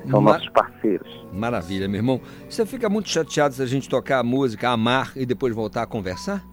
São 0.09 0.21
Ma- 0.21 0.33
nossos 0.35 0.49
parceiros. 0.51 1.27
Maravilha, 1.33 1.89
meu 1.89 1.99
irmão. 1.99 2.21
Você 2.49 2.65
fica 2.65 2.89
muito 2.89 3.09
chateado 3.09 3.55
se 3.55 3.63
a 3.63 3.67
gente 3.67 3.89
tocar 3.89 4.21
a 4.21 4.25
música 4.25 4.71
Amar 4.71 5.13
e 5.17 5.27
depois 5.27 5.55
voltar 5.55 5.83
a 5.83 5.87
conversar? 5.87 6.45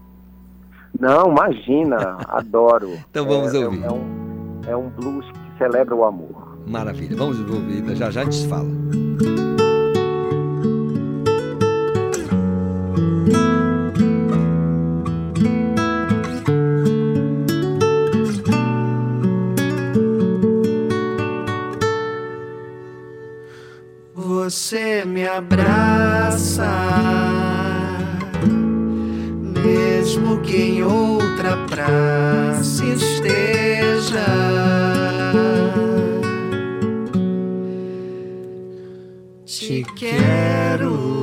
Não, 0.98 1.30
imagina, 1.30 2.18
adoro. 2.28 2.92
Então 3.10 3.26
vamos 3.26 3.54
é, 3.54 3.58
ouvir. 3.58 3.82
É, 3.82 3.86
é 3.86 3.92
um, 3.92 4.60
é 4.68 4.76
um 4.76 4.88
blues 4.90 5.26
que 5.30 5.58
celebra 5.58 5.94
o 5.94 6.04
amor. 6.04 6.58
Maravilha, 6.66 7.16
vamos 7.16 7.38
ouvir, 7.40 7.96
já 7.96 8.10
já 8.10 8.22
a 8.22 8.24
gente 8.24 8.46
fala. 8.48 8.68
Você 24.52 25.02
me 25.06 25.26
abraça, 25.26 26.68
mesmo 29.64 30.42
que 30.42 30.54
em 30.54 30.82
outra 30.82 31.56
praça 31.70 32.84
esteja. 32.84 34.26
Te 39.46 39.86
quero 39.96 41.21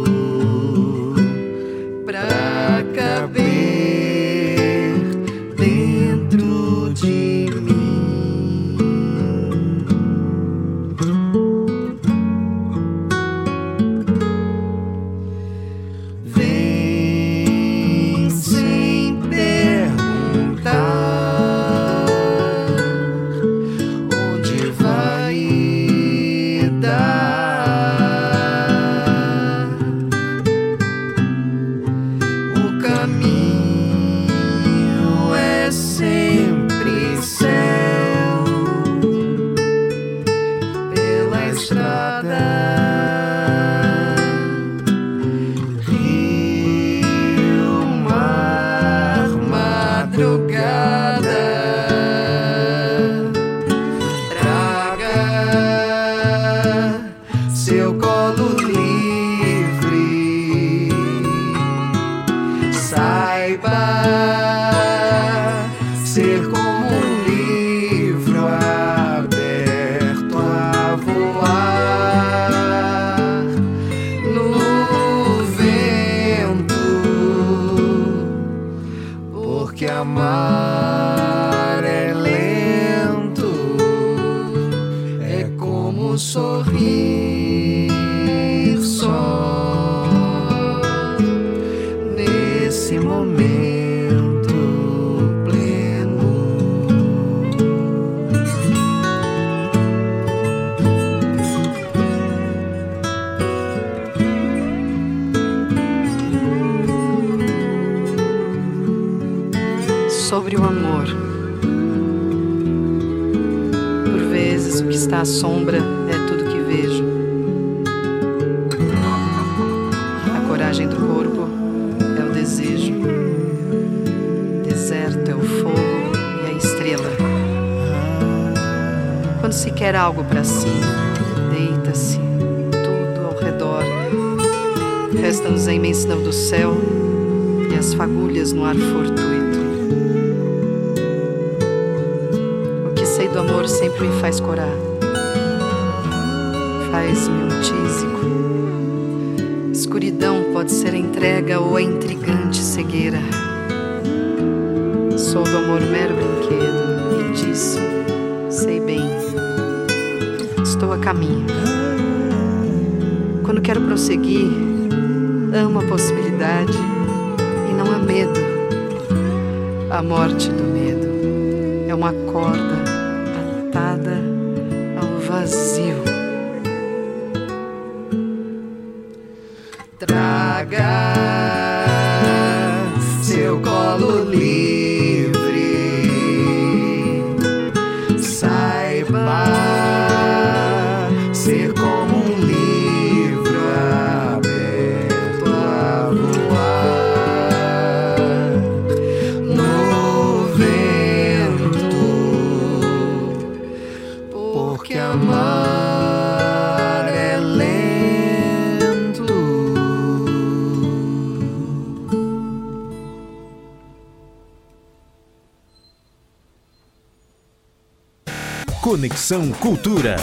Conexão 219.29 219.51
Cultura. 219.61 220.15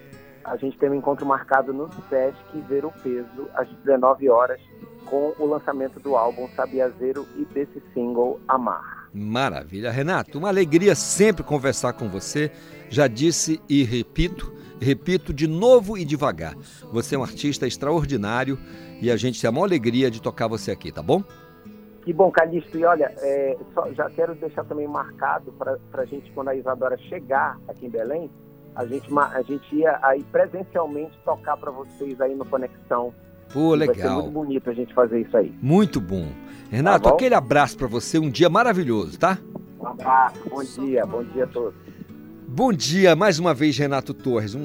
a 0.44 0.56
gente 0.56 0.78
tem 0.78 0.88
um 0.88 0.94
encontro 0.94 1.26
marcado 1.26 1.72
no 1.72 1.90
Sesc 2.08 2.38
Ver 2.68 2.84
o 2.84 2.92
Peso, 3.02 3.48
às 3.54 3.68
19 3.84 4.28
horas, 4.28 4.60
com 5.06 5.34
o 5.38 5.46
lançamento 5.46 5.98
do 5.98 6.16
álbum 6.16 6.48
Sabiazeiro 6.54 7.26
e 7.36 7.44
desse 7.46 7.82
single 7.92 8.40
Amar. 8.46 9.08
Maravilha. 9.12 9.90
Renato, 9.90 10.38
uma 10.38 10.48
alegria 10.48 10.94
sempre 10.94 11.42
conversar 11.42 11.94
com 11.94 12.08
você. 12.08 12.52
Já 12.90 13.06
disse 13.06 13.60
e 13.68 13.82
repito, 13.82 14.52
repito 14.80 15.32
de 15.32 15.46
novo 15.46 15.96
e 15.96 16.04
devagar. 16.04 16.54
Você 16.92 17.14
é 17.14 17.18
um 17.18 17.22
artista 17.22 17.66
extraordinário 17.66 18.58
e 19.00 19.10
a 19.10 19.16
gente 19.16 19.40
tem 19.40 19.48
a 19.48 19.52
maior 19.52 19.64
alegria 19.64 20.10
de 20.10 20.20
tocar 20.20 20.46
você 20.48 20.70
aqui, 20.70 20.92
tá 20.92 21.02
bom? 21.02 21.24
Que 22.06 22.12
bom, 22.12 22.30
Calixto. 22.30 22.78
E 22.78 22.84
olha, 22.84 23.12
é, 23.18 23.56
só- 23.74 23.92
já 23.92 24.08
quero 24.08 24.34
deixar 24.36 24.64
também 24.64 24.86
marcado 24.86 25.52
para 25.52 25.76
a 26.02 26.04
gente, 26.06 26.30
quando 26.32 26.48
a 26.48 26.54
Isadora 26.54 26.96
chegar 26.96 27.58
aqui 27.68 27.84
em 27.86 27.90
Belém, 27.90 28.30
a 28.76 28.86
gente, 28.86 29.08
a 29.18 29.42
gente 29.42 29.74
ia 29.76 29.98
aí 30.02 30.22
presencialmente 30.30 31.18
tocar 31.24 31.56
para 31.56 31.70
vocês 31.72 32.18
aí 32.20 32.34
no 32.34 32.44
Conexão. 32.44 33.12
Pô, 33.52 33.74
E 33.74 33.78
Vai 33.86 33.88
ser 33.88 34.02
legal. 34.02 34.14
muito 34.22 34.30
bonito 34.30 34.70
a 34.70 34.72
gente 34.72 34.94
fazer 34.94 35.20
isso 35.20 35.36
aí. 35.36 35.52
Muito 35.60 36.00
bom. 36.00 36.28
Renato, 36.70 37.02
Tá 37.04 37.10
bom? 37.10 37.16
aquele 37.16 37.34
abraço 37.34 37.76
pra 37.76 37.86
você, 37.88 38.18
um 38.18 38.30
dia 38.30 38.48
maravilhoso, 38.48 39.18
tá? 39.18 39.38
Um 39.80 39.86
abraço, 39.88 40.40
bom 40.48 40.62
dia, 40.62 41.04
bom 41.06 41.22
dia 41.24 41.44
a 41.44 41.46
todos. 41.48 41.74
Bom 42.48 42.72
dia, 42.72 43.16
mais 43.16 43.38
uma 43.40 43.52
vez, 43.52 43.76
Renato 43.76 44.14
Torres, 44.14 44.54
um 44.54 44.60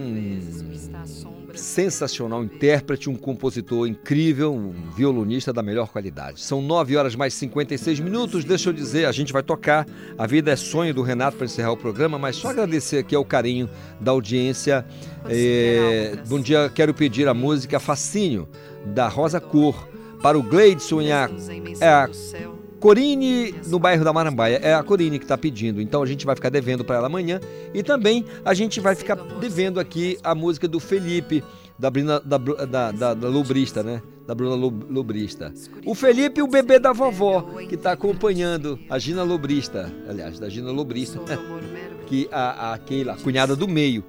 sensacional 1.55 2.43
intérprete, 2.43 3.09
um 3.09 3.15
compositor 3.15 3.87
incrível, 3.87 4.53
um 4.53 4.73
violonista 4.95 5.51
da 5.51 5.61
melhor 5.61 5.89
qualidade. 5.89 6.41
São 6.41 6.61
9 6.61 6.95
horas 6.97 7.15
mais 7.15 7.33
56 7.33 7.99
minutos. 7.99 8.43
Deixa 8.43 8.69
eu 8.69 8.73
dizer, 8.73 9.05
a 9.05 9.11
gente 9.11 9.33
vai 9.33 9.43
tocar 9.43 9.85
A 10.17 10.27
Vida 10.27 10.51
é 10.51 10.55
Sonho 10.55 10.93
do 10.93 11.01
Renato 11.01 11.37
para 11.37 11.45
encerrar 11.45 11.71
o 11.71 11.77
programa, 11.77 12.17
mas 12.17 12.35
só 12.35 12.49
agradecer 12.49 12.99
aqui 12.99 13.15
ao 13.15 13.25
carinho 13.25 13.69
da 13.99 14.11
audiência. 14.11 14.85
É, 15.27 16.17
bom 16.27 16.39
dia, 16.39 16.71
quero 16.73 16.93
pedir 16.93 17.27
a 17.27 17.33
música 17.33 17.79
Fascínio, 17.79 18.47
da 18.85 19.07
Rosa 19.07 19.39
Cor, 19.39 19.87
para 20.21 20.37
o 20.37 20.43
Gleidson 20.43 21.01
e 21.01 21.11
a, 21.11 21.29
é 21.79 21.87
a 21.87 22.09
Corine 22.81 23.53
no 23.67 23.77
bairro 23.79 24.03
da 24.03 24.11
Marambaia. 24.11 24.57
É 24.61 24.73
a 24.73 24.81
Corine 24.83 25.19
que 25.19 25.23
está 25.25 25.37
pedindo. 25.37 25.79
Então 25.79 26.01
a 26.01 26.05
gente 26.05 26.25
vai 26.25 26.35
ficar 26.35 26.49
devendo 26.49 26.83
para 26.83 26.97
ela 26.97 27.05
amanhã. 27.05 27.39
E 27.73 27.83
também 27.83 28.25
a 28.43 28.53
gente 28.55 28.79
vai 28.81 28.95
ficar 28.95 29.15
devendo 29.39 29.79
aqui 29.79 30.17
a 30.23 30.33
música 30.33 30.67
do 30.67 30.79
Felipe, 30.79 31.43
da, 31.77 31.89
Brina- 31.91 32.19
da, 32.19 32.37
da, 32.37 32.91
da, 32.91 33.13
da 33.13 33.27
Lubrista, 33.29 33.83
né? 33.83 34.01
Da 34.25 34.35
Bruna 34.35 34.55
Lobrista. 34.55 35.53
O 35.85 35.93
Felipe, 35.93 36.41
o 36.41 36.47
bebê 36.47 36.79
da 36.79 36.91
vovó, 36.93 37.41
que 37.67 37.75
está 37.75 37.91
acompanhando 37.91 38.79
a 38.89 38.97
Gina 38.97 39.23
Lobrista, 39.23 39.91
aliás, 40.07 40.39
da 40.39 40.47
Gina 40.49 40.71
Lobrista, 40.71 41.19
que 42.07 42.27
a, 42.31 42.73
a 42.73 42.77
Keila, 42.77 43.13
a 43.13 43.17
cunhada 43.17 43.55
do 43.55 43.67
meio, 43.67 44.03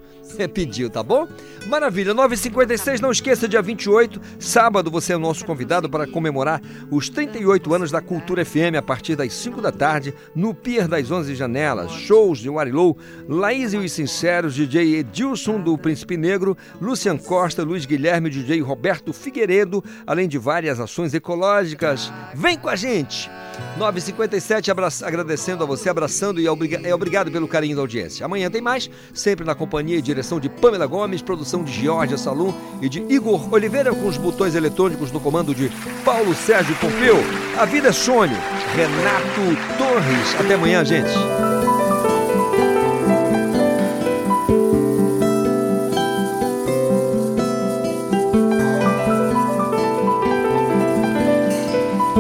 pediu, 0.53 0.89
tá 0.89 1.03
bom? 1.03 1.27
Maravilha, 1.67 2.15
9h56, 2.15 3.01
não 3.01 3.11
esqueça, 3.11 3.47
dia 3.49 3.61
28, 3.63 4.21
sábado, 4.39 4.91
você 4.91 5.13
é 5.13 5.17
o 5.17 5.21
nosso 5.21 5.45
convidado 5.45 5.89
para 5.89 6.07
comemorar 6.07 6.61
os 6.91 7.09
38 7.09 7.75
anos 7.75 7.91
da 7.91 8.01
Cultura 8.01 8.45
FM 8.45 8.77
a 8.79 8.83
partir 8.83 9.15
das 9.17 9.33
5 9.35 9.61
da 9.61 9.71
tarde, 9.71 10.15
no 10.35 10.55
Pier 10.55 10.89
das 10.89 11.11
11 11.11 11.35
Janelas. 11.35 11.93
Shows 11.93 12.39
de 12.39 12.49
Warilou, 12.49 12.97
Laís 13.29 13.73
e 13.73 13.77
os 13.77 13.93
Sinceros, 13.93 14.55
DJ 14.55 14.97
Edilson 14.97 15.61
do 15.61 15.77
Príncipe 15.77 16.17
Negro, 16.17 16.57
Lucian 16.81 17.17
Costa, 17.17 17.63
Luiz 17.63 17.85
Guilherme, 17.85 18.31
DJ 18.31 18.61
Roberto 18.63 19.13
Figueiredo, 19.13 19.85
além 20.07 20.29
de 20.29 20.39
várias 20.39 20.81
ações 20.81 21.15
ecológicas. 21.15 22.13
Vem 22.35 22.57
com 22.59 22.69
a 22.69 22.77
gente! 22.77 23.31
9h57, 23.79 24.69
abraça- 24.71 25.07
agradecendo 25.07 25.63
a 25.63 25.67
você, 25.67 25.89
abraçando 25.89 26.41
e 26.41 26.47
é 26.47 26.95
obrigado 26.95 27.31
pelo 27.31 27.47
carinho 27.49 27.77
da 27.77 27.83
audiência. 27.83 28.25
Amanhã 28.25 28.51
tem 28.51 28.61
mais, 28.61 28.91
sempre 29.13 29.45
na 29.45 29.55
companhia 29.55 29.97
e 29.99 30.03
direção 30.13 30.39
de 30.39 30.49
Pamela 30.49 30.87
Gomes, 30.87 31.23
produção 31.23 31.65
de 31.65 31.73
Georgia 31.73 32.19
Salum 32.19 32.53
e 32.83 32.89
de 32.89 33.01
Igor 33.09 33.53
Oliveira, 33.53 33.95
com 33.95 34.07
os 34.07 34.19
botões 34.19 34.55
eletrônicos 34.55 35.11
no 35.11 35.19
comando 35.19 35.55
de 35.55 35.71
Paulo 36.05 36.35
Sérgio 36.35 36.77
Pompeu. 36.77 37.17
A 37.59 37.65
vida 37.65 37.89
é 37.89 37.93
sonho. 37.93 38.37
Renato 38.75 39.41
Torres. 39.79 40.37
Até 40.39 40.55
amanhã, 40.55 40.85
gente. 40.85 41.11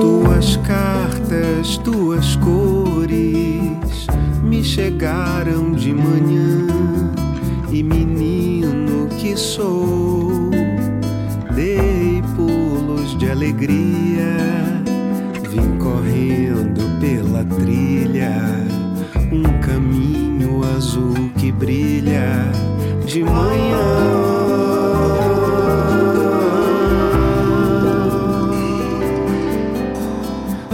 Tuas 0.00 0.56
cartas, 0.66 1.76
tuas 1.78 2.36
cores 2.36 4.06
me 4.42 4.64
chegaram 4.64 5.72
de 5.72 5.92
manhã 5.92 6.71
e 7.72 7.82
menino 7.82 9.08
que 9.18 9.34
sou, 9.34 10.50
dei 11.54 12.22
pulos 12.36 13.16
de 13.18 13.30
alegria, 13.30 14.36
vim 15.48 15.78
correndo 15.78 17.00
pela 17.00 17.42
trilha, 17.44 18.66
um 19.32 19.42
caminho 19.60 20.62
azul 20.76 21.14
que 21.38 21.50
brilha 21.50 22.44
de 23.06 23.24
manhã. 23.24 24.12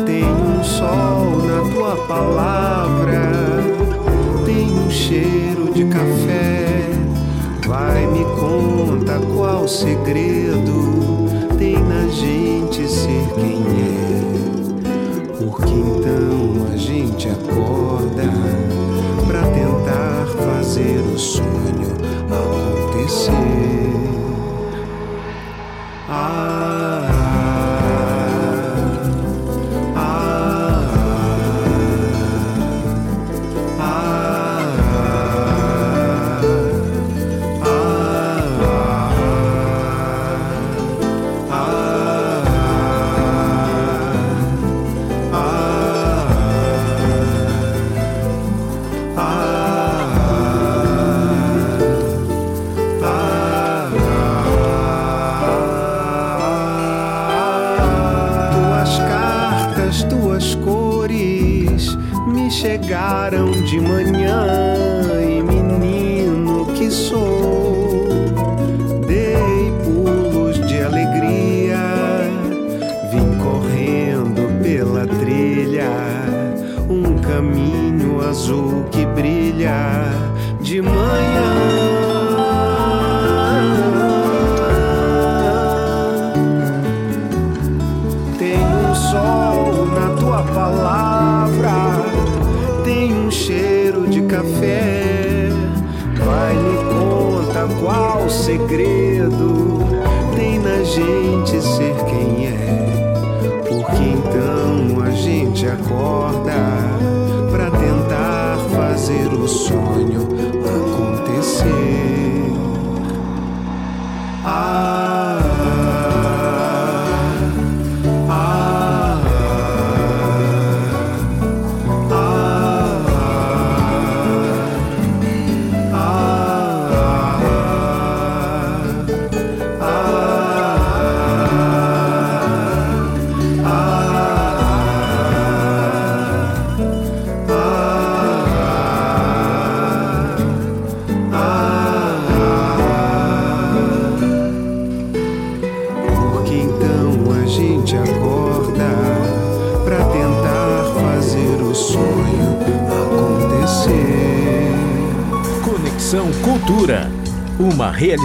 Tem 0.05 0.25
um 0.25 0.65
sol 0.65 1.43
na 1.47 1.61
tua 1.73 1.97
palavra, 2.09 2.57
o 9.69 9.70
segredo 9.70 11.28
tem 11.59 11.74
na 11.74 12.09
gente 12.09 12.89
ser 12.89 13.28
quem 13.35 13.61
é. 13.61 14.23
Porque 15.36 15.74
então 15.74 16.73
a 16.73 16.77
gente 16.78 17.28
acorda 17.28 18.32
pra 19.27 19.43
tentar 19.43 20.27
fazer 20.39 21.01
o 21.15 21.19
sonho 21.19 21.99
acontecer. 22.31 23.48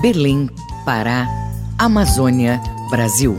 Belém, 0.00 0.48
Pará, 0.86 1.28
Amazônia, 1.78 2.58
Brasil. 2.90 3.36